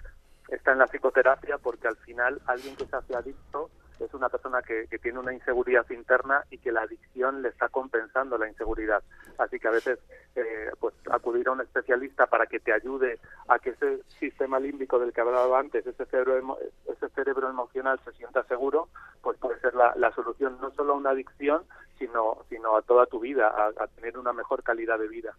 está 0.49 0.73
en 0.73 0.79
la 0.79 0.87
psicoterapia 0.87 1.59
porque 1.59 1.89
al 1.89 1.97
final 1.97 2.41
alguien 2.47 2.77
que 2.77 2.87
se 2.87 2.97
hace 2.97 3.15
adicto 3.15 3.70
es 4.01 4.15
una 4.15 4.29
persona 4.29 4.62
que, 4.62 4.87
tiene 4.99 5.19
una 5.19 5.33
inseguridad 5.33 5.89
interna 5.91 6.45
y 6.51 6.59
que 6.59 6.73
la 6.73 6.83
adicción 6.83 7.43
le 7.43 7.49
está 7.49 7.69
compensando 7.69 8.39
la 8.39 8.49
inseguridad. 8.49 9.03
Así 9.39 9.59
que 9.59 9.69
a 9.69 9.73
veces 9.73 9.99
eh, 10.37 10.70
pues 10.79 10.95
acudir 11.11 11.49
a 11.49 11.53
un 11.53 11.61
especialista 11.61 12.27
para 12.27 12.47
que 12.47 12.61
te 12.61 12.73
ayude 12.73 13.19
a 13.49 13.59
que 13.59 13.70
ese 13.70 14.03
sistema 14.20 14.61
límbico 14.61 14.99
del 14.99 15.12
que 15.12 15.20
hablaba 15.20 15.59
antes, 15.59 15.87
ese 15.87 16.07
cerebro, 16.07 16.59
ese 16.87 17.09
cerebro 17.11 17.49
emocional 17.51 17.99
se 18.05 18.12
sienta 18.12 18.45
seguro, 18.45 18.89
pues 19.20 19.37
puede 19.39 19.59
ser 19.61 19.75
la, 19.75 19.95
la 19.97 20.12
solución 20.12 20.59
no 20.61 20.70
solo 20.73 20.93
a 20.93 20.97
una 20.97 21.11
adicción, 21.11 21.65
sino, 21.99 22.45
sino 22.49 22.77
a 22.77 22.83
toda 22.83 23.07
tu 23.07 23.19
vida, 23.19 23.49
a 23.49 23.87
tener 23.89 24.16
una 24.16 24.33
mejor 24.33 24.62
calidad 24.62 24.99
de 24.99 25.09
vida. 25.09 25.35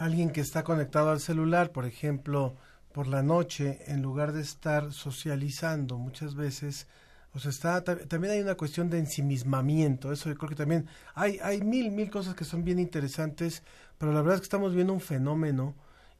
Alguien 0.00 0.32
que 0.32 0.40
está 0.40 0.62
conectado 0.62 1.10
al 1.10 1.20
celular, 1.20 1.70
por 1.70 1.84
ejemplo, 1.84 2.54
por 2.94 3.08
la 3.08 3.24
noche, 3.24 3.80
en 3.88 4.02
lugar 4.02 4.32
de 4.32 4.40
estar 4.40 4.92
socializando 4.92 5.98
muchas 5.98 6.36
veces, 6.36 6.86
o 7.34 7.40
sea, 7.40 7.50
está, 7.50 7.82
ta- 7.82 8.06
también 8.06 8.34
hay 8.34 8.40
una 8.40 8.54
cuestión 8.54 8.88
de 8.88 9.00
ensimismamiento, 9.00 10.12
eso 10.12 10.28
yo 10.28 10.36
creo 10.36 10.50
que 10.50 10.54
también 10.54 10.86
hay, 11.16 11.40
hay 11.42 11.60
mil, 11.60 11.90
mil 11.90 12.08
cosas 12.08 12.36
que 12.36 12.44
son 12.44 12.62
bien 12.62 12.78
interesantes, 12.78 13.64
pero 13.98 14.12
la 14.12 14.20
verdad 14.20 14.36
es 14.36 14.42
que 14.42 14.50
estamos 14.50 14.76
viendo 14.76 14.92
un 14.92 15.00
fenómeno 15.00 15.74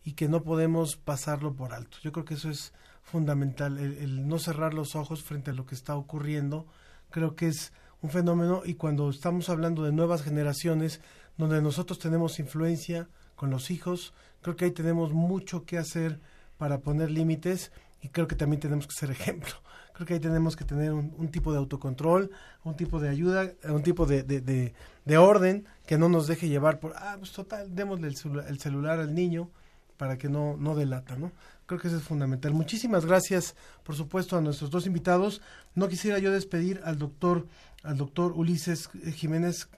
y 0.04 0.14
que 0.14 0.28
no 0.28 0.42
podemos 0.42 0.96
pasarlo 0.96 1.54
por 1.54 1.72
alto. 1.72 1.98
Yo 2.02 2.10
creo 2.10 2.24
que 2.24 2.34
eso 2.34 2.50
es 2.50 2.72
fundamental, 3.04 3.78
el, 3.78 3.92
el 3.98 4.26
no 4.26 4.40
cerrar 4.40 4.74
los 4.74 4.96
ojos 4.96 5.22
frente 5.22 5.52
a 5.52 5.54
lo 5.54 5.66
que 5.66 5.76
está 5.76 5.94
ocurriendo, 5.94 6.66
creo 7.10 7.36
que 7.36 7.46
es 7.46 7.72
un 8.02 8.10
fenómeno 8.10 8.62
y 8.64 8.74
cuando 8.74 9.08
estamos 9.10 9.48
hablando 9.48 9.84
de 9.84 9.92
nuevas 9.92 10.22
generaciones, 10.24 11.00
donde 11.38 11.62
nosotros 11.62 12.00
tenemos 12.00 12.40
influencia 12.40 13.08
con 13.36 13.50
los 13.50 13.70
hijos, 13.70 14.12
creo 14.42 14.56
que 14.56 14.64
ahí 14.64 14.72
tenemos 14.72 15.12
mucho 15.12 15.64
que 15.64 15.78
hacer 15.78 16.18
para 16.58 16.78
poner 16.80 17.10
límites 17.10 17.72
y 18.00 18.08
creo 18.08 18.26
que 18.28 18.36
también 18.36 18.60
tenemos 18.60 18.86
que 18.86 18.94
ser 18.94 19.10
ejemplo. 19.10 19.52
Creo 19.94 20.06
que 20.06 20.14
ahí 20.14 20.20
tenemos 20.20 20.56
que 20.56 20.64
tener 20.64 20.92
un, 20.92 21.14
un 21.16 21.28
tipo 21.28 21.52
de 21.52 21.58
autocontrol, 21.58 22.30
un 22.64 22.76
tipo 22.76 22.98
de 23.00 23.08
ayuda, 23.08 23.52
un 23.68 23.82
tipo 23.82 24.06
de, 24.06 24.22
de, 24.24 24.40
de- 24.40 24.74
de 25.04 25.16
orden 25.18 25.66
que 25.86 25.98
no 25.98 26.08
nos 26.08 26.26
deje 26.26 26.48
llevar 26.48 26.80
por, 26.80 26.94
ah, 26.96 27.14
pues 27.18 27.30
total, 27.32 27.74
démosle 27.74 28.08
el, 28.08 28.14
el 28.48 28.58
celular 28.58 28.98
al 28.98 29.14
niño 29.14 29.50
para 29.96 30.18
que 30.18 30.28
no, 30.28 30.56
no 30.56 30.74
delata, 30.74 31.16
¿no? 31.16 31.30
Creo 31.66 31.78
que 31.80 31.88
eso 31.88 31.96
es 31.96 32.02
fundamental. 32.02 32.52
Muchísimas 32.52 33.06
gracias, 33.06 33.54
por 33.84 33.94
supuesto, 33.94 34.36
a 34.36 34.40
nuestros 34.40 34.70
dos 34.70 34.86
invitados. 34.86 35.40
No 35.74 35.88
quisiera 35.88 36.18
yo 36.18 36.32
despedir 36.32 36.80
al 36.84 36.98
doctor, 36.98 37.46
al 37.84 37.96
doctor 37.96 38.32
Ulises 38.32 38.88
Jiménez 39.14 39.68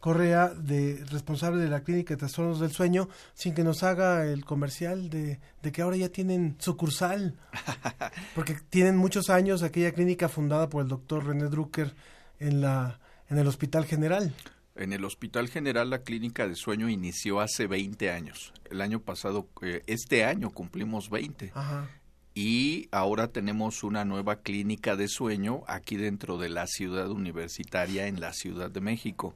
Correa, 0.00 0.48
de, 0.48 1.04
responsable 1.10 1.62
de 1.62 1.68
la 1.68 1.82
Clínica 1.82 2.14
de 2.14 2.18
Trastornos 2.18 2.60
del 2.60 2.70
Sueño, 2.70 3.08
sin 3.34 3.54
que 3.54 3.64
nos 3.64 3.82
haga 3.82 4.26
el 4.26 4.44
comercial 4.44 5.10
de, 5.10 5.40
de 5.62 5.72
que 5.72 5.82
ahora 5.82 5.96
ya 5.96 6.08
tienen 6.08 6.56
sucursal, 6.58 7.34
porque 8.34 8.56
tienen 8.70 8.96
muchos 8.96 9.30
años 9.30 9.62
aquella 9.62 9.92
clínica 9.92 10.28
fundada 10.28 10.68
por 10.68 10.82
el 10.82 10.88
doctor 10.88 11.26
René 11.26 11.44
Drucker 11.46 11.94
en, 12.38 12.60
la, 12.60 13.00
en 13.28 13.38
el 13.38 13.46
Hospital 13.46 13.84
General. 13.84 14.32
En 14.76 14.92
el 14.92 15.04
Hospital 15.04 15.48
General 15.48 15.88
la 15.88 16.02
clínica 16.02 16.46
de 16.46 16.54
sueño 16.54 16.88
inició 16.88 17.40
hace 17.40 17.66
20 17.66 18.10
años. 18.10 18.52
El 18.70 18.82
año 18.82 19.00
pasado, 19.00 19.48
eh, 19.62 19.82
este 19.86 20.24
año 20.24 20.50
cumplimos 20.50 21.08
20. 21.08 21.52
Ajá. 21.54 21.88
Y 22.34 22.88
ahora 22.90 23.28
tenemos 23.28 23.82
una 23.82 24.04
nueva 24.04 24.42
clínica 24.42 24.94
de 24.94 25.08
sueño 25.08 25.62
aquí 25.66 25.96
dentro 25.96 26.36
de 26.36 26.50
la 26.50 26.66
ciudad 26.66 27.10
universitaria 27.10 28.08
en 28.08 28.20
la 28.20 28.34
Ciudad 28.34 28.70
de 28.70 28.82
México. 28.82 29.34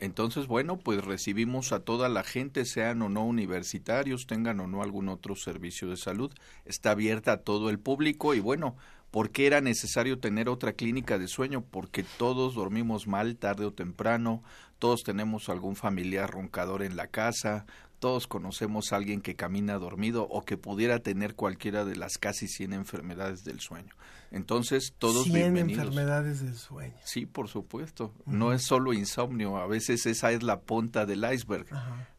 Entonces, 0.00 0.46
bueno, 0.46 0.78
pues 0.78 1.04
recibimos 1.04 1.72
a 1.72 1.80
toda 1.80 2.08
la 2.08 2.24
gente, 2.24 2.64
sean 2.64 3.02
o 3.02 3.10
no 3.10 3.24
universitarios, 3.24 4.26
tengan 4.26 4.58
o 4.60 4.66
no 4.66 4.82
algún 4.82 5.10
otro 5.10 5.36
servicio 5.36 5.90
de 5.90 5.98
salud. 5.98 6.32
Está 6.64 6.92
abierta 6.92 7.32
a 7.32 7.42
todo 7.42 7.68
el 7.68 7.78
público 7.78 8.34
y 8.34 8.40
bueno, 8.40 8.76
¿por 9.10 9.30
qué 9.30 9.46
era 9.46 9.60
necesario 9.60 10.18
tener 10.18 10.48
otra 10.48 10.72
clínica 10.72 11.18
de 11.18 11.28
sueño? 11.28 11.62
Porque 11.70 12.02
todos 12.16 12.54
dormimos 12.54 13.06
mal 13.06 13.36
tarde 13.36 13.66
o 13.66 13.74
temprano, 13.74 14.42
todos 14.78 15.02
tenemos 15.02 15.50
algún 15.50 15.76
familiar 15.76 16.30
roncador 16.30 16.82
en 16.82 16.96
la 16.96 17.08
casa, 17.08 17.66
todos 18.00 18.26
conocemos 18.26 18.92
a 18.92 18.96
alguien 18.96 19.20
que 19.20 19.36
camina 19.36 19.78
dormido 19.78 20.26
o 20.28 20.42
que 20.42 20.56
pudiera 20.56 20.98
tener 21.00 21.34
cualquiera 21.34 21.84
de 21.84 21.96
las 21.96 22.16
casi 22.18 22.48
100 22.48 22.72
enfermedades 22.72 23.44
del 23.44 23.60
sueño. 23.60 23.94
Entonces, 24.32 24.94
todos 24.98 25.24
100 25.24 25.34
bienvenidos. 25.34 25.84
enfermedades 25.84 26.40
del 26.40 26.56
sueño. 26.56 26.94
Sí, 27.04 27.26
por 27.26 27.48
supuesto. 27.48 28.14
No 28.24 28.52
es 28.52 28.64
solo 28.64 28.94
insomnio, 28.94 29.58
a 29.58 29.66
veces 29.66 30.06
esa 30.06 30.32
es 30.32 30.42
la 30.42 30.60
punta 30.60 31.04
del 31.04 31.30
iceberg. 31.30 31.66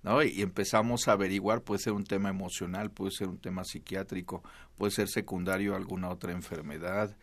¿no? 0.04 0.22
Y 0.22 0.42
empezamos 0.42 1.08
a 1.08 1.14
averiguar, 1.14 1.64
puede 1.64 1.80
ser 1.80 1.94
un 1.94 2.04
tema 2.04 2.30
emocional, 2.30 2.92
puede 2.92 3.12
ser 3.12 3.28
un 3.28 3.40
tema 3.40 3.64
psiquiátrico, 3.64 4.44
puede 4.78 4.92
ser 4.92 5.10
secundario 5.10 5.74
a 5.74 5.78
alguna 5.78 6.10
otra 6.10 6.32
enfermedad. 6.32 7.18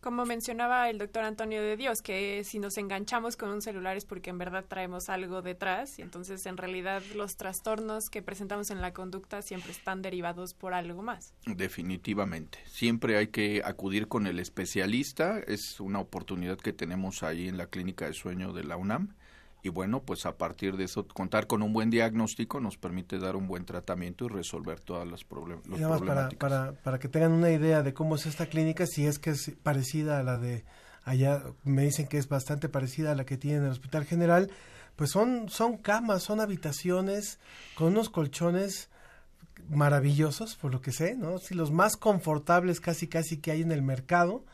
Como 0.00 0.24
mencionaba 0.24 0.88
el 0.88 0.96
doctor 0.96 1.24
Antonio 1.24 1.60
de 1.60 1.76
Dios, 1.76 2.00
que 2.00 2.42
si 2.44 2.58
nos 2.58 2.78
enganchamos 2.78 3.36
con 3.36 3.50
un 3.50 3.60
celular 3.60 3.98
es 3.98 4.06
porque 4.06 4.30
en 4.30 4.38
verdad 4.38 4.64
traemos 4.66 5.10
algo 5.10 5.42
detrás 5.42 5.98
y 5.98 6.02
entonces 6.02 6.46
en 6.46 6.56
realidad 6.56 7.02
los 7.14 7.36
trastornos 7.36 8.08
que 8.08 8.22
presentamos 8.22 8.70
en 8.70 8.80
la 8.80 8.94
conducta 8.94 9.42
siempre 9.42 9.72
están 9.72 10.00
derivados 10.00 10.54
por 10.54 10.72
algo 10.72 11.02
más. 11.02 11.34
Definitivamente. 11.44 12.60
Siempre 12.64 13.18
hay 13.18 13.26
que 13.26 13.60
acudir 13.62 14.08
con 14.08 14.26
el 14.26 14.38
especialista. 14.38 15.38
Es 15.38 15.80
una 15.80 15.98
oportunidad 15.98 16.56
que 16.56 16.72
tenemos 16.72 17.22
ahí 17.22 17.46
en 17.46 17.58
la 17.58 17.66
clínica 17.66 18.06
de 18.06 18.14
sueño 18.14 18.54
de 18.54 18.64
la 18.64 18.78
UNAM. 18.78 19.14
Y 19.62 19.68
bueno, 19.68 20.00
pues 20.02 20.26
a 20.26 20.36
partir 20.38 20.76
de 20.76 20.84
eso, 20.84 21.06
contar 21.06 21.46
con 21.46 21.62
un 21.62 21.72
buen 21.72 21.90
diagnóstico 21.90 22.60
nos 22.60 22.76
permite 22.76 23.18
dar 23.18 23.36
un 23.36 23.46
buen 23.46 23.64
tratamiento 23.64 24.24
y 24.24 24.28
resolver 24.28 24.80
todas 24.80 25.06
las 25.06 25.24
problem 25.24 25.60
Y 25.66 25.70
los 25.70 25.80
nada 25.80 25.98
más 25.98 26.02
para, 26.02 26.28
para, 26.30 26.72
para 26.72 26.98
que 26.98 27.08
tengan 27.08 27.32
una 27.32 27.50
idea 27.50 27.82
de 27.82 27.92
cómo 27.92 28.14
es 28.14 28.26
esta 28.26 28.46
clínica, 28.46 28.86
si 28.86 29.06
es 29.06 29.18
que 29.18 29.30
es 29.30 29.52
parecida 29.62 30.18
a 30.18 30.22
la 30.22 30.38
de 30.38 30.64
allá, 31.04 31.42
me 31.64 31.82
dicen 31.82 32.06
que 32.06 32.18
es 32.18 32.28
bastante 32.28 32.68
parecida 32.68 33.12
a 33.12 33.14
la 33.14 33.24
que 33.24 33.36
tiene 33.36 33.58
en 33.58 33.64
el 33.64 33.70
Hospital 33.70 34.04
General, 34.04 34.50
pues 34.96 35.10
son, 35.10 35.48
son 35.48 35.78
camas, 35.78 36.22
son 36.22 36.40
habitaciones 36.40 37.38
con 37.74 37.88
unos 37.88 38.10
colchones 38.10 38.88
maravillosos, 39.68 40.56
por 40.56 40.72
lo 40.72 40.80
que 40.80 40.92
sé, 40.92 41.14
¿no? 41.16 41.38
Sí, 41.38 41.54
los 41.54 41.70
más 41.70 41.96
confortables 41.96 42.80
casi 42.80 43.06
casi 43.08 43.38
que 43.38 43.50
hay 43.50 43.62
en 43.62 43.72
el 43.72 43.82
mercado. 43.82 44.44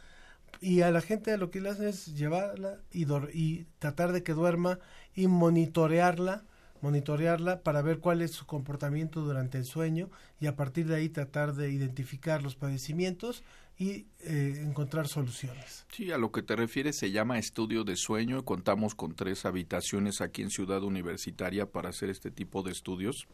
Y 0.60 0.82
a 0.82 0.90
la 0.90 1.00
gente 1.00 1.36
lo 1.36 1.50
que 1.50 1.60
le 1.60 1.70
hacen 1.70 1.88
es 1.88 2.14
llevarla 2.14 2.80
y, 2.90 3.06
y 3.32 3.66
tratar 3.78 4.12
de 4.12 4.22
que 4.22 4.32
duerma 4.32 4.78
y 5.14 5.26
monitorearla, 5.26 6.44
monitorearla 6.82 7.62
para 7.62 7.82
ver 7.82 7.98
cuál 7.98 8.22
es 8.22 8.32
su 8.32 8.46
comportamiento 8.46 9.20
durante 9.20 9.58
el 9.58 9.64
sueño 9.64 10.10
y 10.40 10.46
a 10.46 10.56
partir 10.56 10.86
de 10.86 10.96
ahí 10.96 11.08
tratar 11.08 11.54
de 11.54 11.70
identificar 11.70 12.42
los 12.42 12.54
padecimientos 12.54 13.42
y 13.78 14.06
eh, 14.20 14.62
encontrar 14.64 15.06
soluciones. 15.06 15.84
Sí, 15.92 16.10
a 16.10 16.18
lo 16.18 16.32
que 16.32 16.42
te 16.42 16.56
refieres 16.56 16.96
se 16.96 17.10
llama 17.10 17.38
estudio 17.38 17.84
de 17.84 17.96
sueño. 17.96 18.44
Contamos 18.44 18.94
con 18.94 19.14
tres 19.14 19.44
habitaciones 19.44 20.20
aquí 20.20 20.42
en 20.42 20.50
Ciudad 20.50 20.82
Universitaria 20.82 21.66
para 21.66 21.90
hacer 21.90 22.08
este 22.08 22.30
tipo 22.30 22.62
de 22.62 22.72
estudios. 22.72 23.26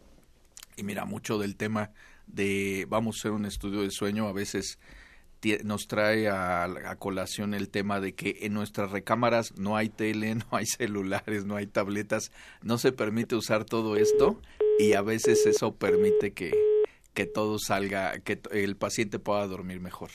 Y 0.76 0.82
mira, 0.82 1.04
mucho 1.04 1.38
del 1.38 1.56
tema 1.56 1.90
de 2.26 2.86
vamos 2.88 3.16
a 3.16 3.18
hacer 3.20 3.32
un 3.32 3.44
estudio 3.44 3.82
de 3.82 3.90
sueño 3.90 4.26
a 4.26 4.32
veces 4.32 4.78
nos 5.64 5.86
trae 5.86 6.28
a, 6.28 6.64
a 6.64 6.96
colación 6.96 7.54
el 7.54 7.68
tema 7.68 8.00
de 8.00 8.14
que 8.14 8.38
en 8.42 8.54
nuestras 8.54 8.90
recámaras 8.90 9.56
no 9.56 9.76
hay 9.76 9.88
tele, 9.88 10.34
no 10.34 10.46
hay 10.50 10.66
celulares, 10.66 11.44
no 11.44 11.56
hay 11.56 11.66
tabletas, 11.66 12.30
no 12.62 12.78
se 12.78 12.92
permite 12.92 13.34
usar 13.34 13.64
todo 13.64 13.96
esto 13.96 14.40
y 14.78 14.94
a 14.94 15.02
veces 15.02 15.46
eso 15.46 15.74
permite 15.74 16.32
que, 16.32 16.52
que 17.14 17.26
todo 17.26 17.58
salga, 17.58 18.18
que 18.20 18.40
el 18.50 18.76
paciente 18.76 19.18
pueda 19.18 19.46
dormir 19.46 19.80
mejor. 19.80 20.10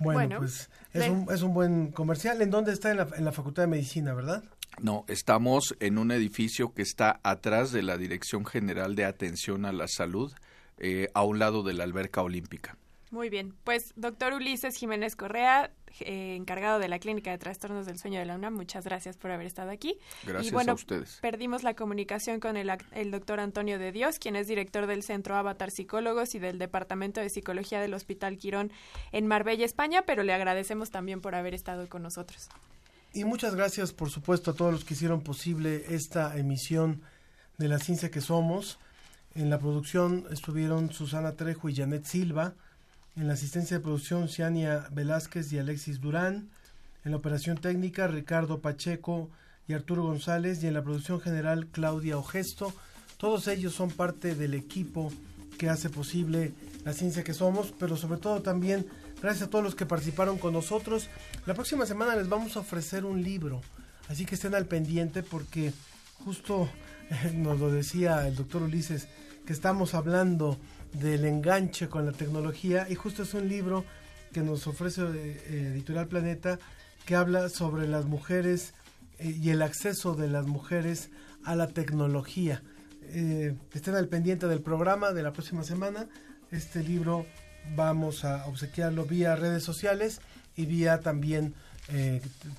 Bueno, 0.00 0.18
Bueno, 0.18 0.38
pues 0.38 0.70
es 0.92 1.08
un, 1.08 1.26
es 1.32 1.42
un 1.42 1.54
buen 1.54 1.92
comercial. 1.92 2.42
¿En 2.42 2.50
dónde 2.50 2.72
está? 2.72 2.90
En 2.90 2.98
la, 2.98 3.08
en 3.16 3.24
la 3.24 3.32
Facultad 3.32 3.62
de 3.62 3.68
Medicina, 3.68 4.12
¿verdad? 4.14 4.44
No, 4.80 5.04
estamos 5.06 5.76
en 5.78 5.98
un 5.98 6.10
edificio 6.10 6.74
que 6.74 6.82
está 6.82 7.20
atrás 7.22 7.70
de 7.70 7.82
la 7.82 7.96
Dirección 7.96 8.44
General 8.44 8.96
de 8.96 9.04
Atención 9.04 9.66
a 9.66 9.72
la 9.72 9.86
Salud, 9.86 10.32
eh, 10.78 11.08
a 11.14 11.22
un 11.22 11.38
lado 11.38 11.62
de 11.62 11.74
la 11.74 11.84
alberca 11.84 12.22
olímpica. 12.22 12.76
Muy 13.14 13.30
bien, 13.30 13.54
pues 13.62 13.92
doctor 13.94 14.32
Ulises 14.32 14.74
Jiménez 14.76 15.14
Correa, 15.14 15.70
eh, 16.00 16.34
encargado 16.34 16.80
de 16.80 16.88
la 16.88 16.98
Clínica 16.98 17.30
de 17.30 17.38
Trastornos 17.38 17.86
del 17.86 17.96
Sueño 17.96 18.18
de 18.18 18.24
la 18.26 18.34
UNAM, 18.34 18.54
muchas 18.54 18.84
gracias 18.84 19.16
por 19.16 19.30
haber 19.30 19.46
estado 19.46 19.70
aquí. 19.70 19.96
Gracias 20.26 20.50
y 20.50 20.52
bueno, 20.52 20.72
a 20.72 20.74
ustedes. 20.74 21.20
Perdimos 21.22 21.62
la 21.62 21.74
comunicación 21.74 22.40
con 22.40 22.56
el, 22.56 22.70
ac- 22.70 22.84
el 22.90 23.12
doctor 23.12 23.38
Antonio 23.38 23.78
de 23.78 23.92
Dios, 23.92 24.18
quien 24.18 24.34
es 24.34 24.48
director 24.48 24.88
del 24.88 25.04
Centro 25.04 25.36
Avatar 25.36 25.70
Psicólogos 25.70 26.34
y 26.34 26.40
del 26.40 26.58
Departamento 26.58 27.20
de 27.20 27.30
Psicología 27.30 27.80
del 27.80 27.94
Hospital 27.94 28.36
Quirón 28.36 28.72
en 29.12 29.28
Marbella, 29.28 29.64
España, 29.64 30.02
pero 30.04 30.24
le 30.24 30.32
agradecemos 30.32 30.90
también 30.90 31.20
por 31.20 31.36
haber 31.36 31.54
estado 31.54 31.88
con 31.88 32.02
nosotros. 32.02 32.48
Y 33.12 33.22
muchas 33.22 33.54
gracias, 33.54 33.92
por 33.92 34.10
supuesto, 34.10 34.50
a 34.50 34.54
todos 34.54 34.72
los 34.72 34.84
que 34.84 34.94
hicieron 34.94 35.20
posible 35.20 35.84
esta 35.94 36.36
emisión 36.36 37.02
de 37.58 37.68
La 37.68 37.78
Ciencia 37.78 38.10
que 38.10 38.20
Somos. 38.20 38.80
En 39.36 39.50
la 39.50 39.60
producción 39.60 40.26
estuvieron 40.32 40.92
Susana 40.92 41.36
Trejo 41.36 41.68
y 41.68 41.76
Janet 41.76 42.06
Silva. 42.06 42.54
En 43.16 43.28
la 43.28 43.34
asistencia 43.34 43.76
de 43.76 43.82
producción, 43.82 44.28
Ciania 44.28 44.88
Velázquez 44.90 45.52
y 45.52 45.58
Alexis 45.58 46.00
Durán. 46.00 46.48
En 47.04 47.12
la 47.12 47.16
operación 47.16 47.56
técnica, 47.56 48.08
Ricardo 48.08 48.60
Pacheco 48.60 49.30
y 49.68 49.72
Arturo 49.72 50.02
González. 50.02 50.62
Y 50.62 50.66
en 50.66 50.74
la 50.74 50.82
producción 50.82 51.20
general, 51.20 51.68
Claudia 51.68 52.18
Ogesto. 52.18 52.74
Todos 53.16 53.46
ellos 53.46 53.72
son 53.72 53.90
parte 53.90 54.34
del 54.34 54.54
equipo 54.54 55.12
que 55.58 55.68
hace 55.68 55.90
posible 55.90 56.54
la 56.84 56.92
ciencia 56.92 57.22
que 57.22 57.34
somos, 57.34 57.72
pero 57.78 57.96
sobre 57.96 58.18
todo 58.18 58.42
también 58.42 58.86
gracias 59.22 59.46
a 59.46 59.50
todos 59.50 59.64
los 59.64 59.76
que 59.76 59.86
participaron 59.86 60.36
con 60.36 60.52
nosotros. 60.52 61.08
La 61.46 61.54
próxima 61.54 61.86
semana 61.86 62.16
les 62.16 62.28
vamos 62.28 62.56
a 62.56 62.60
ofrecer 62.60 63.04
un 63.04 63.22
libro, 63.22 63.60
así 64.08 64.26
que 64.26 64.34
estén 64.34 64.56
al 64.56 64.66
pendiente 64.66 65.22
porque 65.22 65.72
justo 66.24 66.68
nos 67.34 67.60
lo 67.60 67.70
decía 67.70 68.26
el 68.26 68.34
doctor 68.34 68.62
Ulises, 68.62 69.06
que 69.46 69.52
estamos 69.52 69.94
hablando 69.94 70.58
del 70.94 71.24
enganche 71.24 71.88
con 71.88 72.06
la 72.06 72.12
tecnología 72.12 72.86
y 72.88 72.94
justo 72.94 73.24
es 73.24 73.34
un 73.34 73.48
libro 73.48 73.84
que 74.32 74.40
nos 74.40 74.66
ofrece 74.66 75.02
eh, 75.02 75.70
Editorial 75.72 76.08
Planeta 76.08 76.58
que 77.04 77.14
habla 77.14 77.48
sobre 77.48 77.86
las 77.86 78.06
mujeres 78.06 78.74
eh, 79.18 79.36
y 79.40 79.50
el 79.50 79.62
acceso 79.62 80.14
de 80.14 80.28
las 80.28 80.46
mujeres 80.46 81.10
a 81.44 81.54
la 81.54 81.68
tecnología. 81.68 82.62
Eh, 83.02 83.54
estén 83.72 83.94
al 83.94 84.08
pendiente 84.08 84.48
del 84.48 84.60
programa 84.60 85.12
de 85.12 85.22
la 85.22 85.32
próxima 85.32 85.62
semana. 85.62 86.08
Este 86.50 86.82
libro 86.82 87.26
vamos 87.76 88.24
a 88.24 88.46
obsequiarlo 88.46 89.04
vía 89.04 89.36
redes 89.36 89.62
sociales 89.62 90.20
y 90.56 90.66
vía 90.66 91.00
también 91.00 91.54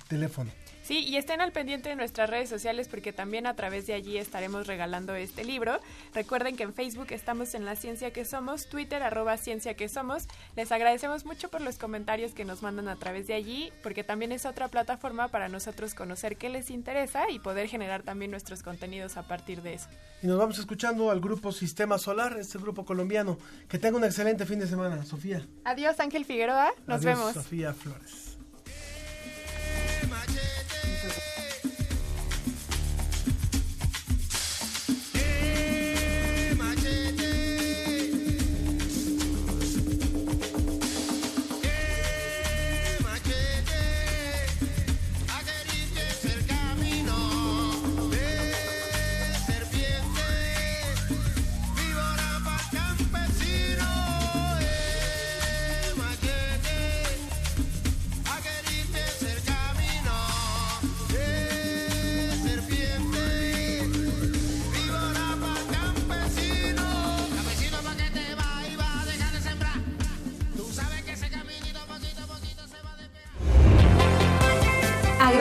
teléfono. 0.08 0.52
Sí, 0.86 1.00
y 1.00 1.16
estén 1.16 1.40
al 1.40 1.50
pendiente 1.50 1.88
de 1.88 1.96
nuestras 1.96 2.30
redes 2.30 2.48
sociales 2.48 2.86
porque 2.86 3.12
también 3.12 3.48
a 3.48 3.56
través 3.56 3.88
de 3.88 3.94
allí 3.94 4.18
estaremos 4.18 4.68
regalando 4.68 5.16
este 5.16 5.42
libro. 5.42 5.80
Recuerden 6.14 6.54
que 6.54 6.62
en 6.62 6.72
Facebook 6.72 7.08
estamos 7.10 7.54
en 7.56 7.64
La 7.64 7.74
Ciencia 7.74 8.12
que 8.12 8.24
Somos, 8.24 8.68
Twitter 8.68 9.02
arroba 9.02 9.36
Ciencia 9.36 9.74
que 9.74 9.88
Somos. 9.88 10.28
Les 10.54 10.70
agradecemos 10.70 11.24
mucho 11.24 11.50
por 11.50 11.60
los 11.60 11.76
comentarios 11.76 12.34
que 12.34 12.44
nos 12.44 12.62
mandan 12.62 12.86
a 12.86 12.94
través 12.94 13.26
de 13.26 13.34
allí 13.34 13.72
porque 13.82 14.04
también 14.04 14.30
es 14.30 14.46
otra 14.46 14.68
plataforma 14.68 15.26
para 15.26 15.48
nosotros 15.48 15.92
conocer 15.92 16.36
qué 16.36 16.50
les 16.50 16.70
interesa 16.70 17.28
y 17.30 17.40
poder 17.40 17.66
generar 17.66 18.04
también 18.04 18.30
nuestros 18.30 18.62
contenidos 18.62 19.16
a 19.16 19.26
partir 19.26 19.62
de 19.62 19.74
eso. 19.74 19.88
Y 20.22 20.28
nos 20.28 20.38
vamos 20.38 20.56
escuchando 20.60 21.10
al 21.10 21.18
grupo 21.18 21.50
Sistema 21.50 21.98
Solar, 21.98 22.36
este 22.38 22.58
grupo 22.58 22.84
colombiano. 22.84 23.38
Que 23.68 23.80
tenga 23.80 23.96
un 23.96 24.04
excelente 24.04 24.46
fin 24.46 24.60
de 24.60 24.68
semana, 24.68 25.04
Sofía. 25.04 25.44
Adiós 25.64 25.98
Ángel 25.98 26.24
Figueroa, 26.24 26.70
nos 26.86 27.04
Adiós, 27.04 27.18
vemos. 27.18 27.34
Sofía 27.34 27.74
Flores. 27.74 28.38